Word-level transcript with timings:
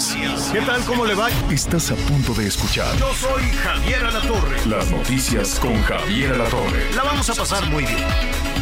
noticias. 0.00 0.50
¿Qué 0.50 0.60
tal? 0.62 0.82
¿Cómo 0.84 1.04
le 1.04 1.14
va? 1.14 1.28
Estás 1.50 1.90
a 1.90 1.94
punto 1.94 2.32
de 2.32 2.46
escuchar 2.46 2.96
Yo 2.96 3.12
soy 3.14 3.42
Javier 3.62 4.04
Alatorre. 4.04 4.56
las 4.66 4.90
noticias 4.90 5.58
con 5.60 5.82
Javier 5.82 6.32
Alatorre. 6.32 6.90
La 6.94 7.02
vamos 7.02 7.28
a 7.28 7.34
pasar 7.34 7.68
muy 7.68 7.84
bien. 7.84 7.98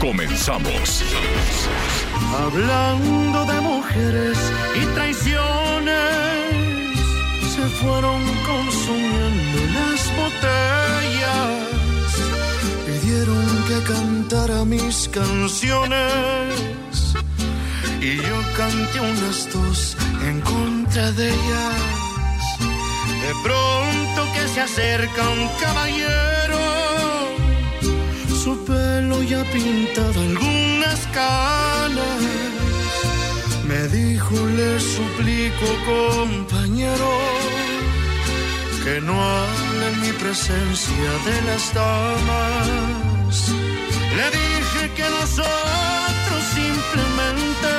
Comenzamos. 0.01 1.05
Hablando 2.35 3.45
de 3.45 3.61
mujeres 3.61 4.39
y 4.83 4.87
traiciones, 4.95 5.95
se 7.55 7.63
fueron 7.81 8.21
consumiendo 8.45 9.61
las 9.75 10.17
botellas. 10.17 11.53
Pidieron 12.85 13.47
que 13.69 13.93
cantara 13.93 14.65
mis 14.65 15.09
canciones 15.09 16.88
y 18.01 18.17
yo 18.17 18.37
canté 18.57 19.01
unas 19.01 19.53
dos 19.53 19.97
en 20.29 20.41
contra 20.41 21.13
de 21.13 21.29
ellas. 21.29 22.59
De 23.25 23.33
pronto 23.43 24.33
que 24.35 24.49
se 24.49 24.61
acerca 24.61 25.29
un 25.29 25.49
caballero 25.61 26.79
su 28.49 28.65
pelo 28.65 29.23
ya 29.23 29.43
pintado 29.53 30.21
algunas 30.21 31.01
canas. 31.13 32.21
Me 33.69 33.81
dijo, 33.89 34.35
le 34.59 34.81
suplico, 34.81 35.67
compañero, 35.93 37.11
que 38.85 39.01
no 39.03 39.15
hable 39.15 39.85
en 39.93 40.01
mi 40.01 40.13
presencia 40.13 41.11
de 41.29 41.37
las 41.49 41.75
damas. 41.75 43.35
Le 44.19 44.27
dije 44.39 44.83
que 44.97 45.07
nosotros 45.19 46.41
simplemente 46.55 47.78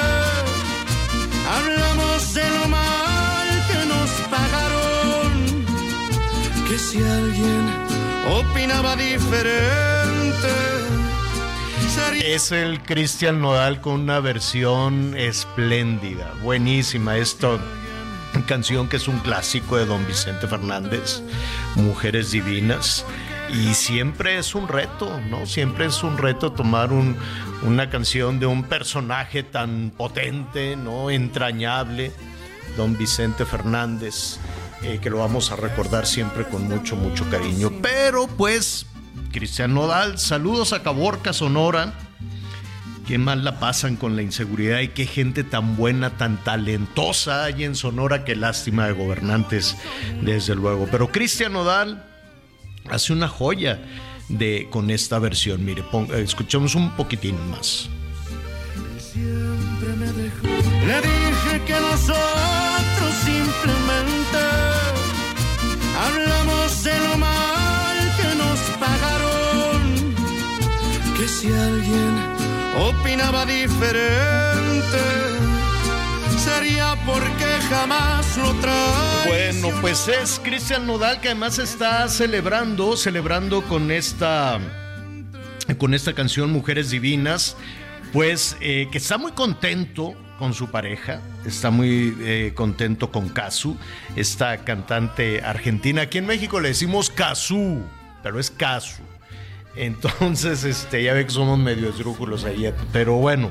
hablamos 1.59 2.33
de 2.33 2.49
lo 2.49 2.67
mal 2.67 3.47
que 3.69 3.85
nos 3.87 4.09
pagaron 4.29 5.65
que 6.67 6.77
si 6.79 6.97
alguien 7.03 7.65
opinaba 8.39 8.95
diferente, 8.95 10.49
Es 12.25 12.51
el 12.51 12.81
Cristian 12.83 13.41
Nodal 13.41 13.81
con 13.81 14.01
una 14.01 14.19
versión 14.19 15.15
espléndida, 15.17 16.31
buenísima. 16.43 17.17
Esta 17.17 17.57
canción 18.47 18.87
que 18.87 18.97
es 18.97 19.07
un 19.07 19.19
clásico 19.19 19.77
de 19.77 19.85
don 19.85 20.05
Vicente 20.05 20.47
Fernández, 20.47 21.21
Mujeres 21.75 22.31
Divinas. 22.31 23.05
Y 23.51 23.73
siempre 23.73 24.37
es 24.37 24.53
un 24.53 24.67
reto, 24.67 25.19
¿no? 25.29 25.45
Siempre 25.47 25.87
es 25.87 26.03
un 26.03 26.17
reto 26.19 26.51
tomar 26.51 26.91
un- 26.93 27.17
una 27.63 27.89
canción 27.89 28.39
de 28.39 28.45
un 28.45 28.63
personaje 28.63 29.43
tan 29.43 29.91
potente, 29.95 30.75
¿no? 30.75 31.09
Entrañable, 31.09 32.11
don 32.77 32.97
Vicente 32.97 33.45
Fernández, 33.45 34.37
eh, 34.83 34.99
que 35.01 35.09
lo 35.09 35.17
vamos 35.19 35.51
a 35.51 35.55
recordar 35.55 36.05
siempre 36.05 36.45
con 36.45 36.67
mucho, 36.67 36.95
mucho 36.95 37.29
cariño. 37.29 37.71
Pero 37.81 38.27
pues, 38.27 38.85
Cristian 39.31 39.73
Nodal, 39.73 40.17
saludos 40.19 40.73
a 40.73 40.83
Caborca, 40.83 41.33
Sonora. 41.33 41.93
Qué 43.05 43.17
mal 43.17 43.43
la 43.43 43.59
pasan 43.59 43.95
con 43.95 44.15
la 44.15 44.21
inseguridad 44.21 44.81
y 44.81 44.89
qué 44.89 45.07
gente 45.07 45.43
tan 45.43 45.75
buena, 45.75 46.11
tan 46.11 46.37
talentosa 46.43 47.45
hay 47.45 47.63
en 47.63 47.75
Sonora, 47.75 48.23
qué 48.23 48.35
lástima 48.35 48.85
de 48.85 48.93
gobernantes, 48.93 49.75
desde 50.21 50.53
luego. 50.53 50.87
Pero 50.91 51.11
Cristian 51.11 51.53
Nodal 51.53 52.05
hace 52.89 53.11
una 53.11 53.27
joya 53.27 53.79
de, 54.29 54.67
con 54.69 54.89
esta 54.89 55.19
versión. 55.19 55.63
Mire, 55.65 55.83
pon- 55.83 56.07
eh, 56.13 56.21
escuchemos 56.21 56.75
un 56.75 56.89
poquitín 56.95 57.35
más. 57.49 57.89
siempre 59.13 59.89
me 59.97 60.05
dejó. 60.13 60.47
Le 60.87 61.01
dije 61.01 61.61
que 61.67 61.73
nosotros 61.73 63.11
simplemente 63.25 64.39
hablamos 66.05 66.83
de 66.83 66.99
lo 66.99 67.17
mal 67.17 67.97
que 68.17 68.35
nos 68.35 68.59
pagaron. 68.79 70.15
Que 71.17 71.27
si 71.27 71.47
alguien 71.51 72.13
opinaba 72.89 73.45
diferente, 73.45 75.01
porque 77.05 77.45
jamás 77.69 78.37
lo 78.37 78.53
trae. 78.55 79.27
Bueno, 79.27 79.69
pues 79.81 80.07
es 80.07 80.41
Cristian 80.43 80.85
Nodal 80.85 81.21
que 81.21 81.29
además 81.29 81.57
está 81.57 82.07
celebrando, 82.09 82.97
celebrando 82.97 83.61
con 83.63 83.91
esta, 83.91 84.59
con 85.77 85.93
esta 85.93 86.13
canción 86.13 86.51
Mujeres 86.51 86.89
Divinas, 86.89 87.55
pues 88.11 88.57
eh, 88.59 88.87
que 88.91 88.97
está 88.97 89.17
muy 89.17 89.31
contento 89.31 90.15
con 90.37 90.53
su 90.53 90.69
pareja, 90.69 91.21
está 91.45 91.69
muy 91.69 92.15
eh, 92.21 92.51
contento 92.55 93.09
con 93.11 93.29
Kazu, 93.29 93.77
esta 94.17 94.57
cantante 94.57 95.41
argentina. 95.41 96.03
Aquí 96.03 96.17
en 96.17 96.25
México 96.25 96.59
le 96.59 96.69
decimos 96.69 97.09
Kazu, 97.09 97.81
pero 98.21 98.39
es 98.39 98.51
Kazu. 98.51 99.01
Entonces, 99.75 100.65
este, 100.65 101.03
ya 101.03 101.13
ve 101.13 101.25
que 101.25 101.31
somos 101.31 101.57
medio 101.57 101.89
esdrújulos 101.89 102.43
ahí, 102.43 102.73
pero 102.91 103.13
bueno. 103.13 103.49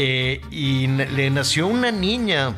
Eh, 0.00 0.40
y 0.52 0.86
le 0.86 1.28
nació 1.28 1.66
una 1.66 1.90
niña 1.90 2.54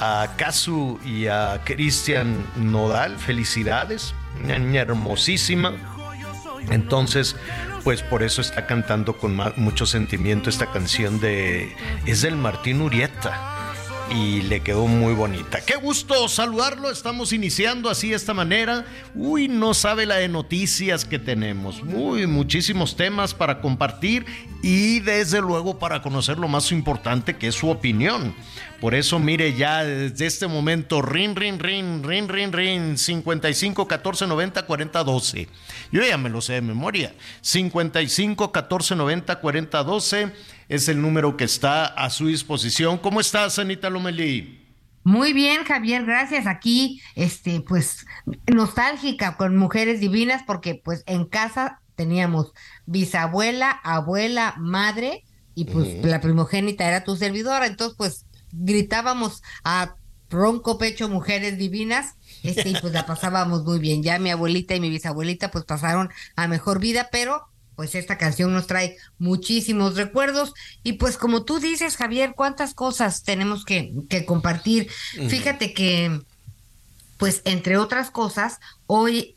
a 0.00 0.26
Kazu 0.38 0.98
y 1.04 1.26
a 1.26 1.60
Cristian 1.66 2.34
Nodal. 2.56 3.18
Felicidades, 3.18 4.14
una 4.42 4.58
niña 4.58 4.80
hermosísima. 4.80 5.74
Entonces, 6.70 7.36
pues 7.84 8.02
por 8.02 8.22
eso 8.22 8.40
está 8.40 8.66
cantando 8.66 9.18
con 9.18 9.38
mucho 9.56 9.84
sentimiento 9.84 10.48
esta 10.48 10.72
canción 10.72 11.20
de... 11.20 11.76
Es 12.06 12.22
del 12.22 12.36
Martín 12.36 12.80
Urieta. 12.80 13.59
Y 14.12 14.42
le 14.42 14.60
quedó 14.60 14.88
muy 14.88 15.14
bonita. 15.14 15.60
Qué 15.60 15.76
gusto 15.76 16.28
saludarlo. 16.28 16.90
Estamos 16.90 17.32
iniciando 17.32 17.88
así 17.88 18.10
de 18.10 18.16
esta 18.16 18.34
manera. 18.34 18.84
Uy, 19.14 19.46
no 19.46 19.72
sabe 19.72 20.04
la 20.04 20.16
de 20.16 20.28
noticias 20.28 21.04
que 21.04 21.20
tenemos. 21.20 21.84
Muy, 21.84 22.26
muchísimos 22.26 22.96
temas 22.96 23.34
para 23.34 23.60
compartir 23.60 24.26
y 24.62 24.98
desde 24.98 25.40
luego 25.40 25.78
para 25.78 26.02
conocer 26.02 26.38
lo 26.38 26.48
más 26.48 26.72
importante 26.72 27.36
que 27.36 27.46
es 27.46 27.54
su 27.54 27.70
opinión. 27.70 28.34
Por 28.80 28.96
eso, 28.96 29.20
mire, 29.20 29.54
ya 29.54 29.84
desde 29.84 30.26
este 30.26 30.48
momento, 30.48 31.02
rin, 31.02 31.36
rin, 31.36 31.60
rin, 31.60 32.02
rin, 32.02 32.28
rin, 32.28 32.52
rin, 32.52 32.98
55 32.98 33.86
14 33.86 34.26
90 34.26 34.66
40 34.66 35.04
12. 35.04 35.48
Yo 35.92 36.02
ya 36.02 36.18
me 36.18 36.30
lo 36.30 36.40
sé 36.40 36.54
de 36.54 36.62
memoria. 36.62 37.14
55 37.42 38.50
14 38.50 38.96
90 38.96 39.40
40 39.40 39.84
12 39.84 40.32
es 40.70 40.88
el 40.88 41.02
número 41.02 41.36
que 41.36 41.42
está 41.42 41.84
a 41.84 42.08
su 42.10 42.28
disposición. 42.28 42.98
¿Cómo 42.98 43.20
estás, 43.20 43.58
Anita 43.58 43.90
Lomelí? 43.90 44.68
Muy 45.02 45.32
bien, 45.32 45.64
Javier, 45.64 46.04
gracias. 46.04 46.46
Aquí, 46.46 47.02
este, 47.16 47.60
pues, 47.60 48.06
nostálgica 48.46 49.36
con 49.36 49.56
Mujeres 49.56 49.98
Divinas, 49.98 50.44
porque 50.46 50.80
pues 50.82 51.02
en 51.06 51.24
casa 51.24 51.80
teníamos 51.96 52.52
bisabuela, 52.86 53.80
abuela, 53.82 54.54
madre, 54.58 55.24
y 55.56 55.64
pues 55.64 56.04
la 56.04 56.20
primogénita 56.20 56.86
era 56.86 57.02
tu 57.02 57.16
servidora. 57.16 57.66
Entonces, 57.66 57.96
pues, 57.98 58.26
gritábamos 58.52 59.42
a 59.64 59.96
ronco 60.30 60.78
pecho 60.78 61.08
Mujeres 61.08 61.58
Divinas, 61.58 62.14
este, 62.44 62.68
y 62.68 62.76
pues 62.80 62.92
la 62.92 63.06
pasábamos 63.06 63.64
muy 63.64 63.80
bien. 63.80 64.04
Ya 64.04 64.20
mi 64.20 64.30
abuelita 64.30 64.76
y 64.76 64.80
mi 64.80 64.88
bisabuelita 64.88 65.50
pues 65.50 65.64
pasaron 65.64 66.10
a 66.36 66.46
mejor 66.46 66.78
vida, 66.78 67.08
pero 67.10 67.49
pues 67.80 67.94
esta 67.94 68.18
canción 68.18 68.52
nos 68.52 68.66
trae 68.66 68.98
muchísimos 69.18 69.96
recuerdos 69.96 70.52
y 70.82 70.92
pues 70.92 71.16
como 71.16 71.44
tú 71.44 71.60
dices 71.60 71.96
Javier, 71.96 72.34
cuántas 72.36 72.74
cosas 72.74 73.22
tenemos 73.22 73.64
que, 73.64 73.94
que 74.10 74.26
compartir. 74.26 74.90
Fíjate 75.30 75.72
que 75.72 76.20
pues 77.16 77.40
entre 77.46 77.78
otras 77.78 78.10
cosas, 78.10 78.60
hoy 78.86 79.34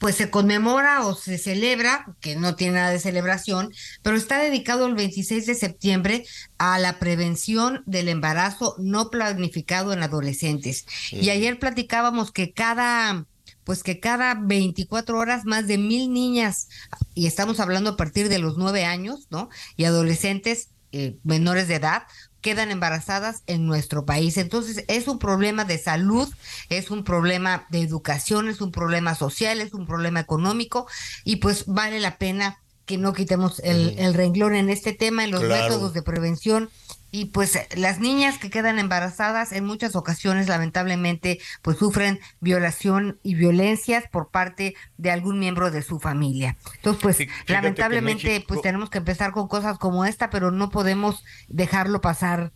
pues 0.00 0.16
se 0.16 0.28
conmemora 0.28 1.06
o 1.06 1.14
se 1.14 1.38
celebra, 1.38 2.04
que 2.20 2.34
no 2.34 2.56
tiene 2.56 2.78
nada 2.78 2.90
de 2.90 2.98
celebración, 2.98 3.72
pero 4.02 4.16
está 4.16 4.38
dedicado 4.38 4.86
el 4.86 4.96
26 4.96 5.46
de 5.46 5.54
septiembre 5.54 6.26
a 6.58 6.80
la 6.80 6.98
prevención 6.98 7.84
del 7.86 8.08
embarazo 8.08 8.74
no 8.78 9.08
planificado 9.08 9.92
en 9.92 10.02
adolescentes. 10.02 10.84
Y 11.12 11.30
ayer 11.30 11.60
platicábamos 11.60 12.32
que 12.32 12.50
cada 12.50 13.24
pues 13.64 13.82
que 13.82 14.00
cada 14.00 14.34
24 14.34 15.18
horas 15.18 15.44
más 15.44 15.66
de 15.66 15.78
mil 15.78 16.12
niñas, 16.12 16.68
y 17.14 17.26
estamos 17.26 17.60
hablando 17.60 17.90
a 17.90 17.96
partir 17.96 18.28
de 18.28 18.38
los 18.38 18.56
nueve 18.56 18.84
años, 18.84 19.26
¿no? 19.30 19.48
Y 19.76 19.84
adolescentes 19.84 20.68
eh, 20.92 21.16
menores 21.24 21.66
de 21.66 21.74
edad 21.74 22.04
quedan 22.40 22.70
embarazadas 22.70 23.42
en 23.46 23.66
nuestro 23.66 24.04
país. 24.04 24.36
Entonces 24.36 24.84
es 24.86 25.08
un 25.08 25.18
problema 25.18 25.64
de 25.64 25.78
salud, 25.78 26.28
es 26.68 26.90
un 26.90 27.02
problema 27.02 27.66
de 27.70 27.80
educación, 27.80 28.48
es 28.48 28.60
un 28.60 28.70
problema 28.70 29.14
social, 29.14 29.60
es 29.60 29.72
un 29.72 29.86
problema 29.86 30.20
económico 30.20 30.86
y 31.24 31.36
pues 31.36 31.64
vale 31.66 32.00
la 32.00 32.18
pena 32.18 32.60
que 32.84 32.98
no 32.98 33.14
quitemos 33.14 33.60
el, 33.64 34.12
renglón 34.12 34.54
en 34.54 34.68
este 34.68 34.92
tema, 34.92 35.24
en 35.24 35.30
los 35.30 35.42
métodos 35.42 35.94
de 35.94 36.02
prevención 36.02 36.68
y 37.14 37.26
pues 37.26 37.56
las 37.76 38.00
niñas 38.00 38.38
que 38.38 38.50
quedan 38.50 38.80
embarazadas 38.80 39.52
en 39.52 39.64
muchas 39.64 39.94
ocasiones 39.94 40.48
lamentablemente 40.48 41.38
pues 41.62 41.78
sufren 41.78 42.18
violación 42.40 43.20
y 43.22 43.36
violencias 43.36 44.02
por 44.10 44.32
parte 44.32 44.74
de 44.96 45.12
algún 45.12 45.38
miembro 45.38 45.70
de 45.70 45.82
su 45.82 46.00
familia. 46.00 46.56
Entonces 46.74 47.00
pues 47.00 47.18
lamentablemente 47.46 48.44
pues 48.48 48.62
tenemos 48.62 48.90
que 48.90 48.98
empezar 48.98 49.30
con 49.30 49.46
cosas 49.46 49.78
como 49.78 50.04
esta, 50.04 50.28
pero 50.28 50.50
no 50.50 50.70
podemos 50.70 51.22
dejarlo 51.46 52.00
pasar 52.00 52.50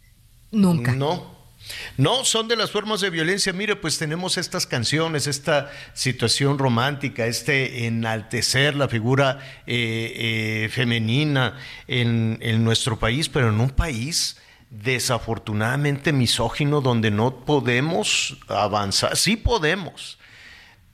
nunca. 0.50 0.90
No, 0.90 1.38
no, 1.96 2.24
son 2.24 2.48
de 2.48 2.56
las 2.56 2.72
formas 2.72 3.00
de 3.00 3.10
violencia. 3.10 3.52
Mire, 3.52 3.76
pues 3.76 3.96
tenemos 3.96 4.38
estas 4.38 4.66
canciones, 4.66 5.28
esta 5.28 5.70
situación 5.94 6.58
romántica, 6.58 7.26
este 7.26 7.86
enaltecer 7.86 8.74
la 8.74 8.88
figura 8.88 9.38
eh, 9.68 10.64
eh, 10.64 10.68
femenina 10.68 11.56
en, 11.86 12.38
en, 12.40 12.64
nuestro 12.64 12.98
país, 12.98 13.28
pero 13.28 13.50
en 13.50 13.60
un 13.60 13.70
país 13.70 14.36
desafortunadamente 14.70 16.12
misógino 16.12 16.80
donde 16.80 17.10
no 17.10 17.44
podemos 17.44 18.38
avanzar. 18.48 19.16
Sí 19.16 19.36
podemos, 19.36 20.18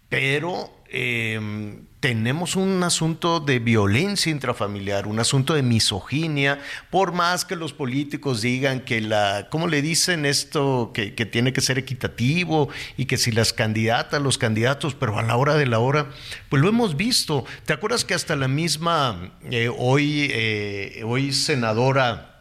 pero 0.09 0.73
em, 0.89 1.87
tenemos 1.99 2.55
un 2.55 2.83
asunto 2.83 3.41
de 3.41 3.59
violencia 3.59 4.31
intrafamiliar, 4.31 5.07
un 5.07 5.19
asunto 5.19 5.55
de 5.55 5.63
misoginia, 5.63 6.61
por 6.91 7.13
más 7.13 7.45
que 7.45 7.57
los 7.57 7.73
políticos 7.73 8.43
digan 8.43 8.81
que 8.81 9.01
la, 9.01 9.49
¿cómo 9.51 9.67
le 9.67 9.83
dicen 9.83 10.25
esto? 10.27 10.93
Que, 10.95 11.11
tiene 11.11 11.53
que 11.53 11.63
ser 11.63 11.79
equitativo 11.79 12.69
y 12.97 13.07
que 13.07 13.17
si 13.17 13.33
las 13.33 13.53
candidatas, 13.53 14.23
los 14.23 14.39
candidatos, 14.39 14.95
pero 14.95 15.19
a 15.19 15.23
la 15.23 15.37
hora 15.37 15.55
de 15.55 15.67
la 15.67 15.79
hora, 15.79 16.11
pues 16.51 16.63
lo 16.63 16.69
hemos 16.69 16.97
visto. 16.97 17.45
¿Te 17.65 17.73
acuerdas 17.73 18.05
que 18.05 18.15
hasta 18.15 18.37
la 18.37 18.47
misma 18.49 19.33
eh, 19.51 19.69
hoy, 19.75 20.29
eh, 20.31 21.03
hoy 21.05 21.33
senadora 21.33 22.34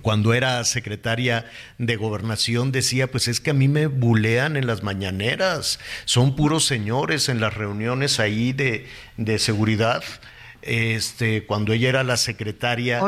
cuando 0.00 0.34
era 0.34 0.64
secretaria 0.64 1.44
de 1.78 1.96
gobernación 1.96 2.72
decía, 2.72 3.10
pues 3.10 3.28
es 3.28 3.40
que 3.40 3.50
a 3.50 3.54
mí 3.54 3.68
me 3.68 3.86
bulean 3.86 4.56
en 4.56 4.66
las 4.66 4.82
mañaneras, 4.82 5.78
son 6.04 6.36
puros 6.36 6.64
señores 6.64 7.28
en 7.28 7.40
las 7.40 7.54
reuniones 7.54 8.20
ahí 8.20 8.52
de, 8.52 8.86
de 9.16 9.38
seguridad. 9.38 10.02
Este, 10.62 11.44
cuando 11.44 11.72
ella 11.72 11.88
era 11.88 12.04
la 12.04 12.16
secretaria 12.16 13.00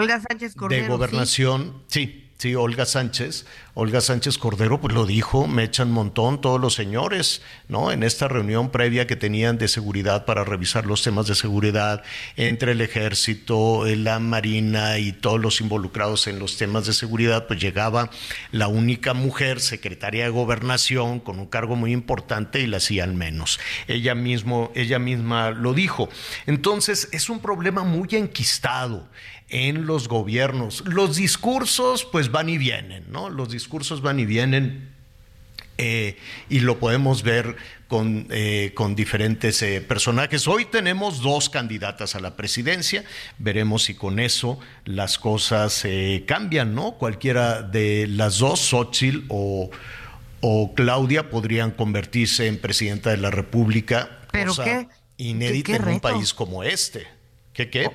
de 0.69 0.89
gobernación, 0.89 1.85
sí 1.87 2.24
Sí, 2.24 2.24
Olga 2.53 2.85
Sánchez, 2.85 3.47
Olga 3.73 4.01
Sánchez 4.01 4.37
Cordero, 4.37 4.81
pues 4.81 4.93
lo 4.93 5.07
dijo, 5.07 5.47
me 5.47 5.65
echan 5.65 5.91
montón 5.91 6.41
todos 6.41 6.61
los 6.61 6.75
señores, 6.75 7.41
¿no? 7.69 7.91
En 7.91 8.03
esta 8.03 8.29
reunión 8.29 8.71
previa 8.71 9.07
que 9.07 9.17
tenían 9.17 9.57
de 9.57 9.69
seguridad 9.69 10.27
para 10.27 10.45
revisar 10.45 10.85
los 10.85 11.03
temas 11.03 11.27
de 11.27 11.35
seguridad 11.35 12.03
entre 12.37 12.73
el 12.73 12.83
ejército, 12.83 13.85
la 13.87 14.19
marina 14.19 14.99
y 14.99 15.13
todos 15.13 15.41
los 15.41 15.61
involucrados 15.61 16.27
en 16.27 16.39
los 16.39 16.59
temas 16.59 16.87
de 16.87 16.93
seguridad, 16.93 17.47
pues 17.47 17.61
llegaba 17.61 18.11
la 18.53 18.69
única 18.69 19.15
mujer 19.15 19.61
secretaria 19.61 20.25
de 20.25 20.31
gobernación 20.31 21.21
con 21.21 21.39
un 21.39 21.47
cargo 21.47 21.77
muy 21.77 21.93
importante 21.93 22.61
y 22.61 22.67
la 22.67 22.77
hacían 22.77 23.17
menos. 23.17 23.59
Ella 23.89 24.15
mismo, 24.15 24.71
ella 24.75 24.99
misma 24.99 25.51
lo 25.51 25.73
dijo. 25.73 26.09
Entonces, 26.47 27.09
es 27.13 27.31
un 27.31 27.41
problema 27.41 27.85
muy 27.85 28.09
enquistado 28.13 29.09
en 29.55 29.87
los 29.87 30.09
gobiernos. 30.09 30.83
Los 30.85 31.15
discursos 31.15 32.05
pues 32.05 32.33
van 32.33 32.49
y 32.49 32.59
vienen, 32.59 33.05
¿no? 33.09 33.31
Los 33.31 33.51
discursos 33.51 34.03
van 34.03 34.19
y 34.19 34.27
vienen 34.27 34.93
eh, 35.79 36.17
y 36.49 36.59
lo 36.59 36.81
podemos 36.81 37.23
ver 37.23 37.57
con, 37.87 38.27
eh, 38.31 38.73
con 38.75 38.97
diferentes 38.97 39.63
eh, 39.63 39.81
personajes. 39.81 40.49
Hoy 40.49 40.65
tenemos 40.65 41.21
dos 41.21 41.51
candidatas 41.51 42.17
a 42.17 42.21
la 42.21 42.35
presidencia, 42.35 43.05
veremos 43.39 43.85
si 43.85 43.95
con 43.95 44.19
eso 44.19 44.59
las 44.85 45.19
cosas 45.19 45.87
cambian, 46.27 46.75
¿no? 46.75 46.95
Cualquiera 46.95 47.63
de 47.63 48.09
las 48.09 48.39
dos, 48.39 48.59
Xochitl 48.59 49.25
o, 49.29 49.71
o 50.41 50.75
Claudia, 50.75 51.31
podrían 51.31 51.71
convertirse 51.71 52.49
en 52.49 52.61
presidenta 52.61 53.11
de 53.11 53.19
la 53.19 53.31
República. 53.31 54.19
Pero 54.33 54.53
qué 54.57 54.89
inédita 55.17 55.77
en 55.77 55.85
un 55.87 56.01
país 56.01 56.35
como 56.35 56.65
este. 56.65 57.07
¿Qué 57.53 57.71
qué? 57.71 57.89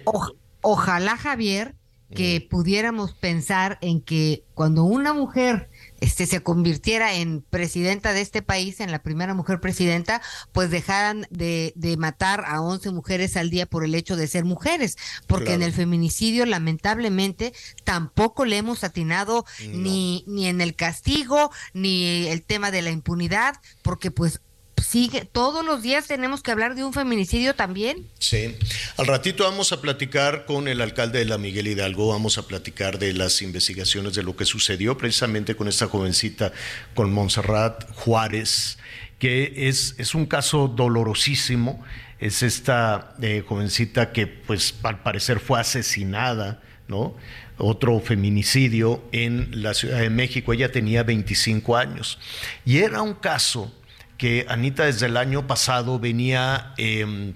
Ojalá 0.62 1.18
Javier 1.18 1.76
que 2.16 2.46
pudiéramos 2.50 3.14
pensar 3.14 3.78
en 3.82 4.02
que 4.02 4.44
cuando 4.56 4.84
una 4.84 5.14
mujer 5.14 5.70
este, 6.00 6.26
se 6.26 6.42
convirtiera 6.42 7.14
en 7.14 7.42
presidenta 7.42 8.14
de 8.14 8.22
este 8.22 8.42
país, 8.42 8.80
en 8.80 8.92
la 8.92 9.04
primera 9.04 9.34
mujer 9.34 9.60
presidenta, 9.60 10.22
pues 10.52 10.72
dejaran 10.72 11.28
de, 11.30 11.74
matar 12.00 12.46
a 12.48 12.62
11 12.62 12.92
mujeres 12.92 13.38
al 13.38 13.50
día 13.50 13.68
por 13.68 13.84
el 13.84 13.94
hecho 13.94 14.16
de 14.16 14.28
ser 14.28 14.44
mujeres, 14.44 14.98
porque 15.28 15.54
en 15.54 15.62
el 15.62 15.72
feminicidio 15.72 16.46
lamentablemente 16.46 17.54
tampoco 17.84 18.46
le 18.46 18.58
hemos 18.58 18.84
atinado 18.84 19.46
ni, 19.72 20.24
ni 20.26 20.48
en 20.48 20.62
el 20.62 20.76
castigo, 20.76 21.52
ni 21.74 22.28
el 22.28 22.44
tema 22.44 22.72
de 22.72 22.82
la 22.82 22.90
impunidad, 22.90 23.56
porque 23.84 24.10
pues 24.10 24.42
sigue, 24.82 25.26
todos 25.26 25.66
los 25.66 25.82
días 25.82 26.08
tenemos 26.08 26.42
que 26.42 26.52
hablar 26.52 26.76
de 26.76 26.84
un 26.84 26.94
feminicidio 26.94 27.56
también. 27.56 28.08
Sí, 28.20 28.56
al 28.98 29.08
ratito 29.08 29.44
vamos 29.44 29.72
a 29.72 29.82
platicar 29.82 30.46
con 30.46 30.68
el 30.68 30.82
alcalde 30.82 31.20
de 31.20 31.26
la 31.26 31.38
Miguel 31.38 31.68
Hidalgo, 31.68 32.10
vamos 32.10 32.38
a 32.38 32.48
platicar 32.48 33.00
de 33.00 33.14
las 33.14 33.42
investigaciones 33.42 34.16
de 34.16 34.24
lo 34.24 34.36
que 34.36 34.46
sucedió 34.46 34.98
precisamente 34.98 35.56
con 35.56 35.68
esta 35.68 35.88
jovencita, 35.88 36.52
con 36.96 37.12
Montserrat 37.14 37.92
Juárez, 37.94 38.78
que 39.20 39.68
es, 39.68 39.96
es 39.98 40.16
un 40.16 40.26
caso 40.26 40.68
dolorosísimo, 40.68 41.84
es 42.20 42.44
esta 42.44 43.16
eh, 43.22 43.44
jovencita 43.48 44.12
que 44.12 44.28
pues 44.28 44.76
al 44.84 45.02
parecer 45.02 45.40
fue 45.40 45.60
asesinada, 45.60 46.62
¿no? 46.88 47.16
Otro 47.58 48.00
feminicidio 48.00 49.04
en 49.12 49.62
la 49.62 49.74
Ciudad 49.74 50.00
de 50.00 50.10
México, 50.10 50.54
ella 50.54 50.72
tenía 50.72 51.04
25 51.04 51.76
años. 51.76 52.18
Y 52.66 52.78
era 52.78 53.02
un 53.02 53.14
caso 53.14 53.74
que 54.20 54.46
Anita 54.50 54.84
desde 54.84 55.06
el 55.06 55.16
año 55.18 55.48
pasado 55.48 55.98
venía 55.98 56.74
em, 56.78 57.34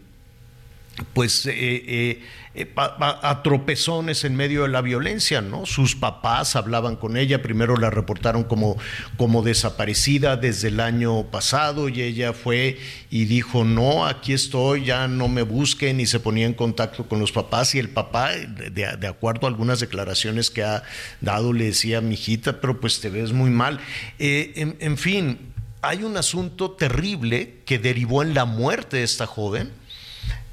pues 1.13 1.45
eh, 1.45 1.53
eh, 1.56 2.21
eh, 2.56 2.74
a, 2.75 3.41
tropezones 3.41 4.25
en 4.25 4.35
medio 4.35 4.63
de 4.63 4.68
la 4.68 4.81
violencia, 4.81 5.41
¿no? 5.41 5.65
Sus 5.65 5.95
papás 5.95 6.57
hablaban 6.57 6.97
con 6.97 7.15
ella, 7.15 7.41
primero 7.41 7.77
la 7.77 7.89
reportaron 7.89 8.44
como, 8.44 8.77
como 9.15 9.43
desaparecida 9.43 10.36
desde 10.36 10.67
el 10.67 10.81
año 10.81 11.24
pasado 11.31 11.88
y 11.88 12.01
ella 12.01 12.34
fue 12.34 12.77
y 13.10 13.25
dijo, 13.25 13.63
no, 13.63 14.05
aquí 14.05 14.34
estoy, 14.34 14.84
ya 14.84 15.08
no 15.08 15.29
me 15.29 15.43
busquen 15.43 16.01
y 16.01 16.05
se 16.05 16.19
ponía 16.19 16.46
en 16.46 16.53
contacto 16.53 17.08
con 17.08 17.19
los 17.19 17.31
papás 17.31 17.75
y 17.75 17.79
el 17.79 17.89
papá, 17.89 18.31
de, 18.31 19.08
acuerdo 19.08 19.48
a 19.48 19.50
algunas 19.50 19.79
declaraciones 19.79 20.51
que 20.51 20.63
ha 20.63 20.84
dado, 21.22 21.53
le 21.53 21.63
decía, 21.63 22.01
mijita, 22.01 22.60
pero 22.60 22.81
pues 22.81 23.00
te 23.00 23.10
ves 23.10 23.31
muy 23.31 23.51
mal. 23.51 23.79
en 24.19 24.98
fin, 24.98 25.52
hay 25.84 26.04
un 26.04 26.18
asunto 26.18 26.72
terrible 26.72 27.60
que 27.66 27.78
derivó 27.78 28.24
en 28.24 28.34
la 28.34 28.46
muerte 28.46 28.98
de 28.98 29.04
esta 29.04 29.28
joven. 29.28 29.72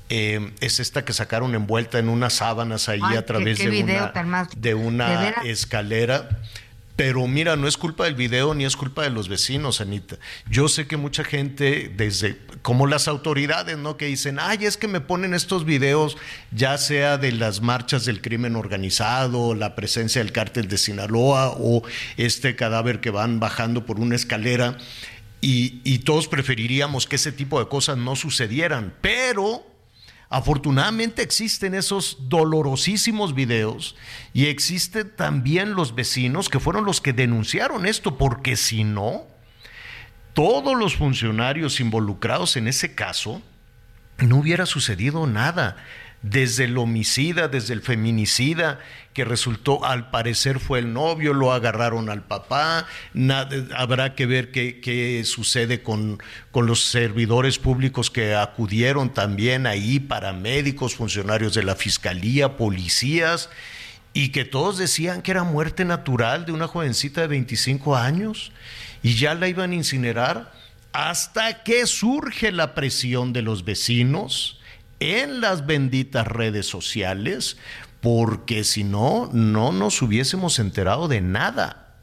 Eh, 0.09 0.53
es 0.61 0.81
esta 0.81 1.05
que 1.05 1.13
sacaron 1.13 1.55
envuelta 1.55 2.01
en 2.01 2.09
unas 2.09 2.35
sábanas 2.35 2.89
ahí 2.89 3.01
a 3.17 3.25
través 3.25 3.59
de, 3.59 3.83
una, 3.83 4.49
de 4.57 4.75
una 4.75 5.31
escalera. 5.45 6.29
Pero 6.97 7.27
mira, 7.29 7.57
no 7.57 7.67
es 7.67 7.79
culpa 7.79 8.05
del 8.05 8.15
video 8.15 8.53
ni 8.55 8.65
es 8.65 8.77
culpa 8.77 9.03
de 9.03 9.11
los 9.11 9.29
vecinos, 9.29 9.81
Anita. 9.81 10.17
Yo 10.51 10.69
sé 10.69 10.87
que 10.87 10.99
mucha 10.99 11.25
gente, 11.25 11.91
desde 11.97 12.37
como 12.61 12.87
las 12.87 13.09
autoridades, 13.09 13.79
¿no? 13.79 13.97
Que 13.97 14.07
dicen, 14.07 14.39
ay, 14.39 14.67
es 14.67 14.77
que 14.77 14.89
me 14.89 15.01
ponen 15.01 15.33
estos 15.33 15.65
videos, 15.65 16.19
ya 16.51 16.77
sea 16.77 17.17
de 17.17 17.33
las 17.33 17.63
marchas 17.63 18.05
del 18.05 18.21
crimen 18.21 18.55
organizado, 18.55 19.55
la 19.55 19.77
presencia 19.77 20.23
del 20.23 20.33
cártel 20.33 20.69
de 20.69 20.77
Sinaloa 20.77 21.55
o 21.57 21.83
este 22.19 22.55
cadáver 22.55 23.01
que 23.01 23.11
van 23.11 23.41
bajando 23.41 23.87
por 23.87 23.99
una 23.99 24.17
escalera. 24.17 24.77
Y, 25.41 25.99
todos 26.01 26.29
preferiríamos 26.29 27.07
que 27.07 27.17
ese 27.17 27.33
tipo 27.33 27.59
de 27.59 27.69
cosas 27.69 27.97
no 27.97 28.15
sucedieran, 28.15 28.95
pero 29.01 29.67
afortunadamente 30.29 31.23
existen 31.23 31.75
esos 31.75 32.29
dolorosísimos 32.29 33.35
videos 33.35 33.97
y 34.33 34.47
existen 34.47 35.11
también 35.17 35.75
los 35.75 35.95
vecinos 35.95 36.49
que 36.49 36.61
fueron 36.61 36.85
los 36.85 37.01
que 37.01 37.13
denunciaron 37.13 37.87
esto, 37.87 38.19
porque 38.19 38.57
si 38.57 38.85
no, 38.85 39.27
todos 40.35 40.77
los 40.77 40.97
funcionarios 40.97 41.81
involucrados 41.81 42.57
en 42.57 42.69
ese 42.69 42.95
caso, 42.95 43.43
no 44.19 44.37
hubiera 44.37 44.67
sucedido 44.67 45.27
nada 45.27 45.77
desde 46.23 46.65
el 46.65 46.77
homicida, 46.77 47.49
desde 47.49 47.73
el 47.73 47.81
feminicida, 47.81 48.79
que 49.15 49.25
resultó, 49.25 49.85
al 49.85 50.11
parecer 50.11 50.61
fue 50.61 50.79
el 50.79 50.93
novio, 50.93 51.33
lo 51.33 51.53
agarraron 51.53 52.11
al 52.11 52.23
papá, 52.23 52.87
habrá 53.75 54.15
que 54.15 54.27
ver 54.27 54.51
qué, 54.51 55.23
sucede 55.25 55.83
con, 55.83 56.23
con, 56.51 56.67
los 56.67 56.85
servidores 56.85 57.59
públicos 57.59 58.11
que 58.11 58.35
acudieron 58.35 59.15
también 59.15 59.67
ahí, 59.67 59.99
paramédicos, 59.99 60.95
funcionarios 60.95 61.55
de 61.55 61.63
la 61.63 61.75
fiscalía, 61.75 62.57
policías. 62.57 63.49
y 64.13 64.31
que 64.31 64.45
todos 64.45 64.77
decían 64.77 65.23
que 65.23 65.31
era 65.31 65.45
muerte 65.45 65.85
natural 65.85 66.45
de 66.45 66.53
una 66.53 66.67
jovencita 66.67 67.21
de 67.21 67.29
25 67.29 67.97
años 67.97 68.53
y 69.03 69.15
ya 69.15 69.35
la 69.35 69.49
iban 69.49 69.71
a 69.71 69.77
incinerar 69.77 70.53
hasta 70.93 71.63
que 71.63 71.87
surge 71.87 72.51
la 72.51 72.75
presión 72.75 73.33
de 73.33 73.43
los 73.43 73.65
vecinos 73.65 74.60
en 75.01 75.41
las 75.41 75.67
benditas 75.67 76.27
redes 76.27 76.67
sociales, 76.67 77.57
porque 78.01 78.65
si 78.65 78.85
no, 78.85 79.29
no 79.33 79.73
nos 79.73 80.01
hubiésemos 80.03 80.59
enterado 80.59 81.09
de 81.09 81.21
nada. 81.21 81.97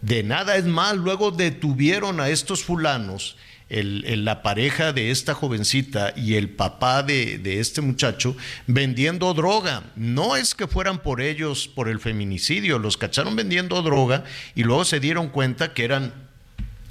De 0.00 0.22
nada 0.22 0.56
es 0.56 0.64
más, 0.64 0.96
luego 0.96 1.30
detuvieron 1.30 2.20
a 2.20 2.28
estos 2.28 2.64
fulanos 2.64 3.36
la 3.72 4.42
pareja 4.42 4.92
de 4.92 5.10
esta 5.10 5.34
jovencita 5.34 6.12
y 6.14 6.34
el 6.34 6.50
papá 6.50 7.02
de, 7.02 7.40
este 7.58 7.80
muchacho 7.80 8.36
vendiendo 8.66 9.32
droga. 9.32 9.84
No 9.96 10.36
es 10.36 10.54
que 10.54 10.66
fueran 10.66 11.02
por 11.02 11.22
ellos, 11.22 11.68
por 11.68 11.88
el 11.88 11.98
feminicidio, 11.98 12.78
los 12.78 12.98
cacharon 12.98 13.34
vendiendo 13.34 13.80
droga 13.82 14.24
y 14.54 14.64
luego 14.64 14.84
se 14.84 15.00
dieron 15.00 15.28
cuenta 15.28 15.72
que 15.72 15.84
eran 15.84 16.12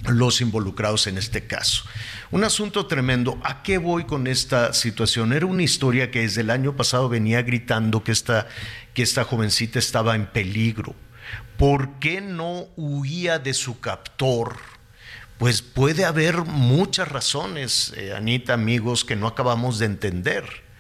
los 0.10 0.42
involucrados 0.42 1.08
en 1.08 1.18
este 1.18 1.46
caso. 1.46 1.84
Un 2.32 2.44
asunto 2.44 2.88
tremendo. 2.88 3.40
¿A 3.44 3.64
qué 3.64 3.78
voy 3.78 4.06
con 4.06 4.28
esta 4.28 4.74
situación? 4.74 5.34
Era 5.34 5.46
una 5.46 5.64
historia 5.64 6.12
que 6.12 6.22
desde 6.22 6.42
el 6.42 6.50
año 6.50 6.76
pasado 6.76 7.10
venía 7.10 7.42
gritando 7.42 8.04
que 8.04 8.12
esta, 8.12 8.48
que 8.94 9.04
esta 9.04 9.24
jovencita 9.24 9.80
estaba 9.80 10.16
en 10.16 10.28
peligro. 10.28 10.96
¿Por 11.58 12.00
qué 12.00 12.22
no 12.22 12.68
huía 12.76 13.38
de 13.38 13.54
su 13.54 13.80
captor? 13.80 14.58
Pues 15.38 15.62
puede 15.62 16.06
haber 16.06 16.38
muchas 16.44 17.08
razones, 17.08 17.94
eh, 17.98 18.14
Anita, 18.16 18.54
amigos, 18.54 19.06
que 19.06 19.16
no 19.16 19.28
acabamos 19.28 19.80
de 19.80 19.88
entender. 19.88 20.71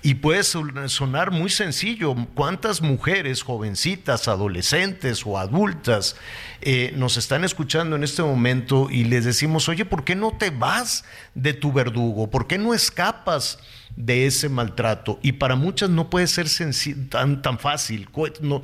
Y 0.00 0.14
puede 0.14 0.44
sonar 0.44 1.32
muy 1.32 1.50
sencillo. 1.50 2.14
¿Cuántas 2.34 2.80
mujeres, 2.82 3.42
jovencitas, 3.42 4.28
adolescentes 4.28 5.26
o 5.26 5.38
adultas 5.38 6.16
eh, 6.60 6.92
nos 6.96 7.16
están 7.16 7.44
escuchando 7.44 7.96
en 7.96 8.04
este 8.04 8.22
momento 8.22 8.88
y 8.90 9.04
les 9.04 9.24
decimos, 9.24 9.68
oye, 9.68 9.84
¿por 9.84 10.04
qué 10.04 10.14
no 10.14 10.36
te 10.38 10.50
vas 10.50 11.04
de 11.34 11.52
tu 11.52 11.72
verdugo? 11.72 12.30
¿Por 12.30 12.46
qué 12.46 12.58
no 12.58 12.74
escapas 12.74 13.58
de 13.96 14.26
ese 14.26 14.48
maltrato? 14.48 15.18
Y 15.20 15.32
para 15.32 15.56
muchas 15.56 15.90
no 15.90 16.10
puede 16.10 16.28
ser 16.28 16.46
tan, 17.08 17.42
tan 17.42 17.58
fácil. 17.58 18.08
No, 18.40 18.62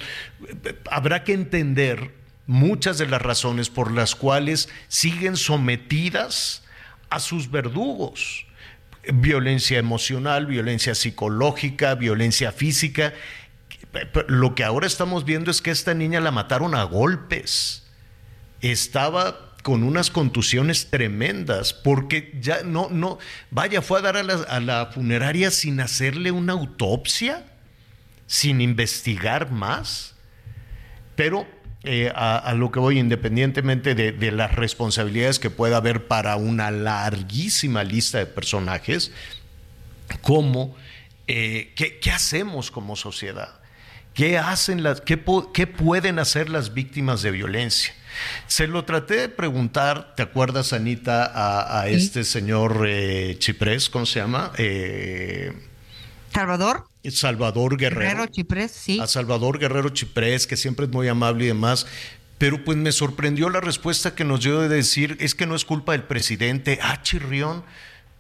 habrá 0.89 1.25
que 1.25 1.33
entender 1.33 2.15
muchas 2.47 2.99
de 2.99 3.07
las 3.07 3.23
razones 3.23 3.71
por 3.71 3.91
las 3.91 4.15
cuales 4.15 4.69
siguen 4.89 5.37
sometidas 5.37 6.63
a 7.11 7.21
sus 7.21 7.51
verdugos. 7.51 8.47
Violencia 9.13 9.79
emocional, 9.79 10.47
violencia 10.47 10.95
psicológica, 10.95 11.95
violencia 11.95 12.53
física. 12.53 13.13
Lo 14.29 14.55
que 14.55 14.65
ahora 14.65 14.87
estamos 14.87 15.25
viendo 15.25 15.51
es 15.51 15.61
que 15.63 15.71
esta 15.71 15.95
niña 15.95 16.21
la 16.21 16.31
mataron 16.31 16.75
a 16.75 16.85
golpes. 16.85 17.87
Estaba 18.61 19.55
con 19.63 19.83
unas 19.83 20.11
contusiones 20.11 20.91
tremendas, 20.91 21.73
porque 21.73 22.37
ya 22.41 22.63
no, 22.65 22.89
no, 22.91 23.19
vaya, 23.51 23.81
fue 23.81 23.99
a 23.99 24.03
dar 24.03 24.17
a 24.19 24.23
la, 24.23 24.35
a 24.35 24.61
la 24.61 24.87
funeraria 24.93 25.51
sin 25.51 25.81
hacerle 25.81 26.31
una 26.31 26.53
autopsia, 26.53 27.47
sin 28.27 28.61
investigar 28.61 29.51
más. 29.51 30.15
Pero 31.17 31.47
eh, 31.87 32.11
a, 32.15 32.55
lo 32.55 32.73
que 32.73 32.81
voy, 32.81 32.99
independientemente 32.99 33.95
de, 33.95 34.33
las 34.33 34.55
responsabilidades 34.55 35.39
que 35.39 35.51
pueda 35.51 35.77
haber 35.77 36.07
para 36.07 36.37
una 36.37 36.71
larguísima 36.71 37.85
lista 37.85 38.19
de 38.19 38.27
personajes, 38.27 39.13
¿cómo, 40.23 40.75
eh, 41.27 41.73
qué, 41.77 42.11
hacemos 42.11 42.71
como 42.71 42.97
sociedad? 42.97 43.61
¿Qué, 44.15 44.39
hacen 44.39 44.83
las, 44.83 45.03
qué, 45.03 45.19
pueden 45.19 46.19
hacer 46.19 46.49
las 46.49 46.73
víctimas 46.73 47.21
de 47.21 47.33
violencia? 47.33 47.93
Se 48.47 48.67
lo 48.67 48.85
traté 48.85 49.17
de 49.17 49.29
preguntar, 49.29 50.15
¿te 50.15 50.23
acuerdas, 50.23 50.73
Anita, 50.73 51.33
a, 51.81 51.89
este 51.89 52.25
señor 52.25 52.87
eh, 52.89 53.37
Chiprés, 53.39 53.91
¿cómo 53.91 54.07
se 54.07 54.21
llama? 54.21 54.53
Salvador. 56.35 56.89
Salvador 57.11 57.77
Guerrero. 57.77 58.01
Guerrero 58.01 58.27
Chiprés, 58.27 58.73
sí. 58.73 58.99
A 59.01 59.07
Salvador 59.07 59.59
Guerrero 59.59 59.91
Chiprés, 59.91 60.47
que 60.47 60.57
siempre 60.57 60.87
es 60.87 60.93
muy 60.93 61.07
amable 61.07 61.45
y 61.45 61.49
demás. 61.49 61.87
Pero 62.39 62.65
pues 62.65 62.77
me 62.77 62.91
sorprendió 62.91 63.49
la 63.51 63.61
respuesta 63.61 64.15
que 64.17 64.25
nos 64.25 64.41
dio 64.41 64.61
de 64.61 64.69
decir, 64.69 65.17
es 65.21 65.37
que 65.37 65.47
no 65.47 65.55
es 65.55 65.65
culpa 65.65 65.93
del 65.93 66.03
presidente. 66.03 66.81
Ah, 66.83 67.01
Chirrión, 67.03 67.63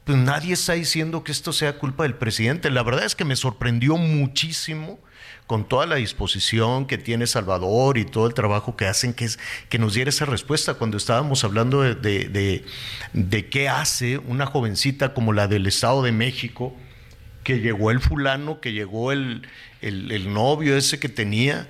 pues 0.04 0.16
nadie 0.16 0.54
está 0.54 0.75
diciendo 0.75 1.25
que 1.25 1.33
esto 1.33 1.52
sea 1.52 1.78
culpa 1.78 2.04
del 2.04 2.14
presidente. 2.14 2.71
La 2.71 2.85
verdad 2.85 3.04
es 3.04 3.16
que 3.16 3.25
me 3.25 3.35
sorprendió 3.35 3.97
muchísimo 3.97 5.00
con 5.49 5.68
toda 5.68 5.85
la 5.87 5.97
disposición 5.97 6.87
que 6.87 6.97
tiene 6.97 7.26
Salvador 7.26 7.99
y 7.99 8.04
todo 8.04 8.28
el 8.28 8.35
trabajo 8.35 8.76
que 8.76 8.87
hacen, 8.87 9.12
que, 9.12 9.25
es, 9.25 9.38
que 9.68 9.78
nos 9.78 9.94
diera 9.94 10.09
esa 10.09 10.25
respuesta 10.25 10.75
cuando 10.75 10.97
estábamos 10.97 11.42
hablando 11.42 11.83
de, 11.83 11.94
de, 11.97 12.64
de 13.12 13.49
qué 13.50 13.68
hace 13.68 14.18
una 14.18 14.47
jovencita 14.47 15.12
como 15.12 15.33
la 15.33 15.49
del 15.49 15.66
Estado 15.66 16.02
de 16.02 16.12
México 16.12 16.75
que 17.45 17.61
llegó 17.61 17.91
el 17.91 18.01
fulano, 18.01 18.61
que 18.61 18.73
llegó 18.73 19.13
el, 19.13 19.47
novio 20.33 20.77
ese 20.77 20.99
que 20.99 21.09
tenía 21.09 21.69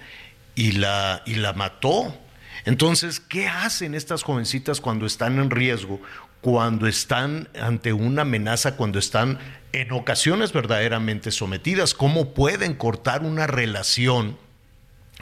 y 0.55 0.73
la, 0.73 1.23
y 1.27 1.35
la 1.35 1.53
mató. 1.53 2.19
Entonces, 2.65 3.21
¿qué 3.21 3.49
hacen 3.49 3.95
estas 3.95 4.23
jovencitas 4.23 4.81
cuando 4.81 5.05
están 5.05 5.39
en 5.39 5.51
riesgo? 5.51 6.01
Cuando 6.41 6.87
están 6.87 7.49
ante 7.61 7.93
una 7.93 8.23
amenaza, 8.23 8.77
cuando 8.77 8.99
están 8.99 9.39
en 9.73 9.93
ocasiones 9.93 10.53
verdaderamente 10.53 11.31
sometidas, 11.31 11.93
¿cómo 11.93 12.33
pueden 12.33 12.75
cortar 12.75 13.23
una 13.23 13.47
relación? 13.47 14.39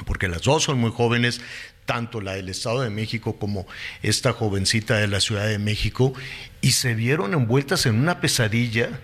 Porque 0.04 0.28
las 0.28 0.42
dos 0.42 0.64
son 0.64 0.78
muy 0.78 0.90
jóvenes, 0.90 1.40
tanto 1.87 2.21
la 2.21 2.35
del 2.35 2.49
Estado 2.49 2.82
de 2.82 2.90
México 2.90 3.37
como 3.38 3.66
esta 4.02 4.32
jovencita 4.32 4.97
de 4.97 5.09
la 5.09 5.21
Ciudad 5.21 5.47
de 5.47 5.59
México, 5.59 6.12
y 6.61 6.73
se 6.73 6.94
vieron 6.94 7.35
envueltas 7.35 7.87
en 7.87 7.97
una 7.97 8.21
pesadilla 8.21 9.00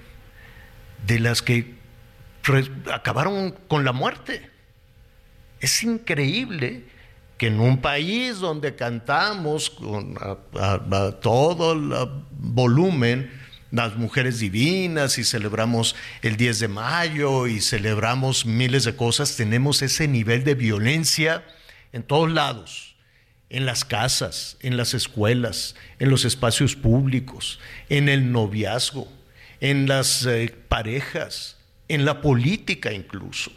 de 1.07 1.21
las 1.21 1.43
que 1.43 1.79
acabaron 2.93 3.55
con 3.69 3.85
la 3.85 3.93
muerte. 3.93 4.49
Es 5.61 5.83
increíble 5.83 6.85
que 7.37 7.49
en 7.49 7.61
un 7.61 7.81
país 7.81 8.39
donde 8.39 8.75
cantamos 8.75 9.71
con 9.71 10.15
todo 11.21 11.73
el 11.73 12.11
volumen 12.31 13.31
las 13.71 13.97
mujeres 13.97 14.39
divinas 14.39 15.19
y 15.19 15.25
celebramos 15.25 15.95
el 16.23 16.37
10 16.37 16.61
de 16.61 16.69
mayo 16.69 17.47
y 17.47 17.61
celebramos 17.61 18.47
miles 18.47 18.85
de 18.85 18.97
cosas, 18.97 19.37
tenemos 19.37 19.83
ese 19.83 20.09
nivel 20.09 20.43
de 20.43 20.55
violencia 20.55 21.45
en 21.93 22.03
todos 22.03 22.31
lados, 22.31 22.97
en 23.51 23.67
las 23.67 23.85
casas, 23.85 24.57
en 24.61 24.77
las 24.77 24.95
escuelas, 24.95 25.75
en 25.99 26.09
los 26.11 26.25
espacios 26.25 26.77
públicos, 26.77 27.61
en 27.91 28.09
el 28.09 28.33
noviazgo 28.33 29.18
en 29.61 29.89
las 29.89 30.27
eh, 30.27 30.55
parejas, 30.69 31.57
en 31.89 32.05
la 32.05 32.21
política 32.21 32.93
incluso. 32.93 33.51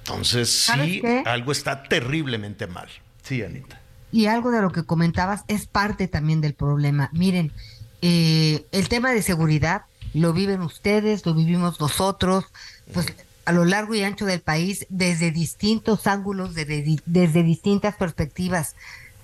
Entonces, 0.00 0.70
sí, 0.74 1.02
algo 1.26 1.52
está 1.52 1.82
terriblemente 1.82 2.66
mal. 2.66 2.88
Sí, 3.22 3.42
Anita. 3.42 3.80
Y 4.10 4.26
algo 4.26 4.50
de 4.50 4.62
lo 4.62 4.72
que 4.72 4.84
comentabas 4.84 5.44
es 5.48 5.66
parte 5.66 6.08
también 6.08 6.40
del 6.40 6.54
problema. 6.54 7.10
Miren, 7.12 7.52
eh, 8.00 8.64
el 8.72 8.88
tema 8.88 9.12
de 9.12 9.22
seguridad 9.22 9.82
lo 10.14 10.32
viven 10.32 10.62
ustedes, 10.62 11.26
lo 11.26 11.34
vivimos 11.34 11.78
nosotros, 11.80 12.46
pues 12.94 13.12
a 13.44 13.52
lo 13.52 13.64
largo 13.64 13.94
y 13.94 14.02
ancho 14.02 14.24
del 14.24 14.40
país, 14.40 14.86
desde 14.88 15.30
distintos 15.30 16.06
ángulos, 16.06 16.54
desde, 16.54 17.00
desde 17.06 17.42
distintas 17.42 17.96
perspectivas. 17.96 18.76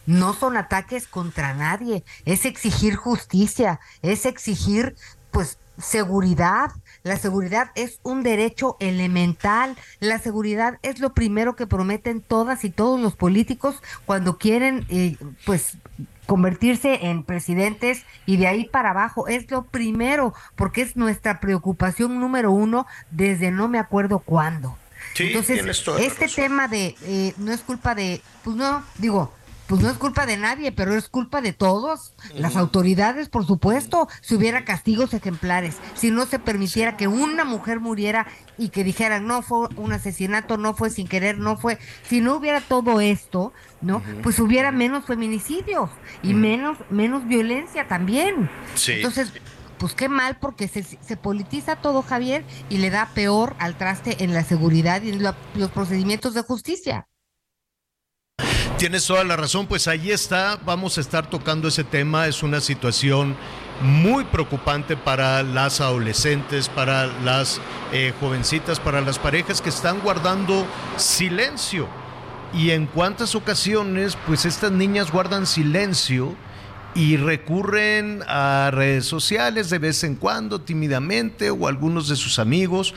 No 0.07 0.35
son 0.35 0.57
ataques 0.59 1.07
contra 1.07 1.55
nadie, 1.55 2.05
es 2.27 2.45
exigir 2.45 2.95
justicia, 2.95 3.81
es 4.03 4.27
exigir 4.27 4.97
pues 5.31 5.59
seguridad. 5.79 6.71
La 7.03 7.17
seguridad 7.17 7.71
es 7.75 8.01
un 8.03 8.23
derecho 8.23 8.77
elemental. 8.81 9.77
La 10.01 10.19
seguridad 10.19 10.79
es 10.83 11.01
lo 11.01 11.15
primero 11.15 11.57
que 11.57 11.67
prometen 11.67 12.21
todas 12.21 12.65
y 12.65 12.71
todos 12.71 13.01
los 13.01 13.15
políticos 13.15 13.83
cuando 14.07 14.39
quieren, 14.39 14.87
eh, 14.89 15.17
pues, 15.45 15.79
convertirse 16.27 17.07
en 17.07 17.23
presidentes 17.23 18.05
y 18.25 18.39
de 18.39 18.47
ahí 18.47 18.65
para 18.67 18.91
abajo. 18.91 19.29
Es 19.29 19.51
lo 19.51 19.65
primero, 19.65 20.35
porque 20.57 20.83
es 20.83 20.97
nuestra 20.97 21.41
preocupación 21.41 22.19
número 22.21 22.51
uno 22.53 22.87
desde 23.11 23.51
no 23.51 23.69
me 23.69 23.79
acuerdo 23.79 24.21
cuándo. 24.21 24.79
Entonces, 25.19 25.87
este 26.01 26.29
tema 26.29 26.67
de 26.67 26.97
eh, 27.03 27.35
no 27.37 27.53
es 27.53 27.61
culpa 27.61 27.95
de, 27.95 28.21
pues 28.43 28.57
no, 28.57 28.83
digo, 28.99 29.33
pues 29.67 29.81
no 29.81 29.91
es 29.91 29.97
culpa 29.97 30.27
de 30.27 30.37
nadie, 30.37 30.73
pero 30.73 30.95
es 30.95 31.09
culpa 31.09 31.41
de 31.41 31.53
todos. 31.53 32.15
Las 32.35 32.57
autoridades, 32.57 33.29
por 33.29 33.47
supuesto, 33.47 34.09
si 34.21 34.35
hubiera 34.35 34.65
castigos 34.65 35.15
ejemplares, 35.15 35.77
si 35.95 36.11
no 36.11 36.27
se 36.27 36.39
permitiera 36.39 36.97
que 36.97 37.09
una 37.09 37.45
mujer 37.45 37.81
muriera 37.81 38.27
y 38.59 38.69
que 38.69 38.85
dijeran 38.85 39.27
no 39.27 39.43
fue 39.43 39.69
un 39.77 39.93
asesinato, 39.93 40.57
no 40.59 40.75
fue 40.75 40.91
sin 40.91 41.09
querer, 41.09 41.39
no 41.39 41.57
fue, 41.57 41.79
si 42.09 42.21
no 42.21 42.37
hubiera 42.37 42.61
todo 42.61 43.01
esto, 43.01 43.53
¿no? 43.81 44.03
Pues 44.23 44.39
hubiera 44.39 44.71
menos 44.71 45.07
feminicidios 45.07 45.91
y 46.23 46.35
menos 46.35 46.79
menos 46.91 47.27
violencia 47.27 47.89
también. 47.89 48.51
Entonces, 48.97 49.33
pues 49.79 49.95
qué 49.95 50.09
mal 50.09 50.39
porque 50.41 50.69
se, 50.69 50.83
se 50.83 51.17
politiza 51.17 51.77
todo, 51.77 52.03
Javier, 52.03 52.45
y 52.69 52.79
le 52.79 52.91
da 52.91 53.09
peor 53.15 53.57
al 53.59 53.77
traste 53.77 54.23
en 54.25 54.33
la 54.35 54.45
seguridad 54.45 55.03
y 55.03 55.11
en 55.11 55.23
la- 55.23 55.37
los 55.55 55.71
procedimientos 55.71 56.35
de 56.35 56.43
justicia. 56.43 57.09
Tienes 58.85 59.07
toda 59.07 59.25
la 59.25 59.35
razón, 59.35 59.67
pues 59.67 59.89
ahí 59.89 60.11
está, 60.11 60.59
vamos 60.63 60.99
a 60.99 61.01
estar 61.01 61.31
tocando 61.31 61.69
ese 61.69 61.85
tema, 61.85 62.27
es 62.27 62.43
una 62.43 62.61
situación 62.61 63.35
muy 63.81 64.25
preocupante 64.25 64.95
para 64.95 65.43
las 65.43 65.81
adolescentes, 65.81 66.69
para 66.69 67.07
las 67.07 67.63
eh, 67.95 68.13
jovencitas, 68.21 68.81
para 68.81 69.01
las 69.01 69.19
parejas 69.19 69.63
que 69.63 69.71
están 69.71 70.01
guardando 70.01 70.67
silencio. 70.99 71.89
Y 72.53 72.73
en 72.73 72.85
cuántas 72.85 73.35
ocasiones, 73.35 74.19
pues 74.27 74.45
estas 74.45 74.71
niñas 74.71 75.11
guardan 75.11 75.47
silencio 75.47 76.37
y 76.95 77.17
recurren 77.17 78.23
a 78.29 78.71
redes 78.71 79.07
sociales 79.07 79.71
de 79.71 79.79
vez 79.79 80.05
en 80.05 80.15
cuando, 80.15 80.61
tímidamente, 80.61 81.49
o 81.49 81.69
algunos 81.69 82.07
de 82.07 82.17
sus 82.17 82.39
amigos, 82.39 82.93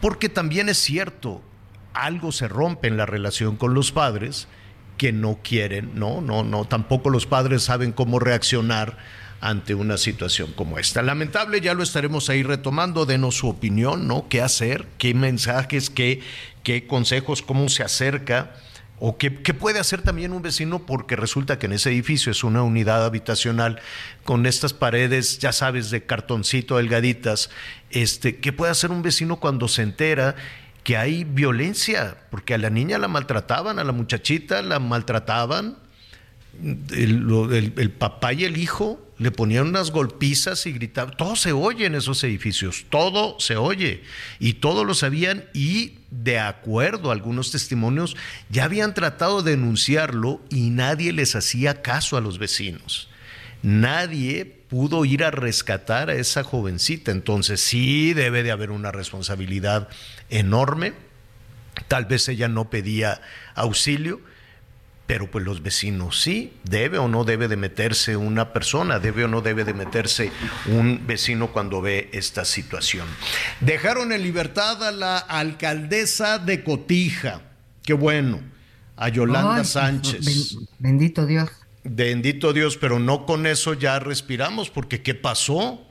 porque 0.00 0.28
también 0.28 0.68
es 0.68 0.78
cierto, 0.78 1.40
algo 1.92 2.32
se 2.32 2.48
rompe 2.48 2.88
en 2.88 2.96
la 2.96 3.06
relación 3.06 3.54
con 3.54 3.74
los 3.74 3.92
padres 3.92 4.48
que 5.00 5.12
no 5.12 5.38
quieren, 5.42 5.92
no, 5.94 6.20
no, 6.20 6.44
no, 6.44 6.66
tampoco 6.66 7.08
los 7.08 7.24
padres 7.24 7.62
saben 7.62 7.90
cómo 7.90 8.18
reaccionar 8.18 8.98
ante 9.40 9.74
una 9.74 9.96
situación 9.96 10.52
como 10.52 10.78
esta. 10.78 11.00
Lamentable, 11.00 11.62
ya 11.62 11.72
lo 11.72 11.82
estaremos 11.82 12.28
ahí 12.28 12.42
retomando, 12.42 13.06
denos 13.06 13.36
su 13.36 13.48
opinión, 13.48 14.06
¿no? 14.06 14.28
¿Qué 14.28 14.42
hacer? 14.42 14.86
¿Qué 14.98 15.14
mensajes? 15.14 15.88
¿Qué, 15.88 16.20
qué 16.64 16.86
consejos? 16.86 17.40
¿Cómo 17.40 17.70
se 17.70 17.82
acerca? 17.82 18.54
¿O 18.98 19.16
qué, 19.16 19.40
qué 19.40 19.54
puede 19.54 19.78
hacer 19.78 20.02
también 20.02 20.34
un 20.34 20.42
vecino? 20.42 20.84
Porque 20.84 21.16
resulta 21.16 21.58
que 21.58 21.64
en 21.64 21.72
ese 21.72 21.88
edificio 21.88 22.30
es 22.30 22.44
una 22.44 22.62
unidad 22.62 23.02
habitacional 23.02 23.80
con 24.24 24.44
estas 24.44 24.74
paredes, 24.74 25.38
ya 25.38 25.52
sabes, 25.52 25.90
de 25.90 26.04
cartoncito 26.04 26.76
delgaditas. 26.76 27.48
Este, 27.88 28.36
¿Qué 28.36 28.52
puede 28.52 28.72
hacer 28.72 28.90
un 28.90 29.00
vecino 29.00 29.36
cuando 29.36 29.66
se 29.66 29.80
entera 29.80 30.36
que 30.82 30.96
hay 30.96 31.24
violencia? 31.24 32.16
Porque 32.30 32.54
a 32.54 32.58
la 32.58 32.70
niña 32.70 32.98
la 32.98 33.08
maltrataban, 33.08 33.78
a 33.78 33.84
la 33.84 33.92
muchachita 33.92 34.62
la 34.62 34.78
maltrataban. 34.78 35.76
El, 36.90 37.94
papá 37.96 38.32
y 38.32 38.44
el 38.44 38.58
hijo 38.58 39.00
le 39.18 39.30
ponían 39.30 39.68
unas 39.68 39.90
golpizas 39.92 40.66
y 40.66 40.72
gritaban. 40.72 41.16
Todo 41.16 41.36
se 41.36 41.52
oye 41.52 41.86
en 41.86 41.94
esos 41.94 42.24
edificios, 42.24 42.86
todo 42.90 43.38
se 43.38 43.56
oye. 43.56 44.02
Y 44.40 44.54
todos 44.54 44.86
lo 44.86 44.94
sabían 44.94 45.44
y 45.54 45.94
de 46.10 46.38
acuerdo 46.38 47.10
a 47.10 47.12
algunos 47.12 47.52
testimonios 47.52 48.16
ya 48.50 48.64
habían 48.64 48.94
tratado 48.94 49.42
de 49.42 49.52
denunciarlo 49.52 50.40
y 50.50 50.70
nadie 50.70 51.12
les 51.12 51.36
hacía 51.36 51.82
caso 51.82 52.16
a 52.16 52.20
los 52.20 52.38
vecinos. 52.38 53.08
Nadie 53.62 54.59
pudo 54.70 55.04
ir 55.04 55.24
a 55.24 55.30
rescatar 55.30 56.08
a 56.10 56.14
esa 56.14 56.44
jovencita. 56.44 57.10
Entonces 57.10 57.60
sí 57.60 58.14
debe 58.14 58.42
de 58.42 58.52
haber 58.52 58.70
una 58.70 58.92
responsabilidad 58.92 59.88
enorme. 60.30 60.92
Tal 61.88 62.04
vez 62.06 62.28
ella 62.28 62.48
no 62.48 62.70
pedía 62.70 63.20
auxilio, 63.54 64.20
pero 65.06 65.28
pues 65.30 65.44
los 65.44 65.62
vecinos 65.62 66.20
sí, 66.22 66.52
debe 66.62 66.98
o 66.98 67.08
no 67.08 67.24
debe 67.24 67.48
de 67.48 67.56
meterse 67.56 68.16
una 68.16 68.52
persona, 68.52 69.00
debe 69.00 69.24
o 69.24 69.28
no 69.28 69.40
debe 69.40 69.64
de 69.64 69.74
meterse 69.74 70.30
un 70.66 71.04
vecino 71.06 71.48
cuando 71.52 71.80
ve 71.80 72.08
esta 72.12 72.44
situación. 72.44 73.08
Dejaron 73.60 74.12
en 74.12 74.22
libertad 74.22 74.82
a 74.86 74.92
la 74.92 75.18
alcaldesa 75.18 76.38
de 76.38 76.62
Cotija, 76.62 77.40
qué 77.82 77.92
bueno, 77.94 78.40
a 78.96 79.08
Yolanda 79.08 79.56
Ay, 79.56 79.64
Sánchez. 79.64 80.24
ben- 80.24 80.68
bendito 80.78 81.26
Dios. 81.26 81.50
Bendito 81.82 82.52
Dios, 82.52 82.76
pero 82.76 82.98
no 82.98 83.24
con 83.24 83.46
eso 83.46 83.74
ya 83.74 83.98
respiramos, 83.98 84.70
porque 84.70 85.02
¿qué 85.02 85.14
pasó? 85.14 85.82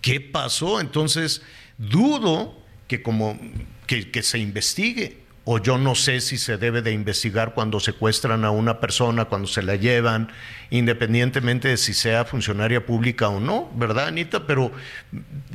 ¿Qué 0.00 0.20
pasó? 0.20 0.80
Entonces, 0.80 1.42
dudo 1.76 2.56
que 2.88 3.02
como 3.02 3.38
que, 3.86 4.10
que 4.10 4.22
se 4.22 4.38
investigue. 4.38 5.28
O 5.50 5.58
yo 5.58 5.78
no 5.78 5.94
sé 5.94 6.20
si 6.20 6.36
se 6.36 6.58
debe 6.58 6.82
de 6.82 6.92
investigar 6.92 7.54
cuando 7.54 7.80
secuestran 7.80 8.44
a 8.44 8.50
una 8.50 8.80
persona, 8.80 9.24
cuando 9.24 9.48
se 9.48 9.62
la 9.62 9.76
llevan, 9.76 10.30
independientemente 10.68 11.68
de 11.68 11.78
si 11.78 11.94
sea 11.94 12.26
funcionaria 12.26 12.84
pública 12.84 13.30
o 13.30 13.40
no, 13.40 13.70
¿verdad, 13.74 14.08
Anita? 14.08 14.46
Pero 14.46 14.70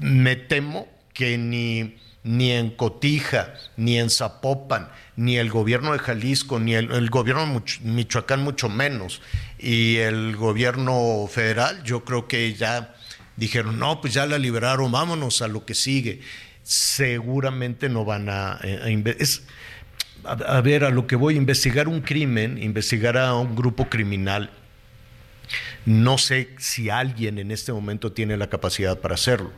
me 0.02 0.36
temo 0.36 0.88
que 1.14 1.38
ni, 1.38 1.96
ni 2.24 2.52
en 2.52 2.70
Cotija, 2.72 3.54
ni 3.76 4.00
en 4.00 4.10
Zapopan, 4.10 4.90
ni 5.16 5.38
el 5.38 5.50
gobierno 5.50 5.92
de 5.92 6.00
Jalisco, 6.00 6.60
ni 6.60 6.74
el, 6.74 7.10
gobierno 7.10 7.46
de 7.46 7.62
Michoacán, 7.82 8.42
mucho 8.42 8.70
menos, 8.70 9.22
y 9.60 9.98
el 9.98 10.36
gobierno 10.36 11.28
federal, 11.30 11.84
yo 11.84 12.06
creo 12.06 12.28
que 12.28 12.54
ya 12.54 12.96
dijeron, 13.36 13.78
no, 13.78 14.00
pues 14.00 14.14
ya 14.14 14.26
la 14.26 14.38
liberaron, 14.38 14.92
vámonos 14.92 15.42
a 15.42 15.48
lo 15.48 15.66
que 15.66 15.76
sigue. 15.76 16.22
Seguramente 16.64 17.90
no 17.90 18.06
van 18.06 18.30
a... 18.30 18.60
eh, 18.64 18.80
a 20.26 20.30
a, 20.30 20.32
a 20.32 20.62
ver, 20.62 20.86
a 20.86 20.90
lo 20.90 21.06
que 21.06 21.18
voy, 21.18 21.36
investigar 21.36 21.90
un 21.90 22.00
crimen, 22.00 22.58
investigar 22.64 23.18
a 23.18 23.36
un 23.36 23.58
grupo 23.58 23.90
criminal, 23.90 24.52
no 25.86 26.18
sé 26.18 26.50
si 26.60 26.90
alguien 26.90 27.40
en 27.40 27.52
este 27.52 27.74
momento 27.74 28.14
tiene 28.14 28.38
la 28.38 28.48
capacidad 28.48 29.00
para 29.00 29.16
hacerlo. 29.16 29.52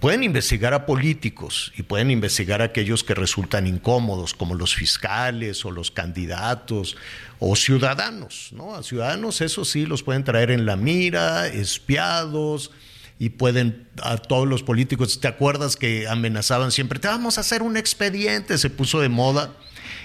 Pueden 0.00 0.22
investigar 0.22 0.74
a 0.74 0.84
políticos 0.84 1.72
y 1.76 1.82
pueden 1.82 2.10
investigar 2.10 2.60
a 2.60 2.66
aquellos 2.66 3.02
que 3.02 3.14
resultan 3.14 3.66
incómodos, 3.66 4.34
como 4.34 4.54
los 4.54 4.74
fiscales 4.74 5.64
o 5.64 5.70
los 5.70 5.90
candidatos 5.90 6.96
o 7.38 7.56
ciudadanos, 7.56 8.50
¿no? 8.52 8.74
A 8.74 8.82
ciudadanos, 8.82 9.40
eso 9.40 9.64
sí, 9.64 9.86
los 9.86 10.02
pueden 10.02 10.22
traer 10.22 10.50
en 10.50 10.66
la 10.66 10.76
mira, 10.76 11.46
espiados, 11.46 12.70
y 13.18 13.30
pueden 13.30 13.88
a 14.02 14.18
todos 14.18 14.46
los 14.46 14.62
políticos, 14.62 15.20
¿te 15.20 15.28
acuerdas 15.28 15.76
que 15.76 16.06
amenazaban 16.06 16.70
siempre? 16.70 16.98
Te 16.98 17.08
vamos 17.08 17.38
a 17.38 17.40
hacer 17.40 17.62
un 17.62 17.76
expediente, 17.76 18.58
se 18.58 18.70
puso 18.70 19.00
de 19.00 19.08
moda 19.08 19.52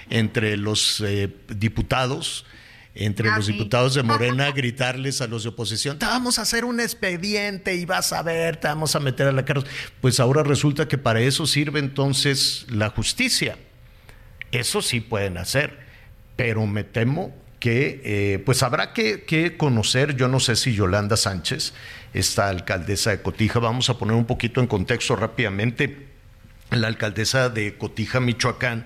entre 0.08 0.56
los 0.56 1.00
eh, 1.00 1.28
diputados, 1.48 2.46
entre 2.94 3.28
Ah, 3.30 3.36
los 3.36 3.46
sí. 3.46 3.52
diputados 3.52 3.94
de 3.94 4.02
Morena, 4.02 4.50
gritarles 4.54 5.20
a 5.20 5.26
los 5.26 5.42
de 5.44 5.48
oposición, 5.50 5.98
te 5.98 6.06
vamos 6.06 6.38
a 6.38 6.42
hacer 6.42 6.64
un 6.64 6.80
expediente 6.80 7.74
y 7.74 7.84
vas 7.86 8.12
a 8.12 8.22
ver, 8.22 8.56
te 8.58 8.68
vamos 8.68 8.94
a 8.96 9.00
meter 9.00 9.26
a 9.28 9.32
la 9.32 9.44
cárcel. 9.44 9.68
Pues 10.00 10.20
ahora 10.20 10.42
resulta 10.42 10.88
que 10.88 10.98
para 10.98 11.20
eso 11.20 11.46
sirve 11.46 11.80
entonces 11.80 12.66
la 12.68 12.90
justicia. 12.90 13.56
Eso 14.50 14.82
sí 14.82 15.00
pueden 15.00 15.38
hacer, 15.38 15.78
pero 16.36 16.66
me 16.66 16.84
temo 16.84 17.34
que 17.58 18.00
eh, 18.04 18.42
pues 18.44 18.62
habrá 18.62 18.92
que, 18.92 19.22
que 19.22 19.56
conocer, 19.56 20.16
yo 20.16 20.28
no 20.28 20.40
sé 20.40 20.56
si 20.56 20.74
Yolanda 20.74 21.16
Sánchez, 21.16 21.72
esta 22.12 22.48
alcaldesa 22.48 23.10
de 23.10 23.22
Cotija, 23.22 23.60
vamos 23.60 23.88
a 23.88 23.96
poner 23.98 24.16
un 24.16 24.26
poquito 24.26 24.60
en 24.60 24.66
contexto 24.66 25.14
rápidamente, 25.16 26.08
la 26.70 26.88
alcaldesa 26.88 27.48
de 27.48 27.78
Cotija, 27.78 28.18
Michoacán, 28.20 28.84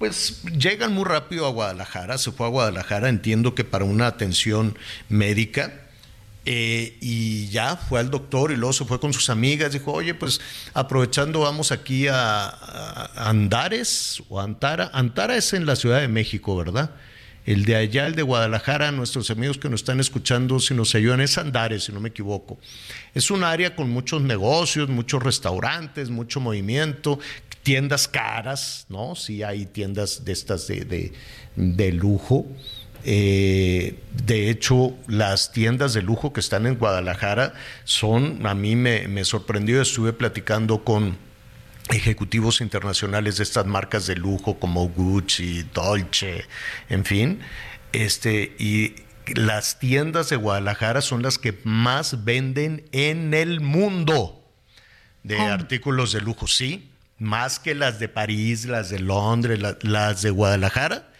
pues 0.00 0.42
llegan 0.44 0.94
muy 0.94 1.04
rápido 1.04 1.44
a 1.44 1.50
Guadalajara, 1.50 2.16
se 2.16 2.32
fue 2.32 2.46
a 2.46 2.48
Guadalajara, 2.48 3.10
entiendo 3.10 3.54
que 3.54 3.64
para 3.64 3.84
una 3.84 4.06
atención 4.06 4.78
médica, 5.10 5.74
eh, 6.46 6.96
y 7.02 7.48
ya 7.48 7.76
fue 7.76 8.00
al 8.00 8.10
doctor 8.10 8.50
y 8.50 8.56
luego 8.56 8.72
se 8.72 8.86
fue 8.86 8.98
con 8.98 9.12
sus 9.12 9.28
amigas, 9.28 9.74
dijo, 9.74 9.92
oye, 9.92 10.14
pues 10.14 10.40
aprovechando 10.72 11.40
vamos 11.40 11.70
aquí 11.70 12.08
a, 12.08 12.46
a 12.48 13.28
Andares 13.28 14.22
o 14.30 14.40
Antara, 14.40 14.90
Antara 14.94 15.36
es 15.36 15.52
en 15.52 15.66
la 15.66 15.76
Ciudad 15.76 16.00
de 16.00 16.08
México, 16.08 16.56
¿verdad? 16.56 16.92
El 17.44 17.66
de 17.66 17.76
allá, 17.76 18.06
el 18.06 18.14
de 18.14 18.22
Guadalajara, 18.22 18.92
nuestros 18.92 19.30
amigos 19.30 19.58
que 19.58 19.68
nos 19.68 19.80
están 19.80 20.00
escuchando, 20.00 20.60
si 20.60 20.72
nos 20.72 20.94
ayudan, 20.94 21.20
es 21.20 21.36
Andares, 21.36 21.84
si 21.84 21.92
no 21.92 22.00
me 22.00 22.08
equivoco. 22.08 22.58
Es 23.14 23.30
un 23.30 23.44
área 23.44 23.76
con 23.76 23.90
muchos 23.90 24.22
negocios, 24.22 24.88
muchos 24.88 25.22
restaurantes, 25.22 26.08
mucho 26.08 26.40
movimiento, 26.40 27.18
tiendas 27.62 28.08
caras, 28.08 28.86
¿no? 28.88 29.14
Sí 29.14 29.42
hay 29.42 29.66
tiendas 29.66 30.24
de 30.24 30.32
estas 30.32 30.66
de, 30.66 30.84
de, 30.84 31.12
de 31.56 31.92
lujo. 31.92 32.46
Eh, 33.04 33.98
de 34.26 34.50
hecho, 34.50 34.94
las 35.06 35.52
tiendas 35.52 35.94
de 35.94 36.02
lujo 36.02 36.32
que 36.32 36.40
están 36.40 36.66
en 36.66 36.76
Guadalajara 36.76 37.54
son, 37.84 38.46
a 38.46 38.54
mí 38.54 38.76
me, 38.76 39.08
me 39.08 39.24
sorprendió, 39.24 39.80
estuve 39.80 40.12
platicando 40.12 40.84
con 40.84 41.16
ejecutivos 41.90 42.60
internacionales 42.60 43.38
de 43.38 43.44
estas 43.44 43.66
marcas 43.66 44.06
de 44.06 44.16
lujo 44.16 44.58
como 44.58 44.88
Gucci, 44.88 45.64
Dolce, 45.74 46.44
en 46.88 47.04
fin, 47.04 47.40
este, 47.92 48.54
y 48.58 48.94
las 49.34 49.78
tiendas 49.78 50.28
de 50.28 50.36
Guadalajara 50.36 51.00
son 51.00 51.22
las 51.22 51.38
que 51.38 51.58
más 51.64 52.24
venden 52.24 52.84
en 52.92 53.34
el 53.34 53.60
mundo 53.60 54.44
de 55.22 55.38
artículos 55.38 56.12
de 56.12 56.20
lujo, 56.20 56.46
sí, 56.46 56.90
más 57.20 57.60
que 57.60 57.76
las 57.76 58.00
de 58.00 58.08
París, 58.08 58.64
las 58.64 58.90
de 58.90 58.98
Londres, 58.98 59.60
la- 59.60 59.78
las 59.82 60.22
de 60.22 60.30
Guadalajara. 60.30 61.12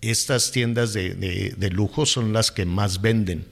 Estas 0.00 0.52
tiendas 0.52 0.92
de, 0.94 1.14
de- 1.14 1.54
de 1.56 1.70
lujo 1.70 2.06
son 2.06 2.32
las 2.32 2.50
que 2.52 2.64
más 2.64 3.02
venden. 3.02 3.46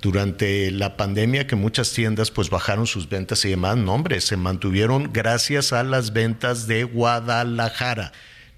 Durante 0.00 0.70
la 0.70 0.96
pandemia 0.96 1.46
que 1.46 1.56
muchas 1.56 1.92
tiendas 1.92 2.30
pues 2.30 2.48
bajaron 2.48 2.86
sus 2.86 3.06
ventas 3.08 3.44
y 3.44 3.50
demás, 3.50 3.76
no 3.76 3.92
hombre, 3.92 4.20
se 4.22 4.36
mantuvieron 4.38 5.12
gracias 5.12 5.74
a 5.74 5.82
las 5.82 6.12
ventas 6.14 6.66
de 6.66 6.84
Guadalajara. 6.84 8.12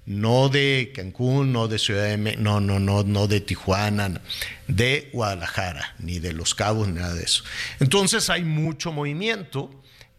no 0.05 0.49
de 0.49 0.91
Cancún, 0.93 1.53
no 1.53 1.69
de 1.69 1.79
Ciudad 1.79 2.03
de 2.05 2.17
México, 2.17 2.41
no, 2.43 2.59
no, 2.59 2.77
no, 2.77 3.03
no 3.03 3.27
de 3.27 3.39
Tijuana, 3.39 4.19
de 4.67 5.09
Guadalajara, 5.13 5.95
ni 5.99 6.19
de 6.19 6.33
Los 6.33 6.53
Cabos, 6.53 6.89
ni 6.89 6.95
nada 6.95 7.13
de 7.13 7.23
eso. 7.23 7.45
Entonces 7.79 8.29
hay 8.29 8.43
mucho 8.43 8.91
movimiento. 8.91 9.71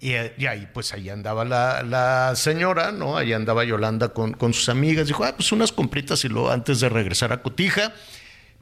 Y, 0.05 0.45
ahí, 0.45 0.69
pues 0.75 0.93
ahí 0.93 1.09
andaba 1.09 1.47
la, 1.47 2.35
señora, 2.37 2.93
¿no? 2.93 3.17
Ahí 3.17 3.33
andaba 3.33 3.65
Yolanda 3.65 4.11
con, 4.11 4.35
con 4.35 4.53
sus 4.53 4.69
amigas. 4.69 5.07
Dijo, 5.07 5.25
ah, 5.25 5.35
pues 5.35 5.51
unas 5.51 5.73
compritas 5.73 6.27
y 6.27 6.29
luego 6.29 6.51
antes 6.51 6.81
de 6.81 6.91
regresar 6.91 7.33
a 7.33 7.41
Cotija, 7.41 7.95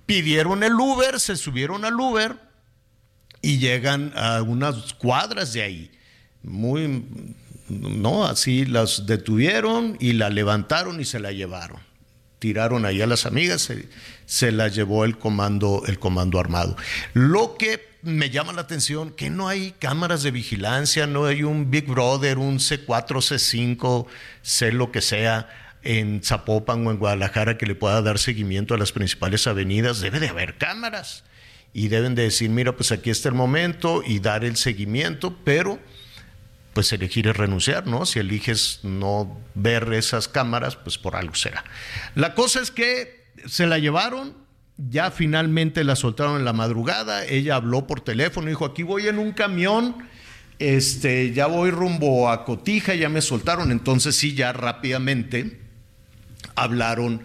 pidieron 0.07 0.63
el 0.63 0.75
Uber, 0.75 1.19
se 1.19 1.35
subieron 1.35 1.85
al 1.85 1.99
Uber 1.99 2.37
y 3.41 3.59
llegan 3.59 4.13
a 4.15 4.41
unas 4.43 4.95
cuadras 4.95 5.53
de 5.53 5.63
ahí. 5.63 5.91
Muy, 6.45 7.05
no, 7.69 8.25
así 8.25 8.65
las 8.65 9.07
detuvieron 9.07 9.97
y 9.99 10.13
la 10.13 10.31
levantaron 10.31 11.01
y 11.01 11.05
se 11.05 11.19
la 11.19 11.33
llevaron. 11.33 11.81
Tiraron 12.43 12.85
ahí 12.87 13.01
a 13.01 13.07
las 13.07 13.25
amigas, 13.25 13.63
se, 13.63 13.89
se 14.27 14.51
la 14.51 14.67
llevó 14.67 15.05
el 15.05 15.17
comando, 15.17 15.85
el 15.87 16.01
comando 16.01 16.41
armado. 16.41 16.77
Lo 17.15 17.55
que 17.57 17.87
me 18.03 18.31
llama 18.31 18.53
la 18.53 18.63
atención 18.63 19.13
que 19.13 19.31
no 19.31 19.47
hay 19.47 19.77
cámaras 19.79 20.25
de 20.25 20.33
vigilancia, 20.33 21.07
no 21.07 21.27
hay 21.27 21.45
un 21.45 21.71
Big 21.71 21.87
Brother, 21.87 22.39
un 22.39 22.59
C4, 22.59 22.87
C5, 22.89 24.09
sé 24.43 24.73
lo 24.73 24.91
que 24.91 25.01
sea 25.03 25.49
en 25.85 26.21
Zapopan 26.25 26.85
o 26.85 26.91
en 26.91 26.99
Guadalajara 26.99 27.59
que 27.59 27.67
le 27.67 27.77
pueda 27.77 28.03
dar 28.03 28.19
seguimiento 28.19 28.75
a 28.75 28.79
las 28.79 28.91
principales 28.91 29.47
avenidas. 29.47 30.01
Debe 30.01 30.19
de 30.19 30.31
haber 30.31 30.59
cámaras 30.59 31.23
y 31.73 31.87
deben 31.87 32.17
de 32.17 32.25
decir, 32.25 32.51
mira, 32.51 32.73
pues 32.73 32.91
aquí 32.91 33.11
está 33.11 33.29
el 33.29 33.37
momento 33.37 34.03
y 34.05 34.19
dar 34.19 34.45
el 34.45 34.57
seguimiento, 34.57 35.39
pero 35.45 35.79
pues 36.73 36.93
elegir 36.93 37.29
es 37.29 37.37
renunciar, 37.37 37.87
¿no? 37.87 38.07
Si 38.07 38.19
eliges 38.19 38.81
no 38.83 39.41
ver 39.55 39.93
esas 39.93 40.29
cámaras, 40.29 40.77
pues 40.77 40.99
por 40.99 41.17
algo 41.17 41.35
será. 41.35 41.65
La 42.15 42.35
cosa 42.35 42.61
es 42.61 42.71
que 42.71 43.27
se 43.47 43.67
la 43.67 43.79
llevaron, 43.79 44.35
ya 44.77 45.11
finalmente 45.11 45.85
la 45.85 45.97
soltaron 45.97 46.37
en 46.37 46.45
la 46.45 46.53
madrugada, 46.53 47.27
ella 47.27 47.57
habló 47.57 47.87
por 47.87 48.01
teléfono, 48.01 48.49
dijo, 48.49 48.65
aquí 48.65 48.83
voy 48.83 49.09
en 49.09 49.19
un 49.19 49.33
camión, 49.33 49.97
este, 50.59 51.33
ya 51.33 51.47
voy 51.47 51.71
rumbo 51.71 52.31
a 52.31 52.45
Cotija, 52.45 52.95
ya 52.95 53.09
me 53.09 53.21
soltaron, 53.21 53.71
entonces 53.71 54.17
sí, 54.17 54.35
ya 54.35 54.53
rápidamente 54.53 55.61
hablaron, 56.55 57.23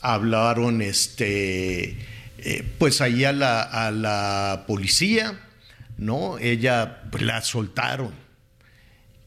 hablaron, 0.00 0.82
este, 0.82 1.96
eh, 2.38 2.74
pues 2.78 3.00
ahí 3.00 3.24
a 3.24 3.32
la, 3.32 3.62
a 3.62 3.90
la 3.90 4.64
policía, 4.66 5.40
¿no? 5.96 6.38
Ella 6.38 7.04
pues, 7.10 7.22
la 7.22 7.40
soltaron 7.40 8.21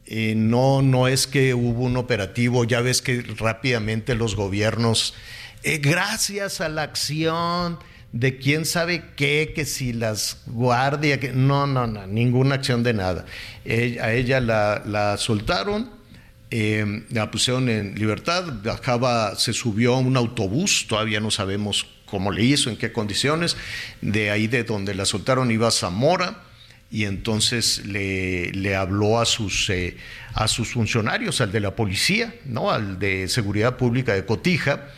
eh, 0.08 0.34
no, 0.36 0.82
no 0.82 1.08
es 1.08 1.26
que 1.26 1.52
hubo 1.52 1.84
un 1.84 1.96
operativo, 1.96 2.64
ya 2.64 2.80
ves 2.80 3.02
que 3.02 3.22
rápidamente 3.22 4.14
los 4.14 4.36
gobiernos, 4.36 5.14
eh, 5.64 5.78
gracias 5.78 6.60
a 6.60 6.68
la 6.68 6.82
acción 6.82 7.80
de 8.12 8.38
quién 8.38 8.66
sabe 8.66 9.02
qué, 9.16 9.52
que 9.52 9.64
si 9.64 9.92
las 9.92 10.42
guardias, 10.46 11.18
no, 11.34 11.66
no, 11.66 11.88
no, 11.88 12.06
ninguna 12.06 12.54
acción 12.54 12.84
de 12.84 12.94
nada. 12.94 13.26
a 13.66 14.12
ella 14.12 14.40
la, 14.40 15.16
soltaron, 15.18 15.90
eh, 16.52 17.04
la 17.10 17.28
pusieron 17.32 17.68
en 17.68 17.96
libertad, 17.96 18.44
bajaba, 18.62 19.34
se 19.34 19.52
subió 19.52 19.96
a 19.96 19.98
un 19.98 20.16
autobús, 20.16 20.86
todavía 20.88 21.18
no 21.18 21.32
sabemos 21.32 21.84
cómo 22.06 22.30
le 22.30 22.44
hizo, 22.44 22.70
en 22.70 22.76
qué 22.76 22.92
condiciones, 22.92 23.56
de 24.00 24.30
ahí 24.30 24.46
de 24.46 24.62
donde 24.62 24.94
la 24.94 25.04
soltaron 25.04 25.50
iba 25.50 25.66
a 25.66 25.72
Zamora 25.72 26.45
y 26.96 27.04
entonces 27.04 27.84
le, 27.84 28.74
habló 28.74 29.20
a 29.20 29.26
sus, 29.26 29.68
eh, 29.68 29.98
a 30.32 30.48
sus 30.48 30.70
funcionarios, 30.70 31.42
al 31.42 31.52
de 31.52 31.60
la 31.60 31.76
policía, 31.76 32.34
¿no? 32.46 32.70
al 32.70 32.98
de 32.98 33.28
seguridad 33.28 33.76
pública 33.76 34.14
de 34.14 34.24
Cotija, 34.24 34.88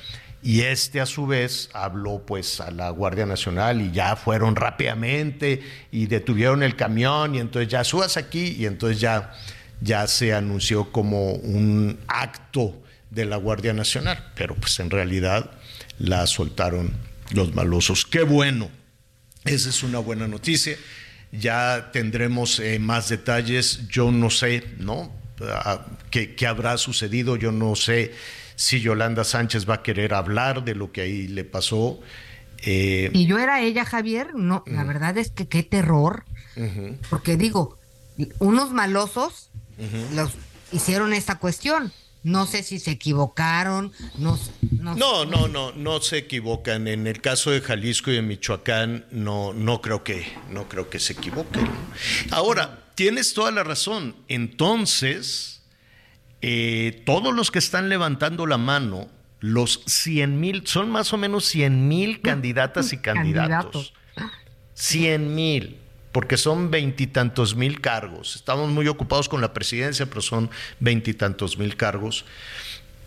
y 0.40 0.60
este 0.60 1.00
a 1.00 1.06
su 1.06 1.26
vez 1.26 1.70
habló 1.72 2.22
pues 2.24 2.60
a 2.60 2.70
la 2.70 2.90
Guardia 2.90 3.26
Nacional 3.26 3.80
y 3.80 3.90
ya 3.90 4.14
fueron 4.14 4.54
rápidamente 4.54 5.60
y 5.90 6.06
detuvieron 6.06 6.62
el 6.62 6.76
camión 6.76 7.34
y 7.34 7.40
entonces 7.40 7.68
ya 7.68 7.82
subas 7.82 8.16
aquí 8.16 8.54
y 8.56 8.66
entonces 8.66 9.00
ya, 9.00 9.32
ya 9.80 10.06
se 10.06 10.32
anunció 10.32 10.92
como 10.92 11.32
un 11.32 11.98
acto 12.06 12.80
de 13.10 13.24
la 13.24 13.38
Guardia 13.38 13.72
Nacional, 13.72 14.24
pero 14.36 14.54
pues 14.54 14.78
en 14.78 14.90
realidad 14.90 15.50
la 15.98 16.28
soltaron 16.28 16.92
los 17.32 17.56
malosos. 17.56 18.06
Qué 18.06 18.22
bueno, 18.22 18.70
esa 19.44 19.68
es 19.68 19.82
una 19.82 19.98
buena 19.98 20.28
noticia 20.28 20.76
ya 21.32 21.90
tendremos 21.92 22.60
eh, 22.60 22.78
más 22.78 23.08
detalles. 23.08 23.86
Yo 23.88 24.10
no 24.10 24.30
sé, 24.30 24.64
¿no? 24.78 25.12
Ah, 25.42 25.84
¿Qué, 26.10 26.34
habrá 26.46 26.76
sucedido? 26.78 27.36
Yo 27.36 27.52
no 27.52 27.76
sé 27.76 28.12
si 28.56 28.80
Yolanda 28.80 29.24
Sánchez 29.24 29.68
va 29.68 29.74
a 29.74 29.82
querer 29.82 30.14
hablar 30.14 30.64
de 30.64 30.74
lo 30.74 30.90
que 30.90 31.02
ahí 31.02 31.28
le 31.28 31.44
pasó. 31.44 32.00
Eh, 32.64 33.10
y 33.12 33.26
yo 33.26 33.38
era 33.38 33.60
ella, 33.60 33.84
Javier, 33.84 34.34
no, 34.34 34.64
la 34.66 34.82
verdad 34.82 35.16
es 35.16 35.30
que 35.30 35.46
qué 35.46 35.62
terror, 35.62 36.24
porque 37.08 37.36
digo, 37.36 37.78
unos 38.40 38.72
malosos 38.72 39.50
los 40.12 40.32
hicieron 40.72 41.12
esta 41.12 41.36
cuestión, 41.36 41.92
no 42.28 42.46
sé 42.46 42.62
si 42.62 42.78
se 42.78 42.92
equivocaron, 42.92 43.92
no 44.18 44.38
no, 44.72 44.94
no, 44.94 45.24
no, 45.24 45.48
no, 45.48 45.72
no 45.72 46.00
se 46.00 46.18
equivocan. 46.18 46.86
En 46.86 47.06
el 47.06 47.20
caso 47.20 47.50
de 47.50 47.60
Jalisco 47.60 48.10
y 48.10 48.14
de 48.14 48.22
Michoacán, 48.22 49.06
no, 49.10 49.52
no 49.52 49.80
creo 49.80 50.04
que, 50.04 50.26
no 50.50 50.68
creo 50.68 50.88
que 50.90 50.98
se 50.98 51.14
equivoquen. 51.14 51.68
Ahora, 52.30 52.84
tienes 52.94 53.34
toda 53.34 53.50
la 53.50 53.64
razón. 53.64 54.14
Entonces, 54.28 55.62
eh, 56.42 57.02
todos 57.06 57.34
los 57.34 57.50
que 57.50 57.58
están 57.58 57.88
levantando 57.88 58.46
la 58.46 58.58
mano, 58.58 59.08
los 59.40 59.82
100 59.86 60.38
mil, 60.38 60.66
son 60.66 60.90
más 60.90 61.12
o 61.12 61.16
menos 61.16 61.44
100 61.46 61.88
mil 61.88 62.20
candidatas 62.20 62.92
y 62.92 62.98
candidatos. 62.98 63.94
100 64.74 65.34
mil 65.34 65.78
porque 66.18 66.36
son 66.36 66.68
veintitantos 66.72 67.54
mil 67.54 67.80
cargos. 67.80 68.34
Estamos 68.34 68.70
muy 68.70 68.88
ocupados 68.88 69.28
con 69.28 69.40
la 69.40 69.52
presidencia, 69.54 70.06
pero 70.06 70.20
son 70.20 70.50
veintitantos 70.80 71.58
mil 71.58 71.76
cargos. 71.76 72.24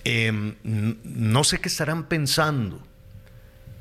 Em, 0.06 0.56
no 0.64 1.44
sé 1.44 1.60
qué 1.60 1.68
estarán 1.68 2.08
pensando, 2.08 2.82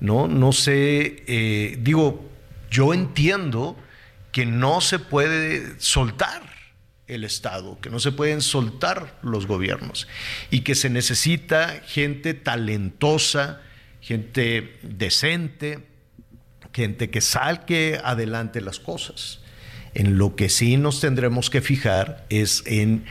¿no? 0.00 0.26
No 0.26 0.50
sé, 0.50 1.22
eh, 1.28 1.78
digo, 1.78 2.28
yo 2.72 2.92
entiendo 2.92 3.76
que 4.32 4.46
no 4.46 4.80
se 4.80 4.98
puede 4.98 5.78
soltar 5.78 6.42
el 7.06 7.22
Estado, 7.22 7.78
que 7.80 7.88
no 7.88 8.00
se 8.00 8.10
pueden 8.10 8.40
soltar 8.40 9.16
los 9.22 9.46
gobiernos 9.46 10.08
y 10.50 10.62
que 10.62 10.74
se 10.74 10.90
necesita 10.90 11.82
gente 11.86 12.34
talentosa, 12.34 13.60
gente 14.00 14.76
decente, 14.82 15.86
gente 16.80 17.10
que 17.10 17.20
salque 17.20 18.00
adelante 18.02 18.60
las 18.60 18.78
cosas. 18.78 19.40
En 19.92 20.16
lo 20.18 20.34
que 20.34 20.48
sí 20.48 20.76
nos 20.76 21.00
tendremos 21.00 21.50
que 21.50 21.60
fijar 21.60 22.24
es 22.30 22.62
en 22.64 23.04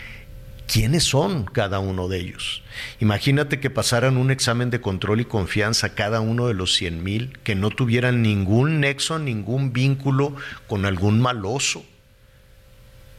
quiénes 0.65 1.03
son 1.03 1.45
cada 1.45 1.79
uno 1.79 2.07
de 2.07 2.17
ellos. 2.17 2.63
Imagínate 2.99 3.59
que 3.59 3.69
pasaran 3.69 4.17
un 4.17 4.31
examen 4.31 4.69
de 4.69 4.81
control 4.81 5.21
y 5.21 5.25
confianza 5.25 5.93
cada 5.93 6.19
uno 6.19 6.47
de 6.47 6.53
los 6.53 6.75
100 6.75 7.03
mil, 7.03 7.37
que 7.43 7.55
no 7.55 7.69
tuvieran 7.69 8.21
ningún 8.21 8.79
nexo, 8.79 9.19
ningún 9.19 9.71
vínculo 9.71 10.35
con 10.67 10.85
algún 10.85 11.19
maloso. 11.19 11.85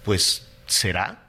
Pues 0.05 0.49
será 0.67 1.20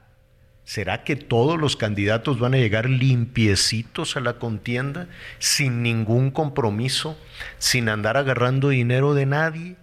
¿Será 0.72 1.04
que 1.04 1.16
todos 1.16 1.60
los 1.60 1.76
candidatos 1.76 2.38
van 2.38 2.54
a 2.54 2.56
llegar 2.56 2.88
limpiecitos 2.88 4.16
a 4.16 4.20
la 4.20 4.38
contienda, 4.38 5.06
sin 5.38 5.82
ningún 5.82 6.30
compromiso, 6.30 7.18
sin 7.58 7.90
andar 7.90 8.16
agarrando 8.16 8.70
dinero 8.70 9.12
de 9.12 9.26
nadie? 9.26 9.76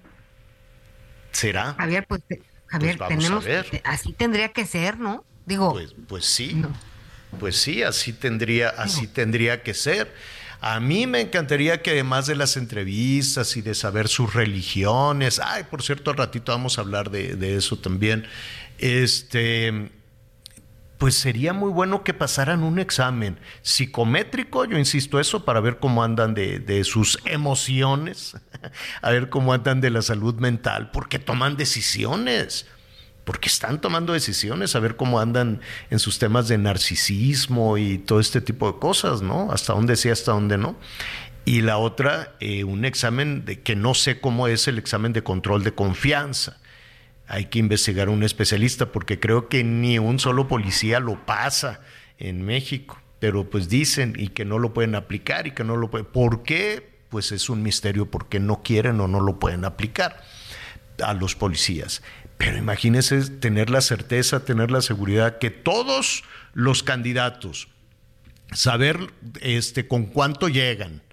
¿Será? 1.31 1.75
Javier, 1.77 2.07
pues, 2.07 2.23
Javier, 2.65 2.97
pues 2.97 3.07
tenemos, 3.07 3.45
así 3.83 4.13
tendría 4.13 4.49
que 4.49 4.65
ser, 4.65 4.97
¿no? 4.97 5.23
Digo, 5.45 5.73
pues, 5.73 5.93
pues 6.07 6.25
sí, 6.25 6.59
pues 7.39 7.55
sí, 7.57 7.83
así 7.83 8.11
tendría, 8.11 8.69
así 8.69 9.05
tendría 9.05 9.61
que 9.61 9.75
ser. 9.75 10.11
A 10.59 10.79
mí 10.79 11.05
me 11.05 11.21
encantaría 11.21 11.83
que 11.83 11.91
además 11.91 12.25
de 12.25 12.35
las 12.35 12.57
entrevistas 12.57 13.55
y 13.57 13.61
de 13.61 13.75
saber 13.75 14.07
sus 14.07 14.33
religiones, 14.33 15.39
ay, 15.39 15.65
por 15.69 15.83
cierto, 15.83 16.09
al 16.09 16.17
ratito 16.17 16.51
vamos 16.51 16.79
a 16.79 16.81
hablar 16.81 17.11
de, 17.11 17.35
de 17.35 17.57
eso 17.57 17.77
también, 17.77 18.25
este 18.79 19.91
pues 20.99 21.15
sería 21.15 21.53
muy 21.53 21.71
bueno 21.71 22.03
que 22.03 22.13
pasaran 22.13 22.61
un 22.61 22.77
examen 22.77 23.39
psicométrico, 23.61 24.65
yo 24.65 24.77
insisto 24.77 25.21
eso, 25.21 25.45
para 25.45 25.61
ver 25.61 25.79
cómo 25.79 26.03
andan 26.03 26.33
de, 26.33 26.83
sus 26.83 27.19
emociones, 27.23 28.35
a 29.01 29.09
ver 29.09 29.29
cómo 29.29 29.53
andan 29.53 29.79
de 29.79 29.91
la 29.91 30.01
salud 30.01 30.35
mental, 30.35 30.91
porque 30.91 31.17
toman 31.17 31.55
decisiones, 31.55 32.67
porque 33.23 33.47
están 33.47 33.79
tomando 33.79 34.11
decisiones, 34.11 34.75
a 34.75 34.81
ver 34.81 34.97
cómo 34.97 35.21
andan 35.21 35.61
en 35.89 35.99
sus 35.99 36.19
temas 36.19 36.49
de 36.49 36.57
narcisismo 36.57 37.77
y 37.77 37.99
todo 37.99 38.19
este 38.19 38.41
tipo 38.41 38.69
de 38.69 38.79
cosas, 38.79 39.21
¿no? 39.21 39.53
Hasta 39.53 39.71
dónde 39.71 39.95
sí, 39.95 40.09
hasta 40.09 40.33
dónde 40.33 40.57
no. 40.57 40.75
Y 41.45 41.61
la 41.61 41.77
otra, 41.77 42.35
eh, 42.41 42.65
un 42.65 42.83
examen 42.83 43.45
de 43.45 43.61
que 43.61 43.77
no 43.77 43.93
sé 43.93 44.19
cómo 44.19 44.49
es 44.49 44.67
el 44.67 44.77
examen 44.77 45.13
de 45.13 45.23
control 45.23 45.63
de 45.63 45.73
confianza 45.73 46.57
hay 47.29 47.45
que 47.45 47.59
investigar 47.59 48.09
un 48.09 48.23
especialista 48.23 48.87
porque 48.87 49.19
creo 49.19 49.49
que 49.49 49.63
ni 49.63 49.99
un 49.99 50.17
solo 50.17 50.47
policía 50.47 50.99
lo 50.99 51.25
pasa 51.25 51.79
en 52.17 52.43
México. 52.43 52.99
pero 53.19 53.49
pues 53.49 53.67
dicen 53.67 54.13
y 54.17 54.29
que 54.29 54.45
no 54.45 54.59
lo 54.59 54.73
pueden 54.73 54.95
aplicar 54.95 55.45
y 55.45 55.51
que 55.51 55.65
no 55.65 55.75
lo 55.75 55.91
pueden. 55.91 56.07
¿Por 56.07 56.41
qué? 56.41 56.89
Pues 57.09 57.33
es 57.33 57.49
un 57.49 57.61
misterio 57.61 58.09
porque 58.09 58.39
no 58.39 58.63
quieren 58.63 58.99
o 59.01 59.07
no 59.09 59.19
lo 59.19 59.39
pueden 59.39 59.65
aplicar 59.65 60.23
a 61.03 61.13
los 61.13 61.35
policías. 61.35 62.01
Pero 62.37 62.57
imagínense 62.57 63.29
tener 63.29 63.69
la 63.69 63.81
certeza, 63.81 64.45
tener 64.45 64.71
la 64.71 64.81
seguridad 64.81 65.37
que 65.37 65.49
todos 65.49 66.23
los 66.53 66.81
candidatos, 66.81 67.67
saber 68.53 69.13
este, 69.41 69.87
con 69.87 70.05
cuánto 70.05 70.47
llegan 70.47 71.03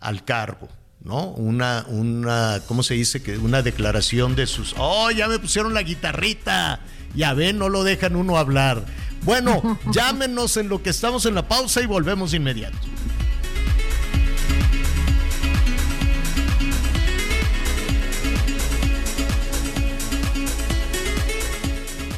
al 0.00 0.24
cargo, 0.24 0.68
¿no? 1.02 1.28
Una, 1.28 1.84
una, 1.88 2.60
¿cómo 2.66 2.82
se 2.82 2.94
dice? 2.94 3.22
que 3.22 3.38
Una 3.38 3.62
declaración 3.62 4.36
de 4.36 4.46
sus, 4.46 4.74
oh, 4.78 5.10
ya 5.10 5.28
me 5.28 5.38
pusieron 5.38 5.74
la 5.74 5.82
guitarrita, 5.82 6.80
ya 7.14 7.34
ven, 7.34 7.58
no 7.58 7.68
lo 7.68 7.84
dejan 7.84 8.16
uno 8.16 8.36
hablar. 8.36 8.84
Bueno, 9.22 9.78
llámenos 9.92 10.56
en 10.56 10.68
lo 10.68 10.82
que 10.82 10.90
estamos 10.90 11.26
en 11.26 11.34
la 11.34 11.48
pausa 11.48 11.80
y 11.80 11.86
volvemos 11.86 12.32
de 12.32 12.38
inmediato. 12.38 12.78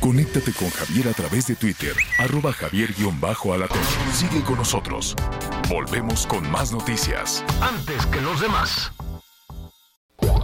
Conéctate 0.00 0.52
con 0.52 0.68
Javier 0.68 1.08
a 1.08 1.12
través 1.12 1.46
de 1.46 1.54
Twitter, 1.54 1.94
arroba 2.18 2.52
javier-alatón. 2.52 3.78
Sigue 4.12 4.42
con 4.42 4.56
nosotros. 4.56 5.14
Volvemos 5.72 6.26
con 6.26 6.50
más 6.50 6.70
noticias. 6.70 7.42
Antes 7.62 8.04
que 8.04 8.20
los 8.20 8.42
demás. 8.42 8.92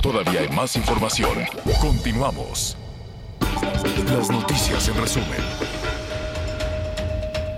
Todavía 0.01 0.41
hay 0.41 0.49
más 0.49 0.75
información. 0.75 1.45
Continuamos. 1.83 2.79
Las 4.07 4.31
noticias 4.31 4.89
en 4.89 4.97
resumen. 4.97 5.39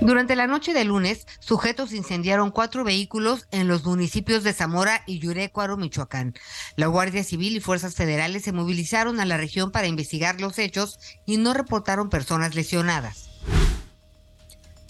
Durante 0.01 0.35
la 0.35 0.49
noche 0.49 0.75
de 0.75 0.85
lunes, 0.85 1.29
sujetos 1.39 1.93
incendiaron 1.93 2.51
cuatro 2.51 2.83
vehículos 2.83 3.47
en 3.53 3.69
los 3.69 3.85
municipios 3.85 4.43
de 4.43 4.53
Zamora 4.53 5.05
y 5.07 5.21
Yurecuaro, 5.21 5.77
Michoacán. 5.77 6.35
La 6.75 6.89
Guardia 6.89 7.23
Civil 7.23 7.55
y 7.55 7.61
fuerzas 7.61 7.95
federales 7.95 8.43
se 8.43 8.51
movilizaron 8.51 9.21
a 9.21 9.27
la 9.27 9.37
región 9.37 9.71
para 9.71 9.87
investigar 9.87 10.41
los 10.41 10.59
hechos 10.59 10.99
y 11.25 11.37
no 11.37 11.55
reportaron 11.55 12.11
personas 12.11 12.57
lesionadas. 12.57 13.31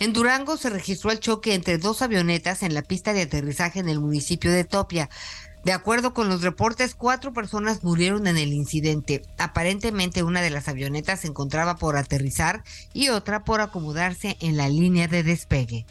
En 0.00 0.14
Durango 0.14 0.56
se 0.56 0.70
registró 0.70 1.10
el 1.10 1.20
choque 1.20 1.52
entre 1.52 1.76
dos 1.76 2.00
avionetas 2.00 2.62
en 2.62 2.72
la 2.72 2.80
pista 2.80 3.12
de 3.12 3.20
aterrizaje 3.20 3.80
en 3.80 3.88
el 3.90 4.00
municipio 4.00 4.50
de 4.50 4.64
Topia. 4.64 5.10
De 5.62 5.74
acuerdo 5.74 6.14
con 6.14 6.30
los 6.30 6.40
reportes, 6.40 6.94
cuatro 6.94 7.34
personas 7.34 7.84
murieron 7.84 8.26
en 8.26 8.38
el 8.38 8.54
incidente. 8.54 9.20
Aparentemente 9.36 10.22
una 10.22 10.40
de 10.40 10.48
las 10.48 10.68
avionetas 10.68 11.20
se 11.20 11.28
encontraba 11.28 11.76
por 11.76 11.98
aterrizar 11.98 12.64
y 12.94 13.10
otra 13.10 13.44
por 13.44 13.60
acomodarse 13.60 14.38
en 14.40 14.56
la 14.56 14.70
línea 14.70 15.06
de 15.06 15.22
despegue. 15.22 15.84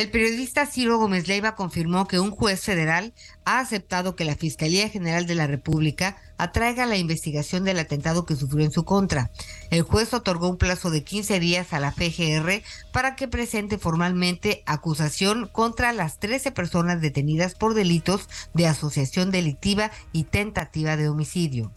El 0.00 0.10
periodista 0.10 0.64
Ciro 0.64 0.96
Gómez 0.96 1.28
Leiva 1.28 1.54
confirmó 1.54 2.08
que 2.08 2.18
un 2.18 2.30
juez 2.30 2.62
federal 2.62 3.12
ha 3.44 3.58
aceptado 3.58 4.16
que 4.16 4.24
la 4.24 4.34
Fiscalía 4.34 4.88
General 4.88 5.26
de 5.26 5.34
la 5.34 5.46
República 5.46 6.16
atraiga 6.38 6.86
la 6.86 6.96
investigación 6.96 7.64
del 7.64 7.78
atentado 7.78 8.24
que 8.24 8.34
sufrió 8.34 8.64
en 8.64 8.70
su 8.70 8.86
contra. 8.86 9.30
El 9.68 9.82
juez 9.82 10.14
otorgó 10.14 10.48
un 10.48 10.56
plazo 10.56 10.88
de 10.88 11.04
15 11.04 11.38
días 11.38 11.74
a 11.74 11.80
la 11.80 11.92
FGR 11.92 12.62
para 12.94 13.14
que 13.14 13.28
presente 13.28 13.76
formalmente 13.76 14.62
acusación 14.64 15.50
contra 15.52 15.92
las 15.92 16.18
13 16.18 16.50
personas 16.50 17.02
detenidas 17.02 17.54
por 17.54 17.74
delitos 17.74 18.26
de 18.54 18.68
asociación 18.68 19.30
delictiva 19.30 19.90
y 20.12 20.24
tentativa 20.24 20.96
de 20.96 21.10
homicidio. 21.10 21.72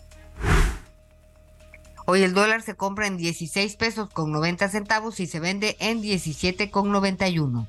Hoy 2.05 2.23
el 2.23 2.33
dólar 2.33 2.62
se 2.62 2.75
compra 2.75 3.07
en 3.07 3.17
16 3.17 3.75
pesos 3.75 4.09
con 4.09 4.31
90 4.31 4.69
centavos 4.69 5.19
y 5.19 5.27
se 5.27 5.41
vende 5.41 5.75
en 5.81 5.99
17 5.99 6.71
con 6.71 6.89
91. 6.89 7.67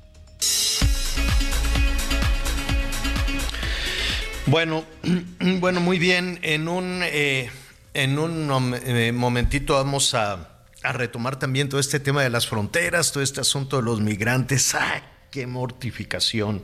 Bueno, 4.47 4.85
bueno, 5.59 5.81
muy 5.81 5.97
bien. 5.97 6.39
En 6.43 6.67
un, 6.67 7.01
eh, 7.03 7.49
en 7.93 8.19
un 8.19 8.75
eh, 8.85 9.11
momentito 9.11 9.73
vamos 9.73 10.13
a, 10.13 10.61
a, 10.83 10.91
retomar 10.91 11.39
también 11.39 11.67
todo 11.67 11.79
este 11.79 11.99
tema 11.99 12.21
de 12.21 12.29
las 12.29 12.47
fronteras, 12.47 13.11
todo 13.11 13.23
este 13.23 13.41
asunto 13.41 13.77
de 13.77 13.83
los 13.83 14.01
migrantes. 14.01 14.75
¡Ah, 14.75 15.01
qué 15.31 15.47
mortificación 15.47 16.63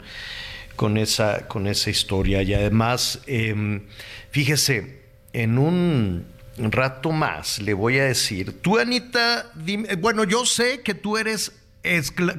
con 0.75 0.97
esa, 0.97 1.47
con 1.47 1.65
esa 1.65 1.89
historia! 1.89 2.43
Y 2.43 2.53
además, 2.53 3.21
eh, 3.25 3.81
fíjese, 4.29 5.01
en 5.33 5.57
un 5.57 6.27
rato 6.57 7.11
más 7.11 7.59
le 7.59 7.73
voy 7.73 7.97
a 7.97 8.05
decir, 8.05 8.61
tú 8.61 8.77
Anita, 8.77 9.51
bueno, 9.99 10.23
yo 10.23 10.45
sé 10.45 10.81
que 10.81 10.93
tú 10.93 11.17
eres 11.17 11.51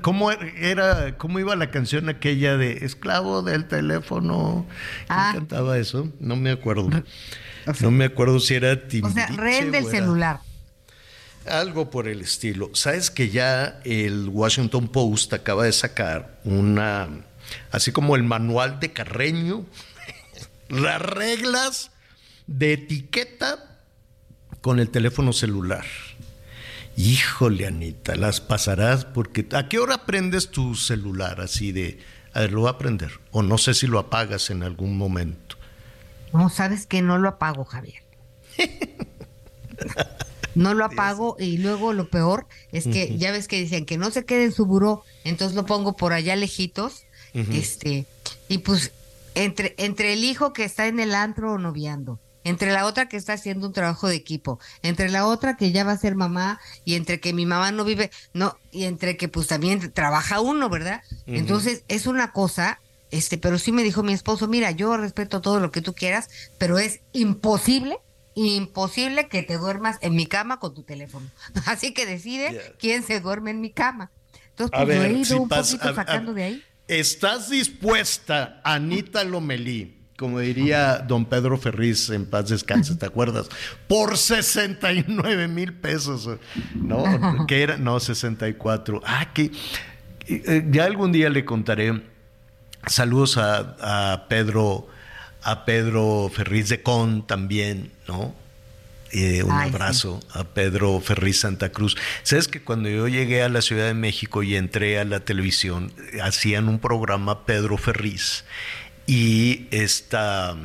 ¿Cómo 0.03 0.31
era, 0.31 1.19
cómo 1.19 1.41
iba 1.41 1.57
la 1.57 1.71
canción 1.71 2.09
aquella 2.09 2.57
de 2.57 2.85
esclavo 2.85 3.43
del 3.43 3.67
teléfono? 3.67 4.67
¿Quién 5.07 5.19
ah. 5.19 5.33
cantaba 5.35 5.79
eso? 5.79 6.13
No 6.21 6.37
me 6.37 6.53
acuerdo. 6.53 6.89
no 7.81 7.91
me 7.91 8.05
acuerdo 8.05 8.39
si 8.39 8.55
era 8.55 8.87
Timbiriche 8.87 9.25
O 9.25 9.27
sea, 9.27 9.37
rehén 9.37 9.73
del 9.73 9.87
celular. 9.87 10.41
Algo 11.47 11.91
por 11.91 12.07
el 12.07 12.21
estilo. 12.21 12.71
Sabes 12.75 13.11
que 13.11 13.31
ya 13.31 13.81
el 13.85 14.29
Washington 14.29 14.87
Post 14.87 15.33
acaba 15.33 15.65
de 15.65 15.73
sacar 15.73 16.39
una, 16.45 17.09
así 17.73 17.91
como 17.91 18.15
el 18.15 18.23
manual 18.23 18.79
de 18.79 18.93
Carreño, 18.93 19.67
las 20.69 21.03
reglas 21.03 21.91
de 22.47 22.75
etiqueta 22.75 23.81
con 24.61 24.79
el 24.79 24.89
teléfono 24.89 25.33
celular. 25.33 25.85
Híjole, 26.97 27.67
Anita, 27.67 28.17
las 28.17 28.41
pasarás 28.41 29.05
porque 29.05 29.47
¿a 29.53 29.69
qué 29.69 29.79
hora 29.79 30.05
prendes 30.05 30.51
tu 30.51 30.75
celular 30.75 31.41
así 31.41 31.73
de, 31.73 31.99
a 32.35 32.41
ver, 32.41 32.53
lo 32.53 32.61
voy 32.61 32.71
a 32.71 32.79
prender? 32.79 33.13
O 33.31 33.43
no 33.43 33.59
sé 33.59 33.75
si 33.75 33.87
lo 33.87 33.99
apagas 33.99 34.51
en 34.51 34.63
algún 34.63 34.97
momento. 34.99 35.57
No, 36.33 36.49
sabes 36.49 36.87
que 36.87 37.03
no 37.03 37.19
lo 37.19 37.29
apago, 37.29 37.65
Javier. 37.65 38.03
no 40.55 40.75
lo 40.75 40.85
apago 40.85 41.37
y 41.39 41.59
luego 41.59 41.93
lo 41.93 42.09
peor 42.09 42.47
es 42.73 42.85
que 42.85 43.17
ya 43.17 43.33
ves 43.33 43.49
que 43.49 43.61
dicen 43.61 43.87
que 43.87 43.99
no 43.99 44.11
se 44.11 44.25
quede 44.25 44.45
en 44.45 44.53
su 44.53 44.67
buró, 44.67 45.03
entonces 45.25 45.57
lo 45.57 45.67
pongo 45.67 45.97
por 45.97 46.13
allá 46.13 46.37
lejitos, 46.37 47.05
este, 47.33 48.07
y 48.49 48.59
pues 48.59 48.93
entre, 49.35 49.75
entre 49.79 50.13
el 50.13 50.25
hijo 50.25 50.53
que 50.53 50.65
está 50.65 50.87
en 50.87 51.01
el 51.01 51.15
antro 51.15 51.53
o 51.53 51.59
noviando, 51.59 52.19
entre 52.45 52.73
la 52.73 52.87
otra 52.87 53.09
que 53.09 53.17
está 53.17 53.35
haciendo 53.35 53.67
un 53.67 53.73
trabajo 53.73 54.09
de 54.09 54.17
equipo, 54.17 54.59
entre 54.83 55.09
la 55.09 55.27
otra 55.27 55.57
que 55.57 55.73
ya 55.73 55.85
va 55.85 55.93
a 55.93 55.99
ser 55.99 56.15
mamá 56.15 56.61
y 56.85 56.95
entre 56.95 57.21
que 57.21 57.33
mi 57.33 57.47
mamá 57.47 57.73
no 57.73 57.85
vive, 57.85 58.11
no, 58.33 58.57
y 58.71 58.85
entre 58.85 59.17
que 59.17 59.29
pues 59.29 59.47
también 59.47 59.93
trabaja 59.93 60.41
uno, 60.41 60.69
¿verdad? 60.69 61.03
Entonces 61.27 61.85
es 61.89 62.07
una 62.07 62.33
cosa, 62.33 62.81
este, 63.11 63.39
pero 63.39 63.59
sí 63.59 63.73
me 63.73 63.83
dijo 63.83 64.03
mi 64.03 64.13
esposo, 64.13 64.49
mira, 64.49 64.71
yo 64.71 64.97
respeto 64.97 65.41
todo 65.41 65.61
lo 65.61 65.71
que 65.71 65.83
tú 65.83 65.95
quieras, 65.95 66.29
pero 66.59 66.79
es 66.79 67.01
imposible, 67.13 67.99
imposible 68.35 69.29
que 69.29 69.43
te 69.43 69.59
duermas 69.59 69.99
en 70.01 70.15
mi 70.15 70.27
cama 70.27 70.59
con 70.59 70.75
tu 70.75 70.83
teléfono. 70.83 71.31
Así 71.67 71.93
que 71.95 72.07
decide 72.07 72.75
quién 72.79 73.03
se 73.03 73.21
duerme 73.21 73.51
en 73.51 73.61
mi 73.61 73.71
cama. 73.71 74.11
Entonces, 74.51 74.79
pues 74.85 74.99
he 74.99 75.13
ido 75.13 75.43
un 75.43 75.49
poquito 75.49 75.95
sacando 75.95 76.35
de 76.35 76.43
ahí. 76.45 76.65
¿Estás 76.89 77.49
dispuesta, 77.49 78.61
Anita 78.65 79.25
Lomelí? 79.25 80.02
Como 80.17 80.41
diría 80.41 80.99
don 80.99 81.25
Pedro 81.25 81.59
Ferriz, 81.59 82.11
en 82.11 82.27
paz 82.27 82.49
descanse, 82.49 82.95
¿te 82.97 83.07
acuerdas? 83.07 83.49
Por 83.89 84.17
69 84.17 85.49
mil 85.49 85.73
pesos, 85.73 86.29
¿no? 86.75 87.47
que 87.47 87.63
era, 87.63 87.77
no, 87.77 87.99
64. 87.99 89.03
Ah, 89.05 89.33
que 89.33 89.51
eh, 90.29 90.67
ya 90.71 90.85
algún 90.85 91.13
día 91.13 91.31
le 91.31 91.45
contaré. 91.45 92.03
Saludos 92.87 93.39
a, 93.39 94.27
Pedro, 94.29 94.89
a 95.43 95.65
Pedro 95.65 96.31
Ferriz 96.35 96.69
de 96.69 96.83
Con 96.83 97.27
también, 97.27 97.93
¿no? 98.09 98.35
Eh, 99.13 99.43
un 99.43 99.53
abrazo 99.53 100.21
a 100.33 100.43
Pedro 100.43 100.99
Ferriz 101.01 101.41
Santa 101.41 101.71
Cruz. 101.71 101.97
Sabes 102.23 102.49
que 102.49 102.63
cuando 102.63 102.89
yo 102.89 103.09
llegué 103.09 103.43
a 103.43 103.51
la 103.51 103.61
Ciudad 103.61 103.87
de 103.87 103.95
México 103.95 104.43
y 104.43 104.57
entré 104.57 104.99
a 104.99 105.05
la 105.05 105.21
televisión, 105.21 105.93
hacían 106.23 106.69
un 106.69 106.79
programa 106.79 107.45
Pedro 107.45 107.77
Ferriz 107.77 108.45
y 109.07 109.67
esta 109.71 110.57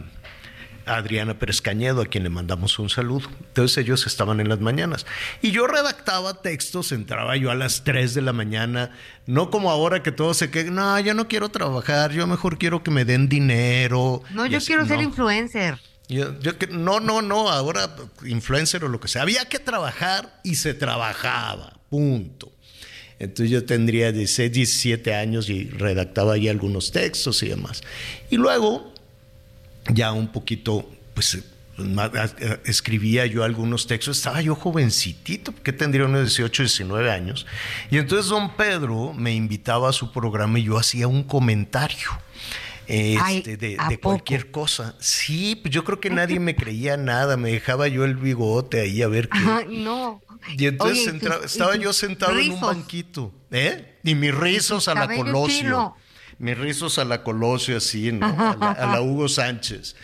Adriana 0.87 1.37
Pérez 1.37 1.61
Cañedo, 1.61 2.01
a 2.01 2.05
quien 2.05 2.23
le 2.23 2.29
mandamos 2.29 2.79
un 2.79 2.89
saludo. 2.89 3.29
Entonces 3.39 3.77
ellos 3.77 4.07
estaban 4.07 4.39
en 4.39 4.49
las 4.49 4.59
mañanas. 4.59 5.05
Y 5.41 5.51
yo 5.51 5.67
redactaba 5.67 6.41
textos, 6.41 6.91
entraba 6.91 7.35
yo 7.35 7.51
a 7.51 7.55
las 7.55 7.83
3 7.83 8.13
de 8.13 8.21
la 8.21 8.33
mañana, 8.33 8.91
no 9.25 9.49
como 9.49 9.69
ahora 9.69 10.01
que 10.03 10.11
todo 10.11 10.33
se 10.33 10.49
queda, 10.49 10.71
no, 10.71 10.99
yo 10.99 11.13
no 11.13 11.27
quiero 11.27 11.49
trabajar, 11.49 12.11
yo 12.11 12.25
mejor 12.27 12.57
quiero 12.57 12.83
que 12.83 12.91
me 12.91 13.05
den 13.05 13.29
dinero. 13.29 14.23
No, 14.31 14.45
yo 14.45 14.59
quiero 14.59 14.85
ser 14.85 15.01
influencer. 15.01 15.79
Yo, 16.09 16.39
yo, 16.39 16.53
no, 16.71 17.01
no, 17.01 17.21
no, 17.21 17.49
ahora 17.49 17.93
influencer 18.25 18.83
o 18.85 18.87
lo 18.87 18.99
que 18.99 19.09
sea. 19.09 19.23
Había 19.23 19.45
que 19.45 19.59
trabajar 19.59 20.39
y 20.43 20.55
se 20.55 20.73
trabajaba, 20.73 21.73
punto. 21.89 22.51
Entonces 23.19 23.49
yo 23.49 23.65
tendría 23.65 24.11
16, 24.11 24.51
17 24.51 25.13
años 25.15 25.49
y 25.49 25.65
redactaba 25.65 26.33
ahí 26.33 26.47
algunos 26.47 26.91
textos 26.91 27.41
y 27.43 27.49
demás. 27.49 27.81
Y 28.29 28.37
luego, 28.37 28.93
ya 29.91 30.11
un 30.11 30.27
poquito, 30.31 30.89
pues 31.13 31.39
escribía 32.65 33.25
yo 33.25 33.43
algunos 33.43 33.87
textos, 33.87 34.17
estaba 34.17 34.41
yo 34.41 34.55
jovencitito, 34.55 35.53
que 35.63 35.71
tendría 35.73 36.05
unos 36.05 36.21
18, 36.21 36.63
19 36.63 37.11
años, 37.11 37.45
y 37.91 37.97
entonces 37.97 38.29
don 38.29 38.55
Pedro 38.55 39.13
me 39.13 39.33
invitaba 39.33 39.89
a 39.89 39.93
su 39.93 40.11
programa 40.11 40.59
y 40.59 40.63
yo 40.63 40.77
hacía 40.77 41.07
un 41.07 41.23
comentario. 41.23 42.09
Este, 42.87 43.57
de, 43.57 43.99
cualquier 44.01 44.49
cosa. 44.51 44.95
Sí, 44.99 45.55
pues 45.55 45.73
yo 45.73 45.83
creo 45.83 45.99
que 45.99 46.09
nadie 46.11 46.39
me 46.39 46.55
creía 46.55 46.97
nada, 46.97 47.37
me 47.37 47.51
dejaba 47.51 47.87
yo 47.87 48.05
el 48.05 48.15
bigote 48.15 48.81
ahí 48.81 49.01
a 49.01 49.07
ver 49.07 49.29
qué. 49.29 49.67
no. 49.69 50.21
Y 50.57 50.67
entonces 50.67 51.13
estaba 51.43 51.75
yo 51.75 51.91
sentado 51.93 52.37
en 52.37 52.53
un 52.53 52.61
banquito, 52.61 53.33
¿eh? 53.51 53.97
Y 54.03 54.15
mis 54.15 54.33
rizos 54.33 54.87
a 54.87 54.93
la 54.93 55.07
Colosio. 55.07 55.95
Mis 56.39 56.57
rizos 56.57 56.99
a 56.99 57.05
la 57.05 57.23
Colosio, 57.23 57.77
así, 57.77 58.11
¿no? 58.11 58.25
a 58.27 58.89
la 58.93 59.01
Hugo 59.01 59.27
Sánchez. 59.27 59.95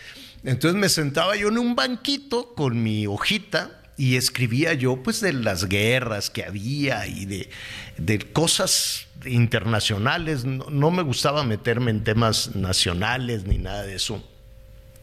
Entonces 0.42 0.78
me 0.78 0.88
sentaba 0.88 1.36
yo 1.36 1.48
en 1.48 1.58
un 1.58 1.74
banquito 1.74 2.54
con 2.54 2.82
mi 2.82 3.06
hojita 3.06 3.80
y 3.96 4.16
escribía 4.16 4.74
yo 4.74 5.02
pues 5.02 5.20
de 5.20 5.32
las 5.32 5.68
guerras 5.68 6.28
que 6.28 6.44
había 6.44 7.06
y 7.06 7.24
de, 7.24 7.50
de 7.96 8.18
cosas 8.18 9.06
internacionales. 9.26 10.44
No, 10.44 10.90
me 10.90 11.02
gustaba 11.02 11.44
meterme 11.44 11.90
en 11.90 12.04
temas 12.04 12.54
nacionales 12.54 13.46
ni 13.46 13.58
nada 13.58 13.82
de 13.82 13.94
eso. 13.94 14.22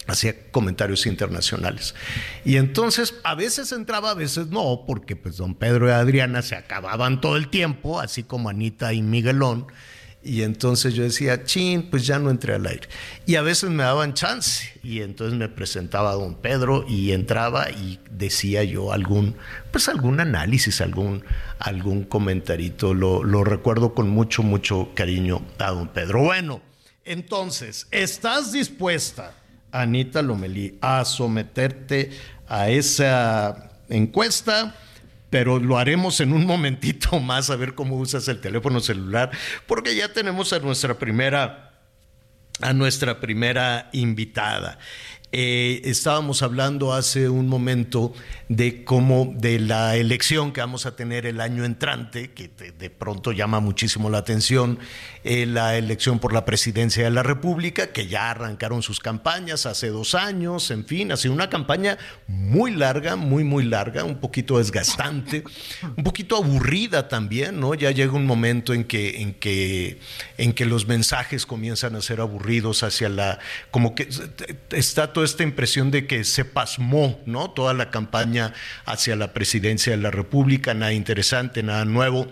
Hacía 0.07 0.51
comentarios 0.51 1.05
internacionales. 1.05 1.93
Y 2.43 2.57
entonces 2.57 3.15
a 3.23 3.35
veces 3.35 3.71
entraba, 3.71 4.11
a 4.11 4.15
veces 4.15 4.47
no, 4.47 4.83
porque 4.87 5.15
pues 5.15 5.37
don 5.37 5.55
Pedro 5.55 5.87
y 5.87 5.91
Adriana 5.91 6.41
se 6.41 6.55
acababan 6.55 7.21
todo 7.21 7.37
el 7.37 7.49
tiempo, 7.49 7.99
así 7.99 8.23
como 8.23 8.49
Anita 8.49 8.93
y 8.93 9.01
Miguelón. 9.01 9.67
Y 10.23 10.43
entonces 10.43 10.93
yo 10.93 11.03
decía, 11.03 11.43
chin, 11.45 11.89
pues 11.89 12.05
ya 12.05 12.19
no 12.19 12.29
entré 12.29 12.53
al 12.53 12.67
aire. 12.67 12.87
Y 13.25 13.35
a 13.35 13.41
veces 13.41 13.71
me 13.71 13.83
daban 13.83 14.13
chance. 14.13 14.79
Y 14.83 15.01
entonces 15.01 15.37
me 15.37 15.49
presentaba 15.49 16.11
a 16.11 16.15
don 16.15 16.35
Pedro 16.35 16.85
y 16.87 17.11
entraba 17.11 17.71
y 17.71 17.99
decía 18.11 18.63
yo 18.63 18.93
algún, 18.93 19.35
pues 19.71 19.89
algún 19.89 20.19
análisis, 20.19 20.79
algún, 20.81 21.23
algún 21.57 22.03
comentarito. 22.03 22.93
Lo, 22.93 23.23
lo 23.23 23.43
recuerdo 23.43 23.95
con 23.95 24.09
mucho, 24.09 24.43
mucho 24.43 24.91
cariño 24.93 25.41
a 25.57 25.71
don 25.71 25.87
Pedro. 25.87 26.21
Bueno, 26.21 26.61
entonces, 27.03 27.87
¿estás 27.89 28.51
dispuesta, 28.51 29.33
Anita 29.71 30.21
Lomelí, 30.21 30.77
a 30.81 31.03
someterte 31.03 32.11
a 32.47 32.69
esa 32.69 33.71
encuesta? 33.89 34.75
Pero 35.31 35.57
lo 35.57 35.79
haremos 35.79 36.19
en 36.19 36.33
un 36.33 36.45
momentito 36.45 37.19
más 37.19 37.49
a 37.49 37.55
ver 37.55 37.73
cómo 37.73 37.95
usas 37.97 38.27
el 38.27 38.39
teléfono 38.39 38.79
celular, 38.79 39.31
porque 39.65 39.95
ya 39.95 40.13
tenemos 40.13 40.53
a 40.53 40.59
nuestra 40.59 40.99
primera 40.99 41.69
a 42.61 42.73
nuestra 42.73 43.19
primera 43.19 43.89
invitada. 43.91 44.77
Eh, 45.33 45.81
estábamos 45.85 46.41
hablando 46.41 46.93
hace 46.93 47.29
un 47.29 47.47
momento 47.47 48.13
de 48.49 48.83
cómo 48.83 49.33
de 49.33 49.59
la 49.59 49.95
elección 49.95 50.51
que 50.51 50.59
vamos 50.59 50.85
a 50.85 50.97
tener 50.97 51.25
el 51.25 51.39
año 51.39 51.63
entrante, 51.63 52.31
que 52.31 52.49
de, 52.49 52.89
pronto 52.89 53.31
llama 53.31 53.61
muchísimo 53.61 54.09
la 54.09 54.17
atención, 54.17 54.77
eh, 55.23 55.45
la 55.45 55.77
elección 55.77 56.19
por 56.19 56.33
la 56.33 56.43
presidencia 56.43 57.05
de 57.05 57.11
la 57.11 57.23
República, 57.23 57.93
que 57.93 58.07
ya 58.07 58.29
arrancaron 58.29 58.83
sus 58.83 58.99
campañas 58.99 59.65
hace 59.65 59.87
dos 59.87 60.15
años, 60.15 60.69
en 60.69 60.85
fin, 60.85 61.13
ha 61.13 61.17
sido 61.17 61.33
una 61.33 61.49
campaña 61.49 61.97
muy 62.27 62.75
larga, 62.75 63.15
muy, 63.15 63.45
muy 63.45 63.63
larga, 63.63 64.03
un 64.03 64.19
poquito 64.19 64.57
desgastante, 64.57 65.45
un 65.95 66.03
poquito 66.03 66.35
aburrida 66.35 67.07
también, 67.07 67.57
¿no? 67.57 67.73
Ya 67.73 67.91
llega 67.91 68.11
un 68.11 68.25
momento 68.25 68.73
en 68.73 68.83
que, 68.83 69.21
en 69.21 69.33
que, 69.35 70.01
en 70.37 70.51
que 70.51 70.65
los 70.65 70.87
mensajes 70.87 71.45
comienzan 71.45 71.95
a 71.95 72.01
ser 72.01 72.19
aburridos 72.19 72.83
hacia 72.83 73.07
la, 73.07 73.39
como 73.71 73.95
que 73.95 74.09
está 74.71 75.13
todo 75.13 75.20
esta 75.23 75.43
impresión 75.43 75.91
de 75.91 76.07
que 76.07 76.23
se 76.23 76.45
pasmó, 76.45 77.19
¿no? 77.25 77.51
Toda 77.51 77.73
la 77.73 77.89
campaña 77.89 78.53
hacia 78.85 79.15
la 79.15 79.33
presidencia 79.33 79.91
de 79.91 80.01
la 80.01 80.11
República, 80.11 80.73
nada 80.73 80.93
interesante, 80.93 81.63
nada 81.63 81.85
nuevo 81.85 82.27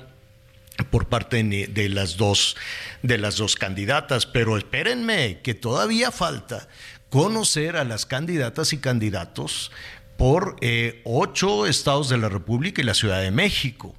por 0.89 1.07
parte 1.07 1.43
de 1.43 1.89
las 1.89 2.17
dos 2.17 2.55
de 3.03 3.17
las 3.17 3.35
dos 3.37 3.55
candidatas, 3.55 4.25
pero 4.25 4.57
espérenme 4.57 5.39
que 5.43 5.53
todavía 5.53 6.11
falta 6.11 6.67
conocer 7.09 7.75
a 7.75 7.83
las 7.83 8.05
candidatas 8.05 8.71
y 8.73 8.77
candidatos 8.77 9.71
por 10.17 10.57
eh, 10.61 11.01
ocho 11.05 11.65
estados 11.65 12.09
de 12.09 12.17
la 12.17 12.29
República 12.29 12.81
y 12.81 12.85
la 12.85 12.93
Ciudad 12.93 13.21
de 13.21 13.31
México. 13.31 13.95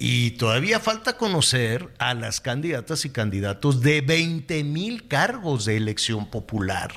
Y 0.00 0.32
todavía 0.32 0.78
falta 0.78 1.16
conocer 1.16 1.88
a 1.98 2.14
las 2.14 2.40
candidatas 2.40 3.04
y 3.04 3.10
candidatos 3.10 3.80
de 3.80 4.00
20 4.00 4.62
mil 4.62 5.08
cargos 5.08 5.64
de 5.64 5.76
elección 5.76 6.30
popular, 6.30 6.92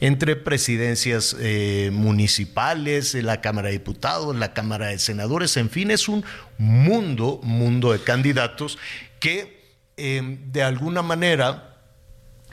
entre 0.00 0.36
presidencias 0.36 1.34
eh, 1.40 1.88
municipales, 1.94 3.14
la 3.14 3.40
Cámara 3.40 3.68
de 3.68 3.74
Diputados, 3.74 4.36
la 4.36 4.52
Cámara 4.52 4.88
de 4.88 4.98
Senadores, 4.98 5.56
en 5.56 5.70
fin, 5.70 5.90
es 5.90 6.08
un 6.08 6.24
mundo, 6.58 7.40
mundo 7.42 7.92
de 7.92 8.00
candidatos 8.00 8.76
que 9.18 9.62
eh, 9.96 10.38
de 10.52 10.62
alguna 10.62 11.00
manera 11.00 11.72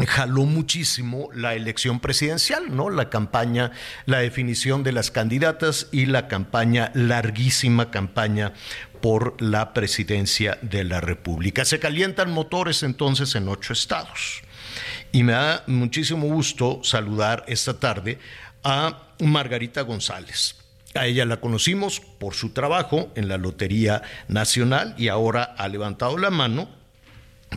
jaló 0.07 0.45
muchísimo 0.45 1.29
la 1.33 1.55
elección 1.55 1.99
presidencial, 1.99 2.75
¿no? 2.75 2.89
La 2.89 3.09
campaña, 3.09 3.71
la 4.05 4.19
definición 4.19 4.83
de 4.83 4.91
las 4.91 5.11
candidatas 5.11 5.87
y 5.91 6.05
la 6.05 6.27
campaña, 6.27 6.91
larguísima 6.93 7.91
campaña 7.91 8.53
por 9.01 9.41
la 9.41 9.73
presidencia 9.73 10.57
de 10.61 10.83
la 10.83 11.01
República. 11.01 11.65
Se 11.65 11.79
calientan 11.79 12.31
motores 12.31 12.83
entonces 12.83 13.35
en 13.35 13.47
ocho 13.47 13.73
estados. 13.73 14.41
Y 15.11 15.23
me 15.23 15.33
da 15.33 15.63
muchísimo 15.67 16.27
gusto 16.27 16.81
saludar 16.83 17.43
esta 17.47 17.79
tarde 17.79 18.19
a 18.63 19.13
Margarita 19.19 19.81
González. 19.81 20.55
A 20.95 21.05
ella 21.05 21.25
la 21.25 21.37
conocimos 21.37 21.99
por 21.99 22.33
su 22.33 22.49
trabajo 22.49 23.11
en 23.15 23.27
la 23.27 23.37
Lotería 23.37 24.01
Nacional 24.27 24.95
y 24.97 25.07
ahora 25.07 25.43
ha 25.43 25.67
levantado 25.67 26.17
la 26.17 26.29
mano 26.29 26.69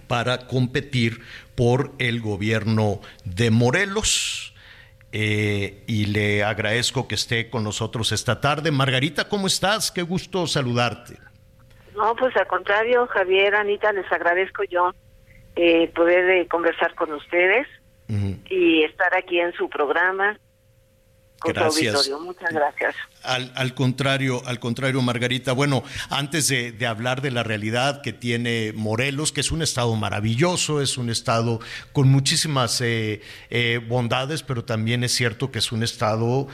para 0.07 0.47
competir 0.47 1.21
por 1.55 1.95
el 1.99 2.21
gobierno 2.21 3.01
de 3.25 3.51
Morelos. 3.51 4.55
Eh, 5.15 5.85
y 5.87 6.07
le 6.07 6.43
agradezco 6.43 7.07
que 7.07 7.17
esté 7.17 7.51
con 7.51 7.65
nosotros 7.65 8.13
esta 8.13 8.41
tarde. 8.41 8.71
Margarita, 8.71 9.29
¿cómo 9.29 9.47
estás? 9.47 9.91
Qué 9.91 10.03
gusto 10.03 10.47
saludarte. 10.47 11.19
No, 11.95 12.17
pues 12.17 12.37
al 12.37 12.47
contrario, 12.47 13.07
Javier, 13.07 13.55
Anita, 13.55 13.93
les 13.93 14.11
agradezco 14.11 14.65
yo 14.65 14.93
eh, 15.57 15.89
poder 15.95 16.31
eh, 16.31 16.49
conversar 16.49 16.95
con 16.95 17.13
ustedes 17.13 17.67
y 18.51 18.83
estar 18.85 19.15
aquí 19.17 19.41
en 19.41 19.55
su 19.55 19.71
programa. 19.71 20.39
Con 21.39 21.55
gracias. 21.55 22.11
Muchas 22.21 22.53
gracias. 22.53 22.95
Al, 23.23 23.75
contrario, 23.75 24.43
al 24.45 24.61
contrario, 24.61 25.01
Margarita. 25.01 25.53
Bueno, 25.53 25.83
antes 26.11 26.49
de, 26.49 26.87
hablar 26.87 27.23
de 27.23 27.31
la 27.31 27.43
realidad 27.43 28.03
que 28.03 28.13
tiene 28.13 28.73
Morelos, 28.75 29.33
que 29.33 29.41
es 29.41 29.51
un 29.51 29.63
estado 29.63 29.97
maravilloso, 29.97 30.83
es 30.83 30.99
un 30.99 31.09
estado 31.09 31.61
con 31.93 32.09
muchísimas 32.09 32.83
eh, 32.83 33.21
bondades, 33.89 34.43
pero 34.43 34.63
también 34.63 35.05
es 35.05 35.13
cierto 35.13 35.51
que 35.51 35.61
es 35.61 35.73
un 35.73 35.83
estado, 35.83 36.49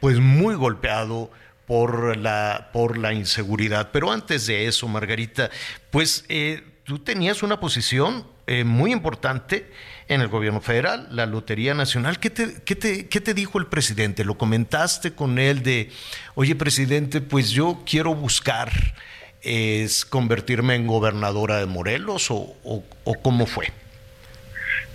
pues, 0.00 0.18
muy 0.18 0.56
golpeado 0.56 1.30
por 1.68 2.16
la, 2.16 2.70
por 2.72 2.98
la 2.98 3.12
inseguridad. 3.12 3.90
Pero 3.92 4.10
antes 4.10 4.46
de 4.46 4.66
eso, 4.66 4.88
Margarita, 4.88 5.50
pues 5.90 6.24
eh, 6.28 6.62
tú 6.82 6.98
tenías 6.98 7.44
una 7.44 7.60
posición 7.60 8.26
eh, 8.48 8.64
muy 8.64 8.90
importante 8.90 9.70
en 10.08 10.22
el 10.22 10.28
gobierno 10.28 10.62
federal, 10.62 11.06
la 11.12 11.26
Lotería 11.26 11.74
Nacional. 11.74 12.18
¿Qué 12.18 12.30
te, 12.30 12.62
qué, 12.64 12.74
te, 12.74 13.06
¿Qué 13.08 13.20
te 13.20 13.34
dijo 13.34 13.58
el 13.58 13.66
presidente? 13.66 14.24
¿Lo 14.24 14.38
comentaste 14.38 15.12
con 15.12 15.38
él 15.38 15.62
de, 15.62 15.90
oye, 16.34 16.56
presidente, 16.56 17.20
pues 17.20 17.50
yo 17.50 17.82
quiero 17.84 18.14
buscar 18.14 18.72
es 19.42 20.04
convertirme 20.04 20.74
en 20.74 20.86
gobernadora 20.86 21.58
de 21.58 21.66
Morelos 21.66 22.30
o, 22.30 22.56
o, 22.64 23.14
cómo 23.22 23.46
fue? 23.46 23.66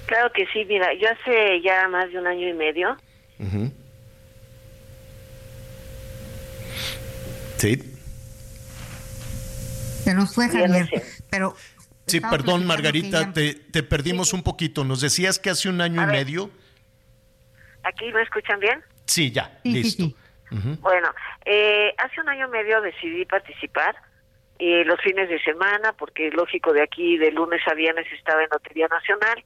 Claro 0.06 0.32
que 0.34 0.46
sí, 0.48 0.66
mira, 0.68 0.94
yo 0.96 1.08
hace 1.10 1.62
ya 1.62 1.88
más 1.88 2.12
de 2.12 2.20
un 2.20 2.28
año 2.28 2.50
y 2.50 2.54
medio 2.54 2.98
Sí. 7.64 7.78
Se 10.04 10.14
nos 10.14 10.36
fue 10.36 10.50
Javier, 10.50 10.90
pero... 11.30 11.56
Sí, 12.06 12.20
perdón 12.20 12.68
Margarita, 12.68 13.32
te, 13.32 13.84
perdimos 13.84 14.34
un 14.34 14.44
poquito. 14.44 14.84
Nos 14.84 15.00
decías 15.00 15.40
que 15.40 15.50
hace 15.50 15.70
un 15.70 15.80
año 15.80 16.04
y 16.04 16.06
medio... 16.08 16.50
¿Aquí 17.84 18.12
me 18.12 18.22
escuchan 18.22 18.60
bien? 18.60 18.84
Sí, 19.06 19.32
ya, 19.32 19.58
listo. 19.64 20.12
Bueno, 20.82 21.10
eh, 21.46 21.94
hace 22.00 22.20
un 22.20 22.28
año 22.28 22.48
y 22.48 22.52
medio 22.52 22.82
decidí 22.82 23.24
participar 23.24 23.96
eh, 24.60 24.84
los 24.84 25.00
fines 25.00 25.30
de 25.30 25.42
semana, 25.42 25.94
porque 25.94 26.28
es 26.28 26.34
lógico, 26.34 26.74
de 26.74 26.84
aquí 26.84 27.18
de 27.18 27.32
lunes 27.32 27.62
a 27.66 27.74
viernes 27.76 28.06
estaba 28.12 28.44
en 28.44 28.50
Lotería 28.52 28.90
Nacional, 28.90 29.42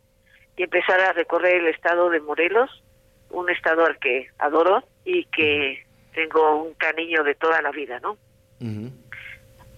y 0.58 0.64
empezar 0.64 1.00
a 1.02 1.14
recorrer 1.14 1.58
el 1.58 1.68
estado 1.68 2.10
de 2.10 2.20
Morelos, 2.20 2.84
un 3.30 3.52
estado 3.52 3.86
al 3.86 4.00
que 4.00 4.28
adoro 4.40 4.84
y 5.06 5.26
que 5.26 5.87
tengo 6.18 6.64
un 6.64 6.74
cariño 6.74 7.24
de 7.24 7.36
toda 7.36 7.62
la 7.62 7.70
vida, 7.70 8.00
¿no? 8.00 8.18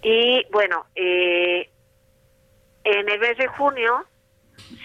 Y 0.01 0.45
bueno, 0.51 0.85
eh, 0.95 1.69
en 2.85 3.09
el 3.09 3.19
mes 3.19 3.37
de 3.37 3.47
junio 3.47 4.05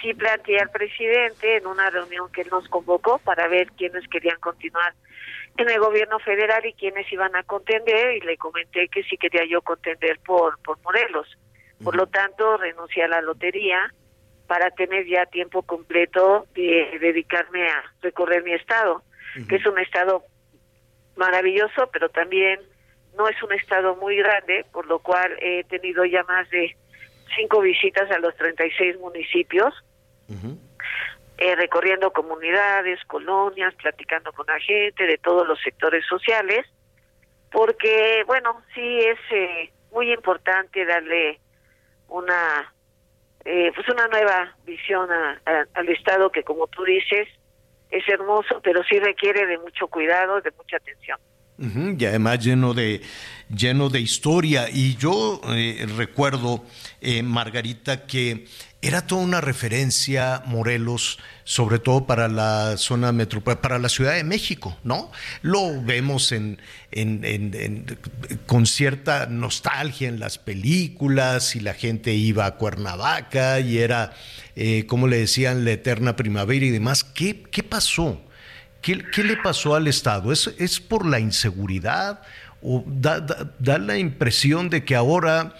sí 0.02 0.14
planteé 0.14 0.58
al 0.58 0.70
presidente 0.70 1.58
en 1.58 1.68
una 1.68 1.90
reunión 1.90 2.32
que 2.32 2.40
él 2.40 2.48
nos 2.50 2.68
convocó 2.68 3.20
para 3.20 3.46
ver 3.46 3.68
quiénes 3.78 4.02
querían 4.08 4.40
continuar 4.40 4.94
en 5.56 5.70
el 5.70 5.78
gobierno 5.78 6.18
federal 6.18 6.66
y 6.66 6.72
quiénes 6.72 7.10
iban 7.12 7.36
a 7.36 7.44
contender 7.44 8.16
y 8.16 8.20
le 8.26 8.36
comenté 8.36 8.88
que 8.88 9.04
sí 9.04 9.16
quería 9.16 9.44
yo 9.44 9.62
contender 9.62 10.18
por, 10.26 10.58
por 10.58 10.82
Morelos. 10.82 11.28
Por 11.84 11.94
lo 11.94 12.08
tanto, 12.08 12.56
renuncié 12.56 13.04
a 13.04 13.08
la 13.08 13.20
lotería 13.20 13.94
para 14.48 14.72
tener 14.72 15.06
ya 15.06 15.26
tiempo 15.26 15.62
completo 15.62 16.46
de 16.56 16.98
dedicarme 17.00 17.68
a 17.68 17.84
recorrer 18.02 18.42
mi 18.42 18.54
estado, 18.54 19.04
que 19.48 19.56
es 19.56 19.66
un 19.66 19.78
estado 19.78 20.24
maravilloso, 21.16 21.88
pero 21.92 22.08
también 22.08 22.60
no 23.16 23.28
es 23.28 23.40
un 23.42 23.52
estado 23.52 23.96
muy 23.96 24.16
grande, 24.16 24.64
por 24.72 24.86
lo 24.86 24.98
cual 24.98 25.36
he 25.40 25.64
tenido 25.64 26.04
ya 26.04 26.22
más 26.24 26.48
de 26.50 26.76
cinco 27.36 27.60
visitas 27.60 28.10
a 28.10 28.18
los 28.18 28.34
36 28.36 28.98
municipios, 28.98 29.74
eh, 31.38 31.56
recorriendo 31.56 32.12
comunidades, 32.12 33.00
colonias, 33.06 33.74
platicando 33.74 34.32
con 34.32 34.46
la 34.46 34.58
gente 34.60 35.06
de 35.06 35.18
todos 35.18 35.46
los 35.46 35.60
sectores 35.60 36.04
sociales, 36.06 36.66
porque, 37.50 38.24
bueno, 38.26 38.62
sí 38.74 39.00
es 39.00 39.18
eh, 39.30 39.72
muy 39.92 40.12
importante 40.12 40.84
darle 40.84 41.40
una 42.08 42.72
eh, 43.44 43.72
pues 43.74 43.86
una 43.90 44.08
nueva 44.08 44.56
visión 44.64 45.08
al 45.10 45.88
Estado 45.90 46.30
que, 46.30 46.42
como 46.44 46.66
tú 46.66 46.82
dices, 46.84 47.28
es 47.94 48.08
hermoso, 48.08 48.60
pero 48.62 48.82
sí 48.82 48.98
requiere 48.98 49.46
de 49.46 49.58
mucho 49.58 49.86
cuidado, 49.86 50.40
de 50.40 50.50
mucha 50.52 50.76
atención. 50.76 51.18
y 51.98 52.04
además 52.04 52.44
lleno 52.44 52.74
de 52.74 53.00
lleno 53.48 53.88
de 53.88 54.00
historia. 54.00 54.68
Y 54.68 54.96
yo 54.96 55.40
eh, 55.48 55.86
recuerdo, 55.96 56.64
eh, 57.00 57.22
Margarita, 57.22 58.06
que 58.06 58.46
era 58.84 59.06
toda 59.06 59.22
una 59.22 59.40
referencia 59.40 60.42
Morelos, 60.44 61.18
sobre 61.44 61.78
todo 61.78 62.06
para 62.06 62.28
la 62.28 62.76
zona 62.76 63.12
metropolitana, 63.12 63.62
para 63.62 63.78
la 63.78 63.88
Ciudad 63.88 64.14
de 64.14 64.24
México, 64.24 64.76
¿no? 64.84 65.10
Lo 65.40 65.82
vemos 65.82 66.32
en, 66.32 66.58
con 68.46 68.66
cierta 68.66 69.26
nostalgia 69.26 70.08
en 70.08 70.20
las 70.20 70.36
películas 70.36 71.56
y 71.56 71.60
la 71.60 71.72
gente 71.72 72.12
iba 72.12 72.44
a 72.44 72.56
Cuernavaca 72.56 73.58
y 73.60 73.78
era, 73.78 74.12
eh, 74.54 74.84
como 74.86 75.06
le 75.06 75.16
decían, 75.16 75.64
la 75.64 75.72
eterna 75.72 76.14
primavera 76.14 76.66
y 76.66 76.70
demás. 76.70 77.04
¿Qué, 77.04 77.34
pasó? 77.66 78.20
¿Qué, 78.82 79.02
¿Qué, 79.14 79.24
le 79.24 79.38
pasó 79.38 79.74
al 79.74 79.86
Estado? 79.86 80.30
¿Es, 80.30 80.50
¿Es 80.58 80.78
por 80.78 81.06
la 81.06 81.20
inseguridad 81.20 82.20
o 82.60 82.84
da 82.86 83.78
la 83.78 83.98
impresión 83.98 84.70
de 84.70 84.84
que 84.84 84.94
ahora 84.94 85.54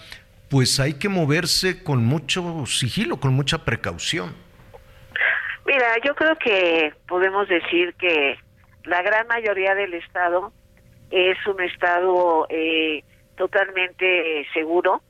pues 0.55 0.79
hay 0.79 0.93
que 0.93 1.09
moverse 1.09 1.83
con 1.83 2.05
mucho 2.05 2.65
sigilo, 2.65 3.19
con 3.19 3.33
mucha 3.33 3.65
precaución. 3.65 4.33
Mira, 5.65 5.97
yo 6.01 6.15
creo 6.15 6.37
que 6.37 6.93
podemos 7.09 7.49
decir 7.49 7.93
que 7.95 8.39
la 8.85 9.01
gran 9.01 9.27
mayoría 9.27 9.75
del 9.75 9.95
Estado 9.95 10.53
es 11.11 11.35
un 11.45 11.61
Estado 11.61 12.47
eh, 12.47 13.03
totalmente 13.35 14.47
seguro, 14.53 15.01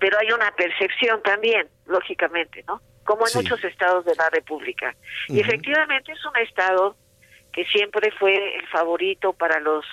pero 0.00 0.18
hay 0.18 0.32
una 0.32 0.50
percepción 0.56 1.22
también, 1.22 1.68
lógicamente, 1.86 2.64
¿no? 2.66 2.82
Como 3.04 3.28
en 3.28 3.34
muchos 3.36 3.62
estados 3.62 4.04
de 4.04 4.16
la 4.16 4.30
República. 4.30 4.96
Y 5.28 5.38
efectivamente 5.38 6.10
es 6.10 6.24
un 6.24 6.36
Estado 6.38 6.96
que 7.52 7.64
siempre 7.66 8.10
fue 8.18 8.56
el 8.56 8.66
favorito 8.66 9.32
para 9.32 9.60
los 9.60 9.84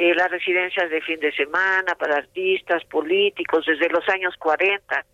eh, 0.00 0.14
las 0.14 0.30
residencias 0.30 0.88
de 0.88 1.02
fin 1.02 1.20
de 1.20 1.30
semana 1.32 1.94
para 1.94 2.16
artistas, 2.16 2.82
políticos, 2.86 3.66
desde 3.66 3.90
los 3.90 4.08
años 4.08 4.34
40. 4.38 5.04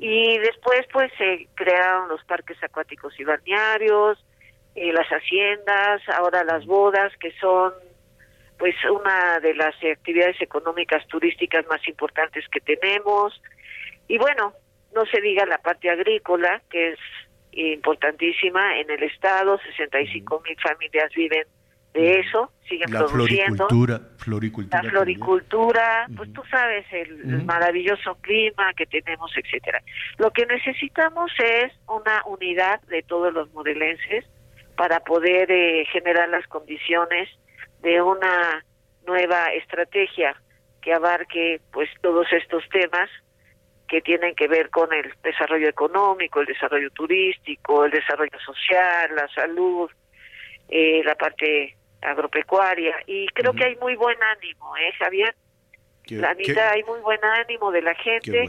Y 0.00 0.38
después 0.38 0.80
pues 0.92 1.12
se 1.16 1.46
crearon 1.54 2.08
los 2.08 2.24
parques 2.24 2.60
acuáticos 2.60 3.14
y 3.20 3.22
balnearios, 3.22 4.18
eh, 4.74 4.92
las 4.92 5.06
haciendas, 5.06 6.02
ahora 6.08 6.42
las 6.42 6.66
bodas, 6.66 7.12
que 7.18 7.30
son 7.40 7.72
pues 8.58 8.74
una 8.90 9.38
de 9.38 9.54
las 9.54 9.76
actividades 9.84 10.42
económicas 10.42 11.06
turísticas 11.06 11.64
más 11.68 11.86
importantes 11.86 12.44
que 12.48 12.58
tenemos. 12.58 13.40
Y 14.08 14.18
bueno, 14.18 14.52
no 14.96 15.06
se 15.06 15.20
diga 15.20 15.46
la 15.46 15.58
parte 15.58 15.90
agrícola, 15.90 16.60
que 16.70 16.88
es 16.88 16.98
importantísima 17.52 18.80
en 18.80 18.90
el 18.90 19.04
estado, 19.04 19.60
65 19.60 20.42
mil 20.44 20.56
familias 20.60 21.12
viven 21.14 21.46
de 21.94 22.20
eso, 22.20 22.52
siguen 22.68 22.92
la 22.92 23.06
produciendo. 23.06 23.68
Floricultura, 23.68 24.00
floricultura. 24.18 24.82
La 24.82 24.90
floricultura, 24.90 26.06
pues 26.16 26.32
tú 26.32 26.42
sabes, 26.50 26.86
el, 26.92 27.44
maravilloso 27.44 28.16
clima 28.20 28.72
que 28.74 28.86
tenemos, 28.86 29.30
etcétera. 29.36 29.82
Lo 30.18 30.30
que 30.30 30.46
necesitamos 30.46 31.30
es 31.38 31.72
una 31.88 32.22
unidad 32.26 32.80
de 32.82 33.02
todos 33.02 33.32
los 33.32 33.52
modelenses 33.52 34.24
para 34.76 35.00
poder 35.00 35.50
eh, 35.50 35.84
generar 35.92 36.28
las 36.28 36.46
condiciones 36.46 37.28
de 37.82 38.00
una 38.02 38.64
nueva 39.06 39.46
estrategia 39.54 40.36
que 40.82 40.92
abarque 40.92 41.60
pues 41.72 41.88
todos 42.02 42.26
estos 42.32 42.62
temas 42.68 43.08
que 43.88 44.02
tienen 44.02 44.34
que 44.34 44.46
ver 44.46 44.68
con 44.70 44.92
el 44.92 45.12
desarrollo 45.22 45.68
económico, 45.68 46.40
el 46.40 46.46
desarrollo 46.46 46.90
turístico, 46.90 47.84
el 47.84 47.90
desarrollo 47.90 48.38
social, 48.44 49.14
la 49.16 49.26
salud, 49.28 49.90
eh, 50.68 51.02
la 51.04 51.14
parte 51.14 51.77
agropecuaria 52.02 52.94
y 53.06 53.26
creo 53.28 53.52
que 53.52 53.64
hay 53.64 53.76
muy 53.76 53.96
buen 53.96 54.16
ánimo, 54.22 54.76
¿eh, 54.76 54.92
Javier? 54.98 55.34
la 56.10 56.30
Anita, 56.30 56.70
hay 56.70 56.82
muy 56.84 57.00
buen 57.00 57.22
ánimo 57.22 57.70
de 57.70 57.82
la 57.82 57.94
gente 57.94 58.48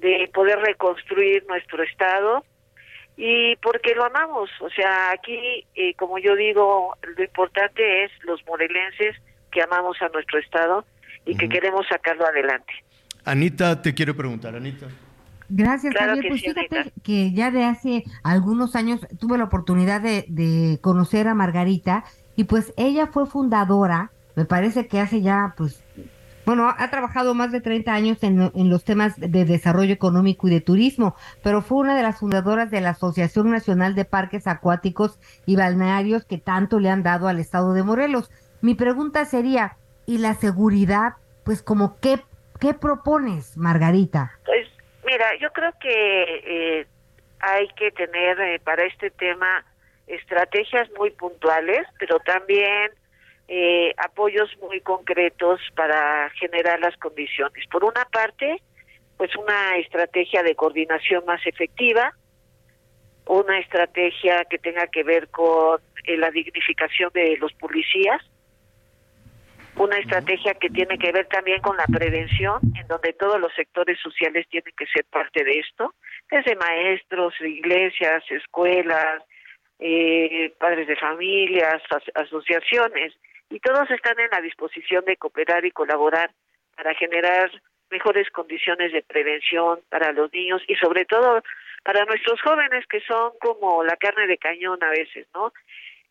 de 0.00 0.30
poder 0.32 0.58
reconstruir 0.58 1.44
nuestro 1.48 1.82
estado 1.82 2.44
y 3.16 3.56
porque 3.56 3.94
lo 3.94 4.04
amamos, 4.04 4.48
o 4.60 4.70
sea, 4.70 5.10
aquí, 5.10 5.66
eh, 5.74 5.94
como 5.94 6.18
yo 6.18 6.36
digo, 6.36 6.96
lo 7.16 7.24
importante 7.24 8.04
es 8.04 8.12
los 8.22 8.44
morelenses 8.46 9.16
que 9.50 9.62
amamos 9.62 10.00
a 10.00 10.08
nuestro 10.10 10.38
estado 10.38 10.84
y 11.26 11.36
que 11.36 11.48
queremos 11.48 11.86
sacarlo 11.88 12.26
adelante. 12.26 12.72
Anita, 13.24 13.82
te 13.82 13.92
quiero 13.92 14.14
preguntar, 14.16 14.54
Anita. 14.54 14.86
Gracias, 15.48 15.94
Javier. 15.94 16.26
Pues 16.28 16.42
fíjate 16.42 16.92
que 17.02 17.32
ya 17.32 17.50
de 17.50 17.64
hace 17.64 18.04
algunos 18.22 18.76
años 18.76 19.00
tuve 19.18 19.36
la 19.36 19.44
oportunidad 19.44 20.00
de, 20.00 20.24
de 20.28 20.78
conocer 20.80 21.26
a 21.26 21.34
Margarita 21.34 22.04
y 22.38 22.44
pues 22.44 22.72
ella 22.76 23.08
fue 23.08 23.26
fundadora, 23.26 24.12
me 24.36 24.44
parece 24.44 24.86
que 24.86 25.00
hace 25.00 25.22
ya, 25.22 25.54
pues, 25.56 25.82
bueno, 26.46 26.72
ha 26.78 26.88
trabajado 26.88 27.34
más 27.34 27.50
de 27.50 27.60
30 27.60 27.92
años 27.92 28.22
en, 28.22 28.70
los 28.70 28.84
temas 28.84 29.18
de 29.18 29.44
desarrollo 29.44 29.92
económico 29.92 30.46
y 30.46 30.52
de 30.52 30.60
turismo, 30.60 31.16
pero 31.42 31.62
fue 31.62 31.78
una 31.78 31.96
de 31.96 32.04
las 32.04 32.20
fundadoras 32.20 32.70
de 32.70 32.80
la 32.80 32.90
Asociación 32.90 33.50
Nacional 33.50 33.96
de 33.96 34.04
Parques 34.04 34.46
Acuáticos 34.46 35.18
y 35.46 35.56
Balnearios 35.56 36.24
que 36.24 36.38
tanto 36.38 36.78
le 36.78 36.90
han 36.90 37.02
dado 37.02 37.26
al 37.26 37.40
estado 37.40 37.72
de 37.74 37.82
Morelos. 37.82 38.30
Mi 38.62 38.76
pregunta 38.76 39.24
sería, 39.24 39.76
¿y 40.06 40.18
la 40.18 40.34
seguridad? 40.34 41.14
Pues 41.44 41.60
como 41.60 41.98
qué, 41.98 42.20
qué 42.60 42.72
propones, 42.72 43.56
Margarita? 43.56 44.30
Pues 44.46 44.68
mira, 45.04 45.26
yo 45.40 45.50
creo 45.50 45.72
que 45.80 46.22
eh, 46.46 46.86
hay 47.40 47.66
que 47.76 47.90
tener 47.90 48.38
eh, 48.38 48.60
para 48.60 48.84
este 48.84 49.10
tema 49.10 49.64
estrategias 50.08 50.88
muy 50.96 51.10
puntuales, 51.10 51.86
pero 51.98 52.18
también 52.20 52.90
eh, 53.48 53.94
apoyos 53.96 54.50
muy 54.60 54.80
concretos 54.80 55.60
para 55.74 56.30
generar 56.30 56.80
las 56.80 56.96
condiciones. 56.96 57.66
Por 57.70 57.84
una 57.84 58.04
parte, 58.06 58.60
pues 59.16 59.34
una 59.36 59.76
estrategia 59.78 60.42
de 60.42 60.54
coordinación 60.54 61.24
más 61.24 61.44
efectiva, 61.46 62.12
una 63.26 63.58
estrategia 63.58 64.44
que 64.44 64.58
tenga 64.58 64.86
que 64.86 65.02
ver 65.02 65.28
con 65.28 65.80
eh, 66.04 66.16
la 66.16 66.30
dignificación 66.30 67.10
de 67.12 67.36
los 67.38 67.52
policías, 67.54 68.22
una 69.76 69.96
estrategia 69.98 70.54
que 70.54 70.70
tiene 70.70 70.98
que 70.98 71.12
ver 71.12 71.26
también 71.28 71.60
con 71.60 71.76
la 71.76 71.86
prevención, 71.86 72.60
en 72.74 72.86
donde 72.88 73.12
todos 73.12 73.40
los 73.40 73.54
sectores 73.54 73.98
sociales 74.00 74.46
tienen 74.50 74.74
que 74.76 74.86
ser 74.86 75.04
parte 75.04 75.44
de 75.44 75.60
esto, 75.60 75.94
desde 76.30 76.56
maestros, 76.56 77.34
iglesias, 77.40 78.24
escuelas, 78.30 79.22
eh, 79.78 80.52
padres 80.58 80.86
de 80.88 80.96
familias, 80.96 81.82
asociaciones, 82.14 83.14
y 83.50 83.60
todos 83.60 83.90
están 83.90 84.18
en 84.20 84.30
la 84.30 84.40
disposición 84.40 85.04
de 85.04 85.16
cooperar 85.16 85.64
y 85.64 85.70
colaborar 85.70 86.30
para 86.76 86.94
generar 86.94 87.50
mejores 87.90 88.30
condiciones 88.30 88.92
de 88.92 89.02
prevención 89.02 89.80
para 89.88 90.12
los 90.12 90.32
niños 90.32 90.62
y 90.68 90.74
sobre 90.76 91.04
todo 91.04 91.42
para 91.82 92.04
nuestros 92.04 92.40
jóvenes 92.42 92.86
que 92.86 93.00
son 93.00 93.32
como 93.40 93.82
la 93.82 93.96
carne 93.96 94.26
de 94.26 94.36
cañón 94.36 94.82
a 94.82 94.90
veces, 94.90 95.26
¿no? 95.34 95.52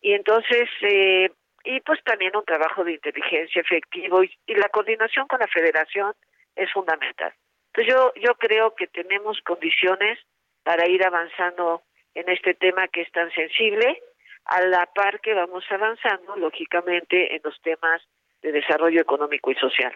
Y 0.00 0.12
entonces, 0.12 0.68
eh, 0.82 1.30
y 1.64 1.80
pues 1.80 2.02
también 2.04 2.36
un 2.36 2.44
trabajo 2.44 2.84
de 2.84 2.92
inteligencia 2.92 3.60
efectivo 3.60 4.22
y, 4.24 4.30
y 4.46 4.54
la 4.54 4.68
coordinación 4.68 5.26
con 5.28 5.40
la 5.40 5.46
federación 5.46 6.12
es 6.56 6.70
fundamental. 6.72 7.32
Entonces 7.72 7.94
yo, 7.94 8.12
yo 8.16 8.34
creo 8.34 8.74
que 8.74 8.88
tenemos 8.88 9.40
condiciones 9.42 10.18
para 10.64 10.88
ir 10.88 11.04
avanzando 11.04 11.82
en 12.18 12.28
este 12.28 12.54
tema 12.54 12.88
que 12.88 13.02
es 13.02 13.12
tan 13.12 13.30
sensible, 13.32 14.02
a 14.44 14.60
la 14.62 14.86
par 14.86 15.20
que 15.20 15.34
vamos 15.34 15.64
avanzando, 15.70 16.36
lógicamente, 16.36 17.34
en 17.34 17.40
los 17.44 17.60
temas 17.62 18.02
de 18.42 18.52
desarrollo 18.52 19.00
económico 19.00 19.50
y 19.50 19.54
social. 19.54 19.92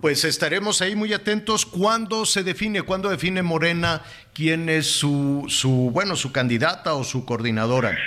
Pues 0.00 0.24
estaremos 0.24 0.80
ahí 0.80 0.96
muy 0.96 1.12
atentos. 1.12 1.66
¿Cuándo 1.66 2.24
se 2.24 2.42
define, 2.42 2.82
cuándo 2.82 3.10
define 3.10 3.42
Morena 3.42 4.00
quién 4.34 4.70
es 4.70 4.86
su, 4.86 5.44
su 5.48 5.90
bueno, 5.92 6.16
su 6.16 6.32
candidata 6.32 6.94
o 6.94 7.04
su 7.04 7.26
coordinadora? 7.26 7.98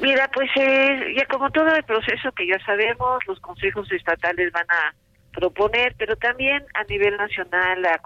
Mira, 0.00 0.30
pues 0.32 0.50
eh, 0.56 1.14
ya 1.16 1.26
como 1.26 1.50
todo 1.50 1.74
el 1.74 1.82
proceso 1.82 2.30
que 2.32 2.46
ya 2.46 2.58
sabemos, 2.64 3.18
los 3.26 3.40
consejos 3.40 3.90
estatales 3.90 4.52
van 4.52 4.66
a 4.68 4.94
proponer, 5.32 5.94
pero 5.98 6.14
también 6.16 6.64
a 6.74 6.84
nivel 6.84 7.16
nacional 7.16 7.82
la 7.82 7.98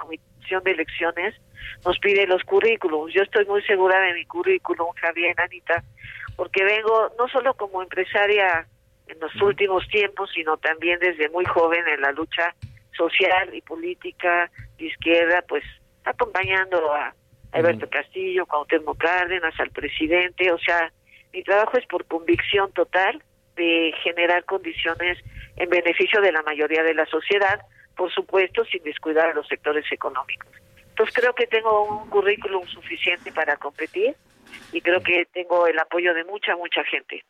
Comisión 0.49 0.64
de 0.64 0.70
Elecciones 0.70 1.34
nos 1.84 1.99
pide 1.99 2.26
los 2.26 2.42
currículums. 2.44 3.12
Yo 3.12 3.22
estoy 3.22 3.44
muy 3.44 3.62
segura 3.64 4.01
de 4.01 4.14
mi 4.14 4.24
currículum, 4.24 4.88
Javier, 4.99 5.34
Anita, 5.38 5.84
porque 6.36 6.64
vengo 6.64 7.12
no 7.18 7.28
solo 7.28 7.53
como 7.55 7.82
empresaria 7.82 8.66
en 9.09 9.20
los 9.20 9.34
últimos 9.42 9.86
tiempos, 9.88 10.30
sino 10.34 10.57
también 10.57 10.99
desde 11.01 11.28
muy 11.28 11.44
joven 11.44 11.86
en 11.86 12.01
la 12.01 12.12
lucha 12.12 12.55
social 12.96 13.55
y 13.55 13.61
política 13.61 14.51
de 14.78 14.86
izquierda, 14.86 15.44
pues 15.46 15.64
acompañando 16.05 16.94
a 16.94 17.14
Alberto 17.53 17.88
Castillo, 17.90 18.46
Cuauhtémoc 18.46 18.96
Cárdenas, 18.99 19.55
al 19.61 19.70
presidente, 19.70 20.51
o 20.51 20.59
sea, 20.59 20.90
mi 21.32 21.42
trabajo 21.42 21.76
es 21.76 21.86
por 21.86 22.07
convicción 22.07 22.72
total 22.72 23.22
de 23.57 23.92
generar 24.03 24.44
condiciones 24.44 25.18
en 25.57 25.68
beneficio 25.68 26.22
de 26.22 26.32
la 26.32 26.42
mayoría 26.42 26.82
de 26.82 26.94
la 26.94 27.05
sociedad, 27.07 27.61
por 27.99 28.14
supuesto, 28.14 28.64
sin 28.64 28.82
descuidar 28.84 29.28
a 29.30 29.34
los 29.34 29.46
sectores 29.49 29.84
económicos. 29.90 30.49
Entonces 30.90 31.14
creo 31.14 31.34
que 31.34 31.46
tengo 31.49 31.82
un 31.82 32.09
currículum 32.09 32.66
suficiente 32.68 33.32
para 33.32 33.57
competir 33.57 34.14
y 34.72 34.80
creo 34.80 35.03
que 35.03 35.26
tengo 35.32 35.66
el 35.66 35.78
apoyo 35.78 36.14
de 36.14 36.24
mucha, 36.24 36.57
mucha 36.57 36.82
gente. 36.84 37.24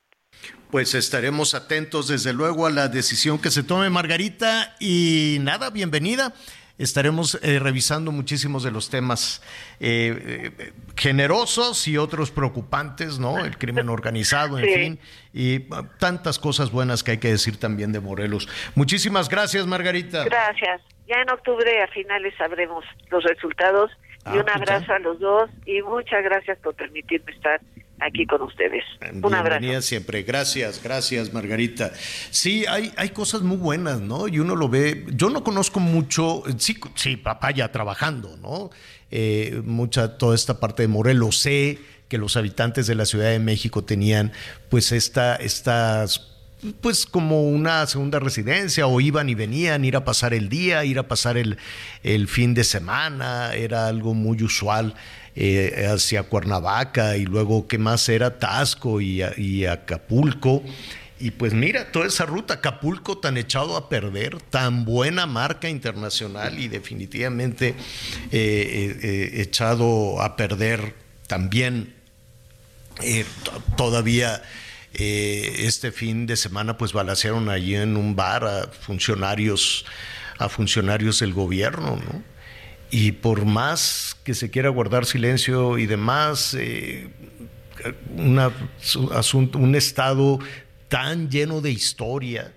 Pues 0.70 0.94
estaremos 0.94 1.54
atentos 1.54 2.08
desde 2.08 2.34
luego 2.34 2.66
a 2.66 2.70
la 2.70 2.88
decisión 2.88 3.40
que 3.40 3.50
se 3.50 3.62
tome 3.62 3.88
Margarita 3.88 4.76
y 4.78 5.38
nada, 5.40 5.70
bienvenida 5.70 6.34
estaremos 6.78 7.38
eh, 7.42 7.58
revisando 7.58 8.12
muchísimos 8.12 8.62
de 8.62 8.70
los 8.70 8.88
temas 8.88 9.42
eh, 9.80 10.52
eh, 10.58 10.72
generosos 10.96 11.86
y 11.88 11.98
otros 11.98 12.30
preocupantes, 12.30 13.18
¿no? 13.18 13.44
El 13.44 13.58
crimen 13.58 13.88
organizado, 13.88 14.58
en 14.58 14.64
fin, 14.64 15.00
y 15.34 15.66
ah, 15.72 15.82
tantas 15.98 16.38
cosas 16.38 16.70
buenas 16.70 17.02
que 17.02 17.12
hay 17.12 17.18
que 17.18 17.28
decir 17.28 17.58
también 17.58 17.92
de 17.92 18.00
Morelos. 18.00 18.48
Muchísimas 18.74 19.28
gracias, 19.28 19.66
Margarita. 19.66 20.24
Gracias. 20.24 20.80
Ya 21.08 21.16
en 21.20 21.30
octubre 21.30 21.82
a 21.82 21.88
finales 21.88 22.34
sabremos 22.36 22.84
los 23.10 23.24
resultados 23.24 23.90
y 24.26 24.30
ah, 24.30 24.32
un 24.34 24.42
pues 24.42 24.56
abrazo 24.56 24.92
a 24.92 24.98
los 24.98 25.18
dos 25.18 25.50
y 25.66 25.82
muchas 25.82 26.22
gracias 26.22 26.58
por 26.58 26.74
permitirme 26.74 27.32
estar 27.32 27.60
aquí 28.00 28.26
con 28.26 28.42
ustedes. 28.42 28.84
Un 29.22 29.34
abrazo. 29.34 29.82
siempre. 29.82 30.22
Gracias, 30.22 30.80
gracias, 30.82 31.32
Margarita. 31.32 31.92
Sí, 32.30 32.64
hay, 32.66 32.92
hay 32.96 33.10
cosas 33.10 33.42
muy 33.42 33.56
buenas, 33.56 34.00
¿no? 34.00 34.28
Y 34.28 34.38
uno 34.38 34.56
lo 34.56 34.68
ve. 34.68 35.06
Yo 35.14 35.30
no 35.30 35.44
conozco 35.44 35.80
mucho, 35.80 36.42
sí, 36.58 36.78
sí 36.94 37.16
papá 37.16 37.50
ya 37.50 37.70
trabajando, 37.72 38.36
¿no? 38.38 38.70
Eh, 39.10 39.62
mucha, 39.64 40.18
toda 40.18 40.34
esta 40.34 40.60
parte 40.60 40.82
de 40.82 40.88
Morelos. 40.88 41.38
Sé 41.38 41.78
que 42.08 42.18
los 42.18 42.36
habitantes 42.36 42.86
de 42.86 42.94
la 42.94 43.04
Ciudad 43.04 43.30
de 43.30 43.38
México 43.38 43.84
tenían, 43.84 44.32
pues, 44.70 44.92
esta, 44.92 45.36
estas 45.36 46.37
pues 46.80 47.06
como 47.06 47.48
una 47.48 47.86
segunda 47.86 48.18
residencia 48.18 48.86
o 48.86 49.00
iban 49.00 49.28
y 49.28 49.34
venían, 49.34 49.84
ir 49.84 49.96
a 49.96 50.04
pasar 50.04 50.34
el 50.34 50.48
día, 50.48 50.84
ir 50.84 50.98
a 50.98 51.08
pasar 51.08 51.36
el, 51.36 51.56
el 52.02 52.28
fin 52.28 52.54
de 52.54 52.64
semana, 52.64 53.54
era 53.54 53.86
algo 53.86 54.14
muy 54.14 54.42
usual 54.42 54.94
eh, 55.40 55.86
hacia 55.88 56.24
Cuernavaca 56.24 57.16
y 57.16 57.24
luego 57.24 57.68
qué 57.68 57.78
más 57.78 58.08
era 58.08 58.40
Tasco 58.40 59.00
y, 59.00 59.22
Acapulco. 59.66 60.64
Y 61.20 61.30
pues 61.30 61.54
mira, 61.54 61.92
toda 61.92 62.08
esa 62.08 62.26
ruta, 62.26 62.54
Acapulco 62.54 63.18
tan 63.18 63.36
echado 63.36 63.76
a 63.76 63.88
perder, 63.88 64.40
tan 64.50 64.84
buena 64.84 65.26
marca 65.26 65.68
internacional 65.68 66.58
y 66.58 66.66
definitivamente 66.66 67.76
eh, 68.32 68.98
eh, 69.00 69.30
echado 69.40 70.20
a 70.20 70.34
perder 70.34 70.96
también 71.28 71.94
todavía 73.76 74.42
este 74.94 75.92
fin 75.92 76.26
de 76.26 76.36
semana 76.36 76.76
pues 76.76 76.92
balacearon 76.92 77.48
allí 77.48 77.76
en 77.76 77.96
un 77.96 78.16
bar 78.16 78.44
a 78.44 78.68
funcionarios, 78.68 79.84
a 80.38 80.48
funcionarios 80.48 81.20
del 81.20 81.32
gobierno, 81.34 81.96
¿no? 81.96 82.22
Y 82.90 83.12
por 83.12 83.44
más 83.44 84.16
que 84.24 84.34
se 84.34 84.50
quiera 84.50 84.70
guardar 84.70 85.04
silencio 85.04 85.76
y 85.76 85.86
demás, 85.86 86.54
eh, 86.58 87.10
un 88.14 89.74
estado 89.74 90.38
tan 90.88 91.30
lleno 91.30 91.60
de 91.60 91.70
historia 91.70 92.54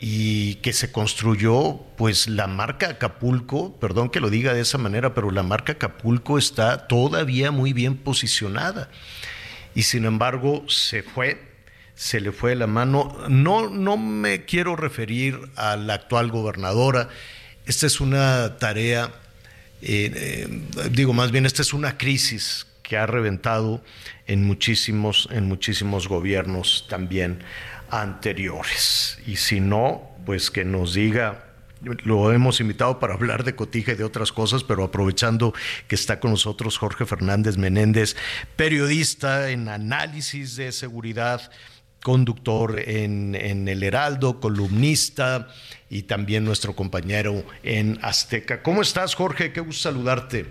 y 0.00 0.56
que 0.56 0.72
se 0.72 0.92
construyó, 0.92 1.80
pues 1.96 2.28
la 2.28 2.46
marca 2.46 2.90
Acapulco, 2.90 3.74
perdón 3.80 4.10
que 4.10 4.20
lo 4.20 4.30
diga 4.30 4.54
de 4.54 4.60
esa 4.60 4.78
manera, 4.78 5.12
pero 5.12 5.30
la 5.30 5.42
marca 5.42 5.72
Acapulco 5.72 6.38
está 6.38 6.86
todavía 6.86 7.50
muy 7.50 7.72
bien 7.72 7.96
posicionada. 7.96 8.90
Y 9.78 9.84
sin 9.84 10.04
embargo 10.06 10.64
se 10.68 11.04
fue, 11.04 11.40
se 11.94 12.20
le 12.20 12.32
fue 12.32 12.56
la 12.56 12.66
mano. 12.66 13.16
No, 13.28 13.70
no 13.70 13.96
me 13.96 14.44
quiero 14.44 14.74
referir 14.74 15.38
a 15.54 15.76
la 15.76 15.94
actual 15.94 16.30
gobernadora. 16.32 17.08
Esta 17.64 17.86
es 17.86 18.00
una 18.00 18.58
tarea 18.58 19.12
eh, 19.80 20.10
eh, 20.12 20.88
digo, 20.90 21.12
más 21.12 21.30
bien, 21.30 21.46
esta 21.46 21.62
es 21.62 21.72
una 21.72 21.96
crisis 21.96 22.66
que 22.82 22.96
ha 22.96 23.06
reventado 23.06 23.82
en 24.26 24.44
muchísimos, 24.44 25.28
en 25.30 25.46
muchísimos 25.46 26.08
gobiernos 26.08 26.86
también 26.88 27.44
anteriores. 27.88 29.18
Y 29.26 29.36
si 29.36 29.60
no, 29.60 30.10
pues 30.26 30.50
que 30.50 30.64
nos 30.64 30.94
diga 30.94 31.47
lo 31.80 32.32
hemos 32.32 32.60
invitado 32.60 32.98
para 32.98 33.14
hablar 33.14 33.44
de 33.44 33.54
Cotija 33.54 33.92
y 33.92 33.96
de 33.96 34.04
otras 34.04 34.32
cosas, 34.32 34.64
pero 34.64 34.84
aprovechando 34.84 35.54
que 35.86 35.94
está 35.94 36.20
con 36.20 36.32
nosotros 36.32 36.78
Jorge 36.78 37.06
Fernández 37.06 37.56
Menéndez, 37.56 38.16
periodista 38.56 39.50
en 39.50 39.68
análisis 39.68 40.56
de 40.56 40.72
seguridad, 40.72 41.50
conductor 42.02 42.80
en, 42.80 43.34
en 43.34 43.68
El 43.68 43.82
Heraldo, 43.82 44.40
columnista, 44.40 45.48
y 45.90 46.02
también 46.02 46.44
nuestro 46.44 46.74
compañero 46.74 47.44
en 47.62 47.98
Azteca. 48.02 48.62
¿Cómo 48.62 48.82
estás, 48.82 49.14
Jorge? 49.14 49.52
Qué 49.52 49.60
gusto 49.60 49.88
saludarte. 49.88 50.46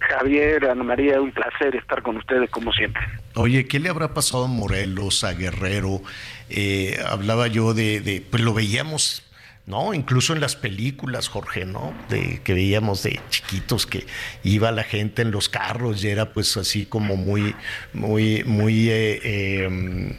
Javier, 0.00 0.64
Ana 0.66 0.84
María, 0.84 1.20
un 1.20 1.32
placer 1.32 1.74
estar 1.76 2.02
con 2.02 2.16
ustedes 2.16 2.48
como 2.50 2.72
siempre. 2.72 3.02
Oye, 3.34 3.66
¿qué 3.66 3.78
le 3.78 3.88
habrá 3.88 4.14
pasado 4.14 4.44
a 4.44 4.48
Morelos, 4.48 5.24
a 5.24 5.32
Guerrero? 5.32 6.02
Eh, 6.48 6.98
hablaba 7.06 7.46
yo 7.46 7.74
de, 7.74 8.24
pues 8.30 8.42
lo 8.42 8.54
veíamos, 8.54 9.22
¿no? 9.68 9.92
Incluso 9.92 10.32
en 10.32 10.40
las 10.40 10.56
películas, 10.56 11.28
Jorge, 11.28 11.66
¿no? 11.66 11.92
De 12.08 12.40
que 12.42 12.54
veíamos 12.54 13.02
de 13.02 13.20
chiquitos 13.28 13.86
que 13.86 14.06
iba 14.42 14.72
la 14.72 14.82
gente 14.82 15.22
en 15.22 15.30
los 15.30 15.48
carros 15.48 16.02
y 16.02 16.08
era 16.08 16.32
pues 16.32 16.56
así 16.56 16.86
como 16.86 17.16
muy, 17.16 17.54
muy, 17.92 18.42
muy, 18.44 18.88
eh, 18.88 19.64
em, 19.64 20.16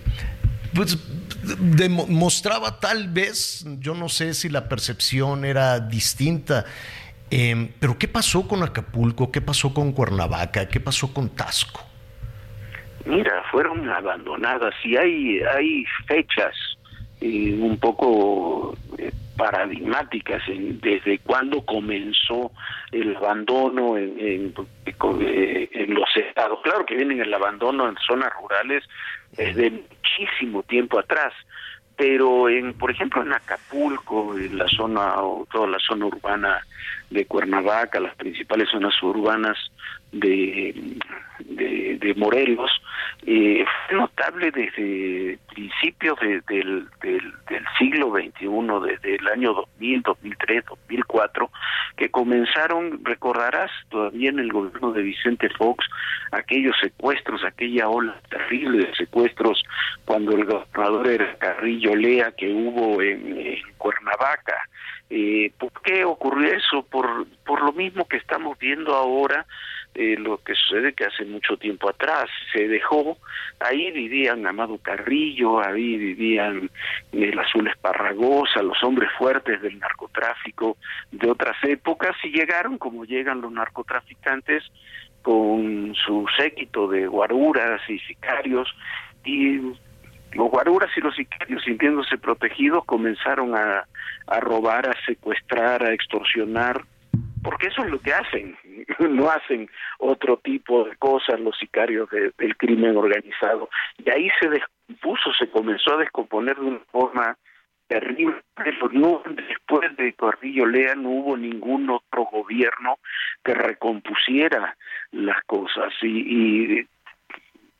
pues 0.73 0.99
demostraba 1.59 2.79
tal 2.79 3.09
vez, 3.09 3.65
yo 3.79 3.95
no 3.95 4.07
sé 4.07 4.35
si 4.35 4.49
la 4.49 4.69
percepción 4.69 5.43
era 5.45 5.79
distinta, 5.79 6.65
em, 7.31 7.69
pero 7.79 7.97
¿qué 7.97 8.07
pasó 8.07 8.47
con 8.47 8.61
Acapulco? 8.61 9.31
¿Qué 9.31 9.41
pasó 9.41 9.73
con 9.73 9.93
Cuernavaca? 9.93 10.67
¿Qué 10.67 10.79
pasó 10.79 11.11
con 11.11 11.29
Tasco? 11.29 11.83
Mira, 13.05 13.43
fueron 13.49 13.89
abandonadas 13.89 14.75
y 14.83 14.95
hay, 14.95 15.39
hay 15.41 15.85
fechas 16.05 16.53
eh, 17.21 17.57
un 17.59 17.77
poco 17.79 18.77
eh, 18.99 19.11
paradigmáticas 19.39 20.43
desde 20.47 21.19
cuando 21.19 21.65
comenzó 21.65 22.51
el 22.91 23.15
abandono 23.15 23.97
en, 23.97 24.19
en, 24.19 24.53
eh, 24.85 25.69
en, 25.71 25.93
los 25.93 26.09
estados. 26.13 26.59
Claro 26.61 26.85
que 26.85 26.97
vienen 26.97 27.21
el 27.21 27.33
abandono 27.33 27.87
en 27.87 27.95
zonas 28.05 28.33
rurales 28.41 28.83
desde 29.37 29.71
muchísimo 29.71 30.61
tiempo 30.63 30.99
atrás, 30.99 31.31
pero 31.95 32.49
en, 32.49 32.73
por 32.73 32.91
ejemplo, 32.91 33.21
en 33.21 33.31
Acapulco, 33.31 34.37
en 34.37 34.57
la 34.57 34.67
zona, 34.67 35.21
o 35.21 35.47
toda 35.49 35.67
la 35.67 35.79
zona 35.79 36.07
urbana 36.07 36.59
de 37.09 37.25
Cuernavaca, 37.25 38.01
las 38.01 38.15
principales 38.15 38.67
zonas 38.69 39.01
urbanas 39.01 39.57
de, 40.11 40.97
de, 41.39 42.13
Morelos, 42.15 42.71
eh, 43.25 43.65
fue 43.87 43.97
notable 43.97 44.49
desde 44.51 45.37
principios 45.53 46.17
del, 46.19 46.41
del, 46.47 46.87
del, 47.01 47.65
siglo 47.77 48.11
XXI, 48.11 48.47
desde 48.87 49.15
el 49.15 49.27
año 49.27 49.53
2000, 49.53 50.01
2003, 50.03 50.65
2004, 50.65 51.51
que 51.97 52.09
comenzaron, 52.09 53.03
recordarás 53.03 53.71
todavía 53.89 54.29
en 54.29 54.39
el 54.39 54.51
gobierno 54.51 54.93
de 54.93 55.01
Vicente 55.01 55.49
Fox, 55.49 55.85
aquellos 56.31 56.75
secuestros, 56.81 57.43
aquella 57.43 57.89
ola 57.89 58.15
terrible 58.29 58.85
de 58.85 58.95
secuestros 58.95 59.63
cuando 60.05 60.35
el 60.35 60.45
gobernador 60.45 61.07
era 61.07 61.37
Carrillo 61.37 61.95
Lea 61.95 62.31
que 62.31 62.49
hubo 62.51 63.01
en, 63.01 63.37
en 63.37 63.59
Cuernavaca. 63.77 64.55
Eh, 65.09 65.51
¿Por 65.57 65.71
qué 65.81 66.05
ocurrió 66.05 66.53
eso? 66.53 66.83
Por, 66.83 67.27
por 67.45 67.63
lo 67.63 67.73
mismo 67.73 68.07
que 68.07 68.17
estamos 68.17 68.57
viendo 68.59 68.95
ahora, 68.95 69.45
eh, 69.95 70.15
lo 70.17 70.37
que 70.37 70.53
sucede 70.55 70.93
que 70.93 71.05
hace 71.05 71.25
mucho 71.25 71.57
tiempo 71.57 71.89
atrás 71.89 72.29
se 72.53 72.67
dejó, 72.67 73.17
ahí 73.59 73.91
vivían 73.91 74.45
Amado 74.45 74.77
Carrillo, 74.77 75.59
ahí 75.65 75.97
vivían 75.97 76.69
el 77.11 77.39
Azul 77.39 77.67
Esparragosa, 77.67 78.61
los 78.61 78.81
hombres 78.83 79.09
fuertes 79.17 79.61
del 79.61 79.79
narcotráfico 79.79 80.77
de 81.11 81.29
otras 81.29 81.57
épocas 81.63 82.15
y 82.23 82.29
llegaron 82.29 82.77
como 82.77 83.05
llegan 83.05 83.41
los 83.41 83.51
narcotraficantes 83.51 84.63
con 85.21 85.93
su 85.95 86.25
séquito 86.37 86.87
de 86.87 87.07
guaruras 87.07 87.81
y 87.89 87.99
sicarios 87.99 88.73
y 89.25 89.59
los 90.33 90.49
guaruras 90.49 90.89
y 90.95 91.01
los 91.01 91.15
sicarios, 91.15 91.63
sintiéndose 91.63 92.17
protegidos, 92.17 92.85
comenzaron 92.85 93.55
a, 93.55 93.85
a 94.27 94.39
robar, 94.39 94.87
a 94.87 95.05
secuestrar, 95.05 95.83
a 95.83 95.93
extorsionar, 95.93 96.83
porque 97.43 97.67
eso 97.67 97.83
es 97.83 97.89
lo 97.89 97.99
que 97.99 98.13
hacen, 98.13 98.55
no 98.99 99.29
hacen 99.29 99.69
otro 99.97 100.37
tipo 100.37 100.83
de 100.85 100.95
cosas 100.97 101.39
los 101.39 101.57
sicarios 101.57 102.09
del 102.09 102.57
crimen 102.57 102.97
organizado. 102.97 103.69
Y 103.97 104.09
ahí 104.09 104.29
se 104.39 104.49
descompuso, 104.49 105.33
se 105.33 105.49
comenzó 105.49 105.95
a 105.95 105.99
descomponer 105.99 106.55
de 106.57 106.65
una 106.65 106.79
forma 106.91 107.37
terrible. 107.87 108.41
No, 108.91 109.21
después 109.25 109.95
de 109.97 110.13
Corrillo 110.13 110.65
Lea 110.65 110.95
no 110.95 111.09
hubo 111.09 111.37
ningún 111.37 111.89
otro 111.89 112.25
gobierno 112.25 112.99
que 113.43 113.53
recompusiera 113.53 114.77
las 115.11 115.43
cosas 115.45 115.91
y, 116.01 116.77
y 116.77 116.87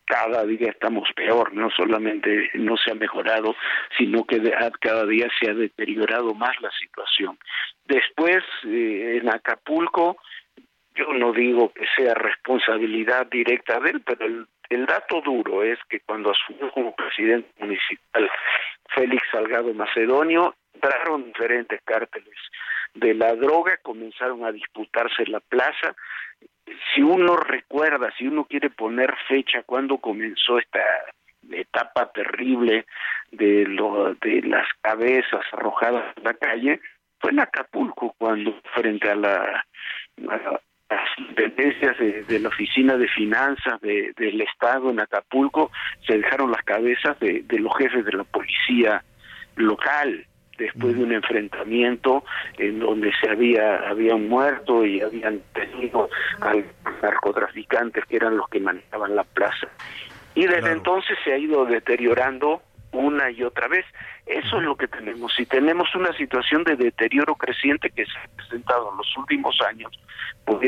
cada 0.10 0.44
día 0.44 0.72
estamos 0.72 1.08
peor, 1.16 1.54
no 1.54 1.70
solamente 1.70 2.50
no 2.56 2.76
se 2.78 2.92
ha 2.92 2.96
mejorado, 2.96 3.56
sino 3.96 4.26
que 4.26 4.42
cada 4.80 5.06
día 5.06 5.28
se 5.40 5.52
ha 5.52 5.54
deteriorado 5.54 6.34
más 6.34 6.60
la 6.62 6.72
situación. 6.72 7.38
Después, 7.86 8.44
eh, 8.66 9.20
en 9.22 9.30
Acapulco, 9.30 10.18
yo 11.00 11.14
no 11.14 11.32
digo 11.32 11.72
que 11.72 11.86
sea 11.96 12.14
responsabilidad 12.14 13.28
directa 13.28 13.80
de 13.80 13.92
él, 13.92 14.02
pero 14.06 14.26
el, 14.26 14.86
dato 14.86 15.22
duro 15.22 15.64
es 15.64 15.80
que 15.90 16.02
cuando 16.02 16.32
asumió 16.32 16.72
como 16.72 16.96
presidente 16.96 17.50
municipal 17.60 18.30
Félix 18.94 19.24
Salgado 19.32 19.74
Macedonio, 19.74 20.56
entraron 20.74 21.26
diferentes 21.26 21.80
cárteles 21.84 22.38
de 22.94 23.14
la 23.14 23.34
droga, 23.36 23.78
comenzaron 23.82 24.46
a 24.46 24.52
disputarse 24.52 25.26
la 25.28 25.40
plaza, 25.40 25.96
si 26.94 27.02
uno 27.02 27.36
recuerda, 27.38 28.12
si 28.18 28.28
uno 28.28 28.46
quiere 28.46 28.70
poner 28.70 29.16
fecha 29.28 29.64
cuando 29.64 29.98
comenzó 29.98 30.60
esta 30.60 30.84
etapa 31.52 32.12
terrible 32.12 32.86
de 33.32 33.66
lo, 33.66 34.14
de 34.16 34.42
las 34.44 34.68
cabezas 34.82 35.42
arrojadas 35.52 36.16
en 36.18 36.24
la 36.24 36.34
calle, 36.34 36.80
fue 37.20 37.32
en 37.32 37.40
Acapulco 37.40 38.16
cuando 38.18 38.60
frente 38.74 39.10
a 39.10 39.16
la 39.16 39.66
las 40.90 41.28
dependencias 41.30 41.98
de, 42.00 42.40
la 42.40 42.50
oficina 42.50 42.98
de 42.98 43.08
finanzas 43.08 43.80
del 43.82 44.42
estado 44.42 44.90
en 44.90 45.00
Acapulco 45.00 45.72
se 46.06 46.18
dejaron 46.18 46.52
las 46.52 46.64
cabezas 46.64 47.20
de 47.20 47.60
los 47.60 47.76
jefes 47.78 48.06
de 48.06 48.14
la 48.14 48.24
policía 48.24 49.04
local 49.56 50.26
después 50.60 50.96
de 50.96 51.04
un 51.04 51.14
enfrentamiento 51.14 52.24
en 52.58 52.80
donde 52.80 53.12
se 53.20 53.30
había 53.30 53.90
habían 53.90 54.28
muerto 54.28 54.86
y 54.86 55.02
habían 55.02 55.42
tenido 55.54 56.10
a 56.42 56.54
narcotraficantes 57.02 58.06
que 58.06 58.18
eran 58.18 58.38
los 58.38 58.48
que 58.50 58.60
manejaban 58.60 59.16
la 59.16 59.24
plaza. 59.24 59.68
Y 60.36 60.46
desde 60.46 60.72
entonces 60.72 61.18
se 61.24 61.34
ha 61.34 61.38
ido 61.38 61.66
deteriorando 61.66 62.62
una 62.92 63.32
y 63.32 63.44
otra 63.44 63.68
vez. 63.68 63.86
Eso 64.26 64.58
es 64.58 64.64
lo 64.64 64.76
que 64.76 64.88
tenemos. 64.88 65.34
Si 65.36 65.46
tenemos 65.46 65.94
una 65.96 66.14
situación 66.14 66.64
de 66.64 66.76
deterioro 66.76 67.36
creciente 67.36 67.90
que 67.90 68.06
se 68.06 68.18
ha 68.18 68.36
presentado 68.36 68.92
en 68.92 68.98
los 68.98 69.18
últimos 69.18 69.60
años, 69.68 69.92
pues 70.46 70.60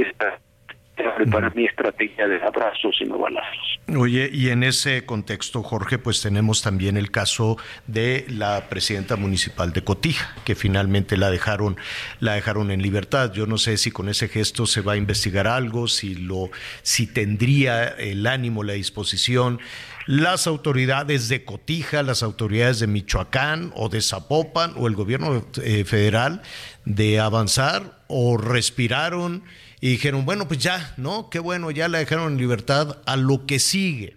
para 1.32 1.50
mi 1.52 1.66
estrategia 1.66 2.28
de 2.28 2.42
abrazos 2.42 2.96
y 3.00 3.06
no 3.06 3.18
balazos. 3.18 3.80
Oye, 3.98 4.30
y 4.32 4.50
en 4.50 4.64
ese 4.64 5.06
contexto, 5.06 5.64
Jorge, 5.64 5.98
pues 5.98 6.22
tenemos 6.22 6.62
también 6.62 6.98
el 6.98 7.12
caso 7.12 7.58
de 7.88 8.26
la 8.30 8.70
presidenta 8.70 9.16
municipal 9.16 9.74
de 9.74 9.84
Cotija, 9.84 10.36
que 10.46 10.56
finalmente 10.56 11.18
la 11.18 11.30
dejaron, 11.30 11.78
la 12.20 12.34
dejaron 12.34 12.72
en 12.72 12.82
libertad. 12.82 13.34
Yo 13.34 13.48
no 13.48 13.58
sé 13.58 13.78
si 13.78 13.92
con 13.92 14.10
ese 14.10 14.28
gesto 14.28 14.66
se 14.66 14.82
va 14.82 14.94
a 14.94 14.98
investigar 14.98 15.48
algo, 15.48 15.88
si 15.88 16.16
lo, 16.16 16.50
si 16.84 17.08
tendría 17.08 17.88
el 17.88 18.28
ánimo, 18.28 18.64
la 18.64 18.74
disposición 18.74 19.60
las 20.08 20.48
autoridades 20.48 21.30
de 21.30 21.46
Cotija, 21.46 22.04
las 22.04 22.24
autoridades 22.24 22.80
de 22.80 22.88
Michoacán 22.88 23.72
o 23.76 23.90
de 23.90 24.02
Zapopan 24.02 24.74
o 24.76 24.88
el 24.88 24.96
gobierno 24.96 25.46
eh, 25.64 25.84
federal 25.86 26.42
de 26.86 27.20
avanzar 27.20 28.02
o 28.08 28.38
respiraron 28.38 29.44
y 29.82 29.90
dijeron, 29.90 30.26
bueno, 30.26 30.48
pues 30.48 30.60
ya, 30.60 30.94
¿no? 30.96 31.32
Qué 31.32 31.40
bueno, 31.40 31.72
ya 31.72 31.88
la 31.88 31.98
dejaron 31.98 32.34
en 32.34 32.38
libertad 32.38 33.00
a 33.08 33.18
lo 33.18 33.48
que 33.48 33.58
sigue. 33.58 34.16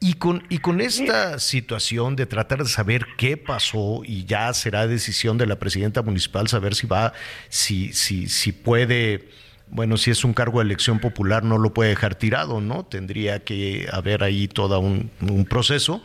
Y 0.00 0.14
con, 0.14 0.44
y 0.48 0.58
con 0.58 0.80
esta 0.80 1.38
situación 1.38 2.16
de 2.16 2.26
tratar 2.26 2.58
de 2.58 2.68
saber 2.68 3.06
qué 3.16 3.36
pasó 3.36 4.02
y 4.04 4.24
ya 4.24 4.52
será 4.54 4.88
decisión 4.88 5.38
de 5.38 5.46
la 5.46 5.58
presidenta 5.58 6.02
municipal 6.02 6.48
saber 6.48 6.74
si 6.74 6.88
va, 6.88 7.12
si, 7.48 7.92
si, 7.92 8.28
si 8.28 8.52
puede, 8.52 9.28
bueno, 9.70 9.96
si 9.96 10.10
es 10.10 10.24
un 10.24 10.34
cargo 10.34 10.58
de 10.58 10.66
elección 10.66 10.98
popular 10.98 11.44
no 11.44 11.58
lo 11.58 11.72
puede 11.72 11.90
dejar 11.90 12.16
tirado, 12.16 12.60
¿no? 12.60 12.84
Tendría 12.84 13.44
que 13.44 13.88
haber 13.92 14.24
ahí 14.24 14.48
todo 14.48 14.80
un, 14.80 15.10
proceso. 15.48 16.02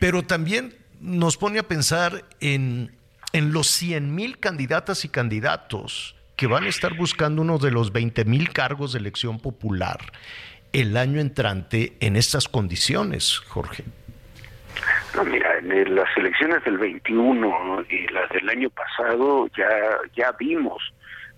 Pero 0.00 0.22
también 0.22 0.74
nos 1.00 1.36
pone 1.36 1.58
a 1.58 1.68
pensar 1.68 2.24
en, 2.40 2.92
en 3.34 3.52
los 3.52 3.68
100 3.68 4.14
mil 4.14 4.38
candidatas 4.38 5.04
y 5.04 5.08
candidatos 5.08 6.14
que 6.38 6.46
van 6.46 6.64
a 6.64 6.68
estar 6.68 6.94
buscando 6.94 7.42
uno 7.42 7.58
de 7.58 7.72
los 7.72 7.92
20 7.92 8.24
mil 8.24 8.50
cargos 8.52 8.92
de 8.92 9.00
elección 9.00 9.40
popular 9.40 9.98
el 10.72 10.96
año 10.96 11.20
entrante 11.20 11.94
en 11.98 12.14
estas 12.14 12.48
condiciones, 12.48 13.38
Jorge. 13.48 13.82
No, 15.16 15.24
mira, 15.24 15.58
en 15.58 15.96
las 15.96 16.08
elecciones 16.16 16.62
del 16.64 16.78
21 16.78 17.84
y 17.90 18.06
las 18.12 18.30
del 18.30 18.48
año 18.48 18.70
pasado 18.70 19.48
ya, 19.56 19.68
ya 20.14 20.32
vimos 20.38 20.80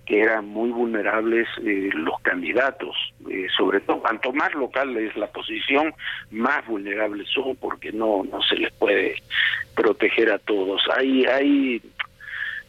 que 0.05 0.21
eran 0.21 0.47
muy 0.47 0.71
vulnerables 0.71 1.49
eh, 1.65 1.89
los 1.95 2.21
candidatos, 2.21 2.95
eh, 3.31 3.47
sobre 3.57 3.81
todo 3.81 4.01
cuanto 4.01 4.33
más 4.33 4.53
local 4.55 4.97
es 4.99 5.17
la 5.17 5.29
posición, 5.29 5.95
más 6.31 6.67
vulnerables 6.67 7.29
son 7.31 7.57
porque 7.57 7.93
no 7.93 8.25
no 8.25 8.43
se 8.43 8.57
les 8.57 8.73
puede 8.73 9.15
proteger 9.75 10.31
a 10.33 10.39
todos. 10.39 10.83
Hay 10.95 11.25
hay 11.25 11.81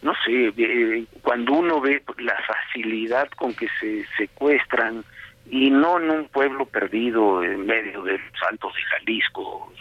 no 0.02 0.14
sé, 0.26 0.52
eh, 0.58 1.06
cuando 1.22 1.54
uno 1.54 1.80
ve 1.80 2.02
la 2.18 2.38
facilidad 2.48 3.30
con 3.30 3.54
que 3.54 3.68
se 3.80 4.06
secuestran, 4.18 5.04
y 5.50 5.70
no 5.70 6.00
en 6.00 6.10
un 6.10 6.28
pueblo 6.30 6.66
perdido 6.66 7.44
en 7.44 7.66
medio 7.66 8.04
de 8.04 8.14
los 8.14 8.44
Altos 8.50 8.74
de 8.74 8.82
Jalisco, 8.84 9.74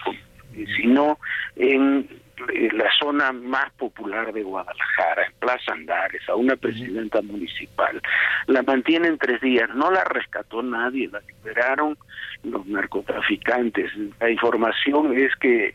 sino 0.76 1.18
en 1.56 2.08
la 2.72 2.90
zona 2.98 3.32
más 3.32 3.70
popular 3.74 4.32
de 4.32 4.42
Guadalajara, 4.42 5.26
en 5.26 5.32
Plaza 5.38 5.72
Andares, 5.72 6.28
a 6.28 6.34
una 6.34 6.56
presidenta 6.56 7.22
municipal. 7.22 8.00
La 8.46 8.62
mantienen 8.62 9.18
tres 9.18 9.40
días, 9.40 9.68
no 9.74 9.90
la 9.90 10.04
rescató 10.04 10.62
nadie, 10.62 11.08
la 11.08 11.20
liberaron 11.20 11.96
los 12.42 12.66
narcotraficantes. 12.66 13.92
La 14.18 14.30
información 14.30 15.16
es 15.16 15.34
que 15.36 15.74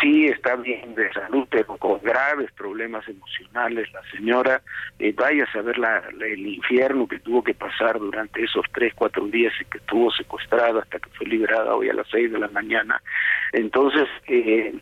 sí 0.00 0.26
está 0.26 0.56
bien 0.56 0.94
de 0.94 1.12
salud, 1.12 1.46
pero 1.50 1.76
con 1.78 2.00
graves 2.02 2.50
problemas 2.52 3.06
emocionales. 3.08 3.90
La 3.92 4.02
señora, 4.10 4.62
eh, 4.98 5.12
vaya 5.16 5.44
a 5.44 5.52
saber 5.52 5.78
la, 5.78 6.02
el 6.20 6.46
infierno 6.46 7.08
que 7.08 7.18
tuvo 7.20 7.42
que 7.42 7.54
pasar 7.54 7.98
durante 7.98 8.42
esos 8.44 8.64
tres, 8.72 8.92
cuatro 8.94 9.26
días 9.26 9.52
y 9.60 9.64
que 9.64 9.78
estuvo 9.78 10.10
secuestrada 10.10 10.80
hasta 10.82 10.98
que 10.98 11.10
fue 11.10 11.26
liberada 11.26 11.74
hoy 11.74 11.88
a 11.88 11.94
las 11.94 12.06
seis 12.10 12.30
de 12.30 12.38
la 12.38 12.48
mañana. 12.48 13.00
Entonces, 13.52 14.08
eh, 14.26 14.74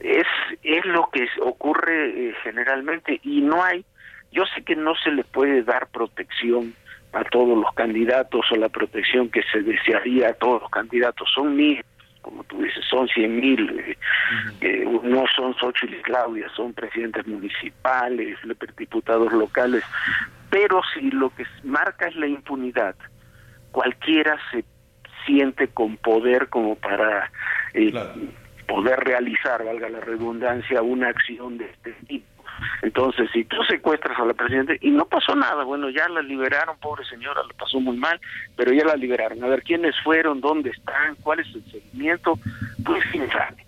es, 0.00 0.26
es 0.62 0.84
lo 0.86 1.08
que 1.12 1.28
ocurre 1.40 2.28
eh, 2.28 2.34
generalmente 2.42 3.20
y 3.22 3.40
no 3.40 3.62
hay, 3.62 3.84
yo 4.32 4.44
sé 4.54 4.62
que 4.62 4.76
no 4.76 4.94
se 4.96 5.10
le 5.10 5.24
puede 5.24 5.62
dar 5.62 5.88
protección 5.88 6.74
a 7.12 7.24
todos 7.24 7.56
los 7.56 7.72
candidatos 7.74 8.44
o 8.50 8.56
la 8.56 8.68
protección 8.68 9.30
que 9.30 9.42
se 9.50 9.62
desearía 9.62 10.28
a 10.28 10.34
todos 10.34 10.62
los 10.62 10.70
candidatos, 10.70 11.28
son 11.34 11.56
míos 11.56 11.84
como 12.28 12.44
tú 12.44 12.60
dices, 12.60 12.84
son 12.90 13.08
100 13.08 13.40
mil, 13.40 13.70
eh, 13.80 13.96
eh, 14.60 15.00
no 15.02 15.24
son 15.34 15.54
Xochitl 15.54 15.94
y 15.94 16.02
Claudia, 16.02 16.46
son 16.54 16.74
presidentes 16.74 17.26
municipales, 17.26 18.36
diputados 18.76 19.32
locales, 19.32 19.82
pero 20.50 20.82
si 20.92 21.10
lo 21.10 21.30
que 21.30 21.46
marca 21.64 22.06
es 22.06 22.16
la 22.16 22.26
impunidad, 22.26 22.94
cualquiera 23.72 24.38
se 24.50 24.62
siente 25.24 25.68
con 25.68 25.96
poder 25.96 26.48
como 26.48 26.74
para 26.76 27.32
eh, 27.72 27.94
poder 28.66 29.00
realizar, 29.00 29.64
valga 29.64 29.88
la 29.88 30.00
redundancia, 30.00 30.82
una 30.82 31.08
acción 31.08 31.56
de 31.56 31.64
este 31.64 31.92
tipo. 32.06 32.27
Entonces, 32.82 33.28
si 33.32 33.44
tú 33.44 33.56
secuestras 33.68 34.18
a 34.18 34.24
la 34.24 34.34
presidenta 34.34 34.74
y 34.80 34.90
no 34.90 35.04
pasó 35.06 35.34
nada, 35.34 35.64
bueno, 35.64 35.90
ya 35.90 36.08
la 36.08 36.22
liberaron, 36.22 36.78
pobre 36.78 37.04
señora, 37.04 37.42
la 37.42 37.54
pasó 37.54 37.80
muy 37.80 37.96
mal, 37.96 38.20
pero 38.56 38.72
ya 38.72 38.84
la 38.84 38.96
liberaron. 38.96 39.42
A 39.44 39.48
ver 39.48 39.62
quiénes 39.62 39.94
fueron, 40.02 40.40
dónde 40.40 40.70
están, 40.70 41.16
cuál 41.16 41.40
es 41.40 41.46
el 41.54 41.64
seguimiento, 41.70 42.38
pues 42.84 43.04
quién 43.10 43.30
sabe. 43.30 43.64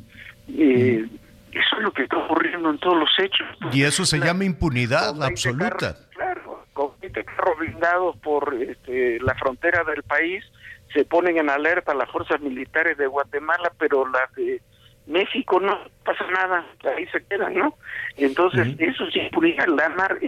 Eh, 0.49 1.07
eso 1.53 1.77
es 1.77 1.83
lo 1.83 1.93
que 1.93 2.05
está 2.05 2.17
ocurriendo 2.17 2.71
en 2.71 2.79
todos 2.79 2.97
los 2.97 3.11
hechos. 3.19 3.47
y 3.73 3.83
eso 3.83 4.05
se 4.05 4.19
llama 4.19 4.45
impunidad 4.45 5.23
absoluta. 5.23 5.97
claro, 6.11 6.65
con 6.73 6.91
20 7.01 7.25
carros 7.25 7.59
blindados 7.59 8.17
por 8.19 8.55
este, 8.55 9.19
la 9.21 9.35
frontera 9.35 9.83
del 9.85 10.03
país, 10.05 10.45
se 10.93 11.05
ponen 11.05 11.39
en 11.39 11.51
alerta 11.51 11.95
las 11.95 12.11
fuerzas 12.11 12.41
militares 12.41 12.99
de 12.99 13.07
Guatemala, 13.07 13.73
pero 13.79 14.09
las 14.09 14.33
de 14.35 14.61
México 15.11 15.59
no 15.61 15.79
pasa 16.05 16.25
nada, 16.31 16.65
ahí 16.97 17.07
se 17.07 17.23
quedan, 17.25 17.55
¿no? 17.55 17.75
Entonces, 18.17 18.75
eso 18.79 19.11
sí 19.11 19.21
impunidad, 19.21 19.67
la 19.67 19.89
mar, 19.91 20.19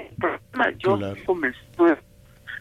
yo 0.78 0.98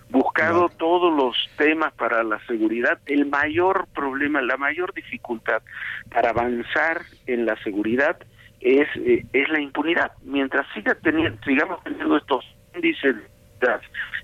buscado 0.09 0.69
todos 0.69 1.13
los 1.15 1.35
temas 1.57 1.93
para 1.93 2.23
la 2.23 2.39
seguridad. 2.45 2.99
El 3.05 3.25
mayor 3.27 3.87
problema, 3.95 4.41
la 4.41 4.57
mayor 4.57 4.93
dificultad 4.93 5.61
para 6.13 6.29
avanzar 6.29 7.01
en 7.27 7.45
la 7.45 7.55
seguridad 7.63 8.17
es, 8.59 8.87
eh, 8.97 9.25
es 9.31 9.49
la 9.49 9.61
impunidad. 9.61 10.11
Mientras 10.23 10.67
siga 10.73 10.95
teniendo, 10.95 11.41
sigamos 11.43 11.81
teniendo 11.83 12.17
estos 12.17 12.45
índices 12.75 13.15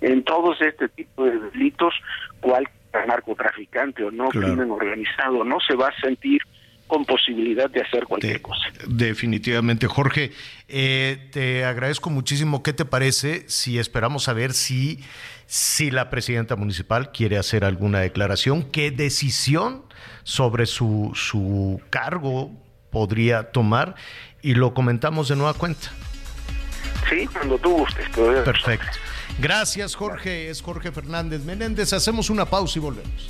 en 0.02 0.24
todos 0.24 0.60
este 0.62 0.90
tipo 0.90 1.26
de 1.26 1.40
delitos, 1.40 1.94
cual 2.42 2.68
narcotraficante 3.06 4.04
o 4.04 4.12
no, 4.12 4.30
crimen 4.30 4.72
organizado, 4.72 5.44
no 5.44 5.60
se 5.60 5.76
va 5.76 5.90
a 5.90 6.02
sentir 6.02 6.42
con 6.88 7.06
posibilidad 7.06 7.70
de 7.70 7.82
hacer 7.82 8.06
cualquier 8.06 8.42
cosa. 8.42 8.66
Definitivamente, 8.88 9.88
Jorge, 9.88 10.32
eh, 10.68 11.30
te 11.32 11.66
agradezco 11.66 12.10
muchísimo. 12.10 12.64
¿Qué 12.64 12.74
te 12.74 12.86
parece 12.86 13.44
si 13.48 13.78
esperamos 13.78 14.24
saber 14.24 14.54
si, 14.54 15.04
si 15.46 15.92
la 15.92 16.10
presidenta 16.10 16.56
municipal 16.56 17.12
quiere 17.12 17.38
hacer 17.38 17.66
alguna 17.66 18.00
declaración? 18.00 18.64
¿Qué 18.64 18.92
decisión 18.92 19.84
sobre 20.24 20.66
su, 20.66 21.12
su 21.14 21.82
cargo 21.90 22.52
podría 22.90 23.52
tomar? 23.52 23.96
Y 24.42 24.56
lo 24.56 24.74
comentamos 24.74 25.28
de 25.28 25.36
nueva 25.36 25.54
cuenta. 25.54 25.92
Sí, 27.10 27.28
cuando 27.28 27.58
tú 27.58 27.72
gustes. 27.72 28.08
Perfecto. 28.44 28.98
Gracias, 29.40 29.96
Jorge. 29.96 30.50
Es 30.50 30.62
Jorge 30.62 30.92
Fernández 30.92 31.42
Menéndez. 31.44 31.94
Hacemos 31.94 32.30
una 32.30 32.46
pausa 32.46 32.80
y 32.80 32.82
volvemos. 32.82 33.30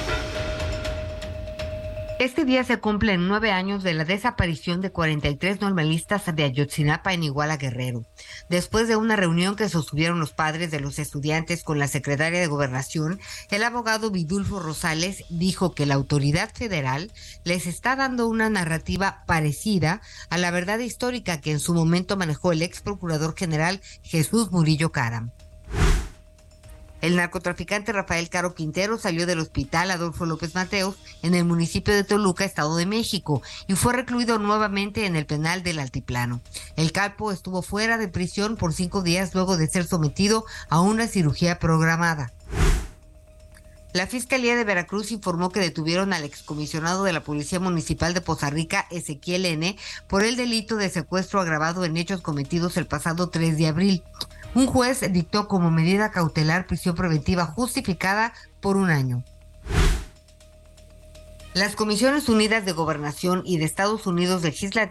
Este 2.21 2.45
día 2.45 2.63
se 2.63 2.77
cumplen 2.77 3.27
nueve 3.27 3.51
años 3.51 3.81
de 3.81 3.95
la 3.95 4.05
desaparición 4.05 4.79
de 4.79 4.91
43 4.91 5.59
normalistas 5.59 6.23
de 6.35 6.43
Ayotzinapa 6.43 7.13
en 7.13 7.23
Iguala 7.23 7.57
Guerrero. 7.57 8.03
Después 8.47 8.87
de 8.87 8.95
una 8.95 9.15
reunión 9.15 9.55
que 9.55 9.67
sostuvieron 9.69 10.19
los 10.19 10.31
padres 10.31 10.69
de 10.69 10.79
los 10.79 10.99
estudiantes 10.99 11.63
con 11.63 11.79
la 11.79 11.87
secretaria 11.87 12.39
de 12.39 12.45
Gobernación, 12.45 13.19
el 13.49 13.63
abogado 13.63 14.11
Vidulfo 14.11 14.59
Rosales 14.59 15.23
dijo 15.31 15.73
que 15.73 15.87
la 15.87 15.95
autoridad 15.95 16.53
federal 16.53 17.11
les 17.43 17.65
está 17.65 17.95
dando 17.95 18.27
una 18.27 18.51
narrativa 18.51 19.23
parecida 19.25 19.99
a 20.29 20.37
la 20.37 20.51
verdad 20.51 20.77
histórica 20.77 21.41
que 21.41 21.49
en 21.49 21.59
su 21.59 21.73
momento 21.73 22.17
manejó 22.17 22.51
el 22.51 22.61
ex 22.61 22.81
procurador 22.81 23.35
general 23.35 23.81
Jesús 24.03 24.51
Murillo 24.51 24.91
Caram. 24.91 25.31
El 27.01 27.15
narcotraficante 27.15 27.91
Rafael 27.91 28.29
Caro 28.29 28.53
Quintero 28.53 28.97
salió 28.97 29.25
del 29.25 29.39
hospital 29.39 29.89
Adolfo 29.89 30.25
López 30.25 30.53
Mateos 30.53 30.97
en 31.23 31.33
el 31.33 31.45
municipio 31.45 31.93
de 31.93 32.03
Toluca, 32.03 32.45
Estado 32.45 32.75
de 32.75 32.85
México, 32.85 33.41
y 33.67 33.73
fue 33.73 33.93
recluido 33.93 34.37
nuevamente 34.37 35.07
en 35.07 35.15
el 35.15 35.25
penal 35.25 35.63
del 35.63 35.79
Altiplano. 35.79 36.41
El 36.75 36.91
calpo 36.91 37.31
estuvo 37.31 37.63
fuera 37.63 37.97
de 37.97 38.07
prisión 38.07 38.55
por 38.55 38.73
cinco 38.73 39.01
días 39.01 39.33
luego 39.33 39.57
de 39.57 39.67
ser 39.67 39.85
sometido 39.85 40.45
a 40.69 40.79
una 40.81 41.07
cirugía 41.07 41.57
programada. 41.57 42.31
La 43.93 44.07
Fiscalía 44.07 44.55
de 44.55 44.63
Veracruz 44.63 45.11
informó 45.11 45.49
que 45.49 45.59
detuvieron 45.59 46.13
al 46.13 46.23
excomisionado 46.23 47.03
de 47.03 47.11
la 47.11 47.23
Policía 47.23 47.59
Municipal 47.59 48.13
de 48.13 48.21
Poza 48.21 48.49
Rica, 48.49 48.87
Ezequiel 48.89 49.45
N., 49.45 49.75
por 50.07 50.23
el 50.23 50.37
delito 50.37 50.77
de 50.77 50.89
secuestro 50.89 51.41
agravado 51.41 51.83
en 51.83 51.97
hechos 51.97 52.21
cometidos 52.21 52.77
el 52.77 52.87
pasado 52.87 53.29
3 53.29 53.57
de 53.57 53.67
abril. 53.67 54.03
Un 54.53 54.67
juez 54.67 55.01
dictó 55.11 55.47
como 55.47 55.71
medida 55.71 56.11
cautelar 56.11 56.67
prisión 56.67 56.95
preventiva 56.95 57.45
justificada 57.45 58.33
por 58.59 58.75
un 58.75 58.89
año. 58.89 59.23
Las 61.53 61.75
Comisiones 61.75 62.29
Unidas 62.29 62.63
de 62.63 62.71
Gobernación 62.71 63.43
y 63.45 63.57
de 63.57 63.65
Estados 63.65 64.07
Unidos 64.07 64.41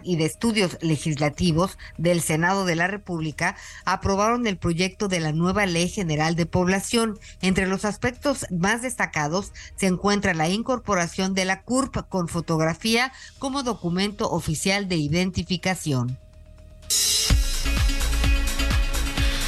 y 0.03 0.15
de 0.15 0.25
Estudios 0.25 0.77
Legislativos 0.81 1.79
del 1.97 2.21
Senado 2.21 2.65
de 2.65 2.75
la 2.75 2.85
República 2.85 3.55
aprobaron 3.83 4.45
el 4.45 4.57
proyecto 4.57 5.07
de 5.07 5.21
la 5.21 5.31
nueva 5.31 5.65
Ley 5.65 5.89
General 5.89 6.35
de 6.35 6.45
Población. 6.45 7.17
Entre 7.41 7.65
los 7.65 7.83
aspectos 7.83 8.45
más 8.51 8.83
destacados 8.83 9.53
se 9.75 9.87
encuentra 9.87 10.35
la 10.35 10.49
incorporación 10.49 11.33
de 11.33 11.45
la 11.45 11.63
CURP 11.63 12.07
con 12.07 12.27
fotografía 12.27 13.11
como 13.39 13.63
documento 13.63 14.29
oficial 14.29 14.87
de 14.87 14.97
identificación. 14.97 16.19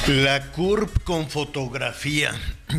La 0.06 0.52
CURP 0.52 1.02
con 1.02 1.30
fotografía. 1.30 2.30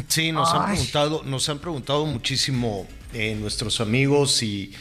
Sí, 0.07 0.31
nos 0.31 0.53
han 0.53 0.67
preguntado, 0.67 1.23
nos 1.25 1.49
han 1.49 1.57
preguntado 1.57 2.05
muchísimo 2.05 2.87
eh, 3.13 3.33
nuestros 3.33 3.81
amigos 3.81 4.43
y 4.43 4.73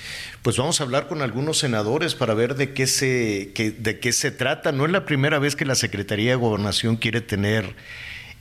pues 0.42 0.58
vamos 0.58 0.78
a 0.78 0.84
hablar 0.84 1.08
con 1.08 1.22
algunos 1.22 1.56
senadores 1.56 2.14
para 2.14 2.34
ver 2.34 2.54
de 2.54 2.74
qué 2.74 2.86
se 2.86 3.50
de 3.78 3.98
qué 3.98 4.12
se 4.12 4.30
trata. 4.30 4.72
No 4.72 4.84
es 4.84 4.92
la 4.92 5.06
primera 5.06 5.38
vez 5.38 5.56
que 5.56 5.64
la 5.64 5.74
Secretaría 5.74 6.32
de 6.32 6.36
Gobernación 6.36 6.96
quiere 6.96 7.22
tener 7.22 7.74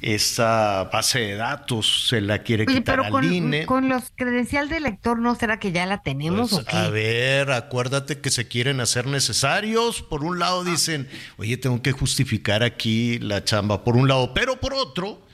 esa 0.04 0.84
base 0.92 1.20
de 1.20 1.36
datos 1.36 2.08
se 2.10 2.20
la 2.20 2.40
quiere 2.40 2.66
quitar 2.66 3.00
pero 3.00 3.10
con, 3.10 3.24
INE. 3.24 3.66
Con 3.66 3.88
los 3.88 4.12
credencial 4.16 4.68
de 4.68 4.78
elector, 4.78 5.18
¿no 5.18 5.34
será 5.36 5.60
que 5.60 5.72
ya 5.72 5.86
la 5.86 6.04
tenemos 6.04 6.50
pues, 6.50 6.62
o 6.62 6.66
qué? 6.66 6.76
A 6.76 6.90
ver, 6.90 7.52
acuérdate 7.52 8.20
que 8.20 8.30
se 8.30 8.48
quieren 8.48 8.82
hacer 8.82 9.08
necesarios. 9.08 10.02
Por 10.02 10.26
un 10.26 10.40
lado 10.40 10.66
dicen, 10.66 11.08
oye, 11.38 11.56
tengo 11.56 11.82
que 11.82 11.94
justificar 11.94 12.64
aquí 12.64 13.18
la 13.20 13.46
chamba, 13.46 13.86
por 13.86 13.96
un 13.96 14.10
lado, 14.10 14.34
pero 14.34 14.60
por 14.60 14.74
otro, 14.74 15.26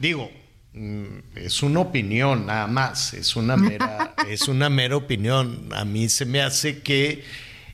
digo, 0.00 0.30
mm, 0.72 1.36
es 1.36 1.62
una 1.62 1.80
opinión 1.80 2.46
nada 2.46 2.66
más, 2.66 3.14
es 3.14 3.36
una 3.36 3.56
mera, 3.56 4.14
es 4.28 4.48
una 4.48 4.68
mera 4.68 4.96
opinión. 4.96 5.68
A 5.72 5.84
mí 5.84 6.08
se 6.08 6.24
me 6.24 6.42
hace 6.42 6.82
que 6.82 7.22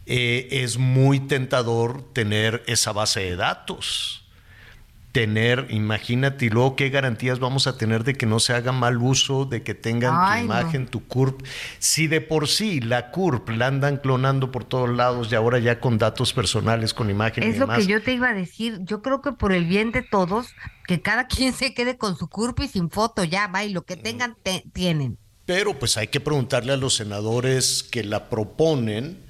eh, 0.05 0.49
es 0.51 0.77
muy 0.77 1.21
tentador 1.21 2.13
tener 2.13 2.63
esa 2.67 2.93
base 2.93 3.21
de 3.21 3.37
datos 3.37 4.24
tener, 5.15 5.69
imagínate, 5.71 6.47
y 6.47 6.51
luego 6.51 6.75
qué 6.75 6.91
garantías 6.91 7.39
vamos 7.39 7.69
a 7.69 7.79
tener 7.79 8.03
de 8.03 8.15
que 8.15 8.27
no 8.27 8.41
se 8.41 8.53
haga 8.53 8.73
mal 8.73 8.99
uso, 8.99 9.45
de 9.45 9.63
que 9.63 9.73
tengan 9.73 10.13
tu 10.13 10.45
imagen, 10.45 10.89
tu 10.89 11.07
CURP. 11.07 11.41
Si 11.79 12.09
de 12.09 12.21
por 12.21 12.49
sí 12.49 12.81
la 12.81 13.13
CURP 13.13 13.51
la 13.51 13.69
andan 13.69 13.99
clonando 13.99 14.51
por 14.51 14.65
todos 14.65 14.91
lados 14.91 15.31
y 15.31 15.37
ahora 15.37 15.61
ya 15.61 15.79
con 15.79 15.99
datos 15.99 16.33
personales, 16.33 16.95
con 16.95 17.11
imagen. 17.11 17.45
Es 17.45 17.59
lo 17.59 17.69
que 17.69 17.87
yo 17.87 18.03
te 18.03 18.13
iba 18.13 18.31
a 18.31 18.35
decir. 18.35 18.81
Yo 18.81 19.03
creo 19.03 19.23
que 19.23 19.31
por 19.31 19.53
el 19.53 19.67
bien 19.67 19.93
de 19.93 20.03
todos, 20.03 20.49
que 20.89 21.01
cada 21.01 21.27
quien 21.29 21.53
se 21.53 21.75
quede 21.75 21.97
con 21.97 22.17
su 22.17 22.29
CURP 22.29 22.63
y 22.63 22.67
sin 22.67 22.91
foto, 22.91 23.23
ya 23.23 23.47
va, 23.47 23.63
y 23.63 23.73
lo 23.73 23.83
que 23.83 23.97
tengan, 23.97 24.37
tienen. 24.73 25.17
Pero 25.47 25.79
pues 25.79 25.97
hay 25.97 26.09
que 26.09 26.19
preguntarle 26.19 26.73
a 26.73 26.77
los 26.77 26.97
senadores 26.97 27.85
que 27.85 28.03
la 28.03 28.29
proponen 28.29 29.24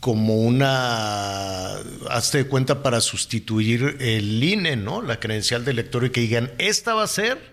como 0.00 0.36
una, 0.36 1.74
hazte 2.10 2.38
de 2.38 2.44
cuenta, 2.46 2.82
para 2.82 3.00
sustituir 3.00 3.96
el 4.00 4.42
INE, 4.42 4.76
¿no? 4.76 5.02
La 5.02 5.18
credencial 5.18 5.64
de 5.64 5.72
elector 5.72 6.04
y 6.04 6.10
que 6.10 6.20
digan, 6.20 6.52
esta 6.58 6.94
va 6.94 7.02
a 7.02 7.08
ser 7.08 7.52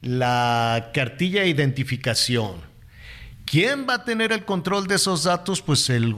la 0.00 0.90
cartilla 0.94 1.42
de 1.42 1.48
identificación. 1.48 2.60
¿Quién 3.44 3.86
va 3.88 3.94
a 3.94 4.04
tener 4.04 4.32
el 4.32 4.44
control 4.44 4.86
de 4.86 4.94
esos 4.94 5.24
datos? 5.24 5.62
Pues 5.62 5.90
el, 5.90 6.14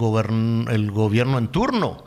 el 0.70 0.90
gobierno 0.90 1.38
en 1.38 1.48
turno. 1.48 2.04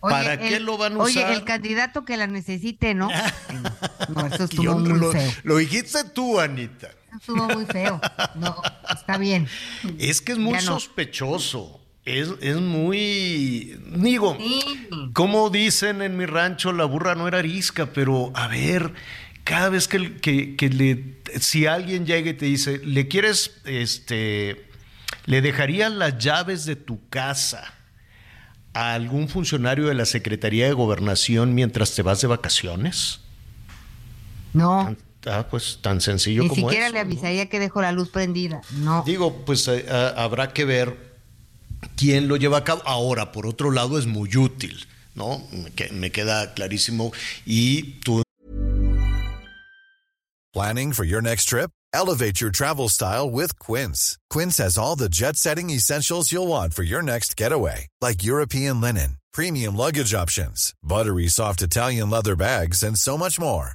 ¿Para 0.00 0.38
qué 0.38 0.60
lo 0.60 0.78
van 0.78 0.94
a 0.94 1.02
usar? 1.02 1.26
Oye, 1.26 1.34
el 1.34 1.44
candidato 1.44 2.04
que 2.04 2.16
la 2.16 2.26
necesite, 2.26 2.94
¿no? 2.94 3.08
no, 4.14 4.26
eso 4.26 4.44
estuvo 4.44 4.78
muy 4.78 4.98
lo, 4.98 5.12
feo. 5.12 5.30
Lo 5.42 5.56
dijiste 5.56 6.04
tú, 6.04 6.40
Anita. 6.40 6.90
Estuvo 7.14 7.46
muy 7.48 7.66
feo. 7.66 8.00
No, 8.36 8.56
está 8.90 9.18
bien. 9.18 9.48
Es 9.98 10.20
que 10.20 10.32
es 10.32 10.38
muy 10.38 10.60
sospechoso 10.60 11.79
es, 12.04 12.56
muy. 12.56 13.78
Digo, 13.96 14.36
como 15.12 15.50
dicen 15.50 16.02
en 16.02 16.16
mi 16.16 16.26
rancho, 16.26 16.72
la 16.72 16.84
burra 16.84 17.14
no 17.14 17.28
era 17.28 17.38
arisca, 17.38 17.86
pero 17.86 18.32
a 18.34 18.48
ver, 18.48 18.94
cada 19.44 19.68
vez 19.68 19.86
que, 19.86 20.16
que, 20.20 20.68
le. 20.70 21.20
Si 21.40 21.66
alguien 21.66 22.06
llega 22.06 22.30
y 22.30 22.34
te 22.34 22.46
dice, 22.46 22.78
¿le 22.78 23.08
quieres. 23.08 23.60
Este. 23.64 24.66
¿Le 25.26 25.42
dejarías 25.42 25.92
las 25.92 26.18
llaves 26.18 26.64
de 26.64 26.76
tu 26.76 27.06
casa 27.08 27.74
a 28.72 28.94
algún 28.94 29.28
funcionario 29.28 29.86
de 29.86 29.94
la 29.94 30.06
Secretaría 30.06 30.66
de 30.66 30.72
Gobernación 30.72 31.54
mientras 31.54 31.94
te 31.94 32.02
vas 32.02 32.20
de 32.20 32.28
vacaciones? 32.28 33.20
No. 34.52 34.96
Ah, 35.26 35.46
pues 35.50 35.78
tan 35.82 36.00
sencillo 36.00 36.48
como 36.48 36.52
eso. 36.52 36.66
Ni 36.66 36.72
siquiera 36.72 36.88
le 36.88 36.98
avisaría 36.98 37.48
que 37.48 37.60
dejó 37.60 37.82
la 37.82 37.92
luz 37.92 38.08
prendida. 38.08 38.62
No. 38.72 39.04
Digo, 39.06 39.44
pues 39.44 39.68
eh, 39.68 39.84
ah, 39.90 40.14
habrá 40.16 40.52
que 40.52 40.64
ver 40.64 41.09
quién 41.96 42.28
lo 42.28 42.36
lleva 42.36 42.58
a 42.58 42.64
cabo. 42.64 42.82
Ahora, 42.84 43.32
por 43.32 43.46
otro 43.46 43.70
lado, 43.70 43.98
es 43.98 44.06
muy 44.06 44.36
útil, 44.36 44.86
¿no? 45.14 45.46
Me 45.92 46.10
queda 46.10 46.54
clarísimo. 46.54 47.12
Y 47.44 48.00
tú 48.04 48.22
Planning 50.52 50.92
for 50.94 51.04
your 51.04 51.22
next 51.22 51.44
trip? 51.44 51.70
Elevate 51.92 52.40
your 52.40 52.50
travel 52.50 52.88
style 52.88 53.30
with 53.30 53.56
Quince. 53.60 54.18
Quince 54.30 54.58
has 54.58 54.76
all 54.76 54.96
the 54.96 55.08
jet 55.08 55.36
setting 55.36 55.70
essentials 55.70 56.32
you'll 56.32 56.48
want 56.48 56.74
for 56.74 56.82
your 56.82 57.02
next 57.02 57.36
getaway, 57.36 57.86
like 58.00 58.24
European 58.24 58.80
linen, 58.80 59.18
premium 59.32 59.76
luggage 59.76 60.12
options, 60.12 60.74
buttery 60.82 61.28
soft 61.28 61.62
Italian 61.62 62.10
leather 62.10 62.34
bags, 62.34 62.82
and 62.82 62.98
so 62.98 63.16
much 63.16 63.38
more. 63.38 63.74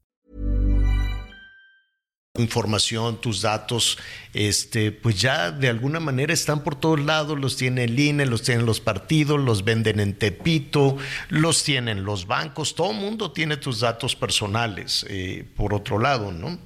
Información, 2.37 3.19
tus 3.19 3.41
datos, 3.41 3.97
este, 4.33 4.93
pues 4.93 5.19
ya 5.19 5.51
de 5.51 5.67
alguna 5.67 5.99
manera 5.99 6.31
están 6.31 6.63
por 6.63 6.75
todos 6.75 7.01
lados, 7.01 7.37
los 7.37 7.57
tiene 7.57 7.83
el 7.83 7.99
INE, 7.99 8.25
los 8.25 8.41
tienen 8.41 8.65
los 8.65 8.79
partidos, 8.79 9.37
los 9.37 9.65
venden 9.65 9.99
en 9.99 10.17
Tepito, 10.17 10.95
los 11.27 11.61
tienen 11.65 12.05
los 12.05 12.27
bancos, 12.27 12.73
todo 12.73 12.91
el 12.91 12.97
mundo 12.99 13.33
tiene 13.33 13.57
tus 13.57 13.81
datos 13.81 14.15
personales, 14.15 15.05
eh, 15.09 15.45
por 15.57 15.73
otro 15.73 15.99
lado, 15.99 16.31
¿no? 16.31 16.57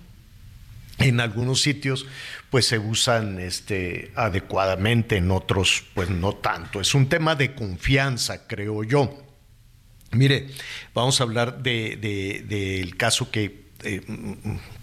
En 1.00 1.20
algunos 1.20 1.62
sitios, 1.62 2.06
pues 2.52 2.68
se 2.68 2.78
usan 2.78 3.40
este, 3.40 4.12
adecuadamente, 4.16 5.18
en 5.18 5.32
otros, 5.32 5.84
pues 5.96 6.12
no 6.12 6.36
tanto. 6.36 6.80
Es 6.80 6.94
un 6.94 7.10
tema 7.10 7.34
de 7.34 7.56
confianza, 7.56 8.46
creo 8.46 8.84
yo. 8.84 9.18
Mire, 10.12 10.48
vamos 10.94 11.20
a 11.20 11.24
hablar 11.24 11.64
del 11.64 12.00
de, 12.00 12.94
caso 12.98 13.32
que 13.32 13.65
eh, 13.86 14.02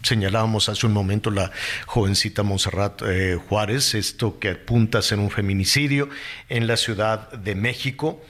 señalábamos 0.03 0.69
hace 0.69 0.87
un 0.87 0.93
momento, 0.93 1.31
la 1.31 1.51
jovencita 1.87 2.43
Monserrat 2.43 3.03
eh, 3.03 3.39
Juárez, 3.49 3.95
esto 3.95 4.39
que 4.39 4.51
apunta 4.51 4.99
a 4.99 5.03
ser 5.03 5.19
un 5.19 5.31
feminicidio 5.31 6.09
en 6.49 6.67
la 6.67 6.77
Ciudad 6.77 7.31
de 7.33 7.55
México. 7.55 8.21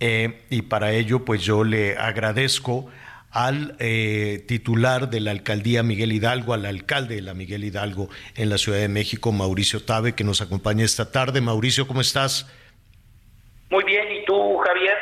Eh, 0.00 0.42
y 0.50 0.62
para 0.62 0.92
ello, 0.92 1.24
pues 1.24 1.42
yo 1.42 1.64
le 1.64 1.96
agradezco 1.96 2.88
al 3.30 3.76
eh, 3.80 4.44
titular 4.48 5.10
de 5.10 5.20
la 5.20 5.30
alcaldía 5.30 5.82
Miguel 5.82 6.12
Hidalgo, 6.12 6.54
al 6.54 6.64
alcalde 6.64 7.16
de 7.16 7.22
la 7.22 7.34
Miguel 7.34 7.64
Hidalgo 7.64 8.08
en 8.34 8.48
la 8.48 8.58
Ciudad 8.58 8.78
de 8.78 8.88
México, 8.88 9.32
Mauricio 9.32 9.82
Tabe, 9.84 10.14
que 10.14 10.24
nos 10.24 10.40
acompaña 10.40 10.84
esta 10.84 11.10
tarde. 11.12 11.40
Mauricio, 11.40 11.86
¿cómo 11.86 12.00
estás? 12.00 12.46
Muy 13.70 13.84
bien, 13.84 14.06
¿y 14.10 14.24
tú, 14.24 14.56
Javier? 14.58 14.96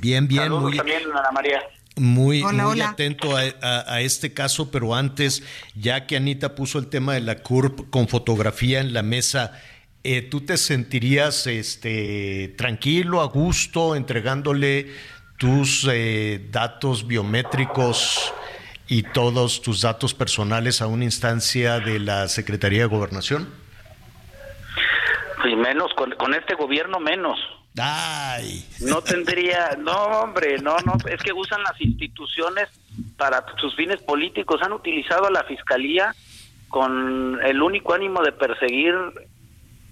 Bien, 0.00 0.26
bien. 0.26 0.42
Saludos 0.42 0.62
muy 0.62 0.76
también, 0.76 1.02
Ana 1.14 1.30
María. 1.32 1.62
Muy, 1.98 2.42
muy 2.44 2.80
atento 2.82 3.36
a, 3.36 4.00
este 4.02 4.34
caso, 4.34 4.70
pero 4.70 4.94
antes, 4.94 5.42
ya 5.74 6.06
que 6.06 6.16
Anita 6.16 6.54
puso 6.54 6.78
el 6.78 6.88
tema 6.88 7.14
de 7.14 7.22
la 7.22 7.36
CURP 7.36 7.88
con 7.88 8.06
fotografía 8.06 8.80
en 8.80 8.92
la 8.92 9.02
mesa, 9.02 9.58
eh, 10.04 10.20
¿tú 10.20 10.42
te 10.42 10.58
sentirías 10.58 11.46
este, 11.46 12.54
tranquilo, 12.58 13.22
a 13.22 13.26
gusto, 13.28 13.96
entregándole 13.96 14.92
tus 15.38 15.88
eh, 15.90 16.46
datos 16.50 17.06
biométricos 17.06 18.32
y 18.88 19.02
todos 19.02 19.62
tus 19.62 19.80
datos 19.80 20.12
personales 20.12 20.82
a 20.82 20.88
una 20.88 21.04
instancia 21.04 21.80
de 21.80 21.98
la 21.98 22.28
Secretaría 22.28 22.80
de 22.80 22.86
Gobernación? 22.86 23.48
Y 25.44 25.56
menos, 25.56 25.94
con, 25.94 26.10
con 26.12 26.34
este 26.34 26.56
gobierno 26.56 27.00
menos. 27.00 27.38
No 28.80 29.02
tendría, 29.02 29.76
no 29.78 29.92
hombre, 29.92 30.58
no, 30.58 30.76
no, 30.84 30.94
es 31.08 31.22
que 31.22 31.32
usan 31.32 31.62
las 31.62 31.80
instituciones 31.80 32.68
para 33.16 33.44
sus 33.58 33.74
fines 33.76 34.00
políticos, 34.02 34.62
han 34.62 34.72
utilizado 34.72 35.26
a 35.26 35.30
la 35.30 35.44
fiscalía 35.44 36.14
con 36.68 37.38
el 37.44 37.62
único 37.62 37.94
ánimo 37.94 38.22
de 38.22 38.32
perseguir 38.32 38.94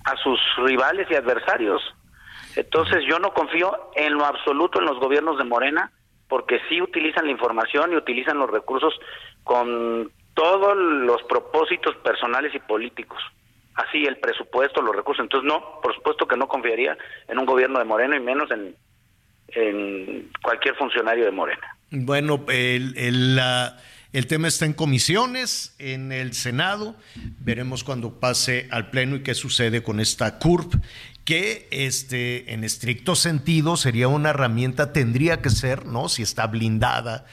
a 0.04 0.16
sus 0.16 0.40
rivales 0.58 1.08
y 1.10 1.14
adversarios. 1.14 1.82
Entonces 2.56 3.04
yo 3.08 3.18
no 3.18 3.32
confío 3.32 3.90
en 3.96 4.14
lo 4.14 4.24
absoluto 4.24 4.78
en 4.78 4.86
los 4.86 4.98
gobiernos 4.98 5.38
de 5.38 5.44
Morena, 5.44 5.92
porque 6.28 6.60
sí 6.68 6.80
utilizan 6.80 7.26
la 7.26 7.32
información 7.32 7.92
y 7.92 7.96
utilizan 7.96 8.38
los 8.38 8.50
recursos 8.50 8.94
con 9.42 10.10
todos 10.34 10.76
los 10.76 11.22
propósitos 11.24 11.96
personales 11.96 12.54
y 12.54 12.58
políticos. 12.60 13.22
Así 13.74 14.04
el 14.04 14.18
presupuesto, 14.18 14.80
los 14.82 14.94
recursos. 14.94 15.24
Entonces 15.24 15.48
no, 15.48 15.80
por 15.82 15.94
supuesto 15.94 16.26
que 16.26 16.36
no 16.36 16.46
confiaría 16.48 16.96
en 17.28 17.38
un 17.38 17.46
gobierno 17.46 17.78
de 17.78 17.84
Morena 17.84 18.16
y 18.16 18.20
menos 18.20 18.50
en, 18.50 18.76
en 19.48 20.30
cualquier 20.42 20.76
funcionario 20.76 21.24
de 21.24 21.30
Morena. 21.30 21.76
Bueno, 21.90 22.44
el, 22.48 22.96
el, 22.96 23.40
el 24.12 24.26
tema 24.26 24.48
está 24.48 24.64
en 24.64 24.74
comisiones, 24.74 25.74
en 25.78 26.12
el 26.12 26.34
Senado. 26.34 26.94
Veremos 27.40 27.82
cuando 27.82 28.20
pase 28.20 28.68
al 28.70 28.90
Pleno 28.90 29.16
y 29.16 29.22
qué 29.22 29.34
sucede 29.34 29.82
con 29.82 30.00
esta 30.00 30.38
CURP 30.38 30.74
que 31.24 31.68
este, 31.70 32.52
en 32.52 32.64
estricto 32.64 33.14
sentido 33.14 33.76
sería 33.76 34.08
una 34.08 34.30
herramienta, 34.30 34.92
tendría 34.92 35.40
que 35.40 35.50
ser, 35.50 35.86
¿no? 35.86 36.08
Si 36.08 36.22
está 36.22 36.46
blindada 36.46 37.24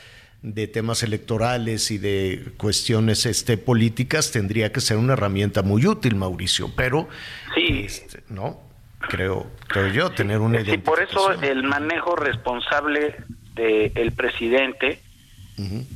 de 0.42 0.68
temas 0.68 1.04
electorales 1.04 1.92
y 1.92 1.98
de 1.98 2.54
cuestiones 2.58 3.26
este, 3.26 3.58
políticas, 3.58 4.32
tendría 4.32 4.72
que 4.72 4.82
ser 4.82 4.98
una 4.98 5.14
herramienta 5.14 5.62
muy 5.62 5.86
útil, 5.86 6.16
Mauricio, 6.16 6.70
pero 6.76 7.08
sí. 7.54 7.84
Este, 7.86 8.24
no, 8.30 8.60
creo, 9.00 9.52
creo 9.68 9.88
yo, 9.88 10.12
tener 10.12 10.40
una 10.40 10.64
Sí, 10.64 10.78
por 10.80 11.02
eso 11.02 11.32
el 11.42 11.64
manejo 11.64 12.16
responsable 12.16 13.16
del 13.56 14.12
presidente 14.14 15.00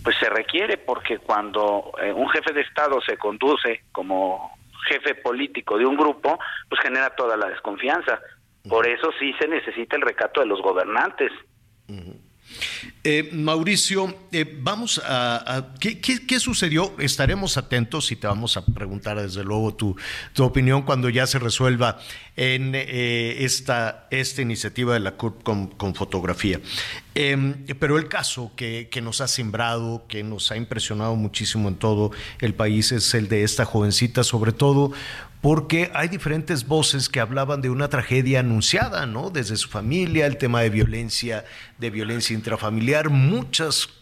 pues 0.03 0.15
se 0.19 0.29
requiere, 0.29 0.77
porque 0.77 1.17
cuando 1.17 1.93
eh, 2.01 2.13
un 2.13 2.29
jefe 2.29 2.53
de 2.53 2.61
Estado 2.61 2.99
se 3.01 3.17
conduce 3.17 3.81
como 3.91 4.55
jefe 4.87 5.15
político 5.15 5.77
de 5.77 5.85
un 5.85 5.95
grupo, 5.95 6.37
pues 6.69 6.81
genera 6.81 7.09
toda 7.15 7.35
la 7.35 7.49
desconfianza. 7.49 8.19
Por 8.67 8.87
eso 8.87 9.09
sí 9.19 9.33
se 9.39 9.47
necesita 9.47 9.95
el 9.95 10.03
recato 10.03 10.41
de 10.41 10.47
los 10.47 10.61
gobernantes. 10.61 11.31
Eh, 13.03 13.29
Mauricio, 13.33 14.17
eh, 14.31 14.57
vamos 14.61 14.99
a... 15.05 15.73
¿qué, 15.79 16.39
sucedió? 16.39 16.95
Estaremos 16.97 17.55
atentos 17.57 18.11
y 18.11 18.15
te 18.15 18.25
vamos 18.25 18.57
a 18.57 18.65
preguntar 18.65 19.21
desde 19.21 19.43
luego 19.43 19.75
tu, 19.75 19.95
opinión 20.39 20.81
cuando 20.81 21.09
ya 21.09 21.27
se 21.27 21.37
resuelva 21.37 21.99
en 22.35 22.73
eh, 22.73 23.43
esta, 23.45 24.07
esta 24.09 24.41
iniciativa 24.41 24.95
de 24.95 25.01
la 25.01 25.11
CURP 25.11 25.43
con, 25.43 25.95
fotografía. 25.95 26.59
Em, 27.13 27.65
pero 27.79 27.97
el 27.97 28.07
caso 28.07 28.51
que, 28.55 28.89
que, 28.91 29.01
nos 29.01 29.21
ha 29.21 29.27
sembrado, 29.27 30.05
que 30.07 30.23
nos 30.23 30.51
ha 30.51 30.57
impresionado 30.57 31.15
muchísimo 31.15 31.69
en 31.69 31.75
todo 31.75 32.11
el 32.41 32.55
país 32.55 32.91
es 32.91 33.13
el 33.13 33.29
de 33.29 33.43
esta 33.43 33.65
jovencita, 33.65 34.23
sobre 34.23 34.51
todo 34.51 34.91
porque 35.45 35.91
hay 35.93 36.07
diferentes 36.07 36.65
voces 36.65 37.07
que 37.07 37.19
hablaban 37.19 37.61
de 37.61 37.69
una 37.69 37.87
tragedia 37.87 38.39
anunciada, 38.39 39.05
¿no? 39.05 39.29
Desde 39.29 39.57
su 39.57 39.69
familia, 39.69 40.25
el 40.25 40.37
tema 40.37 40.61
de 40.61 40.71
violencia, 40.71 41.45
de 41.77 41.91
violencia 41.91 42.33
intrafamiliar, 42.33 43.11
muchos 43.11 43.93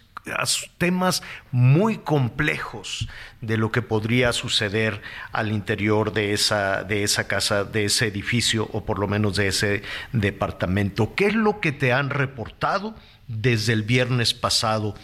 temas 0.77 1.21
muy 1.51 1.97
complejos 1.97 3.09
de 3.41 3.57
lo 3.57 3.73
que 3.73 3.81
podría 3.81 4.31
suceder 4.31 5.01
al 5.33 5.51
interior 5.51 6.13
de 6.13 6.31
esa, 6.31 6.85
de 6.85 7.03
esa 7.03 7.27
casa, 7.27 7.65
de 7.65 7.83
ese 7.83 8.07
edificio 8.07 8.69
o 8.71 8.85
por 8.85 8.97
lo 8.97 9.09
menos 9.09 9.35
de 9.35 9.49
ese 9.49 9.81
departamento. 10.13 11.13
¿Qué 11.13 11.25
es 11.25 11.35
lo 11.35 11.59
que 11.59 11.73
te 11.73 11.91
han 11.91 12.09
reportado 12.09 12.95
desde 13.27 13.73
el 13.73 13.83
viernes 13.83 14.33
pasado 14.33 14.95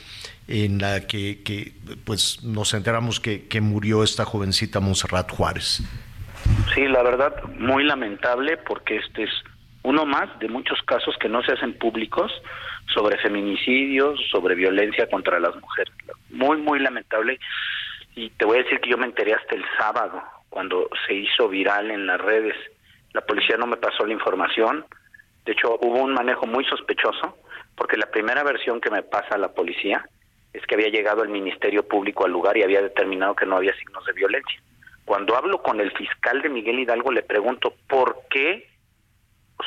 en 0.48 0.80
la 0.80 1.06
que, 1.06 1.76
pues, 2.06 2.44
nos 2.44 2.74
enteramos 2.74 3.20
que, 3.20 3.46
que 3.48 3.60
murió 3.60 4.06
esta 4.06 4.24
jovencita 4.24 4.80
Monserrat 4.80 5.30
Juárez? 5.30 5.84
Sí, 6.74 6.88
la 6.88 7.04
verdad, 7.04 7.44
muy 7.58 7.84
lamentable 7.84 8.58
porque 8.58 8.98
este 8.98 9.24
es 9.24 9.32
uno 9.84 10.06
más 10.06 10.38
de 10.40 10.48
muchos 10.50 10.82
casos 10.84 11.16
que 11.20 11.30
no 11.30 11.42
se 11.44 11.54
hacen 11.54 11.78
públicos 11.78 12.32
sobre 12.94 13.18
feminicidios, 13.18 14.20
sobre 14.32 14.56
violencia 14.56 15.10
contra 15.10 15.40
las 15.40 15.56
mujeres. 15.56 15.94
Muy, 16.30 16.58
muy 16.58 16.80
lamentable. 16.80 17.40
Y 18.16 18.30
te 18.32 18.46
voy 18.46 18.60
a 18.60 18.64
decir 18.64 18.80
que 18.82 18.90
yo 18.90 18.98
me 18.98 19.06
enteré 19.06 19.34
hasta 19.34 19.56
el 19.56 19.64
sábado, 19.78 20.22
cuando 20.50 20.90
se 21.08 21.14
hizo 21.14 21.48
viral 21.48 21.92
en 21.92 22.08
las 22.08 22.20
redes. 22.20 22.56
La 23.14 23.22
policía 23.22 23.58
no 23.58 23.68
me 23.68 23.78
pasó 23.78 24.06
la 24.06 24.14
información. 24.14 24.86
De 25.46 25.54
hecho, 25.54 25.78
hubo 25.82 26.02
un 26.02 26.14
manejo 26.14 26.46
muy 26.46 26.66
sospechoso, 26.66 27.38
porque 27.76 27.98
la 27.98 28.08
primera 28.08 28.44
versión 28.44 28.82
que 28.82 28.90
me 28.90 29.04
pasa 29.04 29.38
la 29.38 29.54
policía 29.54 30.04
es 30.54 30.66
que 30.66 30.76
había 30.76 30.90
llegado 30.90 31.24
el 31.24 31.30
Ministerio 31.30 31.88
Público 31.88 32.26
al 32.26 32.32
lugar 32.32 32.58
y 32.58 32.64
había 32.64 32.82
determinado 32.82 33.36
que 33.36 33.46
no 33.46 33.58
había 33.58 33.76
signos 33.76 34.04
de 34.06 34.14
violencia. 34.14 34.60
Cuando 35.10 35.36
hablo 35.36 35.64
con 35.64 35.82
el 35.82 35.92
fiscal 35.94 36.40
de 36.44 36.50
Miguel 36.50 36.78
Hidalgo 36.78 37.12
le 37.12 37.24
pregunto 37.24 37.74
por 37.88 38.28
qué 38.30 38.70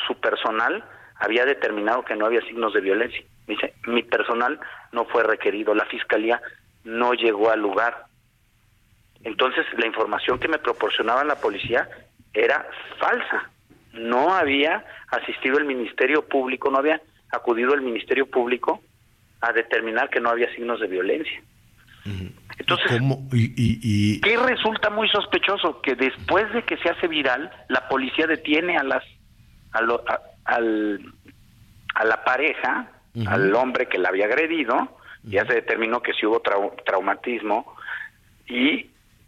su 0.07 0.15
personal 0.15 0.85
había 1.17 1.43
determinado 1.43 2.05
que 2.05 2.15
no 2.15 2.25
había 2.25 2.39
signos 2.43 2.73
de 2.73 2.79
violencia. 2.79 3.21
dice, 3.45 3.73
mi 3.85 4.03
personal 4.03 4.57
no 4.93 5.03
fue 5.03 5.21
requerido, 5.21 5.75
la 5.75 5.83
fiscalía 5.87 6.41
no 6.85 7.13
llegó 7.13 7.49
al 7.51 7.59
lugar. 7.59 8.05
Entonces, 9.25 9.65
la 9.77 9.85
información 9.85 10.39
que 10.39 10.47
me 10.47 10.59
proporcionaba 10.59 11.25
la 11.25 11.35
policía 11.35 11.89
era 12.33 12.65
falsa. 12.97 13.51
No 13.91 14.33
había 14.33 14.85
asistido 15.09 15.57
el 15.57 15.65
Ministerio 15.65 16.25
Público, 16.25 16.71
no 16.71 16.77
había 16.77 17.01
acudido 17.33 17.73
el 17.73 17.81
Ministerio 17.81 18.27
Público 18.27 18.81
a 19.41 19.51
determinar 19.51 20.09
que 20.09 20.21
no 20.21 20.29
había 20.29 20.49
signos 20.55 20.79
de 20.79 20.87
violencia. 20.87 21.43
Entonces, 22.05 23.01
Y, 23.31 24.21
¿qué 24.21 24.37
resulta 24.37 24.89
muy 24.89 25.07
sospechoso? 25.09 25.81
Que 25.81 25.95
después 25.95 26.51
de 26.53 26.63
que 26.63 26.77
se 26.77 26.89
hace 26.89 27.07
viral, 27.07 27.51
la 27.69 27.87
policía 27.87 28.27
detiene 28.27 28.77
a 28.77 28.83
las 28.83 29.03
a, 29.71 29.79
al, 30.45 31.13
a 31.95 32.05
la 32.05 32.23
pareja, 32.23 32.91
al 33.27 33.53
hombre 33.55 33.87
que 33.87 33.97
la 33.97 34.09
había 34.09 34.25
agredido, 34.25 34.97
ya 35.23 35.45
se 35.45 35.53
determinó 35.53 36.01
que 36.01 36.13
sí 36.13 36.25
hubo 36.25 36.41
traumatismo 36.41 37.75
y 38.47 38.83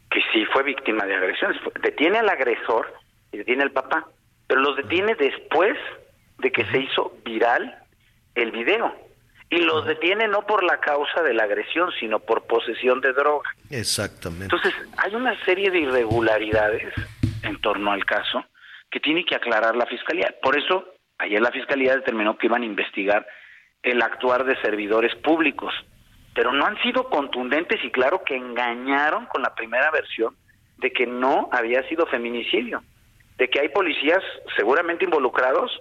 que 0.09 0.21
sí 0.33 0.45
fue 0.51 0.63
víctima 0.63 1.05
de 1.05 1.15
agresiones. 1.15 1.59
Detiene 1.81 2.19
al 2.19 2.29
agresor 2.29 2.93
y 3.31 3.37
detiene 3.37 3.63
al 3.63 3.71
papá, 3.71 4.07
pero 4.47 4.61
los 4.61 4.75
detiene 4.77 5.15
después 5.15 5.77
de 6.39 6.51
que 6.51 6.65
se 6.65 6.79
hizo 6.79 7.17
viral 7.23 7.75
el 8.35 8.51
video. 8.51 8.93
Y 9.55 9.59
los 9.59 9.85
detiene 9.85 10.27
no 10.27 10.41
por 10.45 10.63
la 10.63 10.79
causa 10.79 11.21
de 11.21 11.33
la 11.33 11.43
agresión, 11.43 11.89
sino 11.99 12.19
por 12.19 12.43
posesión 12.43 12.99
de 12.99 13.13
droga. 13.13 13.49
Exactamente. 13.69 14.53
Entonces, 14.53 14.73
hay 14.97 15.15
una 15.15 15.33
serie 15.45 15.71
de 15.71 15.79
irregularidades 15.79 16.93
en 17.41 17.61
torno 17.61 17.93
al 17.93 18.03
caso 18.03 18.43
que 18.91 18.99
tiene 18.99 19.23
que 19.23 19.35
aclarar 19.35 19.75
la 19.75 19.85
fiscalía. 19.85 20.35
Por 20.41 20.57
eso, 20.57 20.85
ayer 21.19 21.39
la 21.39 21.51
fiscalía 21.51 21.95
determinó 21.95 22.37
que 22.37 22.47
iban 22.47 22.63
a 22.63 22.65
investigar 22.65 23.25
el 23.81 24.01
actuar 24.01 24.43
de 24.43 24.59
servidores 24.61 25.15
públicos, 25.15 25.73
pero 26.33 26.51
no 26.51 26.65
han 26.65 26.81
sido 26.81 27.09
contundentes 27.09 27.79
y 27.83 27.91
claro 27.91 28.23
que 28.25 28.35
engañaron 28.35 29.25
con 29.27 29.41
la 29.41 29.55
primera 29.55 29.89
versión 29.91 30.35
de 30.79 30.91
que 30.91 31.07
no 31.07 31.47
había 31.53 31.87
sido 31.87 32.05
feminicidio, 32.07 32.83
de 33.37 33.47
que 33.47 33.61
hay 33.61 33.69
policías 33.69 34.21
seguramente 34.57 35.05
involucrados 35.05 35.71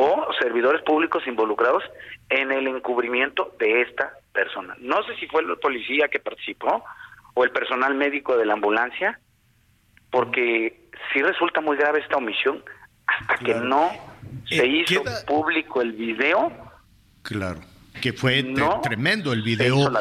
o 0.00 0.32
servidores 0.40 0.82
públicos 0.82 1.22
involucrados 1.26 1.84
en 2.30 2.50
el 2.52 2.66
encubrimiento 2.66 3.54
de 3.58 3.82
esta 3.82 4.14
persona. 4.32 4.74
No 4.80 5.02
sé 5.04 5.14
si 5.16 5.26
fue 5.26 5.42
el 5.42 5.58
policía 5.58 6.08
que 6.08 6.18
participó 6.20 6.82
o 7.34 7.44
el 7.44 7.50
personal 7.50 7.94
médico 7.94 8.36
de 8.38 8.46
la 8.46 8.54
ambulancia, 8.54 9.20
porque 10.10 10.88
sí 11.12 11.20
resulta 11.20 11.60
muy 11.60 11.76
grave 11.76 12.00
esta 12.00 12.16
omisión 12.16 12.64
hasta 13.06 13.44
que 13.44 13.54
no 13.54 13.90
se 14.48 14.64
eh, 14.64 14.66
hizo 14.66 15.02
público 15.26 15.82
el 15.82 15.92
video. 15.92 16.50
Claro 17.22 17.60
que 18.00 18.12
fue 18.12 18.54
tremendo 18.82 19.32
el 19.32 19.42
video. 19.42 19.92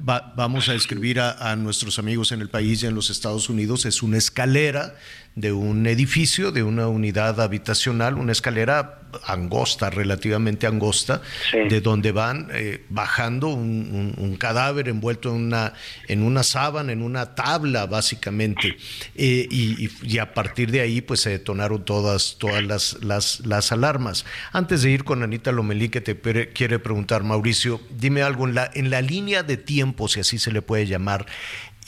vamos 0.00 0.68
a 0.68 0.72
describir 0.72 1.20
a, 1.20 1.56
nuestros 1.56 1.98
amigos 1.98 2.32
en 2.32 2.40
el 2.40 2.48
país 2.48 2.82
y 2.82 2.86
en 2.86 2.94
los 2.94 3.10
Estados 3.10 3.48
Unidos. 3.48 3.84
Es 3.84 4.02
una 4.02 4.16
escalera 4.16 4.94
de 5.40 5.52
un 5.52 5.86
edificio, 5.86 6.50
de 6.50 6.62
una 6.62 6.88
unidad 6.88 7.40
habitacional, 7.40 8.14
una 8.14 8.32
escalera 8.32 8.98
angosta, 9.24 9.90
relativamente 9.90 10.66
angosta, 10.66 11.22
de 11.52 11.80
donde 11.80 12.12
van 12.12 12.48
eh, 12.52 12.84
bajando 12.88 13.48
un, 13.48 14.36
cadáver 14.38 14.88
envuelto 14.88 15.30
en 15.30 15.36
una, 15.36 15.72
en 16.06 16.22
una 16.22 16.42
sábana, 16.42 16.92
en 16.92 17.02
una 17.02 17.34
tabla, 17.34 17.86
básicamente. 17.86 18.76
Eh, 19.14 19.46
y, 19.50 20.18
a 20.18 20.34
partir 20.34 20.70
de 20.70 20.80
ahí, 20.80 21.00
pues 21.00 21.20
se 21.20 21.30
detonaron 21.30 21.84
todas, 21.84 22.36
todas 22.38 22.62
las, 22.62 22.98
las, 23.02 23.40
las 23.46 23.72
alarmas. 23.72 24.24
Antes 24.52 24.82
de 24.82 24.90
ir 24.90 25.04
con 25.04 25.22
Anita 25.22 25.52
Lomelí, 25.52 25.88
que 25.88 26.00
te 26.00 26.18
quiere 26.50 26.78
preguntar, 26.78 27.22
Mauricio, 27.22 27.80
dime 27.90 28.22
algo 28.22 28.46
en 28.46 28.54
la, 28.54 28.70
en 28.74 28.90
la 28.90 29.00
línea 29.00 29.42
de 29.42 29.56
tiempo, 29.56 30.08
si 30.08 30.20
así 30.20 30.38
se 30.38 30.52
le 30.52 30.62
puede 30.62 30.86
llamar, 30.86 31.26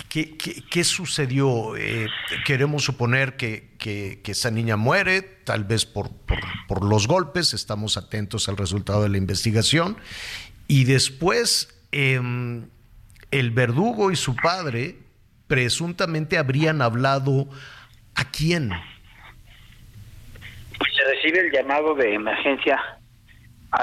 ¿Qué, 0.08 0.84
sucedió? 0.84 1.76
Eh, 1.76 2.08
queremos 2.44 2.84
suponer 2.84 3.36
que, 3.36 4.20
esa 4.24 4.50
niña 4.50 4.76
muere, 4.76 5.22
tal 5.22 5.64
vez 5.64 5.86
por, 5.86 6.10
por, 6.68 6.84
los 6.84 7.06
golpes, 7.06 7.54
estamos 7.54 7.96
atentos 7.96 8.48
al 8.48 8.56
resultado 8.56 9.02
de 9.02 9.08
la 9.08 9.18
investigación. 9.18 9.96
Y 10.66 10.84
después 10.84 11.80
em, 11.92 12.68
el 13.30 13.50
verdugo 13.50 14.10
y 14.10 14.16
su 14.16 14.36
padre 14.36 14.96
presuntamente 15.46 16.38
habrían 16.38 16.82
hablado 16.82 17.48
a 18.14 18.30
quién. 18.30 18.70
Pues 20.78 20.90
se 20.94 21.04
recibe 21.04 21.40
el 21.40 21.52
llamado 21.52 21.94
de 21.94 22.14
emergencia 22.14 22.80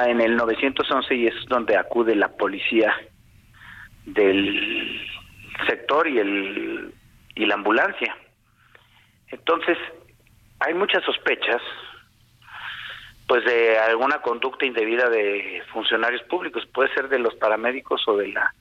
en 0.06 0.22
el 0.22 0.36
911 0.36 1.16
y 1.16 1.28
es 1.28 1.34
donde 1.48 1.78
acude 1.78 2.16
la 2.16 2.30
policía 2.30 2.94
del 4.06 5.02
sector 5.66 6.08
y 6.08 6.20
el 6.20 6.94
y 7.36 7.46
la 7.46 7.56
ambulancia. 7.56 8.16
Entonces, 9.30 9.78
hay 10.60 10.74
muchas 10.74 11.04
sospechas 11.04 11.62
pues 13.28 13.44
de 13.44 13.78
alguna 13.78 14.22
conducta 14.22 14.66
indebida 14.66 15.10
de 15.10 15.62
funcionarios 15.74 16.24
públicos, 16.24 16.66
puede 16.74 16.94
ser 16.94 17.10
de 17.10 17.20
los 17.20 17.36
paramédicos 17.36 18.08
o 18.08 18.16
de 18.16 18.30
la 18.30 18.54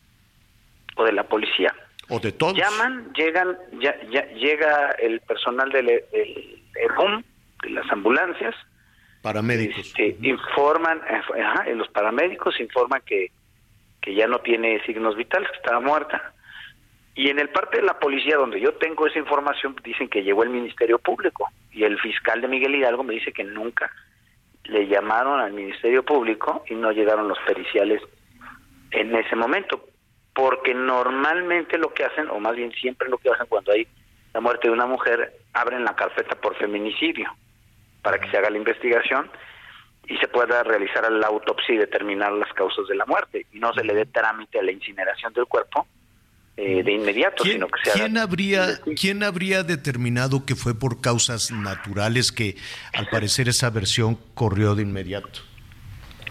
o 0.97 1.05
de 1.05 1.13
la 1.13 1.25
policía. 1.25 1.75
O 2.09 2.19
de 2.19 2.33
todos. 2.33 2.55
Llaman, 2.55 3.13
llegan, 3.15 3.57
ya, 3.81 3.95
ya 4.11 4.27
llega 4.33 4.91
el 4.99 5.21
personal 5.21 5.71
del, 5.71 5.87
del 5.87 6.63
ERUM, 6.75 7.23
de 7.63 7.71
las 7.71 7.91
ambulancias. 7.93 8.55
Paramédicos. 9.23 9.79
Este, 9.79 10.17
informan, 10.23 11.01
los 11.75 11.89
paramédicos 11.89 12.59
informan 12.61 13.03
que, 13.05 13.31
que 14.01 14.15
ya 14.15 14.27
no 14.27 14.41
tiene 14.41 14.83
signos 14.85 15.17
vitales, 15.17 15.51
que 15.51 15.57
estaba 15.57 15.81
muerta. 15.81 16.33
Y 17.17 17.31
en 17.31 17.39
el 17.39 17.49
parte 17.49 17.79
de 17.79 17.87
la 17.87 17.99
policía 17.99 18.37
donde 18.37 18.61
yo 18.61 18.75
tengo 18.75 19.07
esa 19.07 19.19
información, 19.19 19.75
dicen 19.83 20.09
que 20.09 20.23
llegó 20.23 20.43
el 20.43 20.51
Ministerio 20.51 20.99
Público. 20.99 21.49
Y 21.73 21.85
el 21.85 21.99
fiscal 21.99 22.43
de 22.43 22.49
Miguel 22.49 22.75
Hidalgo 22.75 23.03
me 23.03 23.15
dice 23.15 23.33
que 23.33 23.43
nunca 23.43 23.91
le 24.65 24.87
llamaron 24.87 25.41
al 25.41 25.55
Ministerio 25.55 26.05
Público 26.05 26.63
y 26.69 26.75
no 26.75 26.93
llegaron 26.93 27.27
los 27.27 27.39
periciales 27.47 28.03
en 28.91 29.15
ese 29.15 29.35
momento, 29.35 29.87
porque 30.35 30.75
normalmente 30.75 31.79
lo 31.79 31.95
que 31.95 32.05
hacen, 32.05 32.29
o 32.29 32.39
más 32.39 32.55
bien 32.55 32.71
siempre 32.73 33.09
lo 33.09 33.17
que 33.17 33.31
hacen 33.31 33.47
cuando 33.47 33.73
hay 33.73 33.89
la 34.35 34.41
muerte 34.41 34.69
de 34.69 34.75
una 34.75 34.87
mujer, 34.87 35.33
abren 35.55 35.85
la 35.85 35.97
carpeta 35.97 36.39
por 36.39 36.55
feminicidio 36.57 37.31
para 38.03 38.19
que 38.19 38.31
se 38.31 38.37
haga 38.37 38.51
la 38.51 38.59
investigación 38.59 39.31
y 40.07 40.19
se 40.19 40.29
pueda 40.29 40.63
realizar 40.63 41.11
la 41.11 41.29
autopsia 41.29 41.75
y 41.75 41.79
determinar 41.79 42.33
las 42.33 42.53
causas 42.53 42.87
de 42.89 42.95
la 42.95 43.07
muerte. 43.07 43.47
Y 43.53 43.59
no 43.59 43.73
se 43.73 43.83
le 43.83 43.95
dé 43.95 44.05
trámite 44.05 44.59
a 44.59 44.63
la 44.63 44.73
incineración 44.73 45.33
del 45.33 45.47
cuerpo 45.47 45.87
eh, 46.59 46.83
de 46.83 46.93
inmediato, 46.93 47.45
sino 47.45 47.69
que 47.69 47.91
¿quién 47.93 48.17
habría, 48.17 48.81
¿Quién 48.99 49.23
habría 49.23 49.63
determinado 49.63 50.47
que 50.47 50.55
fue 50.55 50.75
por 50.79 51.03
causas 51.03 51.51
naturales 51.51 52.33
que 52.33 52.57
al 52.95 53.09
parecer 53.09 53.49
esa 53.49 53.69
versión 53.69 54.19
corrió 54.35 54.75
de 54.75 54.83
inmediato? 54.83 55.41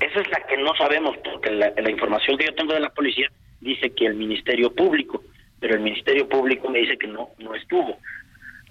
Esa 0.01 0.21
es 0.21 0.29
la 0.29 0.39
que 0.47 0.57
no 0.57 0.75
sabemos, 0.75 1.15
porque 1.23 1.51
la, 1.51 1.89
información 1.89 2.39
que 2.39 2.45
yo 2.45 2.55
tengo 2.55 2.73
de 2.73 2.79
la 2.79 2.89
policía 2.89 3.31
dice 3.61 3.91
que 3.91 4.07
el 4.07 4.15
Ministerio 4.15 4.73
Público, 4.73 5.23
pero 5.59 5.75
el 5.75 5.81
Ministerio 5.81 6.27
Público 6.27 6.69
me 6.69 6.79
dice 6.79 6.97
que 6.97 7.07
no, 7.07 7.29
no 7.37 7.53
estuvo 7.53 7.99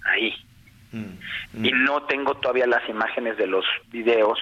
ahí. 0.03 0.33
Mm, 0.91 1.17
mm. 1.53 1.65
Y 1.65 1.71
no 1.71 2.03
tengo 2.03 2.35
todavía 2.35 2.67
las 2.67 2.87
imágenes 2.89 3.37
de 3.37 3.47
los 3.47 3.63
videos 3.91 4.37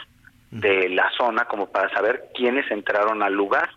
de 0.50 0.90
la 0.90 1.12
zona 1.18 1.46
como 1.46 1.72
para 1.72 1.90
saber 1.94 2.26
quiénes 2.36 2.70
entraron 2.72 3.24
al 3.24 3.34
lugar 3.34 3.70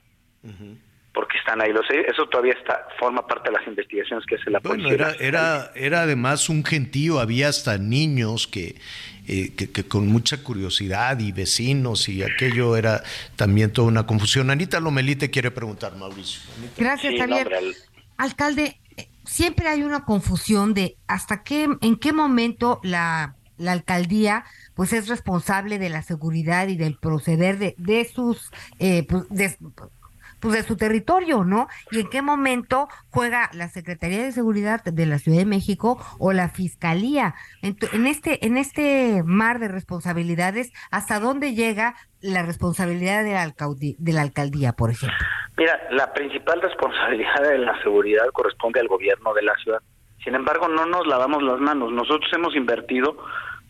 porque 1.16 1.38
están 1.38 1.62
ahí. 1.62 1.72
Los, 1.72 1.86
eso 1.90 2.28
todavía 2.28 2.52
está 2.52 2.86
forma 2.98 3.26
parte 3.26 3.48
de 3.48 3.56
las 3.56 3.66
investigaciones 3.66 4.26
que 4.26 4.34
hace 4.36 4.50
la 4.50 4.58
bueno, 4.58 4.90
Era, 4.90 5.14
era, 5.18 5.72
era 5.74 6.02
además 6.02 6.50
un 6.50 6.62
gentío, 6.62 7.18
había 7.18 7.48
hasta 7.48 7.78
niños 7.78 8.46
que, 8.46 8.76
eh, 9.26 9.54
que, 9.54 9.84
con 9.88 10.08
mucha 10.08 10.42
curiosidad 10.42 11.18
y 11.18 11.32
vecinos 11.32 12.10
y 12.10 12.22
aquello 12.22 12.76
era 12.76 13.02
también 13.34 13.72
toda 13.72 13.88
una 13.88 14.06
confusión. 14.06 14.50
Anita 14.50 14.78
Lomelí 14.78 15.16
te 15.16 15.30
quiere 15.30 15.50
preguntar, 15.50 15.96
Mauricio. 15.96 16.42
Gracias, 16.76 17.14
Javier. 17.18 17.50
Alcalde, 18.18 18.78
eh, 18.98 19.08
siempre 19.24 19.68
hay 19.68 19.82
una 19.84 20.04
confusión 20.04 20.74
de 20.74 20.98
hasta 21.06 21.42
qué, 21.42 21.66
en 21.80 21.96
qué 21.96 22.12
momento 22.12 22.78
la, 22.82 23.36
la 23.56 23.72
alcaldía 23.72 24.44
pues 24.74 24.92
es 24.92 25.08
responsable 25.08 25.78
de 25.78 25.88
la 25.88 26.02
seguridad 26.02 26.68
y 26.68 26.76
del 26.76 26.98
proceder 26.98 27.58
de, 27.58 27.74
de 27.78 28.04
sus 28.04 28.50
eh, 28.78 29.06
pues, 29.08 29.24
de, 29.30 29.56
pues 30.40 30.54
de 30.54 30.62
su 30.62 30.76
territorio, 30.76 31.44
¿no? 31.44 31.68
Y 31.90 32.00
en 32.00 32.08
qué 32.08 32.22
momento 32.22 32.88
juega 33.10 33.50
la 33.52 33.68
Secretaría 33.68 34.22
de 34.22 34.32
Seguridad 34.32 34.82
de 34.84 35.06
la 35.06 35.18
Ciudad 35.18 35.38
de 35.38 35.46
México 35.46 35.98
o 36.18 36.32
la 36.32 36.48
Fiscalía. 36.48 37.34
En, 37.62 38.06
este, 38.06 38.46
en 38.46 38.56
este 38.56 39.22
mar 39.24 39.58
de 39.58 39.68
responsabilidades, 39.68 40.72
¿hasta 40.90 41.20
dónde 41.20 41.54
llega 41.54 41.94
la 42.20 42.42
responsabilidad 42.42 43.24
de 43.24 43.32
la, 43.32 43.52
de 43.98 44.12
la 44.12 44.22
alcaldía, 44.22 44.72
por 44.72 44.90
ejemplo? 44.90 45.18
Mira, 45.56 45.78
la 45.90 46.12
principal 46.12 46.60
responsabilidad 46.60 47.42
de 47.42 47.58
la 47.58 47.80
seguridad 47.82 48.26
corresponde 48.32 48.80
al 48.80 48.88
gobierno 48.88 49.32
de 49.34 49.42
la 49.42 49.54
ciudad. 49.56 49.80
Sin 50.22 50.34
embargo, 50.34 50.68
no 50.68 50.86
nos 50.86 51.06
lavamos 51.06 51.42
las 51.42 51.60
manos. 51.60 51.92
Nosotros 51.92 52.30
hemos 52.32 52.54
invertido 52.56 53.16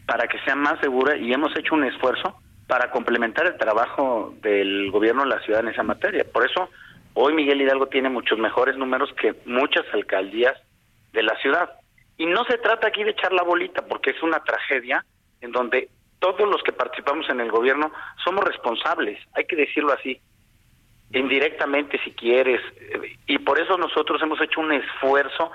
para 0.07 0.27
que 0.27 0.39
sea 0.41 0.57
más 0.57 0.81
segura 0.81 1.17
y 1.17 1.33
hemos 1.33 1.57
hecho 1.57 1.75
un 1.75 1.85
esfuerzo 1.85 2.41
para 2.67 2.91
complementar 2.91 3.47
el 3.47 3.57
trabajo 3.57 4.35
del 4.43 4.91
gobierno 4.91 5.23
de 5.23 5.31
la 5.31 5.41
ciudad 5.41 5.61
en 5.61 5.69
esa 5.69 5.83
materia. 5.83 6.25
Por 6.25 6.45
eso, 6.45 6.69
hoy 7.15 7.33
Miguel 7.33 7.61
Hidalgo 7.61 7.87
tiene 7.87 8.09
muchos 8.09 8.39
mejores 8.39 8.77
números 8.77 9.13
que 9.21 9.35
muchas 9.45 9.85
alcaldías 9.93 10.57
de 11.13 11.23
la 11.23 11.37
ciudad. 11.39 11.71
Y 12.19 12.27
no 12.27 12.45
se 12.45 12.59
trata 12.59 12.89
aquí 12.89 13.05
de 13.05 13.11
echar 13.11 13.33
la 13.33 13.43
bolita, 13.43 13.87
porque 13.87 14.11
es 14.11 14.23
una 14.23 14.41
tragedia 14.41 15.05
en 15.41 15.53
donde 15.53 15.89
todos 16.19 16.49
los 16.49 16.63
que 16.63 16.73
participamos 16.73 17.29
en 17.29 17.41
el 17.41 17.51
gobierno 17.51 17.93
somos 18.25 18.45
responsables, 18.45 19.19
hay 19.35 19.45
que 19.45 19.57
decirlo 19.57 19.93
así. 19.93 20.21
indirectamente 21.13 22.01
si 22.05 22.11
quieres, 22.13 22.61
y 23.27 23.39
por 23.39 23.61
eso 23.61 23.79
nosotros 23.79 24.21
hemos 24.23 24.41
hecho 24.41 24.61
un 24.61 24.73
esfuerzo 24.73 25.53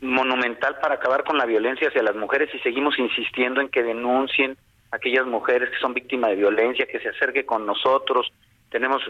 monumental 0.00 0.78
para 0.80 0.94
acabar 0.94 1.24
con 1.24 1.36
la 1.36 1.44
violencia 1.44 1.88
hacia 1.88 2.02
las 2.02 2.16
mujeres 2.16 2.48
y 2.54 2.58
seguimos 2.60 2.98
insistiendo 2.98 3.60
en 3.60 3.68
que 3.68 3.82
denuncien 3.82 4.56
aquellas 4.94 5.26
mujeres 5.26 5.70
que 5.70 5.78
son 5.78 5.92
víctimas 5.92 6.30
de 6.30 6.36
violencia, 6.36 6.86
que 6.86 7.00
se 7.00 7.08
acerquen 7.08 7.44
con 7.44 7.66
nosotros. 7.66 8.32
Tenemos 8.70 9.02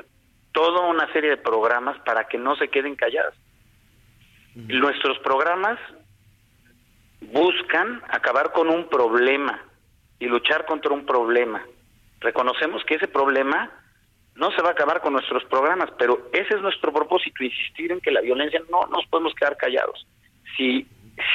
toda 0.52 0.86
una 0.86 1.12
serie 1.12 1.30
de 1.30 1.36
programas 1.36 1.98
para 2.00 2.24
que 2.26 2.38
no 2.38 2.56
se 2.56 2.68
queden 2.68 2.96
calladas. 2.96 3.34
Nuestros 4.54 5.18
programas 5.18 5.78
buscan 7.20 8.02
acabar 8.08 8.52
con 8.52 8.68
un 8.68 8.88
problema 8.88 9.62
y 10.18 10.26
luchar 10.26 10.64
contra 10.64 10.92
un 10.92 11.04
problema. 11.04 11.62
Reconocemos 12.20 12.82
que 12.84 12.94
ese 12.94 13.08
problema 13.08 13.70
no 14.36 14.50
se 14.52 14.62
va 14.62 14.70
a 14.70 14.72
acabar 14.72 15.00
con 15.00 15.12
nuestros 15.12 15.44
programas, 15.44 15.90
pero 15.98 16.30
ese 16.32 16.54
es 16.54 16.62
nuestro 16.62 16.92
propósito, 16.92 17.44
insistir 17.44 17.92
en 17.92 18.00
que 18.00 18.10
la 18.10 18.20
violencia 18.20 18.60
no 18.70 18.86
nos 18.86 19.06
podemos 19.06 19.34
quedar 19.34 19.56
callados. 19.56 20.06
Si, 20.56 20.86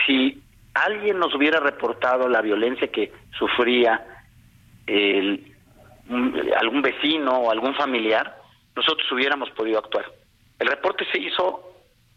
si 0.06 0.42
alguien 0.74 1.20
nos 1.20 1.36
hubiera 1.36 1.60
reportado 1.60 2.28
la 2.28 2.42
violencia 2.42 2.88
que 2.88 3.12
sufría 3.38 4.19
el, 4.90 5.56
algún 6.60 6.82
vecino 6.82 7.32
o 7.32 7.52
algún 7.52 7.76
familiar, 7.76 8.36
nosotros 8.76 9.10
hubiéramos 9.12 9.50
podido 9.52 9.80
actuar. 9.80 10.06
El 10.58 10.68
reporte 10.68 11.06
se 11.12 11.20
hizo 11.20 11.70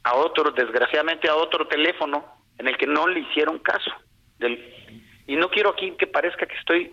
a 0.02 0.14
otro, 0.14 0.50
desgraciadamente 0.50 1.28
a 1.28 1.36
otro 1.36 1.66
teléfono 1.66 2.24
en 2.58 2.68
el 2.68 2.76
que 2.76 2.86
no 2.86 3.06
le 3.06 3.20
hicieron 3.20 3.58
caso. 3.58 3.90
Del, 4.38 4.58
y 5.26 5.36
no 5.36 5.48
quiero 5.50 5.70
aquí 5.70 5.92
que 5.98 6.06
parezca 6.06 6.46
que 6.46 6.56
estoy 6.56 6.92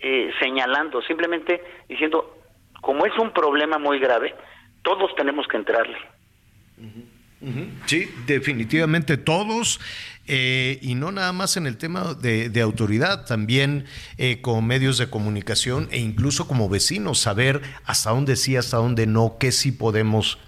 eh, 0.00 0.30
señalando, 0.40 1.02
simplemente 1.02 1.62
diciendo, 1.88 2.38
como 2.80 3.06
es 3.06 3.16
un 3.18 3.32
problema 3.32 3.78
muy 3.78 3.98
grave, 3.98 4.34
todos 4.82 5.14
tenemos 5.16 5.46
que 5.48 5.56
entrarle. 5.56 5.98
Sí, 7.86 8.08
definitivamente 8.26 9.16
todos, 9.16 9.80
eh, 10.28 10.78
y 10.82 10.94
no 10.94 11.10
nada 11.10 11.32
más 11.32 11.56
en 11.56 11.66
el 11.66 11.78
tema 11.78 12.14
de, 12.14 12.60
autoridad, 12.60 13.24
también 13.24 13.86
eh, 14.18 14.40
como 14.40 14.62
medios 14.62 14.98
de 14.98 15.08
comunicación 15.08 15.88
e 15.90 15.98
incluso 15.98 16.46
como 16.46 16.68
vecinos, 16.68 17.18
saber 17.18 17.62
hasta 17.84 18.10
dónde 18.10 18.36
sí, 18.36 18.56
hasta 18.56 18.76
dónde 18.76 19.06
no, 19.06 19.36
qué 19.40 19.52
sí 19.52 19.72
podemos 19.72 20.38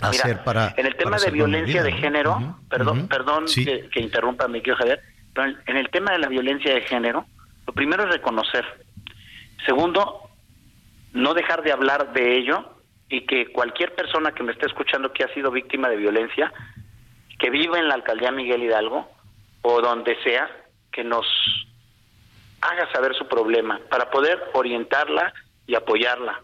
hacer 0.00 0.42
para... 0.44 0.74
En 0.76 0.86
el 0.86 0.96
tema 0.96 1.18
de 1.18 1.30
violencia 1.30 1.82
de 1.82 1.92
género, 1.92 2.58
perdón, 2.68 3.08
perdón 3.08 3.44
que, 3.54 3.88
que, 3.92 4.00
interrumpa 4.00 4.48
mi 4.48 4.60
querido 4.60 4.76
Javier, 4.76 5.02
pero 5.34 5.54
en 5.66 5.76
el 5.76 5.90
tema 5.90 6.12
de 6.12 6.18
la 6.18 6.28
violencia 6.28 6.74
de 6.74 6.80
género, 6.82 7.26
lo 7.66 7.72
primero 7.74 8.04
es 8.04 8.10
reconocer. 8.10 8.64
Segundo, 9.66 10.22
no 11.12 11.34
dejar 11.34 11.62
de 11.62 11.72
hablar 11.72 12.12
de 12.12 12.38
ello 12.38 12.76
y 13.08 13.26
que 13.26 13.52
cualquier 13.52 13.94
persona 13.94 14.32
que 14.32 14.42
me 14.42 14.52
esté 14.52 14.66
escuchando 14.66 15.12
que 15.12 15.24
ha 15.24 15.34
sido 15.34 15.50
víctima 15.50 15.88
de 15.88 15.96
violencia, 15.96 16.52
que 17.38 17.50
vive 17.50 17.78
en 17.78 17.88
la 17.88 17.94
alcaldía 17.94 18.30
Miguel 18.30 18.62
Hidalgo 18.62 19.08
o 19.62 19.80
donde 19.80 20.16
sea, 20.22 20.48
que 20.92 21.04
nos 21.04 21.26
haga 22.60 22.90
saber 22.92 23.14
su 23.14 23.26
problema 23.28 23.80
para 23.90 24.10
poder 24.10 24.42
orientarla 24.54 25.32
y 25.66 25.74
apoyarla. 25.74 26.40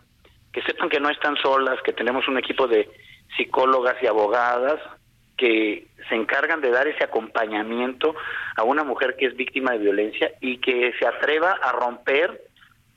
Que 0.53 0.63
sepan 0.63 0.89
que 0.89 1.01
no 1.01 1.09
están 1.09 1.37
solas, 1.37 1.81
que 1.83 1.93
tenemos 1.93 2.29
un 2.29 2.39
equipo 2.39 2.67
de 2.67 2.91
psicólogas 3.37 3.97
y 4.03 4.07
abogadas 4.07 4.81
que 5.37 5.89
se 6.09 6.15
encargan 6.15 6.61
de 6.61 6.71
dar 6.71 6.87
ese 6.87 7.05
acompañamiento 7.05 8.15
a 8.57 8.65
una 8.65 8.85
mujer 8.85 9.17
que 9.17 9.27
es 9.27 9.37
víctima 9.37 9.73
de 9.73 9.79
violencia 9.79 10.33
y 10.41 10.59
que 10.59 10.93
se 10.99 11.07
atreva 11.07 11.53
a 11.63 11.73
romper 11.73 12.43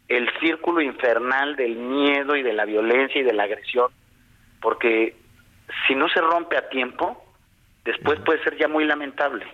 el 0.08 0.30
círculo 0.40 0.82
infernal 0.82 1.56
del 1.56 1.76
miedo 1.76 2.36
y 2.36 2.44
de 2.44 2.54
la 2.54 2.66
violencia 2.66 3.22
y 3.22 3.24
de 3.24 3.34
la 3.34 3.44
agresión, 3.44 3.92
porque 4.62 5.16
si 5.88 5.96
no 5.96 6.08
se 6.10 6.22
rompe 6.22 6.58
a 6.58 6.70
tiempo, 6.70 7.25
después 7.86 8.20
puede 8.26 8.44
ser 8.44 8.58
ya 8.58 8.68
muy 8.68 8.86
lamentable. 8.86 9.46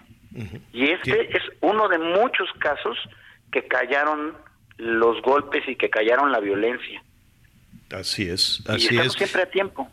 Y 0.72 0.90
este 0.90 1.36
es 1.38 1.44
uno 1.60 1.90
de 1.90 2.00
muchos 2.00 2.50
casos 2.60 2.98
que 3.52 3.68
callaron 3.68 4.34
los 4.78 5.22
golpes 5.22 5.64
y 5.68 5.76
que 5.76 5.90
callaron 5.90 6.32
la 6.32 6.40
violencia. 6.40 7.04
Así 7.92 8.30
es, 8.30 8.64
así 8.68 8.86
y 8.86 8.96
estamos 8.96 9.14
siempre 9.14 9.42
a 9.44 9.46
tiempo. 9.48 9.90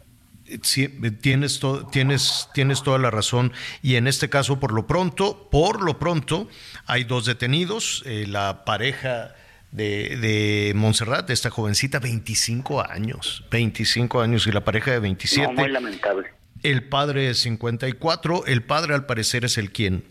Sí, 0.63 0.89
tienes, 1.21 1.61
tienes, 1.91 2.49
tienes 2.55 2.83
toda 2.83 2.99
la 2.99 3.11
razón. 3.11 3.53
Y 3.83 3.97
en 3.97 4.07
este 4.07 4.31
caso, 4.31 4.59
por 4.59 4.73
lo 4.73 4.87
pronto, 4.87 5.49
por 5.51 5.83
lo 5.83 5.99
pronto, 5.99 6.49
hay 6.87 7.05
dos 7.05 7.27
detenidos. 7.27 8.03
Eh, 8.07 8.25
la 8.27 8.65
pareja 8.65 9.35
de, 9.73 10.17
de 10.17 10.73
Montserrat, 10.75 11.27
de 11.27 11.35
esta 11.35 11.51
jovencita, 11.51 11.99
25 11.99 12.81
años, 12.81 13.45
25 13.51 14.23
años 14.23 14.47
y 14.47 14.53
la 14.53 14.65
pareja 14.65 14.93
de 14.93 15.01
27. 15.01 15.53
muy 15.53 15.69
lamentable. 15.69 16.38
El 16.63 16.89
padre 16.89 17.31
es 17.31 17.39
54, 17.41 18.47
el 18.47 18.63
padre 18.65 18.95
al 18.95 19.07
parecer 19.07 19.45
es 19.45 19.59
el 19.59 19.71
quien 19.71 20.05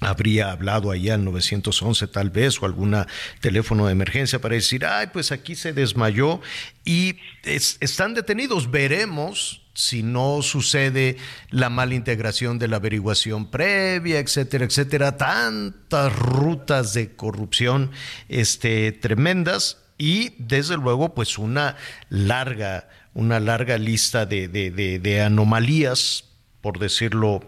habría 0.00 0.50
hablado 0.50 0.90
allá 0.90 1.14
al 1.14 1.24
911 1.24 2.06
tal 2.08 2.30
vez 2.30 2.60
o 2.62 2.66
alguna 2.66 3.06
teléfono 3.40 3.86
de 3.86 3.92
emergencia 3.92 4.40
para 4.40 4.54
decir, 4.54 4.84
ay, 4.86 5.08
pues 5.12 5.30
aquí 5.30 5.54
se 5.54 5.72
desmayó 5.72 6.40
y 6.84 7.16
están 7.44 8.14
detenidos. 8.14 8.70
Veremos 8.70 9.62
si 9.74 10.02
no 10.02 10.42
sucede 10.42 11.16
la 11.50 11.70
mala 11.70 11.94
integración 11.94 12.58
de 12.58 12.68
la 12.68 12.76
averiguación 12.76 13.50
previa, 13.50 14.18
etcétera, 14.18 14.64
etcétera. 14.64 15.16
Tantas 15.16 16.12
rutas 16.16 16.94
de 16.94 17.14
corrupción 17.14 17.90
este, 18.28 18.92
tremendas 18.92 19.78
y 19.98 20.34
desde 20.38 20.76
luego 20.76 21.14
pues 21.14 21.36
una 21.36 21.76
larga, 22.08 22.88
una 23.14 23.40
larga 23.40 23.78
lista 23.78 24.26
de, 24.26 24.48
de, 24.48 24.70
de 24.70 25.20
anomalías 25.22 26.24
por 26.60 26.78
decirlo, 26.78 27.40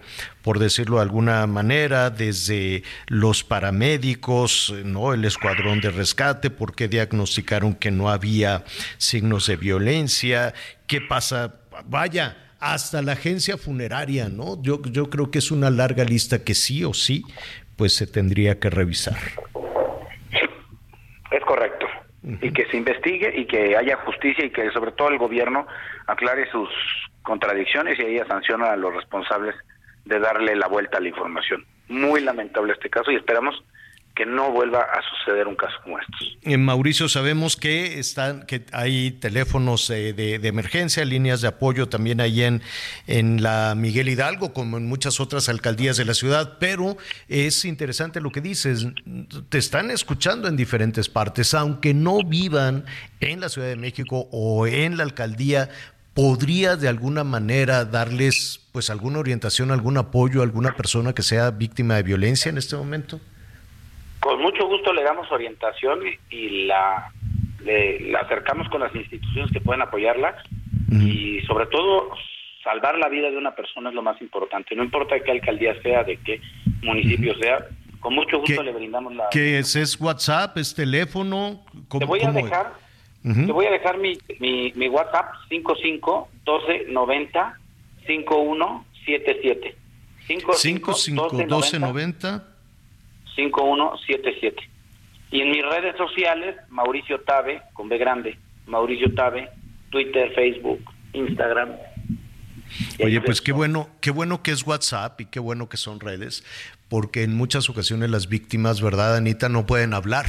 por 0.43 0.59
decirlo 0.59 0.97
de 0.97 1.03
alguna 1.03 1.47
manera, 1.47 2.11
desde 2.11 2.83
los 3.09 3.45
paramédicos, 3.45 4.73
¿no? 4.85 5.13
el 5.13 5.25
escuadrón 5.25 5.81
de 5.81 5.91
rescate, 5.91 6.51
porque 6.51 6.89
diagnosticaron 6.89 7.75
que 7.75 7.91
no 7.91 8.09
había 8.09 8.65
signos 8.97 9.47
de 9.47 9.57
violencia, 9.57 10.55
qué 10.87 11.01
pasa, 11.01 11.57
vaya, 11.85 12.37
hasta 12.59 13.03
la 13.03 13.13
agencia 13.13 13.59
funeraria, 13.59 14.29
¿no? 14.29 14.63
Yo, 14.63 14.81
yo 14.85 15.11
creo 15.11 15.31
que 15.31 15.41
es 15.41 15.51
una 15.51 15.69
larga 15.69 16.05
lista 16.05 16.45
que 16.45 16.55
sí 16.55 16.85
o 16.85 16.95
sí, 16.95 17.25
pues 17.77 17.95
se 17.95 18.07
tendría 18.07 18.61
que 18.61 18.71
revisar. 18.71 19.19
Es 21.33 21.43
correcto. 21.45 21.72
Y 22.25 22.53
que 22.53 22.67
se 22.67 22.77
investigue 22.77 23.33
y 23.37 23.47
que 23.47 23.77
haya 23.77 23.97
justicia 23.99 24.45
y 24.45 24.51
que 24.51 24.71
sobre 24.71 24.93
todo 24.93 25.09
el 25.09 25.19
gobierno 25.19 25.67
aclare 26.07 26.49
sus 26.51 26.69
contradicciones 27.23 27.99
y 27.99 28.03
ella 28.03 28.25
sanciona 28.27 28.73
a 28.73 28.77
los 28.77 28.95
responsables 28.95 29.57
de 30.05 30.21
darle 30.21 30.55
la 30.55 30.69
vuelta 30.69 30.99
a 30.99 31.01
la 31.01 31.09
información. 31.09 31.65
Muy 31.89 32.21
lamentable 32.21 32.75
este 32.75 32.91
caso 32.91 33.11
y 33.11 33.17
esperamos 33.17 33.63
que 34.15 34.27
no 34.27 34.51
vuelva 34.51 34.81
a 34.81 35.01
suceder 35.11 35.49
un 35.49 35.57
caso 35.57 35.75
como 35.83 35.99
estos. 35.99 36.37
En 36.43 36.65
Mauricio 36.65 37.09
sabemos 37.09 37.57
que 37.57 37.99
están 37.99 38.45
que 38.45 38.65
hay 38.73 39.13
teléfonos 39.13 39.89
de, 39.89 40.13
de, 40.13 40.49
emergencia, 40.49 41.05
líneas 41.05 41.41
de 41.41 41.49
apoyo 41.49 41.89
también 41.89 42.21
ahí 42.21 42.43
en, 42.43 42.63
en 43.07 43.43
la 43.43 43.75
Miguel 43.75 44.09
Hidalgo, 44.09 44.53
como 44.53 44.77
en 44.77 44.87
muchas 44.87 45.21
otras 45.21 45.49
alcaldías 45.49 45.97
de 45.97 46.05
la 46.05 46.15
ciudad, 46.15 46.59
pero 46.59 46.97
es 47.29 47.65
interesante 47.65 48.21
lo 48.21 48.31
que 48.31 48.41
dices, 48.41 48.87
te 49.49 49.59
están 49.59 49.91
escuchando 49.91 50.49
en 50.49 50.57
diferentes 50.57 51.09
partes, 51.09 51.55
aunque 51.55 51.95
no 51.95 52.19
vivan 52.23 52.85
en 53.21 53.41
la 53.41 53.49
Ciudad 53.49 53.69
de 53.69 53.77
México 53.77 54.29
o 54.31 54.67
en 54.67 54.97
la 54.97 55.05
alcaldía, 55.05 55.71
¿Podría 56.15 56.77
de 56.77 56.89
alguna 56.89 57.25
manera 57.25 57.87
darles 57.87 58.61
pues 58.71 58.91
alguna 58.91 59.19
orientación, 59.19 59.71
algún 59.71 59.97
apoyo 59.97 60.41
a 60.41 60.45
alguna 60.45 60.77
persona 60.77 61.15
que 61.15 61.23
sea 61.23 61.51
víctima 61.51 61.95
de 61.95 62.03
violencia 62.03 62.51
en 62.51 62.59
este 62.59 62.77
momento? 62.77 63.19
Con 64.23 64.41
mucho 64.41 64.69
gusto 64.69 64.93
le 64.93 65.03
damos 65.03 65.31
orientación 65.33 65.99
y 66.31 66.67
la, 66.67 67.13
le, 67.65 68.15
acercamos 68.15 68.69
con 68.69 68.81
las 68.81 68.95
instituciones 68.95 69.51
que 69.51 69.61
pueden 69.61 69.83
apoyarla 69.83 70.37
y 70.93 71.41
sobre 71.41 71.67
todo 71.67 72.11
salvar 72.63 72.97
la 72.99 73.09
vida 73.09 73.33
de 73.33 73.37
una 73.37 73.57
persona 73.57 73.89
es 73.89 73.97
lo 73.97 74.03
más 74.03 74.21
importante. 74.23 74.77
No 74.77 74.85
importa 74.85 75.17
de 75.17 75.25
qué 75.25 75.33
alcaldía 75.33 75.75
sea, 75.83 76.05
de 76.05 76.19
qué 76.19 76.41
municipio 76.83 77.35
sea, 77.41 77.67
con 77.99 78.15
mucho 78.15 78.39
gusto 78.39 78.63
le 78.63 78.73
brindamos 78.73 79.13
la... 79.13 79.29
¿Qué 79.29 79.59
es? 79.59 79.75
¿Es 79.75 80.01
WhatsApp? 80.01 80.57
¿Es 80.57 80.73
teléfono? 80.73 81.65
Te 81.91 82.05
voy 82.05 82.21
a 82.21 82.31
dejar... 82.31 82.75
Te 83.25 83.51
voy 83.53 83.67
a 83.67 83.73
dejar 83.73 83.99
mi, 83.99 84.17
mi, 84.39 84.73
mi 84.77 84.89
WhatsApp 84.89 85.35
55 85.49 86.29
12 86.45 86.87
90 86.91 87.59
5177. 88.07 89.77
55 90.29 91.29
12 91.49 91.79
90 91.81 92.52
5177. 93.35 94.69
Y 95.31 95.41
en 95.41 95.51
mis 95.51 95.63
redes 95.65 95.97
sociales, 95.97 96.57
Mauricio 96.69 97.21
Tabe, 97.21 97.63
con 97.73 97.89
B 97.89 97.97
grande, 97.99 98.39
Mauricio 98.67 99.13
Tabe, 99.15 99.49
Twitter, 99.91 100.33
Facebook, 100.35 100.83
Instagram. 101.13 101.71
Oye, 103.03 103.21
pues 103.21 103.41
qué 103.41 103.53
bueno, 103.53 103.89
qué 104.01 104.11
bueno 104.11 104.43
que 104.43 104.51
es 104.51 104.67
WhatsApp 104.67 105.21
y 105.21 105.27
qué 105.27 105.41
bueno 105.41 105.69
que 105.69 105.77
son 105.77 106.01
redes, 106.01 106.45
porque 106.89 107.23
en 107.23 107.35
muchas 107.35 107.69
ocasiones 107.69 108.11
las 108.11 108.29
víctimas, 108.29 108.81
¿verdad, 108.81 109.17
Anita? 109.17 109.49
No 109.49 109.67
pueden 109.67 109.95
hablar, 109.95 110.27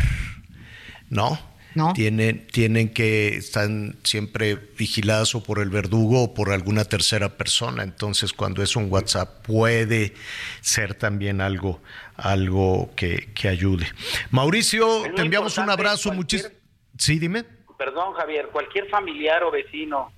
¿no? 1.10 1.40
No. 1.76 1.94
Tienen, 1.94 2.46
tienen 2.48 2.90
que, 2.90 3.30
están 3.36 3.96
siempre 4.04 4.56
vigiladas 4.56 5.34
o 5.34 5.42
por 5.42 5.60
el 5.60 5.70
verdugo 5.70 6.24
o 6.24 6.34
por 6.36 6.52
alguna 6.52 6.86
tercera 6.86 7.30
persona. 7.36 7.82
Entonces, 7.82 8.32
cuando 8.32 8.62
es 8.62 8.76
un 8.76 8.92
WhatsApp, 8.92 9.44
puede 9.44 10.14
ser 10.62 10.94
también 10.94 11.42
algo, 11.42 11.82
algo 12.18 12.92
que, 12.96 13.34
que 13.34 13.48
ayude. 13.48 13.88
Mauricio, 14.32 15.04
te 15.16 15.22
enviamos 15.22 15.58
un 15.58 15.70
abrazo. 15.70 16.12
Muchísimo. 16.12 16.54
Sí, 16.98 17.20
dime. 17.20 17.44
Perdón, 17.78 18.14
Javier, 18.14 18.48
cualquier 18.48 18.88
familiar 18.90 19.44
o 19.44 19.52
vecino 19.52 20.12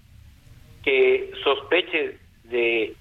que 0.84 1.31
sospeche 1.43 2.19
de 2.43 2.95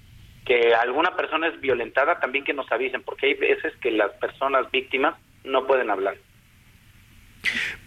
que 0.45 0.73
alguna 0.73 1.15
persona 1.15 1.47
es 1.47 1.59
violentada, 1.59 2.19
también 2.19 2.45
que 2.45 2.53
nos 2.53 2.71
avisen, 2.71 3.03
porque 3.03 3.27
hay 3.27 3.33
veces 3.33 3.73
que 3.81 3.91
las 3.91 4.11
personas 4.13 4.69
víctimas 4.71 5.15
no 5.43 5.65
pueden 5.67 5.89
hablar. 5.89 6.15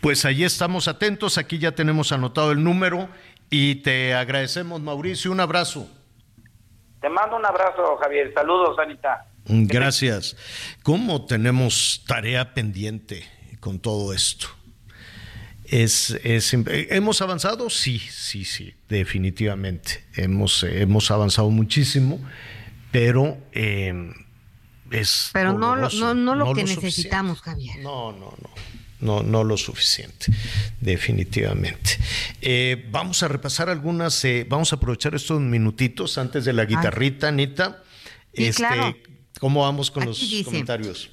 Pues 0.01 0.25
allí 0.25 0.45
estamos 0.45 0.89
atentos, 0.89 1.39
aquí 1.39 1.59
ya 1.59 1.73
tenemos 1.73 2.13
anotado 2.13 2.53
el 2.53 2.63
número 2.63 3.09
y 3.51 3.77
te 3.77 4.15
agradecemos, 4.15 4.81
Mauricio, 4.81 5.33
un 5.33 5.41
abrazo. 5.41 5.89
Te 7.01 7.09
mando 7.09 7.37
un 7.37 7.47
abrazo, 7.47 7.97
Javier. 7.97 8.33
Saludos, 8.35 8.79
Anita. 8.79 9.28
Gracias. 9.67 10.37
¿Cómo 10.83 11.25
tenemos 11.27 12.03
tarea 12.07 12.55
pendiente 12.55 13.25
con 13.61 13.79
todo 13.79 14.13
esto? 14.13 14.49
Es, 15.65 16.19
es, 16.23 16.55
¿Hemos 16.55 17.21
avanzado? 17.21 17.69
Sí, 17.69 17.99
sí, 17.99 18.45
sí, 18.45 18.75
definitivamente. 18.89 20.05
Hemos, 20.15 20.63
hemos 20.63 21.11
avanzado 21.11 21.51
muchísimo, 21.51 22.21
pero 22.91 23.39
eh, 23.53 24.13
es... 24.91 25.31
Pero 25.33 25.53
no, 25.53 25.77
lo, 25.77 25.91
no, 25.91 26.15
no, 26.15 26.35
lo 26.35 26.55
que 26.55 26.65
necesitamos, 26.65 27.43
Javier. 27.43 27.81
No, 27.81 28.13
no, 28.13 28.35
no. 28.43 28.51
No, 29.01 29.23
no 29.23 29.45
lo 29.45 29.57
suficiente, 29.57 30.27
definitivamente. 30.81 31.99
Eh, 32.41 32.89
vamos 32.91 33.23
a 33.23 33.29
repasar 33.29 33.69
algunas, 33.69 34.25
eh, 34.25 34.45
vamos 34.49 34.73
a 34.73 34.77
aprovechar 34.77 35.15
estos 35.15 35.41
minutitos 35.41 36.19
antes 36.19 36.45
de 36.45 36.53
la 36.53 36.65
guitarrita, 36.65 37.29
Anita. 37.29 37.85
Sí, 38.35 38.47
este, 38.47 38.63
claro. 38.63 38.97
¿Cómo 39.41 39.63
vamos 39.63 39.91
con 39.91 40.03
Aquí 40.05 40.09
los 40.11 40.21
dice, 40.21 40.45
comentarios? 40.45 41.11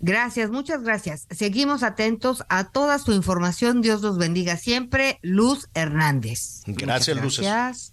Gracias, 0.00 0.50
muchas 0.50 0.82
gracias. 0.82 1.26
Seguimos 1.30 1.82
atentos 1.82 2.44
a 2.48 2.64
toda 2.64 2.98
su 2.98 3.12
información. 3.12 3.80
Dios 3.80 4.02
los 4.02 4.18
bendiga 4.18 4.56
siempre. 4.56 5.18
Luz 5.22 5.68
Hernández. 5.74 6.62
Gracias, 6.66 7.16
Luces. 7.22 7.44
gracias. 7.44 7.92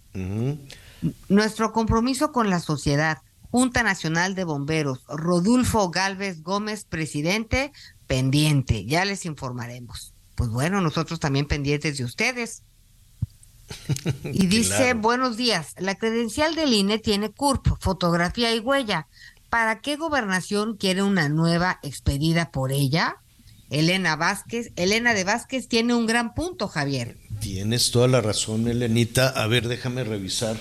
Nuestro 1.28 1.72
compromiso 1.72 2.32
con 2.32 2.50
la 2.50 2.60
sociedad. 2.60 3.18
Junta 3.50 3.82
Nacional 3.82 4.34
de 4.34 4.44
Bomberos. 4.44 5.00
Rodulfo 5.08 5.90
Galvez 5.90 6.42
Gómez, 6.42 6.84
presidente, 6.84 7.72
pendiente. 8.06 8.84
Ya 8.86 9.04
les 9.04 9.26
informaremos. 9.26 10.14
Pues 10.34 10.48
bueno, 10.50 10.80
nosotros 10.80 11.20
también 11.20 11.46
pendientes 11.46 11.98
de 11.98 12.04
ustedes. 12.04 12.62
Y 14.24 14.46
dice, 14.46 14.76
Claro. 14.76 14.98
buenos 15.00 15.36
días, 15.36 15.74
la 15.78 15.94
credencial 15.94 16.54
del 16.54 16.72
INE 16.74 16.98
tiene 16.98 17.30
CURP, 17.30 17.68
fotografía 17.80 18.54
y 18.54 18.58
huella. 18.58 19.06
¿Para 19.52 19.82
qué 19.82 19.96
gobernación 19.96 20.78
quiere 20.78 21.02
una 21.02 21.28
nueva 21.28 21.78
expedida 21.82 22.50
por 22.50 22.72
ella? 22.72 23.18
Elena 23.68 24.16
Vázquez, 24.16 24.72
Elena 24.76 25.12
de 25.12 25.24
Vázquez 25.24 25.68
tiene 25.68 25.92
un 25.92 26.06
gran 26.06 26.32
punto, 26.32 26.68
Javier. 26.68 27.18
Tienes 27.38 27.90
toda 27.90 28.08
la 28.08 28.22
razón, 28.22 28.66
Elenita. 28.66 29.28
A 29.28 29.46
ver, 29.48 29.68
déjame 29.68 30.04
revisar 30.04 30.56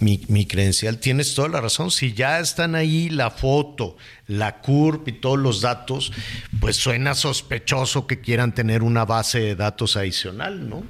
mi, 0.00 0.24
mi 0.28 0.46
credencial. 0.46 0.96
Tienes 0.96 1.34
toda 1.34 1.50
la 1.50 1.60
razón. 1.60 1.90
Si 1.90 2.14
ya 2.14 2.40
están 2.40 2.74
ahí 2.74 3.10
la 3.10 3.30
foto, 3.30 3.98
la 4.26 4.62
CURP 4.62 5.08
y 5.08 5.12
todos 5.12 5.38
los 5.38 5.60
datos, 5.60 6.10
pues 6.58 6.76
suena 6.76 7.14
sospechoso 7.14 8.06
que 8.06 8.22
quieran 8.22 8.54
tener 8.54 8.82
una 8.82 9.04
base 9.04 9.40
de 9.40 9.56
datos 9.56 9.98
adicional, 9.98 10.70
¿no? 10.70 10.84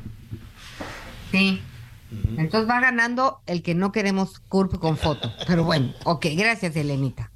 Sí. 1.32 1.60
Entonces 2.36 2.68
va 2.68 2.80
ganando 2.80 3.40
el 3.46 3.62
que 3.62 3.74
no 3.74 3.92
queremos 3.92 4.40
CURP 4.48 4.78
con 4.78 4.96
foto. 4.96 5.32
Pero 5.46 5.64
bueno, 5.64 5.92
ok, 6.04 6.26
gracias, 6.36 6.76
Elenita. 6.76 7.30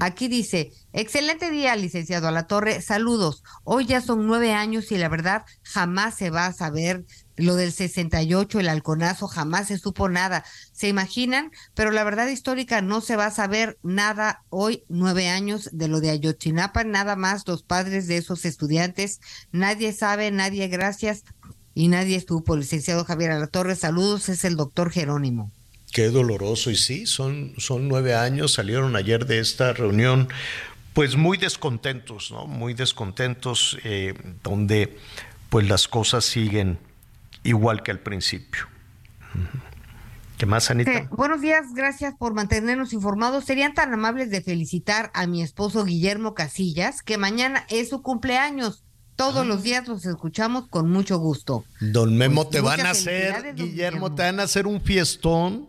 Aquí 0.00 0.28
dice, 0.28 0.72
excelente 0.92 1.50
día, 1.50 1.76
licenciado 1.76 2.28
a 2.28 2.30
la 2.32 2.46
Torre, 2.46 2.80
saludos. 2.80 3.42
Hoy 3.64 3.84
ya 3.84 4.00
son 4.00 4.26
nueve 4.26 4.52
años 4.52 4.90
y 4.92 4.96
la 4.96 5.08
verdad 5.08 5.44
jamás 5.62 6.14
se 6.14 6.30
va 6.30 6.46
a 6.46 6.52
saber 6.52 7.04
lo 7.36 7.54
del 7.54 7.72
68, 7.72 8.60
el 8.60 8.68
halconazo, 8.68 9.28
jamás 9.28 9.68
se 9.68 9.78
supo 9.78 10.08
nada. 10.08 10.44
¿Se 10.72 10.88
imaginan? 10.88 11.50
Pero 11.74 11.90
la 11.90 12.04
verdad 12.04 12.28
histórica 12.28 12.80
no 12.82 13.00
se 13.00 13.16
va 13.16 13.26
a 13.26 13.30
saber 13.30 13.78
nada 13.82 14.42
hoy, 14.48 14.84
nueve 14.88 15.28
años 15.28 15.68
de 15.72 15.88
lo 15.88 16.00
de 16.00 16.10
Ayotzinapa, 16.10 16.84
nada 16.84 17.14
más 17.16 17.46
los 17.46 17.62
padres 17.62 18.08
de 18.08 18.16
esos 18.16 18.44
estudiantes. 18.44 19.20
Nadie 19.52 19.92
sabe, 19.92 20.30
nadie 20.30 20.66
gracias 20.68 21.24
y 21.78 21.86
nadie 21.86 22.20
supo. 22.20 22.56
Licenciado 22.56 23.04
Javier 23.04 23.30
Alatorre, 23.30 23.76
saludos, 23.76 24.28
es 24.28 24.44
el 24.44 24.56
doctor 24.56 24.90
Jerónimo. 24.90 25.52
Qué 25.92 26.08
doloroso. 26.08 26.72
Y 26.72 26.76
sí, 26.76 27.06
son, 27.06 27.54
son 27.56 27.86
nueve 27.86 28.16
años, 28.16 28.54
salieron 28.54 28.96
ayer 28.96 29.26
de 29.26 29.38
esta 29.38 29.72
reunión, 29.72 30.26
pues 30.92 31.14
muy 31.14 31.38
descontentos, 31.38 32.32
¿no? 32.32 32.48
Muy 32.48 32.74
descontentos, 32.74 33.78
eh, 33.84 34.14
donde 34.42 34.98
pues 35.50 35.68
las 35.68 35.86
cosas 35.86 36.24
siguen 36.24 36.80
igual 37.44 37.84
que 37.84 37.92
al 37.92 38.00
principio. 38.00 38.66
¿Qué 40.36 40.46
más, 40.46 40.72
Anita? 40.72 40.92
Sí, 40.92 41.06
buenos 41.12 41.40
días, 41.40 41.74
gracias 41.74 42.12
por 42.18 42.34
mantenernos 42.34 42.92
informados. 42.92 43.44
Serían 43.44 43.74
tan 43.74 43.94
amables 43.94 44.30
de 44.30 44.40
felicitar 44.40 45.12
a 45.14 45.28
mi 45.28 45.42
esposo 45.42 45.84
Guillermo 45.84 46.34
Casillas, 46.34 47.02
que 47.04 47.18
mañana 47.18 47.66
es 47.68 47.90
su 47.90 48.02
cumpleaños. 48.02 48.82
Todos 49.18 49.44
los 49.44 49.64
días 49.64 49.88
los 49.88 50.06
escuchamos 50.06 50.68
con 50.68 50.88
mucho 50.88 51.18
gusto. 51.18 51.64
Don 51.80 52.16
Memo, 52.16 52.44
Pues, 52.44 52.50
te 52.52 52.60
van 52.60 52.86
a 52.86 52.90
hacer, 52.90 53.52
Guillermo, 53.56 54.14
te 54.14 54.22
van 54.22 54.38
a 54.38 54.44
hacer 54.44 54.68
un 54.68 54.80
fiestón, 54.80 55.68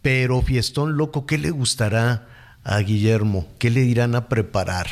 pero 0.00 0.40
fiestón 0.40 0.96
loco, 0.96 1.26
¿qué 1.26 1.36
le 1.36 1.50
gustará 1.50 2.26
a 2.64 2.78
Guillermo? 2.78 3.46
¿Qué 3.58 3.68
le 3.68 3.82
irán 3.82 4.14
a 4.14 4.30
preparar? 4.30 4.86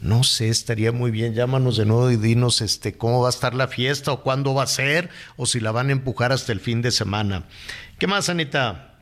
No 0.00 0.22
sé, 0.22 0.48
estaría 0.48 0.92
muy 0.92 1.10
bien. 1.10 1.34
Llámanos 1.34 1.78
de 1.78 1.84
nuevo 1.84 2.12
y 2.12 2.16
dinos 2.16 2.60
este, 2.60 2.96
cómo 2.96 3.22
va 3.22 3.26
a 3.26 3.30
estar 3.30 3.52
la 3.52 3.66
fiesta 3.66 4.12
o 4.12 4.22
cuándo 4.22 4.54
va 4.54 4.62
a 4.62 4.68
ser 4.68 5.10
o 5.36 5.46
si 5.46 5.58
la 5.58 5.72
van 5.72 5.88
a 5.88 5.92
empujar 5.92 6.30
hasta 6.30 6.52
el 6.52 6.60
fin 6.60 6.80
de 6.80 6.92
semana. 6.92 7.48
¿Qué 7.98 8.06
más, 8.06 8.28
Anita? 8.28 8.94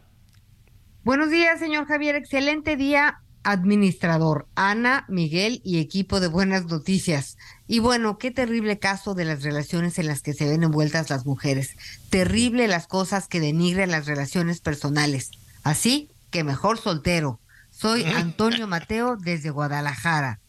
Buenos 1.03 1.29
días, 1.29 1.59
señor 1.59 1.87
Javier. 1.87 2.15
Excelente 2.16 2.77
día, 2.77 3.21
administrador. 3.45 4.47
Ana, 4.55 5.05
Miguel 5.09 5.61
y 5.65 5.79
equipo 5.79 6.21
de 6.21 6.29
Buenas 6.29 6.66
Noticias. 6.66 7.37
Y 7.69 7.79
bueno, 7.79 8.19
qué 8.19 8.31
terrible 8.31 8.79
caso 8.79 9.15
de 9.15 9.25
las 9.25 9.43
relaciones 9.43 9.99
en 9.99 10.07
las 10.07 10.23
que 10.23 10.33
se 10.33 10.49
ven 10.49 10.65
envueltas 10.65 11.11
las 11.11 11.25
mujeres. 11.25 11.77
Terrible 12.11 12.69
las 12.69 12.87
cosas 12.87 13.29
que 13.29 13.41
denigran 13.41 13.91
las 13.91 14.07
relaciones 14.07 14.61
personales. 14.61 15.31
Así 15.62 16.11
que 16.31 16.45
mejor 16.45 16.79
soltero. 16.79 17.39
Soy 17.71 18.05
Antonio 18.05 18.66
Mateo 18.66 19.16
desde 19.16 19.51
Guadalajara. 19.51 20.41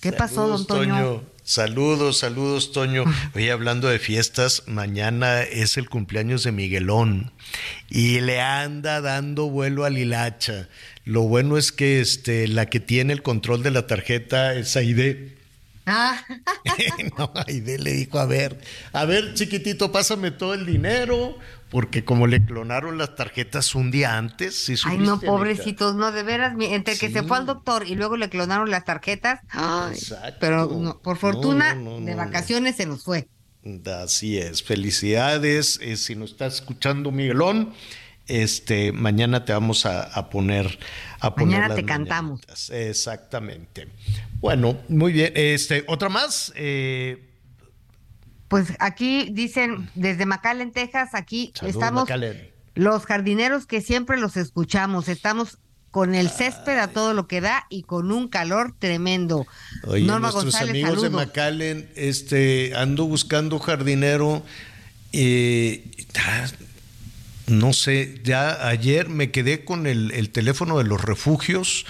¿Qué 0.00 0.12
pasó, 0.12 0.48
don 0.48 0.66
Toño? 0.66 1.22
Saludos, 1.46 2.16
saludos, 2.16 2.72
Toño. 2.72 3.04
Oye, 3.34 3.52
hablando 3.52 3.88
de 3.88 3.98
fiestas, 3.98 4.62
mañana 4.66 5.42
es 5.42 5.76
el 5.76 5.90
cumpleaños 5.90 6.42
de 6.42 6.52
Miguelón 6.52 7.32
y 7.90 8.20
le 8.20 8.40
anda 8.40 9.02
dando 9.02 9.50
vuelo 9.50 9.84
al 9.84 9.98
hilacha. 9.98 10.70
Lo 11.04 11.20
bueno 11.20 11.58
es 11.58 11.70
que 11.70 12.00
este, 12.00 12.48
la 12.48 12.70
que 12.70 12.80
tiene 12.80 13.12
el 13.12 13.22
control 13.22 13.62
de 13.62 13.72
la 13.72 13.86
tarjeta 13.86 14.54
es 14.54 14.74
Aide. 14.74 15.36
Ah, 15.86 16.24
no, 17.18 17.32
Aide 17.46 17.78
le 17.78 17.92
dijo, 17.92 18.18
a 18.18 18.26
ver, 18.26 18.58
a 18.92 19.04
ver, 19.04 19.34
chiquitito, 19.34 19.92
pásame 19.92 20.30
todo 20.30 20.54
el 20.54 20.64
dinero, 20.64 21.36
porque 21.70 22.04
como 22.04 22.26
le 22.26 22.44
clonaron 22.44 22.98
las 22.98 23.16
tarjetas 23.16 23.74
un 23.74 23.90
día 23.90 24.16
antes, 24.16 24.54
¿sí 24.54 24.74
ay, 24.84 24.98
no, 24.98 25.20
pobrecitos, 25.20 25.94
no, 25.94 26.12
de 26.12 26.22
veras, 26.22 26.54
entre 26.58 26.96
que 26.96 27.10
se 27.10 27.22
fue 27.22 27.36
al 27.36 27.46
doctor 27.46 27.86
y 27.86 27.96
luego 27.96 28.16
le 28.16 28.30
clonaron 28.30 28.70
las 28.70 28.84
tarjetas, 28.84 29.40
ay, 29.50 29.98
pero 30.40 30.66
no, 30.66 31.00
por 31.00 31.18
fortuna, 31.18 31.74
no, 31.74 32.00
no, 32.00 32.06
de 32.06 32.14
vacaciones 32.14 32.76
se 32.76 32.86
nos 32.86 33.04
fue. 33.04 33.28
Así 34.02 34.38
es, 34.38 34.62
felicidades. 34.62 35.78
eh, 35.82 35.96
si 35.96 36.14
nos 36.14 36.32
estás 36.32 36.56
escuchando, 36.56 37.10
Miguelón, 37.10 37.72
este, 38.26 38.92
mañana 38.92 39.44
te 39.44 39.52
vamos 39.52 39.86
a, 39.86 40.02
a 40.02 40.30
poner 40.30 40.78
a 41.20 41.34
poner 41.34 41.48
Mañana 41.60 41.68
las 41.68 41.76
te 41.76 41.84
cantamos. 41.84 42.40
Exactamente. 42.70 43.88
Bueno, 44.40 44.78
muy 44.88 45.12
bien. 45.12 45.32
Este, 45.34 45.84
otra 45.88 46.08
más. 46.08 46.52
eh, 46.56 47.30
Pues 48.48 48.74
aquí 48.78 49.30
dicen, 49.32 49.90
desde 49.94 50.26
McAllen, 50.26 50.72
Texas, 50.72 51.10
aquí 51.14 51.52
estamos 51.62 52.08
los 52.74 53.06
jardineros 53.06 53.66
que 53.66 53.80
siempre 53.80 54.18
los 54.18 54.36
escuchamos, 54.36 55.08
estamos 55.08 55.58
con 55.90 56.14
el 56.14 56.28
césped 56.28 56.76
a 56.78 56.88
todo 56.88 57.14
lo 57.14 57.28
que 57.28 57.40
da 57.40 57.66
y 57.70 57.84
con 57.84 58.10
un 58.10 58.28
calor 58.28 58.74
tremendo. 58.78 59.46
Oye, 59.84 60.04
Norma 60.04 60.32
nuestros 60.32 60.44
González, 60.44 60.70
amigos 60.70 61.00
de 61.00 61.08
saludos. 61.08 61.26
McAllen, 61.26 61.90
este, 61.94 62.74
ando 62.76 63.06
buscando 63.06 63.58
jardinero. 63.60 64.42
eh, 65.12 65.84
ah, 66.18 66.46
no 67.46 67.72
sé, 67.72 68.20
ya 68.24 68.68
ayer 68.68 69.08
me 69.08 69.30
quedé 69.30 69.64
con 69.64 69.86
el, 69.86 70.10
el 70.12 70.30
teléfono 70.30 70.78
de 70.78 70.84
los 70.84 71.02
refugios 71.02 71.86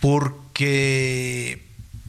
porque, 0.00 1.62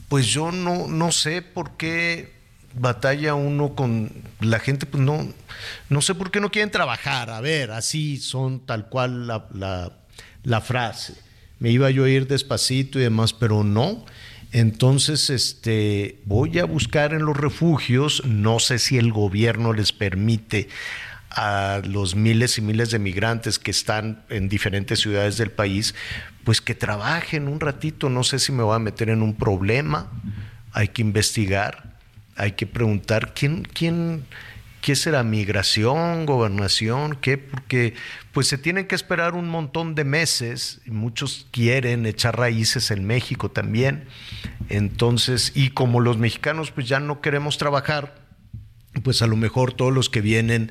pues 0.08 0.26
yo 0.26 0.52
no, 0.52 0.86
no 0.86 1.12
sé 1.12 1.42
por 1.42 1.76
qué, 1.76 2.34
batalla 2.78 3.34
uno 3.34 3.74
con 3.74 4.12
la 4.40 4.58
gente, 4.58 4.86
pues 4.86 5.02
no, 5.02 5.32
no 5.88 6.02
sé 6.02 6.14
por 6.14 6.30
qué 6.30 6.40
no 6.40 6.50
quieren 6.50 6.70
trabajar. 6.70 7.30
A 7.30 7.40
ver, 7.40 7.70
así 7.70 8.18
son 8.18 8.60
tal 8.60 8.88
cual 8.88 9.26
la, 9.26 9.92
la 10.42 10.60
frase. 10.60 11.14
Me 11.58 11.70
iba 11.70 11.90
yo 11.90 12.04
a 12.04 12.10
ir 12.10 12.26
despacito 12.26 12.98
y 12.98 13.02
demás, 13.02 13.32
pero 13.32 13.64
no. 13.64 14.04
Entonces, 14.52 15.30
este, 15.30 16.20
voy 16.24 16.58
a 16.58 16.64
buscar 16.64 17.12
en 17.12 17.24
los 17.24 17.36
refugios, 17.36 18.24
no 18.24 18.58
sé 18.58 18.78
si 18.78 18.96
el 18.96 19.12
gobierno 19.12 19.72
les 19.72 19.92
permite 19.92 20.68
a 21.36 21.82
los 21.84 22.16
miles 22.16 22.56
y 22.56 22.62
miles 22.62 22.90
de 22.90 22.98
migrantes 22.98 23.58
que 23.58 23.70
están 23.70 24.24
en 24.30 24.48
diferentes 24.48 25.00
ciudades 25.00 25.36
del 25.36 25.50
país, 25.50 25.94
pues 26.44 26.60
que 26.60 26.74
trabajen 26.74 27.46
un 27.46 27.60
ratito, 27.60 28.08
no 28.08 28.24
sé 28.24 28.38
si 28.38 28.52
me 28.52 28.62
voy 28.62 28.74
a 28.74 28.78
meter 28.78 29.10
en 29.10 29.22
un 29.22 29.36
problema, 29.36 30.10
hay 30.72 30.88
que 30.88 31.02
investigar, 31.02 31.98
hay 32.36 32.52
que 32.52 32.66
preguntar 32.66 33.34
quién, 33.34 33.62
quién, 33.62 34.24
¿Qué 34.86 34.94
será? 34.94 35.24
¿Migración? 35.24 36.26
¿Gobernación? 36.26 37.18
¿Qué? 37.20 37.38
Porque 37.38 37.94
pues 38.30 38.46
se 38.46 38.56
tienen 38.56 38.86
que 38.86 38.94
esperar 38.94 39.34
un 39.34 39.48
montón 39.48 39.96
de 39.96 40.04
meses. 40.04 40.80
Muchos 40.86 41.48
quieren 41.50 42.06
echar 42.06 42.38
raíces 42.38 42.92
en 42.92 43.04
México 43.04 43.50
también. 43.50 44.04
Entonces, 44.68 45.50
y 45.56 45.70
como 45.70 45.98
los 45.98 46.18
mexicanos 46.18 46.70
pues 46.70 46.86
ya 46.86 47.00
no 47.00 47.20
queremos 47.20 47.58
trabajar, 47.58 48.14
pues 49.02 49.22
a 49.22 49.26
lo 49.26 49.34
mejor 49.34 49.72
todos 49.72 49.92
los 49.92 50.08
que 50.08 50.20
vienen 50.20 50.70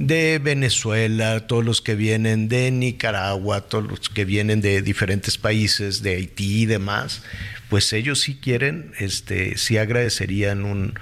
de 0.00 0.38
Venezuela, 0.38 1.46
todos 1.46 1.64
los 1.64 1.82
que 1.82 1.94
vienen 1.94 2.48
de 2.48 2.70
Nicaragua, 2.70 3.60
todos 3.60 3.86
los 3.86 4.08
que 4.08 4.24
vienen 4.24 4.62
de 4.62 4.80
diferentes 4.80 5.36
países, 5.36 6.02
de 6.02 6.16
Haití 6.16 6.62
y 6.62 6.66
demás, 6.66 7.22
pues 7.68 7.92
ellos 7.92 8.20
sí 8.20 8.40
quieren, 8.40 8.92
este, 8.98 9.58
sí 9.58 9.76
agradecerían 9.76 10.64
un, 10.64 10.94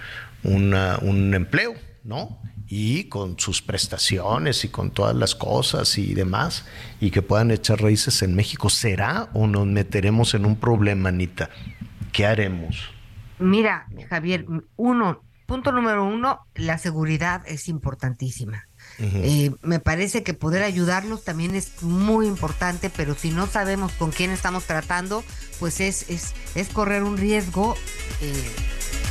un 0.43 1.35
empleo, 1.35 1.75
¿no? 2.03 2.41
y 2.71 3.05
con 3.05 3.39
sus 3.39 3.63
prestaciones 3.63 4.63
y 4.65 4.69
con 4.69 4.91
todas 4.91 5.17
las 5.17 5.35
cosas 5.35 5.97
y 5.97 6.13
demás, 6.13 6.67
y 7.01 7.11
que 7.11 7.23
puedan 7.23 7.51
echar 7.51 7.81
raíces 7.81 8.21
en 8.21 8.35
México. 8.35 8.69
¿Será 8.69 9.31
o 9.33 9.47
nos 9.47 9.67
meteremos 9.67 10.35
en 10.35 10.45
un 10.45 10.57
problema, 10.57 11.09
Anita? 11.09 11.49
¿Qué 12.13 12.27
haremos? 12.27 12.91
Mira, 13.39 13.87
Javier, 14.11 14.45
uno, 14.77 15.23
punto 15.47 15.73
número 15.73 16.05
uno, 16.05 16.41
la 16.55 16.77
seguridad 16.77 17.43
es 17.47 17.69
importantísima. 17.69 18.68
Eh, 19.01 19.53
me 19.63 19.79
parece 19.79 20.25
que 20.25 20.35
poder 20.35 20.65
ayudarlos 20.65 21.23
también 21.23 21.55
es 21.55 21.83
muy 21.83 22.27
importante, 22.27 22.91
pero 22.91 23.15
si 23.15 23.31
no 23.31 23.47
sabemos 23.47 23.93
con 23.93 24.11
quién 24.11 24.31
estamos 24.31 24.65
tratando, 24.65 25.25
pues 25.61 25.81
es, 25.81 26.09
es, 26.09 26.35
es 26.55 26.69
correr 26.69 27.05
un 27.05 27.17
riesgo. 27.17 27.77
Eh, 28.21 28.51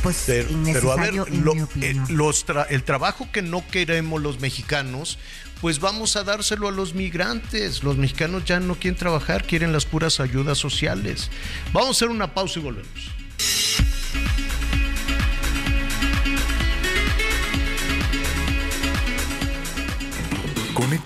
pues 0.02 0.24
pero, 0.26 0.92
a 0.92 0.96
ver, 0.96 1.14
eh, 1.14 1.96
los 2.08 2.44
el 2.68 2.84
trabajo 2.84 3.28
que 3.32 3.42
no 3.42 3.66
queremos 3.66 4.22
los 4.22 4.40
mexicanos, 4.40 5.18
pues 5.60 5.80
vamos 5.80 6.16
a 6.16 6.24
dárselo 6.24 6.68
a 6.68 6.70
los 6.70 6.94
migrantes. 6.94 7.82
Los 7.82 7.96
mexicanos 7.96 8.44
ya 8.44 8.60
no 8.60 8.74
quieren 8.74 8.98
trabajar, 8.98 9.44
quieren 9.44 9.72
las 9.72 9.86
puras 9.86 10.20
ayudas 10.20 10.58
sociales. 10.58 11.30
Vamos 11.72 11.88
a 11.88 11.90
hacer 11.92 12.08
una 12.08 12.34
pausa 12.34 12.60
y 12.60 12.62
volvemos. 12.62 13.10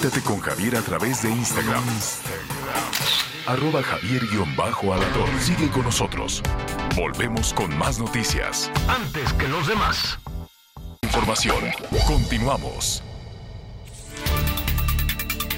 Conéctate 0.03 0.27
con 0.27 0.41
Javier 0.41 0.77
a 0.77 0.83
través 0.83 1.23
de 1.23 1.31
Instagram. 1.31 1.85
Arroba 3.47 3.85
Javier-Alador. 3.85 5.29
Sigue 5.41 5.71
con 5.71 5.85
nosotros. 5.85 6.43
Volvemos 6.97 7.53
con 7.55 7.79
más 7.79 8.01
noticias. 8.01 8.69
Antes 8.89 9.33
que 9.35 9.47
los 9.47 9.69
demás. 9.69 10.19
Información. 11.03 11.71
Continuamos. 12.09 13.05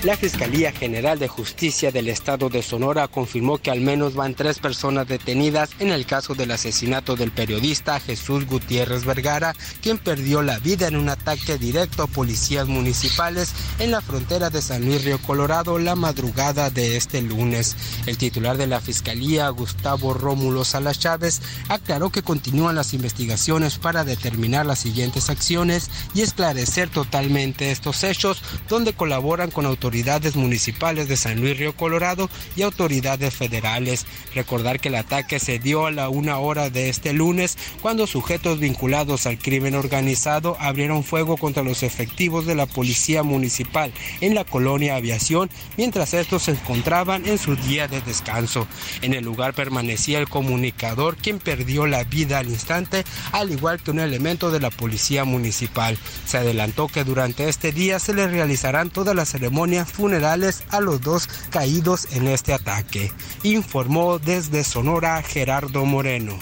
La 0.05 0.19
Fiscalía 0.19 0.71
General 0.71 1.19
de 1.19 1.29
Justicia 1.29 1.91
del 1.91 2.09
Estado 2.09 2.51
de 2.51 2.63
Sonora 2.63 3.09
confirmó 3.09 3.57
que 3.57 3.71
al 3.71 3.81
menos 3.81 4.15
van 4.15 4.35
tres 4.35 4.59
personas 4.59 5.09
detenidas 5.09 5.71
en 5.79 5.89
el 5.89 6.05
caso 6.05 6.35
del 6.35 6.51
asesinato 6.51 7.17
del 7.17 7.31
periodista 7.31 7.99
Jesús 8.01 8.45
Gutiérrez 8.45 9.07
Vergara, 9.07 9.55
quien 9.81 9.97
perdió 9.97 10.43
la 10.43 10.59
vida 10.59 10.89
en 10.89 10.97
un 10.97 11.09
ataque 11.09 11.57
directo 11.57 12.03
a 12.03 12.07
policías 12.07 12.69
municipales 12.69 13.55
en 13.79 13.93
la 13.93 14.03
frontera 14.03 14.51
de 14.51 14.61
San 14.61 14.85
Luis 14.85 15.03
Río 15.05 15.19
Colorado 15.23 15.79
la 15.79 15.95
madrugada 15.95 16.69
de 16.69 16.99
este 16.99 17.23
lunes. 17.23 17.75
El 18.05 18.19
titular 18.19 18.59
de 18.59 18.67
la 18.67 18.83
Fiscalía, 18.83 19.49
Gustavo 19.49 20.13
Rómulo 20.13 20.67
Salas 20.67 20.99
Chávez, 20.99 21.41
aclaró 21.71 22.11
que 22.11 22.23
continúan 22.23 22.77
las 22.77 22.93
investigaciones 22.93 23.79
para 23.79 24.05
determinar 24.05 24.67
las 24.67 24.81
siguientes 24.81 25.31
acciones 25.31 25.91
y 26.13 26.21
esclarecer 26.21 26.91
totalmente 26.91 27.71
estos 27.71 28.05
hechos, 28.05 28.43
donde 28.69 28.93
colaboran 28.93 29.51
con 29.51 29.65
autoridades 29.65 29.94
autoridades 29.95 30.35
municipales 30.35 31.07
de 31.07 31.17
San 31.17 31.41
Luis 31.41 31.57
Río 31.57 31.77
Colorado 31.77 32.29
y 32.57 32.63
autoridades 32.63 33.33
federales. 33.33 34.07
Recordar 34.35 34.81
que 34.81 34.89
el 34.89 34.97
ataque 34.97 35.39
se 35.39 35.61
dio 35.61 35.87
a 35.87 35.93
la 35.93 36.09
una 36.09 36.39
hora 36.39 36.69
de 36.69 36.89
este 36.89 37.13
lunes 37.13 37.57
cuando 37.81 38.09
sujetos 38.09 38.59
vinculados 38.59 39.27
al 39.27 39.39
crimen 39.39 39.77
organizado 39.77 40.57
abrieron 40.59 41.05
fuego 41.05 41.37
contra 41.37 41.63
los 41.63 41.85
efectivos 41.85 42.45
de 42.45 42.57
la 42.57 42.67
policía 42.67 43.23
municipal 43.23 43.93
en 44.21 44.35
la 44.35 44.43
colonia 44.43 44.97
Aviación 44.97 45.49
mientras 45.77 46.13
estos 46.13 46.43
se 46.43 46.51
encontraban 46.51 47.29
en 47.29 47.39
su 47.39 47.55
día 47.55 47.87
de 47.87 48.01
descanso. 48.01 48.67
En 49.01 49.15
el 49.15 49.25
lugar 49.25 49.55
permanecía 49.55 50.19
el 50.19 50.29
comunicador 50.29 51.17
quien 51.17 51.39
perdió 51.39 51.87
la 51.87 52.03
vida 52.03 52.41
al 52.41 52.49
instante 52.49 53.05
al 53.31 53.53
igual 53.53 53.81
que 53.81 53.93
un 53.93 54.01
elemento 54.01 54.51
de 54.51 54.59
la 54.59 54.71
policía 54.71 55.25
municipal. 55.25 55.97
Se 56.27 56.39
adelantó 56.39 56.89
que 56.89 57.05
durante 57.05 57.49
este 57.49 57.71
día 57.71 58.01
se 58.01 58.13
le 58.13 58.27
realizarán 58.27 58.91
todas 58.91 59.15
las 59.15 59.29
ceremonias 59.31 59.84
funerales 59.85 60.65
a 60.71 60.81
los 60.81 61.01
dos 61.01 61.29
caídos 61.51 62.07
en 62.13 62.29
este 62.29 62.53
ataque, 62.53 63.13
informó 63.43 64.19
desde 64.19 64.65
Sonora 64.65 65.23
Gerardo 65.23 65.85
Moreno. 65.85 66.39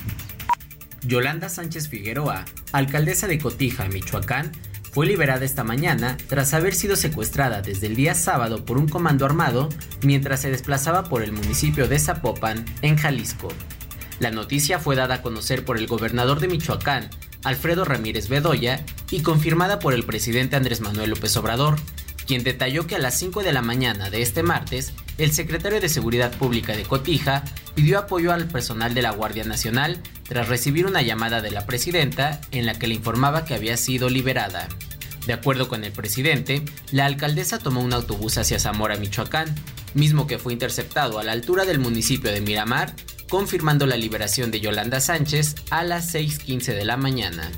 Yolanda 1.04 1.48
Sánchez 1.48 1.88
Figueroa, 1.88 2.44
alcaldesa 2.72 3.26
de 3.26 3.38
Cotija, 3.38 3.88
Michoacán, 3.88 4.52
fue 4.92 5.06
liberada 5.06 5.44
esta 5.44 5.64
mañana 5.64 6.18
tras 6.28 6.52
haber 6.52 6.74
sido 6.74 6.96
secuestrada 6.96 7.62
desde 7.62 7.86
el 7.86 7.96
día 7.96 8.14
sábado 8.14 8.66
por 8.66 8.76
un 8.76 8.88
comando 8.88 9.24
armado 9.24 9.70
mientras 10.02 10.42
se 10.42 10.50
desplazaba 10.50 11.04
por 11.04 11.22
el 11.22 11.32
municipio 11.32 11.88
de 11.88 11.98
Zapopan, 11.98 12.64
en 12.82 12.96
Jalisco. 12.96 13.48
La 14.18 14.30
noticia 14.30 14.78
fue 14.78 14.94
dada 14.94 15.16
a 15.16 15.22
conocer 15.22 15.64
por 15.64 15.78
el 15.78 15.86
gobernador 15.86 16.40
de 16.40 16.48
Michoacán, 16.48 17.08
Alfredo 17.42 17.84
Ramírez 17.84 18.28
Bedoya, 18.28 18.84
y 19.10 19.22
confirmada 19.22 19.78
por 19.78 19.94
el 19.94 20.04
presidente 20.04 20.56
Andrés 20.56 20.82
Manuel 20.82 21.10
López 21.10 21.36
Obrador, 21.38 21.76
quien 22.26 22.44
detalló 22.44 22.86
que 22.86 22.96
a 22.96 22.98
las 22.98 23.18
5 23.18 23.42
de 23.42 23.52
la 23.52 23.62
mañana 23.62 24.10
de 24.10 24.22
este 24.22 24.42
martes, 24.42 24.92
el 25.18 25.32
secretario 25.32 25.80
de 25.80 25.88
Seguridad 25.88 26.32
Pública 26.36 26.76
de 26.76 26.84
Cotija 26.84 27.44
pidió 27.74 27.98
apoyo 27.98 28.32
al 28.32 28.48
personal 28.48 28.94
de 28.94 29.02
la 29.02 29.10
Guardia 29.10 29.44
Nacional 29.44 30.00
tras 30.28 30.48
recibir 30.48 30.86
una 30.86 31.02
llamada 31.02 31.40
de 31.40 31.50
la 31.50 31.66
presidenta 31.66 32.40
en 32.50 32.66
la 32.66 32.78
que 32.78 32.86
le 32.86 32.94
informaba 32.94 33.44
que 33.44 33.54
había 33.54 33.76
sido 33.76 34.08
liberada. 34.08 34.68
De 35.26 35.32
acuerdo 35.32 35.68
con 35.68 35.84
el 35.84 35.92
presidente, 35.92 36.62
la 36.90 37.06
alcaldesa 37.06 37.58
tomó 37.58 37.80
un 37.80 37.92
autobús 37.92 38.38
hacia 38.38 38.58
Zamora, 38.58 38.96
Michoacán, 38.96 39.54
mismo 39.94 40.26
que 40.26 40.38
fue 40.38 40.52
interceptado 40.52 41.18
a 41.18 41.24
la 41.24 41.32
altura 41.32 41.64
del 41.64 41.78
municipio 41.78 42.32
de 42.32 42.40
Miramar, 42.40 42.94
confirmando 43.28 43.86
la 43.86 43.96
liberación 43.96 44.50
de 44.50 44.60
Yolanda 44.60 45.00
Sánchez 45.00 45.54
a 45.70 45.84
las 45.84 46.14
6.15 46.14 46.74
de 46.74 46.84
la 46.84 46.96
mañana. 46.96 47.50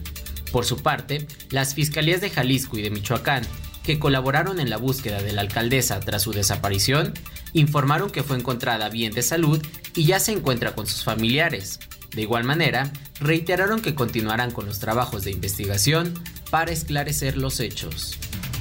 Por 0.52 0.64
su 0.64 0.82
parte, 0.82 1.26
las 1.50 1.74
fiscalías 1.74 2.20
de 2.20 2.30
Jalisco 2.30 2.78
y 2.78 2.82
de 2.82 2.90
Michoacán 2.90 3.44
que 3.84 3.98
colaboraron 3.98 4.58
en 4.58 4.70
la 4.70 4.78
búsqueda 4.78 5.22
de 5.22 5.32
la 5.32 5.42
alcaldesa 5.42 6.00
tras 6.00 6.22
su 6.22 6.32
desaparición, 6.32 7.12
informaron 7.52 8.10
que 8.10 8.22
fue 8.22 8.36
encontrada 8.36 8.88
bien 8.88 9.12
de 9.12 9.22
salud 9.22 9.64
y 9.94 10.06
ya 10.06 10.18
se 10.18 10.32
encuentra 10.32 10.74
con 10.74 10.86
sus 10.86 11.04
familiares. 11.04 11.78
De 12.14 12.22
igual 12.22 12.44
manera, 12.44 12.90
reiteraron 13.20 13.80
que 13.80 13.94
continuarán 13.94 14.50
con 14.50 14.66
los 14.66 14.78
trabajos 14.78 15.24
de 15.24 15.32
investigación 15.32 16.14
para 16.50 16.72
esclarecer 16.72 17.36
los 17.36 17.60
hechos. 17.60 18.18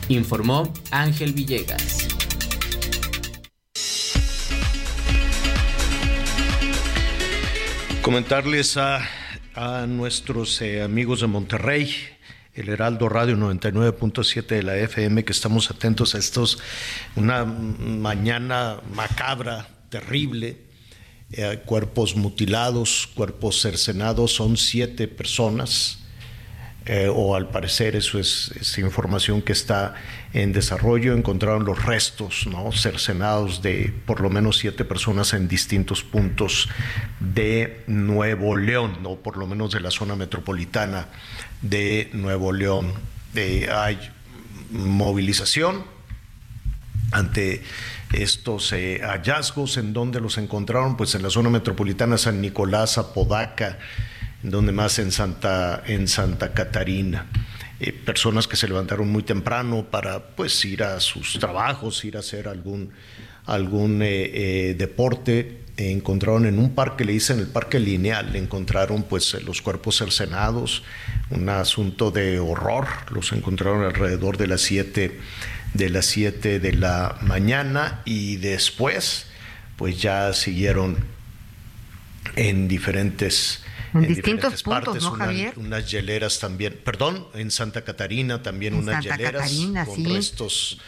Informó 0.09 0.73
Ángel 0.91 1.33
Villegas. 1.33 2.07
Comentarles 8.01 8.75
a, 8.75 9.07
nuestros 9.87 10.59
eh, 10.61 10.81
amigos 10.81 11.21
de 11.21 11.27
Monterrey 11.27 12.12
el 12.55 12.69
Heraldo 12.69 13.09
Radio 13.09 13.35
99.7 13.35 14.45
de 14.45 14.63
la 14.63 14.77
FM, 14.77 15.25
que 15.25 15.31
estamos 15.31 15.71
atentos 15.71 16.13
a 16.13 16.19
estos, 16.19 16.59
una 17.15 17.45
mañana 17.45 18.79
macabra, 18.93 19.67
terrible, 19.89 20.57
eh, 21.31 21.61
cuerpos 21.65 22.15
mutilados, 22.15 23.09
cuerpos 23.15 23.59
cercenados, 23.59 24.33
son 24.33 24.57
siete 24.57 25.07
personas, 25.07 25.99
eh, 26.85 27.09
o 27.11 27.35
al 27.35 27.49
parecer 27.49 27.95
eso 27.95 28.19
es, 28.19 28.77
información 28.77 29.41
que 29.41 29.53
está 29.53 29.95
en 30.33 30.51
desarrollo, 30.51 31.13
encontraron 31.13 31.63
los 31.63 31.85
restos 31.85 32.47
¿no? 32.47 32.71
cercenados 32.71 33.61
de 33.61 33.93
por 34.05 34.19
lo 34.19 34.29
menos 34.31 34.57
siete 34.57 34.83
personas 34.83 35.33
en 35.33 35.47
distintos 35.47 36.03
puntos 36.03 36.69
de 37.19 37.83
Nuevo 37.85 38.57
León, 38.57 38.97
o 39.03 39.19
por 39.19 39.37
lo 39.37 39.45
menos 39.45 39.71
de 39.71 39.79
la 39.79 39.91
zona 39.91 40.15
metropolitana 40.15 41.07
de 41.61 42.09
Nuevo 42.13 42.51
León. 42.51 42.93
Eh, 43.35 43.69
hay 43.71 43.99
movilización 44.71 45.83
ante 47.11 47.61
estos 48.11 48.73
eh, 48.73 49.01
hallazgos 49.03 49.77
en 49.77 49.93
donde 49.93 50.19
los 50.19 50.39
encontraron, 50.39 50.97
pues 50.97 51.13
en 51.13 51.21
la 51.21 51.29
zona 51.29 51.51
metropolitana 51.51 52.17
San 52.17 52.41
Nicolás, 52.41 52.97
Apodaca, 52.97 53.77
donde 54.41 54.71
más 54.71 54.97
en 54.97 55.11
Santa, 55.11 55.83
en 55.85 56.07
Santa 56.07 56.53
Catarina. 56.53 57.27
Eh, 57.79 57.91
personas 57.91 58.47
que 58.47 58.55
se 58.55 58.67
levantaron 58.67 59.09
muy 59.09 59.23
temprano 59.23 59.85
para 59.89 60.19
pues 60.35 60.63
ir 60.65 60.83
a 60.83 60.99
sus 60.99 61.39
trabajos, 61.39 62.05
ir 62.05 62.17
a 62.17 62.19
hacer 62.19 62.47
algún, 62.47 62.91
algún 63.45 64.01
eh, 64.01 64.69
eh, 64.69 64.75
deporte. 64.77 65.63
encontraron 65.75 66.45
en 66.45 66.59
un 66.59 66.75
parque, 66.75 67.03
le 67.03 67.13
dicen 67.13 67.39
el 67.39 67.47
parque 67.47 67.79
lineal, 67.79 68.35
encontraron 68.35 69.03
pues 69.03 69.33
los 69.43 69.61
cuerpos 69.61 69.97
cercenados, 69.97 70.83
un 71.31 71.49
asunto 71.49 72.11
de 72.11 72.39
horror, 72.39 72.85
los 73.11 73.31
encontraron 73.31 73.83
alrededor 73.83 74.37
de 74.37 74.47
las 74.47 74.61
7 74.61 75.19
de 75.73 75.89
las 75.89 76.05
7 76.05 76.59
de 76.59 76.73
la 76.73 77.17
mañana 77.21 78.01
y 78.05 78.35
después 78.35 79.25
pues 79.75 79.99
ya 79.99 80.31
siguieron 80.33 80.97
en 82.35 82.67
diferentes 82.67 83.62
en, 83.93 84.07
distintos 84.07 84.63
puntos, 84.63 85.01
¿no, 85.03 85.11
Javier? 85.11 85.53
Unas 85.57 85.89
hieleras 85.89 86.39
también, 86.39 86.79
perdón, 86.83 87.27
en 87.33 87.51
Santa 87.51 87.83
Catarina 87.83 88.41
también 88.41 88.73
unas 88.73 89.03
hieleras 89.03 89.51
con 89.85 90.05
restos 90.05 90.79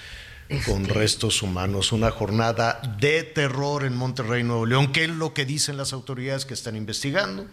con 0.66 0.82
este 0.84 0.94
restos 0.94 1.42
humanos, 1.42 1.92
una 1.92 2.12
jornada 2.12 2.80
de 3.00 3.24
terror 3.24 3.84
en 3.84 3.96
Monterrey, 3.96 4.44
Nuevo 4.44 4.66
León, 4.66 4.92
que 4.92 5.06
es 5.06 5.10
lo 5.10 5.34
que 5.34 5.46
dicen 5.46 5.76
las 5.76 5.92
autoridades 5.92 6.46
que 6.46 6.54
están 6.54 6.76
investigando. 6.76 7.48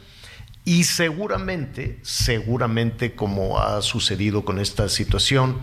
Y 0.65 0.85
seguramente, 0.85 1.99
seguramente 2.03 3.15
como 3.15 3.59
ha 3.59 3.83
sucedido 3.83 4.45
con 4.45 4.61
esta 4.61 4.89
situación, 4.89 5.59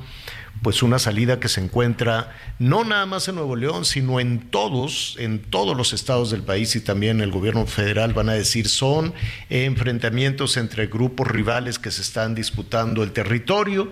pues 0.61 0.83
una 0.83 0.99
salida 0.99 1.39
que 1.39 1.47
se 1.47 1.61
encuentra 1.61 2.35
no 2.59 2.83
nada 2.83 3.05
más 3.05 3.27
en 3.27 3.35
Nuevo 3.35 3.55
León, 3.55 3.85
sino 3.85 4.19
en 4.19 4.49
todos, 4.49 5.15
en 5.17 5.39
todos 5.39 5.75
los 5.77 5.93
estados 5.93 6.31
del 6.31 6.43
país 6.43 6.75
y 6.75 6.81
también 6.81 7.21
el 7.21 7.31
gobierno 7.31 7.65
federal 7.65 8.13
van 8.13 8.29
a 8.29 8.33
decir 8.33 8.67
son 8.67 9.13
enfrentamientos 9.49 10.57
entre 10.57 10.87
grupos 10.87 11.27
rivales 11.27 11.79
que 11.79 11.91
se 11.91 12.01
están 12.01 12.35
disputando 12.35 13.03
el 13.03 13.11
territorio 13.13 13.91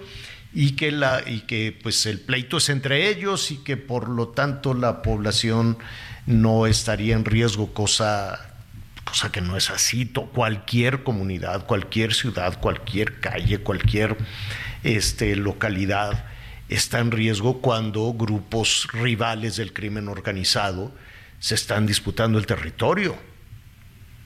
y 0.54 0.72
que 0.72 0.92
la 0.92 1.22
y 1.26 1.42
que 1.42 1.78
pues 1.82 2.06
el 2.06 2.20
pleito 2.20 2.58
es 2.58 2.70
entre 2.70 3.10
ellos 3.10 3.52
y 3.52 3.58
que 3.58 3.78
por 3.78 4.10
lo 4.10 4.30
tanto 4.30 4.74
la 4.74 5.02
población 5.02 5.78
no 6.26 6.68
estaría 6.68 7.16
en 7.16 7.24
riesgo 7.24 7.74
cosa 7.74 8.47
cosa 9.08 9.32
que 9.32 9.42
no 9.42 9.56
es 9.56 9.70
así, 9.70 10.06
cualquier 10.34 11.04
comunidad, 11.04 11.66
cualquier 11.66 12.14
ciudad, 12.14 12.60
cualquier 12.60 13.20
calle, 13.20 13.60
cualquier 13.60 14.18
este, 14.84 15.36
localidad 15.36 16.26
está 16.70 17.00
en 17.00 17.12
riesgo 17.12 17.62
cuando 17.62 18.14
grupos 18.14 18.88
rivales 18.92 19.56
del 19.56 19.74
crimen 19.74 20.10
organizado 20.10 20.92
se 21.40 21.56
están 21.56 21.86
disputando 21.86 22.38
el 22.38 22.46
territorio. 22.46 23.16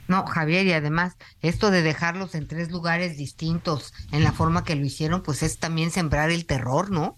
No, 0.08 0.26
Javier, 0.26 0.66
y 0.66 0.74
además 0.74 1.16
esto 1.42 1.72
de 1.72 1.84
dejarlos 1.84 2.36
en 2.36 2.48
tres 2.48 2.72
lugares 2.72 3.18
distintos 3.18 3.94
en 4.12 4.24
la 4.24 4.34
forma 4.34 4.66
que 4.66 4.76
lo 4.76 4.86
hicieron, 4.86 5.22
pues 5.24 5.42
es 5.44 5.58
también 5.58 5.92
sembrar 5.92 6.32
el 6.32 6.46
terror, 6.46 6.92
¿no? 6.92 7.18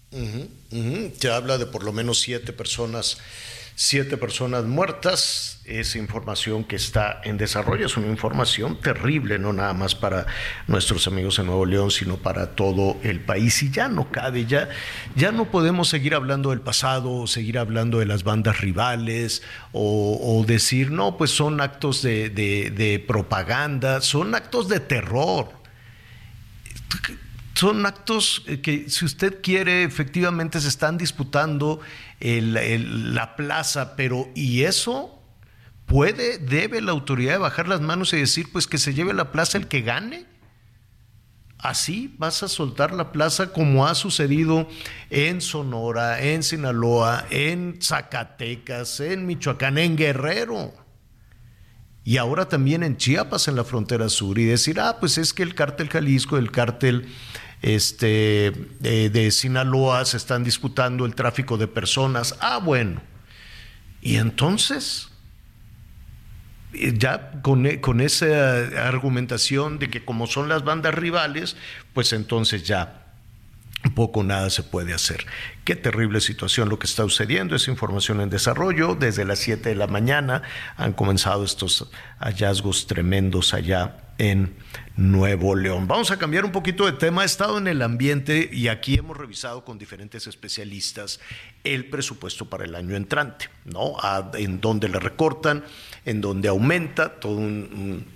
Se 1.18 1.30
habla 1.30 1.58
de 1.58 1.66
por 1.66 1.82
lo 1.82 1.92
menos 1.92 2.20
siete 2.20 2.52
personas 2.52 3.18
siete 3.74 4.16
personas 4.16 4.64
muertas. 4.64 5.60
Es 5.64 5.96
información 5.96 6.64
que 6.64 6.76
está 6.76 7.20
en 7.24 7.38
desarrollo, 7.38 7.86
es 7.86 7.96
una 7.96 8.08
información 8.08 8.78
terrible, 8.80 9.38
no 9.38 9.52
nada 9.52 9.72
más 9.72 9.94
para 9.94 10.26
nuestros 10.66 11.06
amigos 11.06 11.38
en 11.38 11.46
Nuevo 11.46 11.64
León, 11.64 11.90
sino 11.90 12.18
para 12.18 12.54
todo 12.54 12.98
el 13.02 13.20
país. 13.20 13.62
Y 13.62 13.70
ya 13.70 13.88
no 13.88 14.10
cabe, 14.10 14.44
ya, 14.44 14.68
ya 15.16 15.32
no 15.32 15.50
podemos 15.50 15.88
seguir 15.88 16.14
hablando 16.14 16.50
del 16.50 16.60
pasado, 16.60 17.26
seguir 17.26 17.58
hablando 17.58 17.98
de 17.98 18.06
las 18.06 18.24
bandas 18.24 18.60
rivales, 18.60 19.42
o, 19.72 20.44
decir, 20.46 20.90
no, 20.90 21.16
pues 21.16 21.30
son 21.30 21.60
actos 21.60 22.02
de 22.02 23.04
propaganda, 23.08 24.02
son 24.02 24.34
actos 24.34 24.68
de 24.68 24.80
terror 24.80 25.64
son 27.54 27.86
actos 27.86 28.42
que, 28.62 28.90
si 28.90 29.04
usted 29.04 29.40
quiere, 29.40 29.84
efectivamente 29.84 30.60
se 30.60 30.68
están 30.68 30.98
disputando 30.98 31.80
la 32.24 33.36
plaza, 33.36 33.96
pero 33.96 34.28
¿y 34.34 34.62
eso? 34.62 35.22
¿Puede, 35.86 36.38
debe 36.38 36.80
la 36.80 36.92
autoridad 36.92 37.38
bajar 37.38 37.68
las 37.68 37.80
manos 37.80 38.12
y 38.14 38.16
decir, 38.18 38.46
pues 38.50 38.66
que 38.66 38.78
se 38.78 38.94
lleve 38.94 39.12
la 39.12 39.30
plaza 39.30 39.58
el 39.58 39.68
que 39.68 39.82
gane? 39.82 40.26
Así 41.58 42.14
vas 42.18 42.42
a 42.42 42.48
soltar 42.48 42.92
la 42.92 43.12
plaza 43.12 43.52
como 43.52 43.86
ha 43.86 43.94
sucedido 43.94 44.68
en 45.10 45.40
Sonora, 45.40 46.22
en 46.22 46.42
Sinaloa, 46.42 47.26
en 47.30 47.78
Zacatecas, 47.80 49.00
en 49.00 49.26
Michoacán, 49.26 49.78
en 49.78 49.96
Guerrero. 49.96 50.74
Y 52.04 52.18
ahora 52.18 52.48
también 52.48 52.82
en 52.82 52.98
Chiapas, 52.98 53.48
en 53.48 53.56
la 53.56 53.64
frontera 53.64 54.10
sur, 54.10 54.38
y 54.38 54.44
decir, 54.44 54.78
ah, 54.78 54.98
pues 55.00 55.16
es 55.16 55.32
que 55.32 55.42
el 55.42 55.54
cártel 55.54 55.88
Jalisco, 55.88 56.36
el 56.36 56.50
cártel 56.50 57.08
este, 57.64 58.52
de, 58.80 59.30
Sinaloa 59.30 60.04
se 60.04 60.18
están 60.18 60.44
disputando 60.44 61.06
el 61.06 61.14
tráfico 61.14 61.56
de 61.56 61.66
personas. 61.66 62.36
Ah, 62.40 62.58
bueno. 62.58 63.00
Y 64.02 64.16
entonces, 64.16 65.08
ya 66.74 67.40
con, 67.40 67.78
con, 67.78 68.02
esa 68.02 68.86
argumentación 68.86 69.78
de 69.78 69.88
que 69.88 70.04
como 70.04 70.26
son 70.26 70.50
las 70.50 70.62
bandas 70.62 70.94
rivales, 70.94 71.56
pues 71.94 72.12
entonces 72.12 72.64
ya 72.64 73.03
poco 73.90 74.22
nada 74.22 74.50
se 74.50 74.62
puede 74.62 74.94
hacer. 74.94 75.26
Qué 75.64 75.76
terrible 75.76 76.20
situación 76.20 76.68
lo 76.68 76.78
que 76.78 76.86
está 76.86 77.02
sucediendo, 77.02 77.56
es 77.56 77.68
información 77.68 78.20
en 78.20 78.30
desarrollo. 78.30 78.94
Desde 78.94 79.24
las 79.24 79.38
7 79.40 79.68
de 79.68 79.74
la 79.74 79.86
mañana 79.86 80.42
han 80.76 80.92
comenzado 80.92 81.44
estos 81.44 81.90
hallazgos 82.18 82.86
tremendos 82.86 83.54
allá 83.54 83.96
en 84.18 84.54
Nuevo 84.96 85.56
León. 85.56 85.88
Vamos 85.88 86.10
a 86.10 86.18
cambiar 86.18 86.44
un 86.44 86.52
poquito 86.52 86.86
de 86.86 86.92
tema. 86.92 87.22
He 87.22 87.26
estado 87.26 87.58
en 87.58 87.66
el 87.66 87.82
ambiente 87.82 88.48
y 88.52 88.68
aquí 88.68 88.94
hemos 88.94 89.16
revisado 89.16 89.64
con 89.64 89.78
diferentes 89.78 90.26
especialistas 90.26 91.20
el 91.64 91.86
presupuesto 91.86 92.48
para 92.48 92.64
el 92.64 92.74
año 92.74 92.94
entrante, 92.94 93.48
¿no? 93.64 93.96
en 94.34 94.60
dónde 94.60 94.88
le 94.88 95.00
recortan, 95.00 95.64
en 96.04 96.20
dónde 96.20 96.48
aumenta, 96.48 97.20
todo 97.20 97.36
un, 97.36 98.06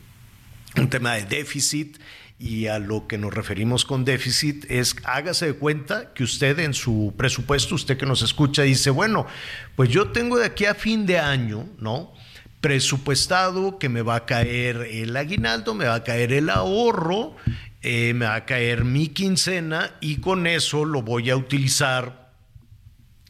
un 0.76 0.88
tema 0.88 1.14
de 1.14 1.24
déficit 1.24 1.98
y 2.38 2.66
a 2.68 2.78
lo 2.78 3.06
que 3.08 3.18
nos 3.18 3.34
referimos 3.34 3.84
con 3.84 4.04
déficit 4.04 4.64
es 4.70 4.94
hágase 5.04 5.46
de 5.46 5.54
cuenta 5.54 6.12
que 6.14 6.22
usted 6.22 6.58
en 6.60 6.72
su 6.72 7.12
presupuesto, 7.16 7.74
usted 7.74 7.98
que 7.98 8.06
nos 8.06 8.22
escucha, 8.22 8.62
dice, 8.62 8.90
bueno, 8.90 9.26
pues 9.74 9.88
yo 9.90 10.12
tengo 10.12 10.38
de 10.38 10.46
aquí 10.46 10.64
a 10.64 10.74
fin 10.74 11.04
de 11.04 11.18
año, 11.18 11.66
¿no? 11.78 12.12
presupuestado 12.60 13.78
que 13.78 13.88
me 13.88 14.02
va 14.02 14.16
a 14.16 14.26
caer 14.26 14.88
el 14.90 15.16
aguinaldo, 15.16 15.74
me 15.74 15.86
va 15.86 15.96
a 15.96 16.04
caer 16.04 16.32
el 16.32 16.50
ahorro, 16.50 17.36
eh, 17.82 18.12
me 18.14 18.26
va 18.26 18.34
a 18.34 18.44
caer 18.46 18.84
mi 18.84 19.08
quincena 19.08 19.94
y 20.00 20.16
con 20.16 20.46
eso 20.46 20.84
lo 20.84 21.02
voy 21.02 21.30
a 21.30 21.36
utilizar 21.36 22.32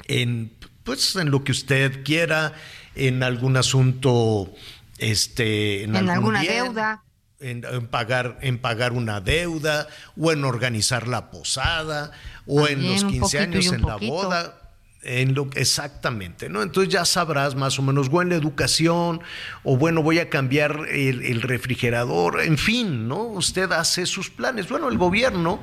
en, 0.07 0.53
pues, 0.85 1.17
en 1.17 1.31
lo 1.31 1.45
que 1.45 1.53
usted 1.53 2.03
quiera, 2.05 2.55
en 2.95 3.23
algún 3.23 3.57
asunto, 3.57 4.53
este, 4.99 5.85
en, 5.85 5.95
alguna 5.95 6.43
deuda. 6.43 7.03
En, 7.41 7.63
pagar, 7.87 8.39
en 8.41 8.59
pagar 8.59 8.93
una 8.93 9.21
deuda 9.21 9.87
o 10.17 10.33
en 10.33 10.45
organizar 10.45 11.07
la 11.07 11.31
posada 11.31 12.11
o 12.47 12.67
en 12.67 12.85
los 12.85 13.05
15 13.05 13.39
años 13.39 13.73
en 13.73 13.83
la 13.83 13.95
boda 13.95 14.59
en 15.03 15.35
lo, 15.35 15.49
exactamente, 15.55 16.49
¿no? 16.49 16.63
Entonces 16.63 16.93
ya 16.93 17.05
sabrás 17.05 17.55
más 17.55 17.79
o 17.79 17.83
menos, 17.83 18.11
la 18.13 18.35
educación, 18.35 19.21
o 19.63 19.77
bueno, 19.77 20.03
voy 20.03 20.19
a 20.19 20.29
cambiar 20.29 20.87
el, 20.91 21.43
refrigerador, 21.43 22.41
en 22.41 22.59
fin, 22.59 23.09
¿no? 23.09 23.23
Usted 23.23 23.71
hace 23.73 24.07
sus 24.07 24.31
planes. 24.31 24.69
Bueno, 24.69 24.89
el 24.89 24.99
gobierno 24.99 25.61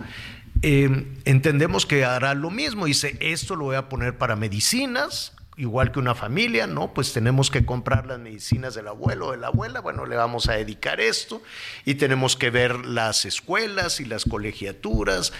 eh, 0.62 1.06
entendemos 1.26 1.86
que 1.86 2.06
hará 2.06 2.34
lo 2.34 2.50
mismo, 2.50 2.86
dice, 2.86 3.18
esto 3.20 3.56
lo 3.56 3.66
voy 3.66 3.76
a 3.76 3.90
poner 3.90 4.18
para 4.18 4.36
medicinas, 4.36 5.34
igual 5.58 5.92
que 5.92 6.00
una 6.00 6.16
familia, 6.16 6.68
¿no? 6.68 6.94
Pues 6.94 7.14
tenemos 7.14 7.50
que 7.50 7.66
comprar 7.66 8.06
las 8.06 8.20
medicinas 8.20 8.76
del 8.76 8.88
abuelo 8.88 9.28
o 9.28 9.32
de 9.32 9.38
la 9.38 9.48
abuela, 9.48 9.80
bueno, 9.80 10.06
le 10.06 10.16
vamos 10.16 10.50
a 10.50 10.54
dedicar 10.54 11.00
esto 11.00 11.42
y 11.86 11.96
tenemos 11.96 12.36
que 12.36 12.50
ver 12.50 12.86
las 12.86 13.26
escuelas 13.26 14.00
y 14.00 14.06
las 14.06 14.26
colegiaturas 14.26 15.34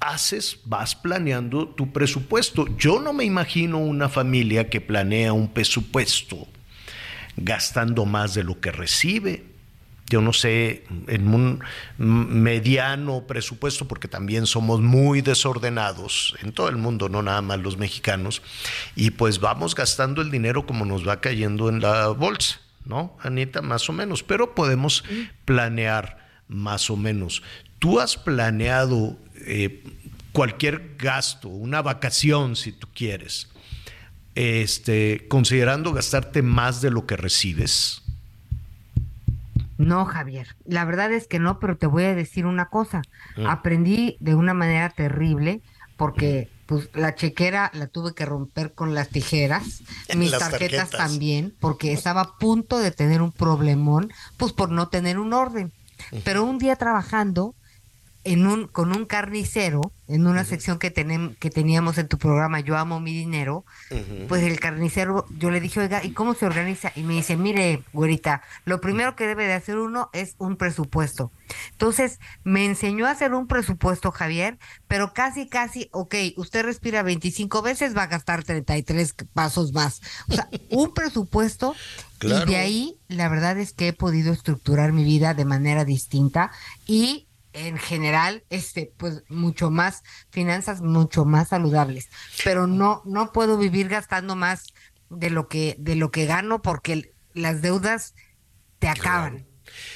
haces, 0.00 0.60
vas 0.64 0.94
planeando 0.94 1.68
tu 1.68 1.92
presupuesto. 1.92 2.66
Yo 2.76 3.00
no 3.00 3.12
me 3.12 3.24
imagino 3.24 3.78
una 3.78 4.08
familia 4.08 4.70
que 4.70 4.80
planea 4.80 5.32
un 5.32 5.48
presupuesto 5.48 6.46
gastando 7.36 8.04
más 8.04 8.34
de 8.34 8.44
lo 8.44 8.60
que 8.60 8.70
recibe. 8.70 9.44
Yo 10.08 10.22
no 10.22 10.32
sé, 10.32 10.84
en 11.06 11.34
un 11.34 11.62
mediano 11.98 13.26
presupuesto, 13.26 13.86
porque 13.86 14.08
también 14.08 14.46
somos 14.46 14.80
muy 14.80 15.20
desordenados 15.20 16.34
en 16.42 16.52
todo 16.52 16.68
el 16.68 16.76
mundo, 16.76 17.08
no 17.08 17.22
nada 17.22 17.42
más 17.42 17.58
los 17.58 17.76
mexicanos, 17.76 18.42
y 18.96 19.10
pues 19.10 19.38
vamos 19.40 19.74
gastando 19.74 20.22
el 20.22 20.30
dinero 20.30 20.66
como 20.66 20.84
nos 20.84 21.06
va 21.06 21.20
cayendo 21.20 21.68
en 21.68 21.80
la 21.80 22.08
bolsa, 22.08 22.60
¿no, 22.84 23.16
Anita? 23.20 23.60
Más 23.60 23.88
o 23.90 23.92
menos, 23.92 24.22
pero 24.22 24.54
podemos 24.54 25.04
planear 25.44 26.26
más 26.48 26.88
o 26.88 26.96
menos. 26.96 27.42
¿Tú 27.78 28.00
has 28.00 28.16
planeado 28.16 29.16
eh, 29.46 29.84
cualquier 30.32 30.96
gasto, 30.96 31.48
una 31.48 31.82
vacación 31.82 32.56
si 32.56 32.72
tú 32.72 32.88
quieres, 32.94 33.48
este, 34.34 35.26
considerando 35.28 35.92
gastarte 35.92 36.42
más 36.42 36.80
de 36.80 36.90
lo 36.90 37.06
que 37.06 37.16
recibes? 37.16 38.02
No, 39.78 40.04
Javier, 40.04 40.56
la 40.64 40.84
verdad 40.84 41.12
es 41.12 41.28
que 41.28 41.38
no, 41.38 41.60
pero 41.60 41.76
te 41.76 41.86
voy 41.86 42.04
a 42.04 42.14
decir 42.14 42.46
una 42.46 42.66
cosa. 42.66 43.02
Mm. 43.36 43.46
Aprendí 43.46 44.16
de 44.20 44.34
una 44.34 44.52
manera 44.52 44.90
terrible 44.90 45.62
porque 45.96 46.50
pues 46.66 46.90
la 46.94 47.14
chequera 47.14 47.70
la 47.72 47.86
tuve 47.86 48.12
que 48.14 48.26
romper 48.26 48.74
con 48.74 48.94
las 48.94 49.08
tijeras, 49.08 49.82
mis 50.16 50.36
tarjetas, 50.36 50.90
también, 50.90 51.54
porque 51.60 51.92
estaba 51.92 52.20
a 52.20 52.36
punto 52.38 52.78
de 52.78 52.90
tener 52.90 53.22
un 53.22 53.32
problemón, 53.32 54.12
pues 54.36 54.52
por 54.52 54.70
no 54.70 54.88
tener 54.88 55.18
un 55.18 55.32
orden. 55.32 55.72
Pero 56.24 56.44
un 56.44 56.58
día 56.58 56.76
trabajando 56.76 57.54
en 58.24 58.46
un, 58.46 58.66
con 58.66 58.94
un 58.94 59.06
carnicero, 59.06 59.92
en 60.06 60.26
una 60.26 60.44
sección 60.44 60.78
que, 60.78 60.90
tenem, 60.90 61.34
que 61.36 61.50
teníamos 61.50 61.98
en 61.98 62.08
tu 62.08 62.18
programa, 62.18 62.60
Yo 62.60 62.76
amo 62.76 63.00
mi 63.00 63.12
dinero, 63.12 63.64
pues 64.28 64.42
el 64.42 64.58
carnicero, 64.58 65.26
yo 65.38 65.50
le 65.50 65.60
dije, 65.60 65.80
oiga, 65.80 66.04
¿y 66.04 66.10
cómo 66.10 66.34
se 66.34 66.46
organiza? 66.46 66.92
Y 66.96 67.02
me 67.02 67.14
dice, 67.14 67.36
mire, 67.36 67.82
güerita, 67.92 68.42
lo 68.64 68.80
primero 68.80 69.16
que 69.16 69.26
debe 69.26 69.46
de 69.46 69.52
hacer 69.54 69.78
uno 69.78 70.10
es 70.12 70.34
un 70.38 70.56
presupuesto. 70.56 71.30
Entonces, 71.72 72.18
me 72.42 72.64
enseñó 72.64 73.06
a 73.06 73.10
hacer 73.10 73.34
un 73.34 73.46
presupuesto, 73.46 74.10
Javier, 74.10 74.58
pero 74.88 75.12
casi, 75.12 75.48
casi, 75.48 75.88
ok, 75.92 76.14
usted 76.36 76.64
respira 76.64 77.02
25 77.02 77.62
veces, 77.62 77.96
va 77.96 78.04
a 78.04 78.08
gastar 78.08 78.44
33 78.44 79.14
pasos 79.32 79.72
más. 79.72 80.00
O 80.28 80.34
sea, 80.34 80.48
un 80.70 80.92
presupuesto 80.92 81.74
Y 82.20 82.46
de 82.46 82.56
ahí, 82.56 82.98
la 83.08 83.28
verdad 83.28 83.58
es 83.58 83.72
que 83.72 83.88
he 83.88 83.92
podido 83.92 84.32
estructurar 84.32 84.92
mi 84.92 85.04
vida 85.04 85.34
de 85.34 85.44
manera 85.44 85.84
distinta 85.84 86.50
y 86.86 87.27
en 87.66 87.78
general, 87.78 88.44
este, 88.50 88.92
pues 88.96 89.22
mucho 89.28 89.70
más 89.70 90.02
finanzas, 90.30 90.80
mucho 90.80 91.24
más 91.24 91.48
saludables. 91.48 92.08
Pero 92.44 92.66
no, 92.66 93.02
no 93.04 93.32
puedo 93.32 93.58
vivir 93.58 93.88
gastando 93.88 94.36
más 94.36 94.66
de 95.10 95.30
lo 95.30 95.48
que, 95.48 95.76
de 95.78 95.96
lo 95.96 96.10
que 96.10 96.26
gano 96.26 96.62
porque 96.62 97.14
las 97.34 97.62
deudas 97.62 98.14
te 98.78 98.88
acaban. 98.88 99.46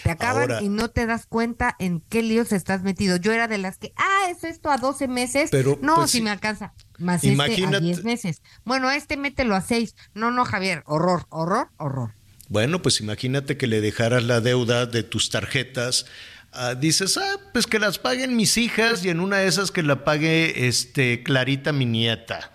Te 0.03 0.11
acaban 0.11 0.63
y 0.63 0.69
no 0.69 0.91
te 0.91 1.07
das 1.07 1.27
cuenta 1.27 1.77
en 1.79 2.01
qué 2.01 2.23
líos 2.23 2.53
estás 2.53 2.83
metido. 2.83 3.17
Yo 3.17 3.33
era 3.33 3.49
de 3.49 3.59
las 3.59 3.79
que, 3.79 3.93
ah, 3.97 4.29
es 4.31 4.45
esto 4.45 4.71
a 4.71 4.77
12 4.77 5.09
meses. 5.09 5.51
Pero, 5.51 5.79
no, 5.81 5.97
pues 5.97 6.11
si 6.11 6.21
me 6.21 6.31
alcanza. 6.31 6.75
Más 6.99 7.25
este 7.25 7.65
a 7.65 7.81
10 7.81 8.05
meses. 8.05 8.43
Bueno, 8.65 8.91
este 8.91 9.17
mételo 9.17 9.55
a 9.55 9.61
6. 9.61 9.95
No, 10.15 10.31
no, 10.31 10.45
Javier. 10.45 10.83
Horror, 10.87 11.27
horror, 11.31 11.71
horror. 11.79 12.15
Bueno, 12.49 12.83
pues 12.83 13.01
imagínate 13.01 13.57
que 13.57 13.67
le 13.67 13.81
dejaras 13.81 14.25
la 14.25 14.41
deuda 14.41 14.85
de 14.85 15.03
tus 15.03 15.31
tarjetas 15.31 16.05
Ah, 16.55 16.75
dices, 16.75 17.17
ah, 17.17 17.39
pues 17.53 17.67
que 17.67 17.79
las 17.79 17.99
paguen 17.99 18.37
mis 18.37 18.59
hijas 18.59 19.05
y 19.05 19.09
en 19.09 19.21
una 19.21 19.39
de 19.39 19.47
esas 19.47 19.71
que 19.71 19.83
la 19.83 20.05
pague 20.05 20.69
este, 20.69 21.23
Clarita, 21.23 21.73
mi 21.73 21.87
nieta. 21.87 22.51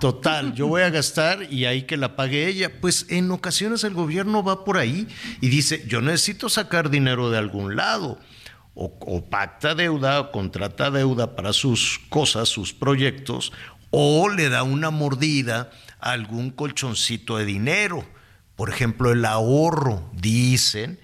Total, 0.00 0.54
yo 0.54 0.66
voy 0.66 0.82
a 0.82 0.90
gastar 0.90 1.52
y 1.52 1.64
ahí 1.66 1.82
que 1.82 1.96
la 1.96 2.16
pague 2.16 2.46
ella. 2.46 2.80
Pues 2.80 3.06
en 3.10 3.30
ocasiones 3.30 3.84
el 3.84 3.92
gobierno 3.92 4.42
va 4.42 4.64
por 4.64 4.78
ahí 4.78 5.08
y 5.40 5.48
dice, 5.48 5.84
yo 5.86 6.00
necesito 6.00 6.48
sacar 6.48 6.88
dinero 6.90 7.30
de 7.30 7.38
algún 7.38 7.76
lado. 7.76 8.18
O, 8.74 8.96
o 9.00 9.28
pacta 9.28 9.74
deuda 9.74 10.20
o 10.20 10.30
contrata 10.30 10.90
deuda 10.90 11.34
para 11.34 11.52
sus 11.52 12.00
cosas, 12.08 12.48
sus 12.48 12.72
proyectos, 12.72 13.52
o 13.90 14.28
le 14.28 14.48
da 14.48 14.62
una 14.62 14.90
mordida 14.90 15.70
a 16.00 16.12
algún 16.12 16.50
colchoncito 16.50 17.36
de 17.36 17.44
dinero. 17.44 18.06
Por 18.54 18.70
ejemplo, 18.70 19.10
el 19.10 19.24
ahorro, 19.24 20.08
dicen 20.14 21.00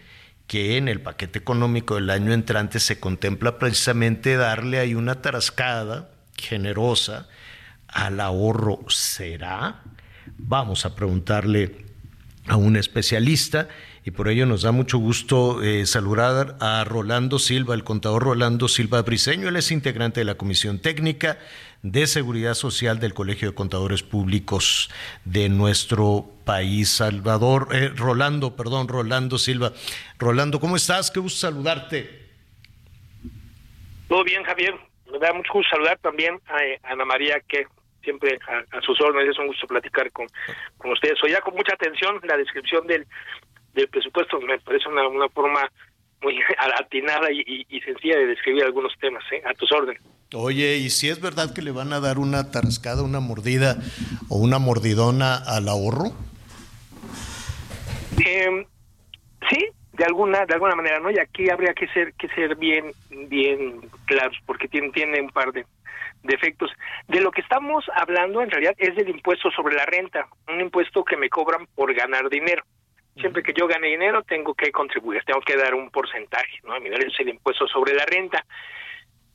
que 0.46 0.76
en 0.76 0.88
el 0.88 1.00
paquete 1.00 1.38
económico 1.38 1.94
del 1.94 2.10
año 2.10 2.32
entrante 2.32 2.80
se 2.80 3.00
contempla 3.00 3.58
precisamente 3.58 4.36
darle 4.36 4.78
ahí 4.78 4.94
una 4.94 5.22
tarascada 5.22 6.10
generosa 6.36 7.28
al 7.88 8.20
ahorro. 8.20 8.80
¿Será? 8.88 9.82
Vamos 10.36 10.84
a 10.84 10.94
preguntarle 10.94 11.84
a 12.46 12.56
un 12.56 12.76
especialista 12.76 13.68
y 14.04 14.10
por 14.10 14.28
ello 14.28 14.44
nos 14.44 14.62
da 14.62 14.70
mucho 14.70 14.98
gusto 14.98 15.62
eh, 15.62 15.86
saludar 15.86 16.58
a 16.60 16.84
Rolando 16.84 17.38
Silva, 17.38 17.74
el 17.74 17.84
contador 17.84 18.24
Rolando 18.24 18.68
Silva 18.68 19.00
Briseño. 19.00 19.48
Él 19.48 19.56
es 19.56 19.70
integrante 19.70 20.20
de 20.20 20.26
la 20.26 20.34
Comisión 20.34 20.78
Técnica 20.78 21.38
de 21.82 22.06
Seguridad 22.06 22.52
Social 22.52 23.00
del 23.00 23.14
Colegio 23.14 23.48
de 23.48 23.54
Contadores 23.54 24.02
Públicos 24.02 24.90
de 25.24 25.48
nuestro 25.48 26.33
país. 26.44 26.90
Salvador, 26.90 27.68
eh, 27.72 27.90
Rolando, 27.94 28.56
perdón, 28.56 28.88
Rolando 28.88 29.38
Silva. 29.38 29.72
Rolando, 30.18 30.60
¿cómo 30.60 30.76
estás? 30.76 31.10
Qué 31.10 31.20
gusto 31.20 31.40
saludarte. 31.40 32.24
Todo 34.08 34.24
bien, 34.24 34.44
Javier. 34.44 34.74
Me 35.10 35.18
da 35.18 35.32
mucho 35.32 35.52
gusto 35.52 35.70
saludar 35.70 35.98
también 35.98 36.40
a, 36.46 36.64
eh, 36.64 36.80
Ana 36.82 37.04
María, 37.04 37.40
que 37.48 37.66
siempre 38.02 38.38
a, 38.70 38.80
sus 38.82 39.00
órdenes 39.00 39.30
es 39.30 39.38
un 39.38 39.46
gusto 39.46 39.66
platicar 39.66 40.10
con, 40.12 40.26
con 40.76 40.92
ustedes. 40.92 41.22
Oía 41.22 41.40
con 41.40 41.54
mucha 41.54 41.74
atención 41.74 42.20
la 42.24 42.36
descripción 42.36 42.86
del, 42.86 43.06
del 43.72 43.88
presupuesto, 43.88 44.40
me 44.40 44.58
parece 44.58 44.88
una, 44.88 45.08
una 45.08 45.28
forma 45.28 45.70
muy 46.22 46.38
atinada 46.80 47.30
y, 47.30 47.66
y, 47.68 47.80
sencilla 47.80 48.16
de 48.18 48.26
describir 48.26 48.64
algunos 48.64 48.92
temas, 49.00 49.22
¿eh? 49.32 49.42
a 49.44 49.52
tus 49.54 49.70
órdenes. 49.72 50.02
Oye, 50.32 50.78
¿y 50.78 50.90
si 50.90 51.08
es 51.08 51.20
verdad 51.20 51.54
que 51.54 51.62
le 51.62 51.70
van 51.70 51.92
a 51.92 52.00
dar 52.00 52.18
una 52.18 52.50
tarascada, 52.50 53.02
una 53.02 53.20
mordida 53.20 53.76
o 54.28 54.38
una 54.38 54.58
mordidona 54.58 55.36
al 55.36 55.68
ahorro? 55.68 56.12
Eh, 58.18 58.66
sí, 59.50 59.68
de 59.92 60.04
alguna 60.04 60.44
de 60.46 60.54
alguna 60.54 60.74
manera, 60.74 60.98
¿no? 61.00 61.10
Y 61.10 61.18
aquí 61.18 61.48
habría 61.50 61.74
que 61.74 61.88
ser 61.88 62.14
que 62.14 62.28
ser 62.28 62.56
bien 62.56 62.92
bien 63.28 63.80
claros 64.06 64.36
porque 64.46 64.68
tiene 64.68 64.90
tiene 64.90 65.20
un 65.20 65.30
par 65.30 65.52
de, 65.52 65.64
de 66.22 66.34
efectos. 66.34 66.70
De 67.08 67.20
lo 67.20 67.30
que 67.30 67.40
estamos 67.40 67.84
hablando 67.94 68.42
en 68.42 68.50
realidad 68.50 68.74
es 68.78 68.94
del 68.96 69.08
impuesto 69.08 69.50
sobre 69.50 69.76
la 69.76 69.86
renta, 69.86 70.26
un 70.48 70.60
impuesto 70.60 71.04
que 71.04 71.16
me 71.16 71.28
cobran 71.28 71.66
por 71.74 71.92
ganar 71.94 72.28
dinero. 72.28 72.64
Siempre 73.16 73.44
que 73.44 73.52
yo 73.52 73.68
gane 73.68 73.86
dinero 73.86 74.24
tengo 74.24 74.54
que 74.54 74.72
contribuir, 74.72 75.22
tengo 75.24 75.40
que 75.40 75.56
dar 75.56 75.74
un 75.74 75.90
porcentaje, 75.90 76.58
¿no? 76.64 76.78
Mirar 76.80 77.04
es 77.04 77.18
el 77.20 77.28
impuesto 77.28 77.68
sobre 77.68 77.94
la 77.94 78.04
renta. 78.04 78.44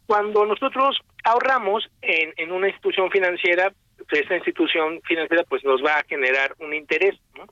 Cuando 0.06 0.45
nosotros 0.45 0.99
ahorramos 1.23 1.89
en, 2.01 2.34
en 2.35 2.51
una 2.51 2.68
institución 2.68 3.10
financiera, 3.10 3.72
esta 4.11 4.35
institución 4.35 4.99
financiera 5.03 5.43
pues 5.47 5.64
nos 5.64 5.81
va 5.81 5.99
a 5.99 6.03
generar 6.03 6.56
un 6.60 6.73
interés, 6.73 7.18
¿no? 7.38 7.45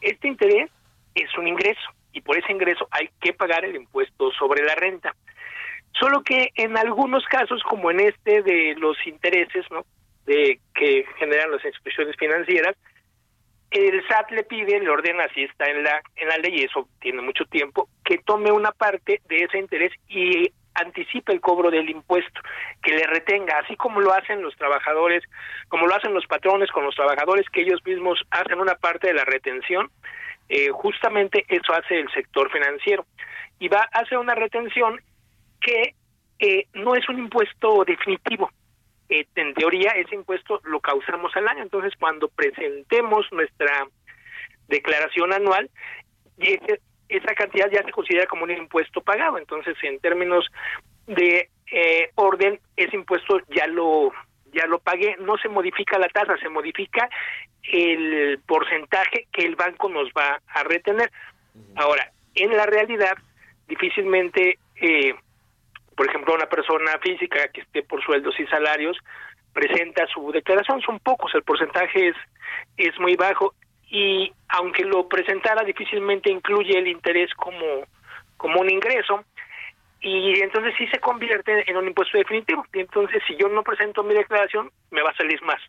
Este 0.00 0.28
interés 0.28 0.70
es 1.14 1.36
un 1.36 1.48
ingreso 1.48 1.90
y 2.12 2.20
por 2.20 2.36
ese 2.36 2.52
ingreso 2.52 2.86
hay 2.90 3.08
que 3.20 3.32
pagar 3.32 3.64
el 3.64 3.76
impuesto 3.76 4.30
sobre 4.32 4.64
la 4.64 4.74
renta. 4.74 5.14
Solo 5.98 6.22
que 6.22 6.50
en 6.54 6.76
algunos 6.76 7.24
casos, 7.24 7.62
como 7.62 7.90
en 7.90 8.00
este 8.00 8.42
de 8.42 8.74
los 8.78 8.96
intereses, 9.06 9.64
¿no? 9.70 9.84
De 10.26 10.60
que 10.74 11.04
generan 11.18 11.50
las 11.50 11.64
instituciones 11.64 12.16
financieras, 12.16 12.76
el 13.70 14.06
SAT 14.06 14.30
le 14.30 14.44
pide, 14.44 14.80
le 14.80 14.88
ordena, 14.88 15.24
así 15.24 15.42
está 15.42 15.66
en 15.66 15.82
la, 15.82 16.00
en 16.16 16.28
la 16.28 16.38
ley, 16.38 16.60
y 16.60 16.64
eso 16.64 16.88
tiene 17.00 17.20
mucho 17.22 17.44
tiempo, 17.46 17.88
que 18.04 18.18
tome 18.18 18.50
una 18.50 18.72
parte 18.72 19.20
de 19.28 19.44
ese 19.44 19.58
interés 19.58 19.92
y 20.08 20.50
anticipe 20.80 21.32
el 21.32 21.40
cobro 21.40 21.70
del 21.70 21.88
impuesto, 21.88 22.40
que 22.82 22.92
le 22.92 23.04
retenga, 23.06 23.58
así 23.58 23.76
como 23.76 24.00
lo 24.00 24.12
hacen 24.12 24.42
los 24.42 24.56
trabajadores, 24.56 25.22
como 25.68 25.86
lo 25.86 25.94
hacen 25.94 26.14
los 26.14 26.26
patrones 26.26 26.70
con 26.70 26.84
los 26.84 26.94
trabajadores, 26.94 27.48
que 27.50 27.62
ellos 27.62 27.80
mismos 27.84 28.20
hacen 28.30 28.60
una 28.60 28.74
parte 28.74 29.08
de 29.08 29.14
la 29.14 29.24
retención, 29.24 29.90
eh, 30.48 30.68
justamente 30.70 31.44
eso 31.48 31.72
hace 31.72 32.00
el 32.00 32.10
sector 32.12 32.50
financiero. 32.50 33.06
Y 33.58 33.68
va 33.68 33.88
a 33.92 34.00
hacer 34.00 34.18
una 34.18 34.34
retención 34.34 35.00
que 35.60 35.94
eh, 36.38 36.66
no 36.74 36.94
es 36.94 37.08
un 37.08 37.18
impuesto 37.18 37.84
definitivo, 37.84 38.50
eh, 39.08 39.26
en 39.34 39.54
teoría 39.54 39.92
ese 39.92 40.14
impuesto 40.14 40.60
lo 40.64 40.80
causamos 40.80 41.34
al 41.36 41.48
año. 41.48 41.62
Entonces, 41.62 41.94
cuando 41.98 42.28
presentemos 42.28 43.26
nuestra 43.32 43.86
declaración 44.68 45.32
anual, 45.32 45.70
esa 47.08 47.34
cantidad 47.34 47.70
ya 47.70 47.82
se 47.82 47.90
considera 47.90 48.26
como 48.26 48.44
un 48.44 48.50
impuesto 48.50 49.00
pagado. 49.00 49.38
Entonces, 49.38 49.76
en 49.82 49.98
términos 50.00 50.46
de 51.06 51.48
eh, 51.70 52.10
orden, 52.14 52.60
ese 52.76 52.96
impuesto 52.96 53.40
ya 53.48 53.66
lo 53.66 54.12
ya 54.50 54.66
lo 54.66 54.78
pagué, 54.78 55.14
no 55.20 55.36
se 55.36 55.48
modifica 55.48 55.98
la 55.98 56.08
tasa, 56.08 56.38
se 56.38 56.48
modifica 56.48 57.08
el 57.64 58.40
porcentaje 58.46 59.26
que 59.30 59.44
el 59.44 59.56
banco 59.56 59.90
nos 59.90 60.08
va 60.08 60.40
a 60.46 60.62
retener. 60.64 61.10
Ahora, 61.76 62.10
en 62.34 62.56
la 62.56 62.64
realidad, 62.64 63.18
difícilmente 63.68 64.58
eh, 64.80 65.14
por 65.98 66.08
ejemplo, 66.08 66.32
una 66.32 66.46
persona 66.46 66.96
física 67.02 67.48
que 67.48 67.62
esté 67.62 67.82
por 67.82 68.00
sueldos 68.04 68.38
y 68.38 68.46
salarios 68.46 68.96
presenta 69.52 70.06
su 70.06 70.30
declaración, 70.30 70.80
son 70.80 71.00
pocos, 71.00 71.34
el 71.34 71.42
porcentaje 71.42 72.10
es, 72.10 72.16
es 72.76 72.96
muy 73.00 73.16
bajo 73.16 73.52
y 73.90 74.32
aunque 74.48 74.84
lo 74.84 75.08
presentara 75.08 75.64
difícilmente 75.64 76.30
incluye 76.30 76.78
el 76.78 76.88
interés 76.88 77.32
como, 77.34 77.86
como 78.36 78.60
un 78.60 78.70
ingreso 78.70 79.24
y 80.00 80.40
entonces 80.40 80.74
sí 80.78 80.86
se 80.88 81.00
convierte 81.00 81.68
en 81.68 81.76
un 81.76 81.88
impuesto 81.88 82.18
definitivo. 82.18 82.64
Y 82.72 82.80
entonces 82.80 83.22
si 83.26 83.36
yo 83.36 83.48
no 83.48 83.62
presento 83.62 84.04
mi 84.04 84.14
declaración, 84.14 84.70
me 84.90 85.02
va 85.02 85.10
a 85.10 85.16
salir 85.16 85.42
más 85.42 85.60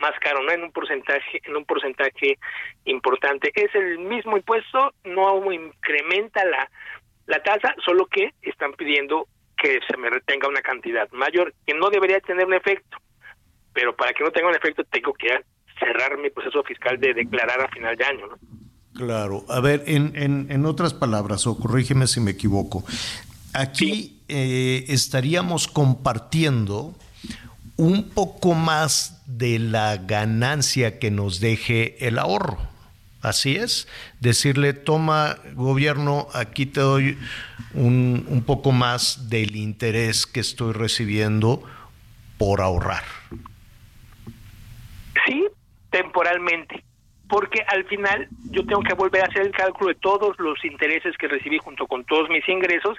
más 0.00 0.12
caro, 0.20 0.42
no 0.42 0.52
en 0.52 0.62
un 0.62 0.72
porcentaje 0.72 1.40
en 1.44 1.56
un 1.56 1.64
porcentaje 1.64 2.38
importante. 2.84 3.50
Es 3.54 3.74
el 3.74 3.98
mismo 3.98 4.36
impuesto, 4.36 4.92
no 5.04 5.52
incrementa 5.52 6.44
la 6.44 6.68
la 7.26 7.42
tasa, 7.42 7.74
solo 7.84 8.06
que 8.06 8.32
están 8.42 8.72
pidiendo 8.72 9.26
que 9.56 9.80
se 9.86 9.96
me 9.98 10.08
retenga 10.08 10.48
una 10.48 10.62
cantidad 10.62 11.10
mayor, 11.10 11.52
que 11.66 11.74
no 11.74 11.90
debería 11.90 12.20
tener 12.20 12.46
un 12.46 12.54
efecto, 12.54 12.96
pero 13.74 13.94
para 13.94 14.12
que 14.12 14.24
no 14.24 14.30
tenga 14.30 14.48
un 14.48 14.54
efecto 14.54 14.82
tengo 14.84 15.12
que 15.12 15.34
cerrar 15.78 16.18
mi 16.18 16.30
proceso 16.30 16.62
fiscal 16.62 16.98
de 16.98 17.14
declarar 17.14 17.60
a 17.60 17.68
final 17.68 17.96
de 17.96 18.04
año, 18.04 18.26
¿no? 18.26 18.38
Claro, 18.94 19.44
a 19.48 19.60
ver, 19.60 19.84
en, 19.86 20.12
en, 20.16 20.46
en 20.50 20.66
otras 20.66 20.92
palabras, 20.92 21.46
o 21.46 21.56
corrígeme 21.56 22.06
si 22.06 22.20
me 22.20 22.32
equivoco, 22.32 22.84
aquí 23.52 24.20
eh, 24.28 24.84
estaríamos 24.88 25.68
compartiendo 25.68 26.94
un 27.76 28.10
poco 28.10 28.54
más 28.54 29.22
de 29.26 29.60
la 29.60 29.98
ganancia 29.98 30.98
que 30.98 31.12
nos 31.12 31.38
deje 31.38 32.06
el 32.06 32.18
ahorro. 32.18 32.58
Así 33.20 33.56
es, 33.56 33.88
decirle, 34.20 34.72
toma 34.72 35.38
gobierno, 35.54 36.28
aquí 36.34 36.66
te 36.66 36.80
doy 36.80 37.18
un, 37.74 38.26
un 38.28 38.42
poco 38.42 38.72
más 38.72 39.28
del 39.28 39.56
interés 39.56 40.26
que 40.26 40.40
estoy 40.40 40.72
recibiendo 40.72 41.62
por 42.36 42.60
ahorrar. 42.60 43.04
Temporalmente, 45.90 46.84
porque 47.28 47.62
al 47.66 47.84
final 47.84 48.28
yo 48.50 48.64
tengo 48.64 48.82
que 48.82 48.94
volver 48.94 49.22
a 49.22 49.26
hacer 49.26 49.42
el 49.42 49.52
cálculo 49.52 49.88
de 49.88 50.00
todos 50.00 50.38
los 50.38 50.62
intereses 50.64 51.16
que 51.18 51.28
recibí 51.28 51.58
junto 51.58 51.86
con 51.86 52.04
todos 52.04 52.28
mis 52.28 52.46
ingresos 52.48 52.96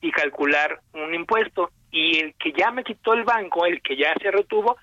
y 0.00 0.10
calcular 0.10 0.80
un 0.94 1.14
impuesto. 1.14 1.70
Y 1.90 2.18
el 2.18 2.34
que 2.34 2.52
ya 2.52 2.70
me 2.70 2.84
quitó 2.84 3.14
el 3.14 3.24
banco, 3.24 3.66
el 3.66 3.82
que 3.82 3.96
ya 3.96 4.14
se 4.22 4.30
retuvo, 4.30 4.76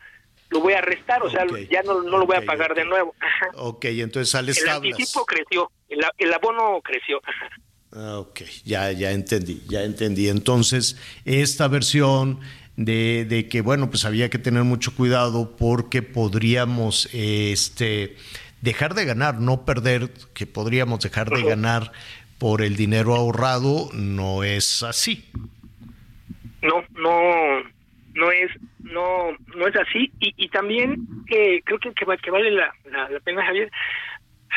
lo 0.50 0.60
voy 0.62 0.74
a 0.74 0.82
restar, 0.82 1.22
o 1.24 1.30
sea, 1.30 1.46
ya 1.70 1.82
no, 1.84 2.02
no, 2.04 2.18
lo 2.18 2.26
voy 2.26 2.38
a 2.38 2.42
pagar 2.42 2.74
de 2.74 2.86
nuevo. 2.86 3.14
Ok, 3.56 3.86
entonces 3.86 4.30
sales 4.30 4.62
El 4.62 4.70
anticipo 4.70 5.26
creció, 5.26 5.72
el, 5.90 6.00
el 6.18 6.34
abono 6.34 6.82
creció. 6.82 7.22
Ah, 7.92 8.20
ok, 8.20 8.42
ya, 8.66 8.92
ya 8.92 9.12
entendí, 9.12 9.64
ya 9.68 9.84
entendí. 9.84 10.30
Entonces, 10.30 10.98
esta 11.26 11.68
versión 11.68 12.40
de, 12.78 13.26
de, 13.26 13.50
que, 13.50 13.62
bueno, 13.62 13.90
pues 13.90 14.06
había 14.06 14.30
que 14.30 14.38
tener 14.38 14.64
mucho 14.64 14.96
cuidado 14.96 15.56
porque 15.58 16.02
podríamos 16.02 17.10
este, 17.14 18.16
dejar 18.62 18.94
de 18.94 19.06
ganar, 19.06 19.40
no 19.40 19.66
perder, 19.66 20.10
que 20.34 20.46
podríamos 20.46 21.02
dejar 21.02 21.30
de 21.30 21.44
ganar 21.44 21.92
por 22.40 22.62
el 22.62 22.76
dinero 22.76 23.16
ahorrado, 23.16 23.90
no 23.94 24.44
es 24.44 24.84
así. 24.84 25.30
No, 26.62 26.84
no, 26.92 27.64
no 28.14 28.32
es 28.32 28.52
no 28.80 29.32
no 29.56 29.68
es 29.68 29.76
así 29.76 30.12
y, 30.20 30.34
y 30.38 30.50
también 30.50 31.08
eh, 31.30 31.62
creo 31.64 31.78
que, 31.78 31.94
que, 31.94 32.32
vale 32.32 32.52
la, 32.52 32.74
la, 32.90 33.20
pena 33.20 33.46
Javier 33.46 33.70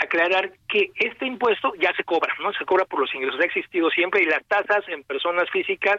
aclarar 0.01 0.53
que 0.69 0.91
este 0.95 1.27
impuesto 1.27 1.73
ya 1.81 1.93
se 1.95 2.05
cobra, 2.05 2.33
¿no? 2.41 2.53
Se 2.53 2.65
cobra 2.65 2.85
por 2.85 3.01
los 3.01 3.15
ingresos, 3.15 3.41
ha 3.41 3.45
existido 3.45 3.91
siempre 3.91 4.23
y 4.23 4.27
las 4.27 4.45
tasas 4.47 4.89
en 4.89 5.03
personas 5.03 5.51
físicas 5.51 5.99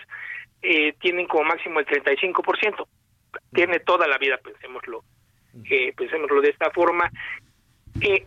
eh, 0.62 0.94
tienen 1.00 1.28
como 1.28 1.46
máximo 1.46 1.80
el 1.80 1.86
35%. 1.86 2.88
Tiene 3.54 3.80
toda 3.80 4.08
la 4.08 4.18
vida, 4.18 4.38
pensémoslo, 4.38 5.04
eh, 5.70 5.94
pensémoslo 5.96 6.42
de 6.42 6.50
esta 6.50 6.70
forma. 6.72 7.10
Eh, 8.02 8.26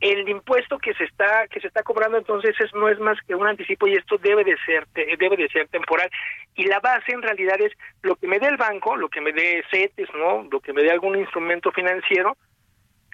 el 0.00 0.28
impuesto 0.28 0.78
que 0.78 0.94
se 0.94 1.04
está 1.04 1.46
que 1.46 1.60
se 1.60 1.68
está 1.68 1.84
cobrando 1.84 2.18
entonces 2.18 2.56
es, 2.58 2.74
no 2.74 2.88
es 2.88 2.98
más 2.98 3.16
que 3.26 3.36
un 3.36 3.46
anticipo 3.46 3.86
y 3.86 3.94
esto 3.94 4.18
debe 4.18 4.42
de 4.42 4.56
ser 4.66 4.86
debe 4.94 5.36
de 5.36 5.48
ser 5.48 5.68
temporal 5.68 6.10
y 6.56 6.64
la 6.64 6.80
base 6.80 7.12
en 7.12 7.22
realidad 7.22 7.60
es 7.60 7.72
lo 8.02 8.16
que 8.16 8.26
me 8.26 8.40
dé 8.40 8.48
el 8.48 8.56
banco 8.56 8.96
lo 8.96 9.08
que 9.08 9.20
me 9.20 9.32
dé 9.32 9.62
CETES 9.70 10.08
no 10.14 10.42
lo 10.50 10.58
que 10.58 10.72
me 10.72 10.82
dé 10.82 10.90
algún 10.90 11.16
instrumento 11.16 11.70
financiero 11.70 12.36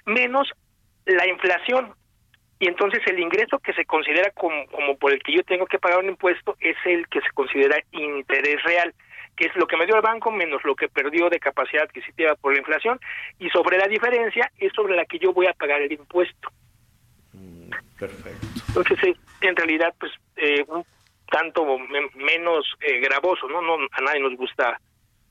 menos 0.07 0.51
la 1.05 1.27
inflación 1.27 1.93
y 2.59 2.67
entonces 2.67 3.01
el 3.07 3.19
ingreso 3.19 3.59
que 3.59 3.73
se 3.73 3.85
considera 3.85 4.31
como, 4.31 4.65
como 4.67 4.97
por 4.97 5.13
el 5.13 5.23
que 5.23 5.33
yo 5.33 5.43
tengo 5.43 5.65
que 5.65 5.79
pagar 5.79 5.99
un 5.99 6.09
impuesto 6.09 6.55
es 6.59 6.77
el 6.85 7.07
que 7.07 7.21
se 7.21 7.29
considera 7.33 7.77
interés 7.91 8.61
real 8.63 8.93
que 9.35 9.45
es 9.45 9.55
lo 9.55 9.67
que 9.67 9.77
me 9.77 9.85
dio 9.85 9.95
el 9.95 10.01
banco 10.01 10.31
menos 10.31 10.63
lo 10.65 10.75
que 10.75 10.89
perdió 10.89 11.29
de 11.29 11.39
capacidad 11.39 11.83
adquisitiva 11.83 12.35
por 12.35 12.51
la 12.53 12.59
inflación 12.59 12.99
y 13.39 13.49
sobre 13.49 13.77
la 13.77 13.87
diferencia 13.87 14.51
es 14.57 14.73
sobre 14.73 14.95
la 14.95 15.05
que 15.05 15.19
yo 15.19 15.33
voy 15.33 15.47
a 15.47 15.53
pagar 15.53 15.81
el 15.81 15.91
impuesto 15.91 16.49
Perfecto. 17.99 18.47
Entonces, 18.69 19.17
en 19.41 19.55
realidad, 19.55 19.93
pues, 19.99 20.11
eh, 20.37 20.63
un 20.67 20.85
tanto 21.29 21.77
menos 22.15 22.65
eh, 22.81 22.99
gravoso, 22.99 23.47
¿no? 23.47 23.61
¿no? 23.61 23.75
A 23.91 24.01
nadie 24.01 24.21
nos 24.21 24.35
gusta, 24.35 24.79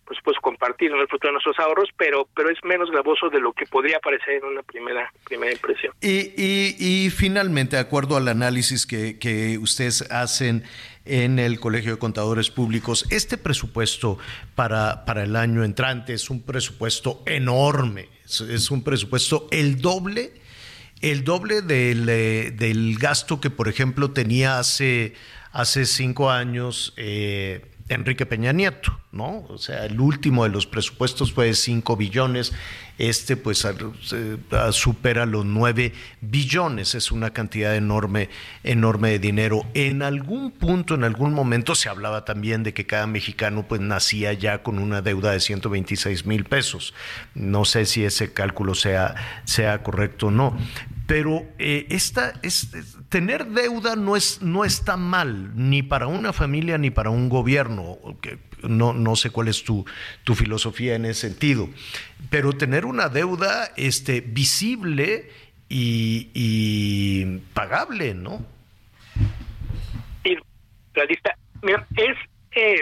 pues, 0.08 0.18
pues 0.24 0.38
compartir 0.40 0.90
en 0.90 0.98
el 0.98 1.06
futuro 1.06 1.32
nuestros 1.32 1.58
ahorros, 1.58 1.90
pero, 1.98 2.26
pero 2.34 2.48
es 2.48 2.56
menos 2.64 2.90
gravoso 2.90 3.28
de 3.28 3.40
lo 3.40 3.52
que 3.52 3.66
podría 3.66 4.00
parecer 4.00 4.36
en 4.36 4.44
una 4.44 4.62
primera, 4.62 5.12
primera 5.24 5.52
impresión. 5.52 5.92
Y, 6.00 6.32
y, 6.34 6.76
y 6.78 7.10
finalmente, 7.10 7.76
de 7.76 7.82
acuerdo 7.82 8.16
al 8.16 8.26
análisis 8.26 8.86
que, 8.86 9.18
que 9.18 9.58
ustedes 9.58 10.10
hacen 10.10 10.64
en 11.04 11.38
el 11.38 11.60
Colegio 11.60 11.92
de 11.92 11.98
Contadores 11.98 12.50
Públicos, 12.50 13.04
este 13.10 13.36
presupuesto 13.36 14.16
para, 14.54 15.04
para 15.04 15.24
el 15.24 15.36
año 15.36 15.62
entrante 15.62 16.14
es 16.14 16.30
un 16.30 16.42
presupuesto 16.42 17.22
enorme, 17.26 18.08
es, 18.24 18.40
es 18.40 18.70
un 18.70 18.82
presupuesto 18.82 19.46
el 19.50 19.82
doble 19.82 20.32
el 21.00 21.22
doble 21.22 21.62
del, 21.62 22.08
eh, 22.08 22.50
del, 22.50 22.98
gasto 22.98 23.40
que, 23.40 23.50
por 23.50 23.68
ejemplo, 23.68 24.10
tenía 24.10 24.58
hace, 24.58 25.14
hace 25.52 25.84
cinco 25.84 26.28
años 26.28 26.92
eh, 26.96 27.64
Enrique 27.88 28.26
Peña 28.26 28.52
Nieto, 28.52 28.98
¿no? 29.12 29.46
O 29.48 29.58
sea, 29.58 29.86
el 29.86 30.00
último 30.00 30.44
de 30.44 30.50
los 30.50 30.66
presupuestos 30.66 31.32
fue 31.32 31.46
de 31.46 31.54
5 31.54 31.96
billones, 31.96 32.52
este 32.98 33.36
pues 33.36 33.66
supera 34.72 35.24
los 35.24 35.46
9 35.46 35.92
billones, 36.20 36.94
es 36.94 37.10
una 37.10 37.30
cantidad 37.30 37.74
enorme, 37.74 38.28
enorme 38.62 39.10
de 39.10 39.18
dinero. 39.18 39.64
En 39.74 40.02
algún 40.02 40.50
punto, 40.50 40.94
en 40.94 41.04
algún 41.04 41.32
momento 41.32 41.74
se 41.74 41.88
hablaba 41.88 42.24
también 42.24 42.62
de 42.62 42.74
que 42.74 42.86
cada 42.86 43.06
mexicano 43.06 43.66
pues 43.66 43.80
nacía 43.80 44.32
ya 44.34 44.62
con 44.62 44.78
una 44.78 45.00
deuda 45.00 45.32
de 45.32 45.40
126 45.40 46.26
mil 46.26 46.44
pesos. 46.44 46.92
No 47.34 47.64
sé 47.64 47.86
si 47.86 48.04
ese 48.04 48.32
cálculo 48.32 48.74
sea, 48.74 49.14
sea 49.44 49.82
correcto 49.82 50.26
o 50.26 50.30
no, 50.30 50.58
pero 51.06 51.46
eh, 51.58 51.86
esta, 51.88 52.34
es, 52.42 52.68
tener 53.08 53.46
deuda 53.46 53.96
no, 53.96 54.16
es, 54.16 54.42
no 54.42 54.64
está 54.64 54.96
mal, 54.96 55.52
ni 55.54 55.82
para 55.82 56.06
una 56.06 56.32
familia 56.32 56.78
ni 56.78 56.90
para 56.90 57.10
un 57.10 57.28
gobierno. 57.28 57.98
No, 58.62 58.92
no 58.92 59.16
sé 59.16 59.30
cuál 59.30 59.48
es 59.48 59.62
tu, 59.62 59.84
tu 60.24 60.34
filosofía 60.34 60.96
en 60.96 61.04
ese 61.04 61.28
sentido, 61.28 61.68
pero 62.30 62.52
tener 62.52 62.84
una 62.84 63.08
deuda 63.08 63.70
este, 63.76 64.20
visible 64.20 65.30
y, 65.68 67.38
pagable, 67.54 68.14
¿no? 68.14 68.44
Sí, 70.24 70.36
la 70.94 71.04
lista, 71.04 71.36
mira, 71.62 71.86
es 71.96 72.16
eh, 72.52 72.80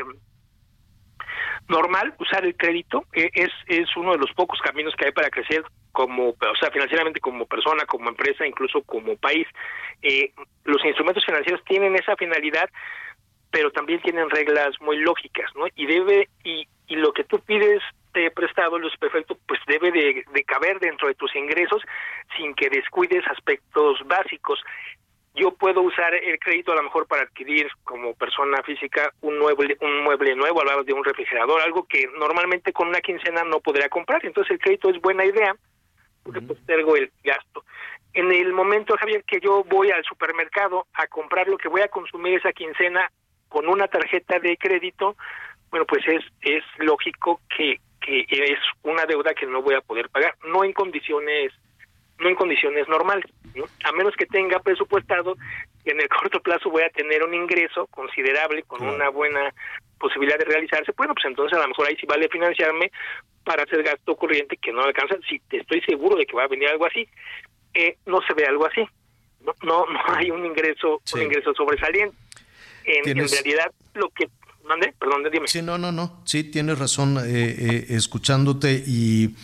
normal 1.68 2.14
usar 2.18 2.44
el 2.46 2.56
crédito, 2.56 3.04
eh, 3.12 3.30
es, 3.34 3.50
es 3.66 3.88
uno 3.96 4.12
de 4.12 4.18
los 4.18 4.32
pocos 4.32 4.58
caminos 4.60 4.94
que 4.96 5.06
hay 5.06 5.12
para 5.12 5.30
crecer 5.30 5.62
como, 5.96 6.28
o 6.28 6.56
sea, 6.60 6.70
financieramente 6.70 7.20
como 7.20 7.46
persona, 7.46 7.86
como 7.86 8.10
empresa, 8.10 8.46
incluso 8.46 8.82
como 8.82 9.16
país. 9.16 9.46
Eh, 10.02 10.30
los 10.66 10.84
instrumentos 10.84 11.24
financieros 11.24 11.64
tienen 11.64 11.96
esa 11.96 12.14
finalidad, 12.16 12.68
pero 13.50 13.70
también 13.70 14.02
tienen 14.02 14.28
reglas 14.28 14.78
muy 14.82 14.98
lógicas, 14.98 15.50
¿no? 15.54 15.64
Y 15.74 15.86
debe, 15.86 16.28
y, 16.44 16.68
y 16.86 16.96
lo 16.96 17.14
que 17.14 17.24
tú 17.24 17.40
pides 17.40 17.82
de 18.12 18.30
prestado, 18.30 18.78
los 18.78 18.94
perfecto, 18.98 19.38
pues 19.48 19.58
debe 19.66 19.90
de, 19.90 20.44
caber 20.44 20.80
dentro 20.80 21.08
de 21.08 21.14
tus 21.14 21.34
ingresos 21.34 21.80
sin 22.36 22.54
que 22.54 22.68
descuides 22.68 23.26
aspectos 23.28 23.98
básicos 24.04 24.60
yo 25.34 25.50
puedo 25.50 25.82
usar 25.82 26.14
el 26.14 26.38
crédito 26.38 26.72
a 26.72 26.76
lo 26.76 26.82
mejor 26.82 27.06
para 27.06 27.24
adquirir 27.24 27.68
como 27.84 28.14
persona 28.14 28.62
física 28.62 29.12
un 29.20 29.38
mueble, 29.38 29.76
un 29.82 30.02
mueble 30.02 30.34
nuevo, 30.34 30.60
hablamos 30.60 30.86
de 30.86 30.94
un 30.94 31.04
refrigerador, 31.04 31.60
algo 31.60 31.84
que 31.84 32.08
normalmente 32.18 32.72
con 32.72 32.88
una 32.88 33.02
quincena 33.02 33.44
no 33.44 33.60
podría 33.60 33.90
comprar. 33.90 34.24
Entonces 34.24 34.52
el 34.52 34.58
crédito 34.58 34.88
es 34.88 34.98
buena 34.98 35.26
idea 35.26 35.54
porque 36.26 36.40
postergo 36.40 36.96
el 36.96 37.10
gasto. 37.22 37.64
En 38.12 38.32
el 38.32 38.52
momento, 38.52 38.96
Javier, 38.98 39.22
que 39.24 39.38
yo 39.40 39.62
voy 39.64 39.90
al 39.90 40.02
supermercado 40.04 40.86
a 40.94 41.06
comprar 41.06 41.46
lo 41.46 41.56
que 41.56 41.68
voy 41.68 41.82
a 41.82 41.88
consumir 41.88 42.38
esa 42.38 42.52
quincena 42.52 43.10
con 43.48 43.68
una 43.68 43.86
tarjeta 43.86 44.40
de 44.40 44.56
crédito, 44.56 45.16
bueno, 45.70 45.86
pues 45.86 46.02
es, 46.08 46.24
es 46.40 46.64
lógico 46.78 47.40
que, 47.56 47.78
que 48.00 48.26
es 48.28 48.58
una 48.82 49.06
deuda 49.06 49.34
que 49.34 49.46
no 49.46 49.62
voy 49.62 49.74
a 49.74 49.80
poder 49.80 50.08
pagar, 50.08 50.34
no 50.44 50.64
en 50.64 50.72
condiciones 50.72 51.52
no 52.18 52.30
en 52.30 52.34
condiciones 52.34 52.88
normales, 52.88 53.26
¿no? 53.54 53.64
a 53.84 53.92
menos 53.92 54.16
que 54.16 54.24
tenga 54.24 54.58
presupuestado 54.60 55.36
que 55.84 55.90
en 55.90 56.00
el 56.00 56.08
corto 56.20 56.40
plazo 56.40 56.70
voy 56.70 56.82
a 56.82 56.88
tener 56.88 57.22
un 57.22 57.34
ingreso 57.34 57.86
considerable 57.88 58.62
con 58.62 58.82
una 58.82 59.10
buena 59.10 59.52
posibilidad 59.98 60.38
de 60.38 60.44
realizarse, 60.44 60.92
bueno, 60.96 61.14
pues 61.14 61.26
entonces 61.26 61.56
a 61.58 61.62
lo 61.62 61.68
mejor 61.68 61.88
ahí 61.88 61.96
sí 61.96 62.06
vale 62.06 62.28
financiarme 62.28 62.90
para 63.44 63.62
hacer 63.62 63.82
gasto 63.82 64.16
corriente 64.16 64.56
que 64.56 64.72
no 64.72 64.82
alcanza, 64.82 65.16
si 65.28 65.40
estoy 65.50 65.80
seguro 65.82 66.16
de 66.16 66.26
que 66.26 66.36
va 66.36 66.44
a 66.44 66.48
venir 66.48 66.68
algo 66.68 66.86
así, 66.86 67.08
eh, 67.74 67.96
no 68.06 68.20
se 68.26 68.34
ve 68.34 68.46
algo 68.46 68.66
así, 68.66 68.82
no 69.44 69.54
no, 69.62 69.86
no 69.92 70.00
hay 70.14 70.30
un 70.30 70.44
ingreso 70.44 71.00
un 71.14 71.22
ingreso 71.22 71.54
sobresaliente. 71.54 72.16
en, 72.84 73.16
realidad 73.16 73.72
lo 73.94 74.10
que 74.10 74.28
mande, 74.66 74.92
perdón, 74.98 75.24
dime. 75.30 75.48
Sí, 75.48 75.62
no, 75.62 75.78
no, 75.78 75.92
no, 75.92 76.22
sí, 76.24 76.44
tienes 76.44 76.78
razón, 76.78 77.18
eh, 77.18 77.54
eh, 77.58 77.86
escuchándote 77.90 78.82
y, 78.86 79.36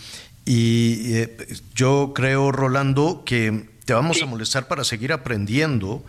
y 0.45 1.15
eh, 1.17 1.37
yo 1.75 2.13
creo, 2.15 2.53
Rolando, 2.53 3.23
que 3.25 3.69
te 3.85 3.95
vamos 3.95 4.23
a 4.23 4.27
molestar 4.27 4.69
para 4.69 4.85
seguir 4.85 5.13
aprendiendo 5.13 6.05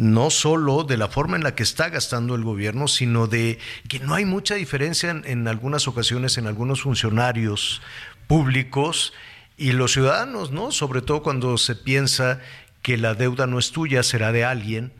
no 0.00 0.30
solo 0.30 0.84
de 0.84 0.96
la 0.96 1.08
forma 1.08 1.36
en 1.36 1.42
la 1.44 1.54
que 1.54 1.62
está 1.62 1.90
gastando 1.90 2.34
el 2.34 2.42
gobierno, 2.42 2.88
sino 2.88 3.26
de 3.26 3.58
que 3.86 4.00
no 4.00 4.14
hay 4.14 4.24
mucha 4.24 4.54
diferencia 4.54 5.10
en, 5.10 5.46
algunas 5.46 5.86
ocasiones 5.88 6.38
en 6.38 6.46
algunos 6.46 6.82
funcionarios 6.82 7.82
públicos 8.26 9.12
y 9.58 9.72
los 9.72 9.92
ciudadanos, 9.92 10.52
¿no? 10.52 10.72
Sobre 10.72 11.02
todo 11.02 11.22
cuando 11.22 11.58
se 11.58 11.76
piensa 11.76 12.40
que 12.80 12.96
la 12.96 13.12
deuda 13.12 13.46
no 13.46 13.58
es 13.58 13.72
tuya, 13.72 14.02
será 14.02 14.32
de 14.32 14.42
alguien, 14.42 14.94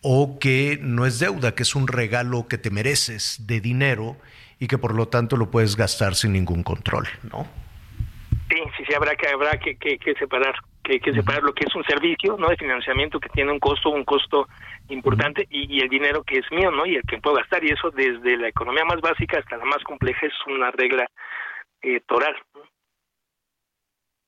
o 0.00 0.38
que 0.38 0.78
no 0.80 1.04
es 1.04 1.18
deuda, 1.18 1.54
que 1.54 1.62
es 1.62 1.74
un 1.74 1.86
regalo 1.86 2.48
que 2.48 2.56
te 2.56 2.70
mereces 2.70 3.46
de 3.46 3.60
dinero 3.60 4.16
y 4.58 4.68
que 4.68 4.78
por 4.78 4.94
lo 4.94 5.08
tanto 5.08 5.36
lo 5.36 5.50
puedes 5.50 5.76
gastar 5.76 6.14
sin 6.14 6.32
ningún 6.32 6.62
control, 6.62 7.06
¿no? 7.30 7.46
Sí, 8.48 8.56
sí, 8.78 8.84
sí, 8.88 8.94
habrá 8.94 9.14
que, 9.16 9.28
habrá 9.28 9.58
que, 9.58 9.76
que, 9.76 10.14
separar, 10.18 10.54
que, 10.86 11.00
que 11.00 11.12
separar 11.12 11.42
lo 11.42 11.52
que 11.52 11.64
es 11.66 11.74
un 11.74 11.84
servicio, 11.84 12.36
¿no? 12.38 12.48
De 12.48 12.56
financiamiento 12.56 13.18
que 13.18 13.28
tiene 13.28 13.50
un 13.50 13.58
costo, 13.58 13.90
un 13.90 14.04
costo 14.04 14.46
importante 14.88 15.46
y, 15.50 15.80
el 15.80 15.88
dinero 15.88 16.22
que 16.22 16.38
es 16.38 16.50
mío, 16.52 16.70
¿no? 16.70 16.86
Y 16.86 16.96
el 16.96 17.02
que 17.02 17.18
puedo 17.18 17.36
gastar 17.36 17.64
y 17.64 17.70
eso 17.70 17.90
desde 17.90 18.36
la 18.36 18.48
economía 18.48 18.84
más 18.84 19.00
básica 19.00 19.38
hasta 19.38 19.56
la 19.56 19.64
más 19.64 19.82
compleja 19.82 20.26
es 20.26 20.34
una 20.46 20.70
regla 20.70 21.06
eh, 21.82 22.00
toral. 22.06 22.36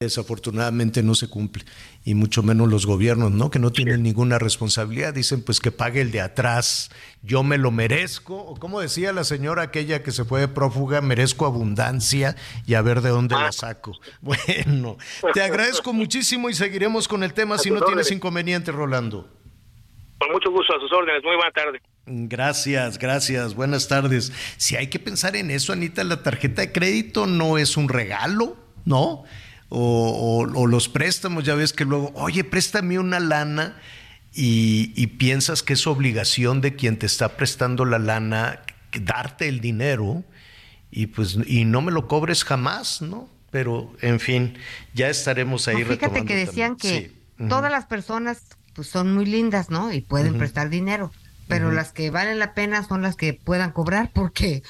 Desafortunadamente 0.00 1.02
no 1.02 1.16
se 1.16 1.28
cumple, 1.28 1.64
y 2.04 2.14
mucho 2.14 2.44
menos 2.44 2.68
los 2.68 2.86
gobiernos, 2.86 3.32
¿no? 3.32 3.50
Que 3.50 3.58
no 3.58 3.72
tienen 3.72 4.04
ninguna 4.04 4.38
responsabilidad, 4.38 5.12
dicen 5.12 5.42
pues 5.42 5.58
que 5.58 5.72
pague 5.72 6.00
el 6.00 6.12
de 6.12 6.20
atrás, 6.20 6.92
yo 7.24 7.42
me 7.42 7.58
lo 7.58 7.72
merezco, 7.72 8.36
o 8.36 8.54
como 8.54 8.80
decía 8.80 9.12
la 9.12 9.24
señora 9.24 9.62
aquella 9.62 10.04
que 10.04 10.12
se 10.12 10.24
fue 10.24 10.38
de 10.38 10.46
prófuga, 10.46 11.00
merezco 11.00 11.46
abundancia 11.46 12.36
y 12.64 12.74
a 12.74 12.82
ver 12.82 13.00
de 13.00 13.08
dónde 13.08 13.34
la 13.34 13.50
saco. 13.50 13.90
Bueno, 14.20 14.98
te 15.34 15.42
agradezco 15.42 15.92
muchísimo 15.92 16.48
y 16.48 16.54
seguiremos 16.54 17.08
con 17.08 17.24
el 17.24 17.34
tema 17.34 17.58
si 17.58 17.72
no 17.72 17.80
tienes 17.80 18.12
inconveniente, 18.12 18.70
Rolando. 18.70 19.28
Con 20.20 20.30
mucho 20.30 20.52
gusto, 20.52 20.76
a 20.76 20.80
sus 20.80 20.92
órdenes, 20.92 21.24
muy 21.24 21.34
buena 21.34 21.50
tarde. 21.50 21.82
Gracias, 22.06 23.00
gracias, 23.00 23.52
buenas 23.56 23.88
tardes. 23.88 24.32
Si 24.58 24.76
hay 24.76 24.86
que 24.90 25.00
pensar 25.00 25.34
en 25.34 25.50
eso, 25.50 25.72
Anita, 25.72 26.04
la 26.04 26.22
tarjeta 26.22 26.62
de 26.62 26.70
crédito 26.70 27.26
no 27.26 27.58
es 27.58 27.76
un 27.76 27.88
regalo, 27.88 28.56
¿no? 28.84 29.24
O, 29.68 30.66
los 30.66 30.88
préstamos, 30.88 31.44
ya 31.44 31.54
ves 31.54 31.72
que 31.72 31.84
luego, 31.84 32.12
oye, 32.14 32.44
préstame 32.44 32.98
una 32.98 33.20
lana 33.20 33.76
y, 34.34 35.06
piensas 35.18 35.62
que 35.62 35.74
es 35.74 35.86
obligación 35.86 36.60
de 36.60 36.76
quien 36.76 36.98
te 36.98 37.06
está 37.06 37.36
prestando 37.36 37.84
la 37.84 37.98
lana 37.98 38.62
darte 38.92 39.48
el 39.48 39.60
dinero 39.60 40.24
y 40.90 41.08
pues 41.08 41.36
y 41.46 41.64
no 41.64 41.82
me 41.82 41.92
lo 41.92 42.08
cobres 42.08 42.44
jamás, 42.44 43.02
¿no? 43.02 43.28
Pero 43.50 43.92
en 44.00 44.20
fin, 44.20 44.56
ya 44.94 45.08
estaremos 45.08 45.68
ahí. 45.68 45.84
fíjate 45.84 46.24
que 46.24 46.36
decían 46.36 46.76
que 46.76 47.12
todas 47.48 47.70
las 47.70 47.86
personas 47.86 48.42
pues 48.74 48.88
son 48.88 49.12
muy 49.14 49.26
lindas, 49.26 49.70
¿no? 49.70 49.92
Y 49.92 50.00
pueden 50.00 50.38
prestar 50.38 50.70
dinero 50.70 51.10
pero 51.48 51.72
las 51.72 51.92
que 51.92 52.10
valen 52.10 52.38
la 52.38 52.54
pena 52.54 52.86
son 52.86 53.02
las 53.02 53.16
que 53.16 53.34
puedan 53.34 53.72
cobrar 53.72 54.10
porque 54.12 54.62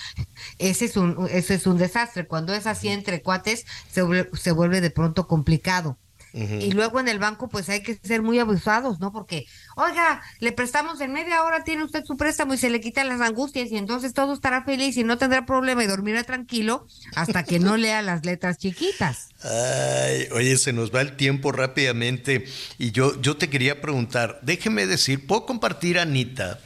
ese 0.59 0.86
es 0.86 0.96
un 0.96 1.28
ese 1.30 1.55
es 1.55 1.66
un 1.66 1.78
desastre. 1.78 2.26
Cuando 2.26 2.55
es 2.55 2.66
así 2.66 2.88
entre 2.88 3.22
cuates 3.22 3.66
se, 3.90 4.02
se 4.34 4.52
vuelve 4.52 4.80
de 4.80 4.90
pronto 4.90 5.26
complicado. 5.26 5.98
Y 6.32 6.72
luego 6.72 7.00
en 7.00 7.09
el 7.09 7.18
banco 7.18 7.48
pues 7.48 7.68
hay 7.68 7.82
que 7.82 7.98
ser 8.02 8.22
muy 8.22 8.38
abusados 8.38 9.00
no 9.00 9.12
porque 9.12 9.46
oiga 9.76 10.22
le 10.40 10.52
prestamos 10.52 11.00
en 11.00 11.12
media 11.12 11.42
hora 11.42 11.64
tiene 11.64 11.82
usted 11.82 12.05
su 12.05 12.16
préstamo 12.16 12.55
y 12.55 12.59
se 12.59 12.70
le 12.70 12.80
quitan 12.80 13.09
las 13.09 13.20
angustias 13.22 13.72
y 13.72 13.76
entonces 13.76 14.12
todo 14.12 14.34
estará 14.34 14.62
feliz 14.62 14.96
y 14.98 15.05
no 15.05 15.18
tendrá 15.18 15.46
problema 15.46 15.82
y 15.82 15.86
dormirá 15.86 16.22
tranquilo 16.24 16.86
hasta 17.16 17.44
que 17.44 17.59
no 17.59 17.76
lea 17.76 18.02
las 18.02 18.24
letras 18.26 18.59
chiquitas 18.59 19.30
Ay, 19.42 20.26
oye, 20.32 20.59
se 20.59 20.72
nos 20.72 20.92
va 20.92 21.00
el 21.00 21.16
tiempo 21.16 21.52
rápidamente. 21.52 22.44
Y 22.76 22.90
yo, 22.90 23.20
yo 23.20 23.36
te 23.36 23.48
quería 23.48 23.80
preguntar, 23.80 24.40
déjeme 24.42 24.86
decir, 24.86 25.26
¿puedo 25.28 25.46
compartir 25.46 25.98
Anita? 25.98 26.59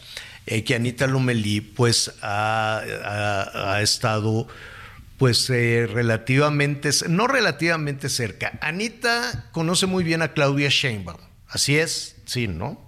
Eh, 0.46 0.64
que 0.64 0.74
Anita 0.74 1.06
Lomelí 1.06 1.60
pues 1.60 2.14
ha, 2.20 3.78
estado 3.80 4.48
pues 5.18 5.48
eh, 5.50 5.86
relativamente, 5.86 6.90
no 7.08 7.28
relativamente 7.28 8.08
cerca. 8.08 8.58
Anita 8.60 9.48
conoce 9.52 9.86
muy 9.86 10.02
bien 10.02 10.20
a 10.20 10.32
Claudia 10.32 10.68
Sheinbaum, 10.68 11.20
así 11.48 11.78
es, 11.78 12.16
sí, 12.24 12.48
¿no? 12.48 12.80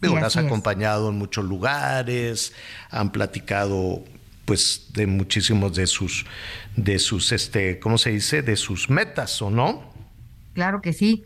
Digo, 0.00 0.16
la 0.18 0.26
has 0.26 0.36
acompañado 0.36 1.10
en 1.10 1.16
muchos 1.16 1.44
lugares, 1.44 2.52
han 2.90 3.10
platicado 3.10 4.04
pues 4.44 4.86
de 4.94 5.06
muchísimos 5.06 5.74
de 5.74 5.86
sus, 5.86 6.24
de 6.74 6.98
sus, 6.98 7.32
este, 7.32 7.78
¿cómo 7.78 7.98
se 7.98 8.10
dice? 8.10 8.42
De 8.42 8.56
sus 8.56 8.88
metas, 8.88 9.42
¿o 9.42 9.50
no? 9.50 9.92
Claro 10.54 10.80
que 10.80 10.92
sí. 10.92 11.24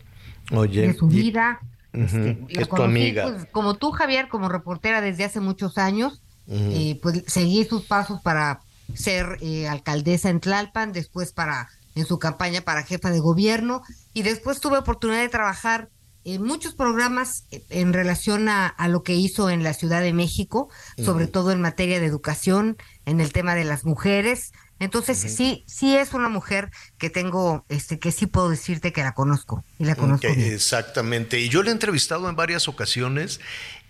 Oye. 0.51 0.87
De 0.87 0.93
su 0.93 1.07
vida. 1.07 1.61
Este, 1.93 2.37
es 2.49 2.67
tu 2.67 2.81
amiga. 2.81 3.31
Pues, 3.31 3.45
como 3.51 3.75
tú, 3.75 3.91
Javier, 3.91 4.27
como 4.27 4.49
reportera 4.49 5.01
desde 5.01 5.23
hace 5.23 5.39
muchos 5.39 5.77
años, 5.77 6.21
eh, 6.47 6.99
pues 7.01 7.23
seguí 7.27 7.63
sus 7.63 7.83
pasos 7.83 8.21
para 8.21 8.59
ser 8.93 9.37
eh, 9.41 9.67
alcaldesa 9.67 10.29
en 10.29 10.39
Tlalpan, 10.39 10.91
después 10.91 11.31
para 11.31 11.69
en 11.95 12.05
su 12.05 12.19
campaña 12.19 12.61
para 12.61 12.83
jefa 12.83 13.11
de 13.11 13.19
gobierno 13.19 13.83
y 14.13 14.23
después 14.23 14.59
tuve 14.59 14.77
oportunidad 14.77 15.21
de 15.21 15.29
trabajar 15.29 15.89
en 16.25 16.41
muchos 16.41 16.73
programas 16.73 17.45
en 17.69 17.93
relación 17.93 18.47
a, 18.47 18.75
lo 18.87 19.03
que 19.03 19.13
hizo 19.13 19.49
en 19.49 19.61
la 19.61 19.73
Ciudad 19.73 20.01
de 20.01 20.13
México, 20.13 20.69
sobre 20.97 21.27
todo 21.27 21.51
en 21.51 21.59
materia 21.59 21.99
de 21.99 22.05
educación, 22.05 22.77
en 23.05 23.19
el 23.19 23.33
tema 23.33 23.55
de 23.55 23.65
las 23.65 23.83
mujeres. 23.83 24.53
Entonces, 24.79 25.17
sí, 25.17 25.63
sí 25.67 25.95
es 25.95 26.13
una 26.13 26.29
mujer 26.29 26.69
que 26.97 27.09
tengo, 27.09 27.65
este, 27.69 27.99
que 27.99 28.11
sí 28.11 28.27
puedo 28.27 28.49
decirte 28.49 28.91
que 28.91 29.01
la 29.01 29.13
conozco 29.13 29.63
y 29.79 29.85
la 29.85 29.95
conozco. 29.95 30.27
Exactamente. 30.27 31.39
Y 31.39 31.49
yo 31.49 31.63
la 31.63 31.69
he 31.69 31.73
entrevistado 31.73 32.27
en 32.29 32.35
varias 32.35 32.67
ocasiones 32.67 33.39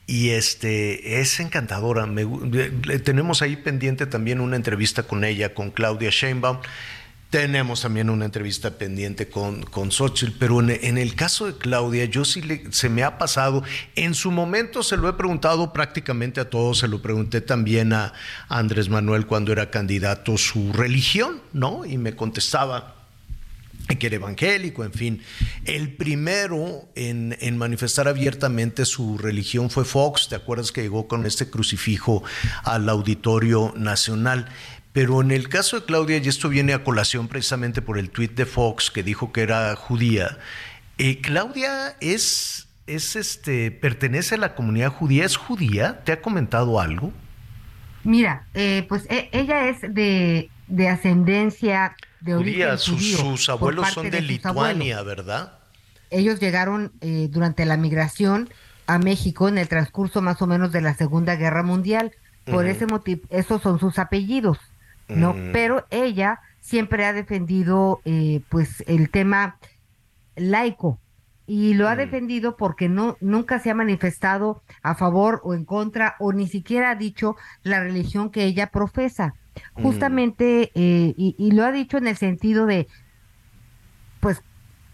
y 0.06 0.32
este 0.32 1.22
es 1.22 1.40
encantadora. 1.40 2.06
Me, 2.06 2.26
tenemos 3.00 3.42
ahí 3.42 3.56
pendiente 3.56 4.06
también 4.06 4.42
una 4.42 4.56
entrevista 4.56 5.04
con 5.04 5.24
ella, 5.24 5.54
con 5.54 5.72
Claudia 5.72 6.10
Sheinbaum. 6.12 6.60
Tenemos 7.34 7.82
también 7.82 8.12
una 8.12 8.26
entrevista 8.26 8.78
pendiente 8.78 9.28
con, 9.28 9.64
con 9.64 9.92
Xochitl, 9.92 10.34
pero 10.38 10.60
en, 10.60 11.00
el 11.00 11.16
caso 11.16 11.48
de 11.48 11.58
Claudia, 11.58 12.06
yo 12.06 12.26
sí 12.26 12.44
le, 12.44 12.72
se 12.72 12.90
me 12.90 13.02
ha 13.02 13.18
pasado, 13.18 13.64
en 13.96 14.14
su 14.14 14.30
momento 14.30 14.84
se 14.84 14.98
lo 14.98 15.10
he 15.10 15.14
preguntado 15.14 15.74
prácticamente 15.74 16.40
a 16.40 16.52
todos, 16.52 16.78
se 16.78 16.88
lo 16.88 17.02
pregunté 17.02 17.42
también 17.42 17.92
a, 17.92 18.14
Andrés 18.50 18.88
Manuel 18.88 19.26
cuando 19.26 19.52
era 19.52 19.72
candidato, 19.72 20.38
su 20.38 20.74
religión, 20.74 21.42
¿no? 21.54 21.86
Y 21.86 21.98
me 21.98 22.16
contestaba 22.16 22.98
que 24.00 24.08
era 24.08 24.18
evangélico, 24.18 24.84
en 24.84 24.94
fin. 24.94 25.22
El 25.66 25.96
primero 25.96 26.88
en, 26.94 27.36
en, 27.42 27.58
manifestar 27.58 28.08
abiertamente 28.08 28.86
su 28.86 29.18
religión 29.18 29.72
fue 29.72 29.86
Fox, 29.86 30.30
¿te 30.30 30.36
acuerdas 30.36 30.72
que 30.72 30.84
llegó 30.84 31.08
con 31.08 31.26
este 31.26 31.50
crucifijo 31.50 32.24
al 32.64 32.88
Auditorio 32.90 33.74
Nacional? 33.76 34.50
Pero 34.94 35.22
en 35.22 35.32
el 35.32 35.50
caso 35.50 35.80
de 35.80 35.86
Claudia, 35.86 36.18
y 36.18 36.28
esto 36.28 36.50
viene 36.50 36.74
a 36.74 36.84
colación 36.84 37.28
precisamente 37.28 37.82
por 37.82 37.98
el 37.98 38.12
tuit 38.12 38.34
de 38.34 38.46
Fox 38.46 38.92
que 38.92 39.02
dijo 39.02 39.32
que 39.34 39.42
era 39.42 39.76
judía, 39.76 40.38
eh, 41.00 41.20
Claudia 41.20 41.96
es, 42.00 42.68
es 42.86 43.16
este, 43.16 43.72
pertenece 43.72 44.36
a 44.36 44.38
la 44.38 44.54
comunidad 44.54 44.92
judía, 44.92 45.26
es 45.26 45.36
judía, 45.36 46.04
¿te 46.04 46.12
ha 46.12 46.22
comentado 46.22 46.80
algo? 46.80 47.12
Mira, 48.04 48.46
eh, 48.54 48.86
pues 48.88 49.08
e, 49.10 49.30
ella 49.32 49.68
es 49.68 49.82
de, 49.82 50.50
ascendencia 50.88 51.96
de 52.22 52.36
origen 52.36 52.78
sus, 52.78 53.14
sus 53.14 53.50
abuelos 53.50 53.90
son 53.90 54.12
de, 54.12 54.22
Lituania, 54.22 55.02
¿verdad? 55.02 55.54
Ellos 56.12 56.40
llegaron 56.40 56.92
eh, 57.02 57.30
durante 57.32 57.66
la 57.66 57.78
migración 57.78 58.50
a 58.86 59.00
México 59.00 59.48
en 59.48 59.58
el 59.58 59.68
transcurso 59.68 60.22
más 60.22 60.40
o 60.44 60.48
menos 60.48 60.72
de 60.72 60.82
la 60.82 60.94
Segunda 60.94 61.36
Guerra 61.36 61.64
Mundial. 61.64 62.12
Por 62.46 62.68
ese 62.68 62.86
motivo, 62.86 63.22
esos 63.30 63.62
son 63.62 63.80
sus 63.80 63.98
apellidos. 63.98 64.60
¿No? 65.16 65.34
Mm. 65.34 65.52
Pero 65.52 65.86
ella 65.90 66.40
siempre 66.60 67.06
ha 67.06 67.14
defendido 67.14 68.02
eh, 68.06 68.42
pues 68.50 68.84
el 68.88 69.10
tema 69.10 69.58
laico 70.36 71.00
y 71.46 71.74
lo 71.74 71.90
ha 71.90 71.96
mm. 71.96 71.98
defendido 71.98 72.56
porque 72.56 72.90
no 72.90 73.18
nunca 73.20 73.60
se 73.60 73.70
ha 73.70 73.76
manifestado 73.76 74.64
a 74.82 74.96
favor 74.96 75.42
o 75.44 75.54
en 75.54 75.66
contra 75.66 76.16
o 76.20 76.32
ni 76.32 76.48
siquiera 76.48 76.92
ha 76.92 76.96
dicho 76.96 77.36
la 77.64 77.82
religión 77.82 78.32
que 78.32 78.46
ella 78.46 78.68
profesa 78.68 79.34
mm. 79.76 79.84
justamente 79.84 80.72
eh, 80.76 81.14
y, 81.18 81.36
y, 81.38 81.52
lo 81.52 81.66
ha 81.66 81.72
dicho 81.72 81.98
en 81.98 82.08
el 82.08 82.16
sentido 82.16 82.66
de 82.66 82.88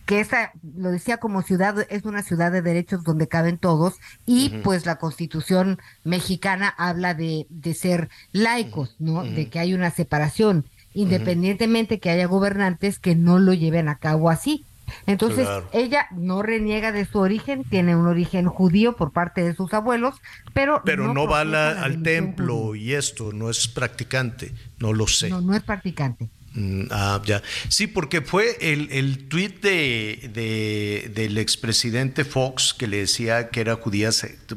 que 0.10 0.22
esa, 0.22 0.54
lo 0.76 0.90
decía 0.90 1.18
como 1.18 1.44
ciudad, 1.44 1.86
es 1.88 2.04
una 2.04 2.24
ciudad 2.24 2.52
de 2.52 2.64
derechos 2.64 3.04
donde 3.04 3.28
caben 3.28 3.60
todos 3.60 4.00
y 4.26 4.50
pues 4.64 4.88
la 4.88 4.98
constitución 4.98 5.78
mexicana 6.04 6.74
habla 6.80 7.14
de, 7.14 7.46
de 7.52 7.76
ser 7.76 8.10
laicos, 8.32 8.96
¿no? 8.98 9.24
De 9.24 9.50
que 9.50 9.60
hay 9.60 9.76
una 9.76 9.92
separación, 9.92 10.66
independientemente 10.96 12.00
que 12.00 12.10
haya 12.10 12.26
gobernantes 12.26 12.98
que 12.98 13.16
no 13.16 13.38
lo 13.38 13.54
lleven 13.54 13.88
a 13.88 14.00
cabo 14.00 14.32
así. 14.32 14.66
Entonces, 15.06 15.48
ella 15.74 16.08
no 16.10 16.42
reniega 16.42 16.92
de 16.92 17.06
su 17.06 17.20
origen, 17.20 17.64
tiene 17.64 17.96
un 17.96 18.08
origen 18.08 18.48
judío 18.48 18.96
por 18.96 19.12
parte 19.12 19.44
de 19.44 19.54
sus 19.54 19.76
abuelos, 19.76 20.16
pero... 20.56 20.82
Pero 20.86 21.14
no, 21.14 21.28
va 21.28 21.42
al 21.42 22.02
templo 22.02 22.74
y 22.74 22.96
esto, 22.96 23.32
no 23.32 23.52
es 23.52 23.68
practicante, 23.68 24.56
no 24.80 24.92
lo 24.92 25.06
sé. 25.06 25.30
No, 25.30 25.42
no 25.42 25.54
es 25.54 25.62
practicante. 25.62 26.32
Mm, 26.60 26.88
ah, 26.92 27.22
ya. 27.26 27.42
Sí, 27.70 27.88
porque 27.88 28.22
fue 28.22 28.58
el, 28.60 28.92
el 28.92 29.30
tuit 29.30 29.62
de, 29.62 30.30
de, 30.34 31.10
del 31.14 31.38
expresidente 31.38 32.26
Fox 32.26 32.74
que 32.78 32.88
le 32.88 32.98
decía 32.98 33.50
que 33.50 33.62
era 33.62 33.76
judía, 33.76 34.10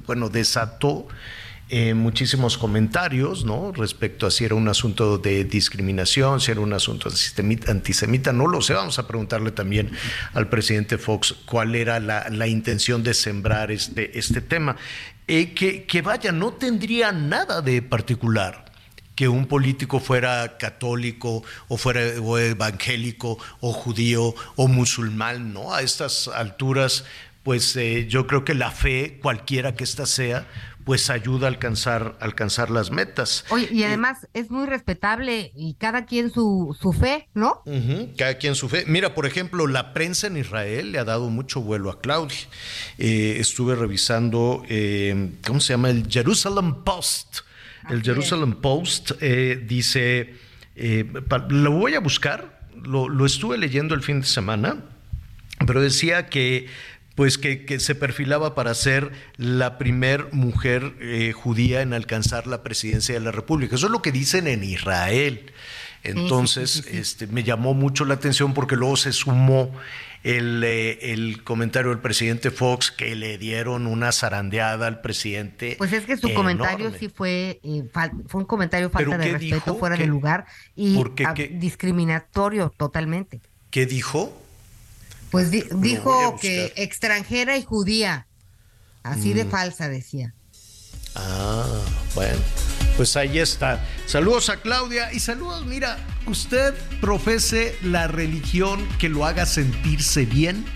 bueno, 0.05 0.29
desató 0.29 1.07
eh, 1.69 1.95
muchísimos 1.95 2.59
comentarios, 2.59 3.45
¿no? 3.45 3.71
Respecto 3.71 4.27
a 4.27 4.33
si 4.33 4.45
era 4.45 4.57
un 4.57 4.67
asunto 4.67 5.17
de 5.17 5.45
discriminación, 5.45 6.41
si 6.41 6.51
era 6.51 6.61
un 6.61 6.73
asunto 6.73 7.09
antisemita, 7.69 8.33
no 8.33 8.49
lo 8.49 8.61
sé. 8.63 8.75
Vamos 8.75 8.99
a 8.99 9.07
preguntarle 9.07 9.53
también 9.53 9.93
al 10.35 10.49
presidente 10.49 10.99
Fox 10.99 11.37
cuál 11.47 11.77
era 11.77 12.01
la, 12.01 12.47
intención 12.49 13.05
de 13.05 13.15
sembrar 13.15 13.71
este, 13.71 14.19
este 14.19 14.41
tema. 14.41 14.77
Eh, 15.29 15.55
que, 15.55 15.85
que 15.85 16.03
vaya, 16.03 16.33
no 16.33 16.53
tendría 16.55 17.13
nada 17.13 17.63
de 17.63 17.81
particular 17.81 18.72
que 19.23 19.29
un 19.29 19.47
político 19.47 20.01
fuera 20.01 20.59
católico 20.59 21.45
o 21.69 21.77
fuera 21.77 22.03
evangélico 22.03 23.39
o 23.61 23.73
judío 23.73 24.35
o 24.57 24.67
musulmán, 24.67 25.53
¿no? 25.53 25.73
A 25.73 25.83
estas 25.83 26.27
alturas, 26.27 27.05
pues 27.45 27.77
eh, 27.77 28.09
yo 28.09 28.27
creo 28.27 28.45
que 28.45 28.55
la 28.55 28.73
fe, 28.73 29.21
cualquiera 29.23 29.77
que 29.77 29.85
ésta 29.85 30.07
sea, 30.07 30.49
pues 30.85 31.09
ayuda 31.09 31.47
a 31.47 31.51
alcanzar, 31.51 32.17
alcanzar 32.19 32.69
las 32.73 32.91
metas. 32.91 33.45
Oye, 33.51 33.69
y 33.71 33.85
además 33.85 34.27
es 34.35 34.51
muy 34.51 34.67
respetable 34.67 35.53
y 35.55 35.75
cada 35.75 36.05
quien 36.05 36.33
su, 36.33 36.77
su 36.81 36.93
fe, 36.93 37.29
¿no? 37.33 37.63
cada 38.19 38.39
quien 38.39 38.57
su 38.57 38.69
fe. 38.69 38.83
Mira, 38.89 39.15
por 39.15 39.27
ejemplo, 39.27 39.69
la 39.69 39.95
prensa 39.95 40.27
en 40.27 40.37
Israel 40.37 40.91
le 40.91 40.99
ha 40.99 41.05
dado 41.05 41.31
mucho 41.31 41.61
vuelo 41.61 41.93
a 41.93 42.01
Claudia. 42.01 42.39
Eh, 42.99 43.37
estuve 43.39 43.77
revisando, 43.77 44.65
eh, 44.69 45.31
¿cómo 45.47 45.61
se 45.61 45.75
llama? 45.75 45.91
El 45.91 46.09
Jerusalem 46.11 46.83
Post. 46.83 47.43
El 47.91 48.03
Jerusalem 48.03 48.55
Post 48.55 49.13
eh, 49.21 49.63
dice, 49.67 50.35
lo 51.49 51.73
voy 51.73 51.95
a 51.95 52.01
buscar, 52.01 52.61
lo, 52.85 53.09
lo 53.09 53.27
estuve 53.27 53.59
leyendo 53.59 53.95
el 53.95 54.03
fin 54.03 54.21
de 54.21 54.27
semana, 54.27 54.85
pero 55.67 55.81
decía 55.81 56.27
que 56.27 56.69
pues 57.15 57.37
que, 57.39 57.79
se 57.79 57.95
perfilaba 57.95 58.55
para 58.55 58.75
ser 58.75 59.13
la 59.37 59.79
primer 59.79 60.33
mujer 60.33 60.95
eh, 61.01 61.33
judía 61.33 61.83
en 61.83 61.93
alcanzar 61.93 62.47
la 62.47 62.63
presidencia 62.63 63.15
de 63.15 63.21
la 63.21 63.33
República. 63.33 63.77
Eso 63.77 63.87
es 63.87 63.93
lo 63.93 64.03
que 64.03 64.13
dicen 64.13 64.47
en 64.47 64.65
Israel. 64.65 65.53
Entonces, 66.05 66.85
este, 66.91 67.27
me 67.29 67.45
llamó 67.45 67.75
mucho 67.75 68.05
la 68.05 68.15
atención 68.15 68.55
porque 68.55 68.77
luego 68.77 68.97
se 68.97 69.13
sumó 69.13 69.73
el, 70.23 70.63
eh, 70.65 71.13
el, 71.13 71.43
comentario 71.43 71.91
del 71.91 71.99
presidente 71.99 72.51
Fox 72.51 72.91
que 72.91 73.15
le 73.17 73.39
dieron 73.39 73.87
una 73.87 74.13
zarandeada 74.13 74.87
al 74.87 75.01
presidente. 75.01 75.75
Pues 75.79 75.93
es 75.93 76.05
que 76.05 76.17
su 76.17 76.33
comentario 76.33 76.93
sí 76.99 77.09
fue, 77.09 77.61
eh, 77.63 77.85
fue 78.27 78.41
un 78.41 78.47
comentario 78.47 78.91
falta 78.91 79.19
de 79.19 79.33
respeto, 79.33 79.77
fuera 79.77 79.97
de 79.97 80.07
lugar 80.07 80.47
y 80.77 81.03
discriminatorio 81.53 82.73
totalmente. 82.77 83.41
¿Qué 83.71 83.87
dijo? 83.87 84.39
Pues 85.31 85.51
dijo 85.51 86.37
que 86.41 86.73
extranjera 86.77 87.57
y 87.57 87.63
judía. 87.63 88.27
Así 89.03 89.33
de 89.33 89.45
mm. 89.45 89.51
falsa 89.51 89.89
decía. 89.89 90.35
Ah, 91.15 91.67
bueno. 92.15 92.39
Pues 92.97 93.17
ahí 93.17 93.39
está. 93.39 93.85
Saludos 94.07 94.51
a 94.51 94.59
Claudia 94.59 95.13
y 95.13 95.21
saludos, 95.21 95.65
mira, 95.65 95.99
usted 96.27 96.75
profese 97.01 97.77
la 97.83 98.07
religión 98.07 98.87
que 98.99 99.09
lo 99.09 99.25
haga 99.25 99.47
sentirse 99.47 100.27
bien 100.27 100.67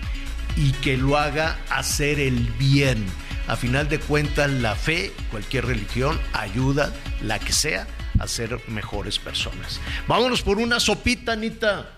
y 0.55 0.71
que 0.71 0.97
lo 0.97 1.17
haga 1.17 1.57
hacer 1.69 2.19
el 2.19 2.39
bien. 2.53 3.05
A 3.47 3.55
final 3.55 3.87
de 3.87 3.99
cuentas, 3.99 4.49
la 4.49 4.75
fe, 4.75 5.13
cualquier 5.31 5.67
religión, 5.67 6.19
ayuda, 6.33 6.93
la 7.21 7.39
que 7.39 7.53
sea, 7.53 7.87
a 8.19 8.27
ser 8.27 8.59
mejores 8.67 9.19
personas. 9.19 9.79
Vámonos 10.07 10.41
por 10.41 10.57
una 10.57 10.79
sopita, 10.79 11.33
Anita. 11.33 11.91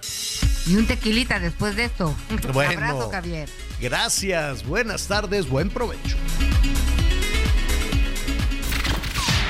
Y 0.67 0.75
un 0.75 0.85
tequilita 0.85 1.39
después 1.39 1.75
de 1.75 1.85
esto. 1.85 2.15
Bueno, 2.53 2.73
abrazo, 2.73 3.09
Javier. 3.09 3.49
Gracias, 3.81 4.65
buenas 4.65 5.07
tardes, 5.07 5.47
buen 5.47 5.69
provecho. 5.69 6.17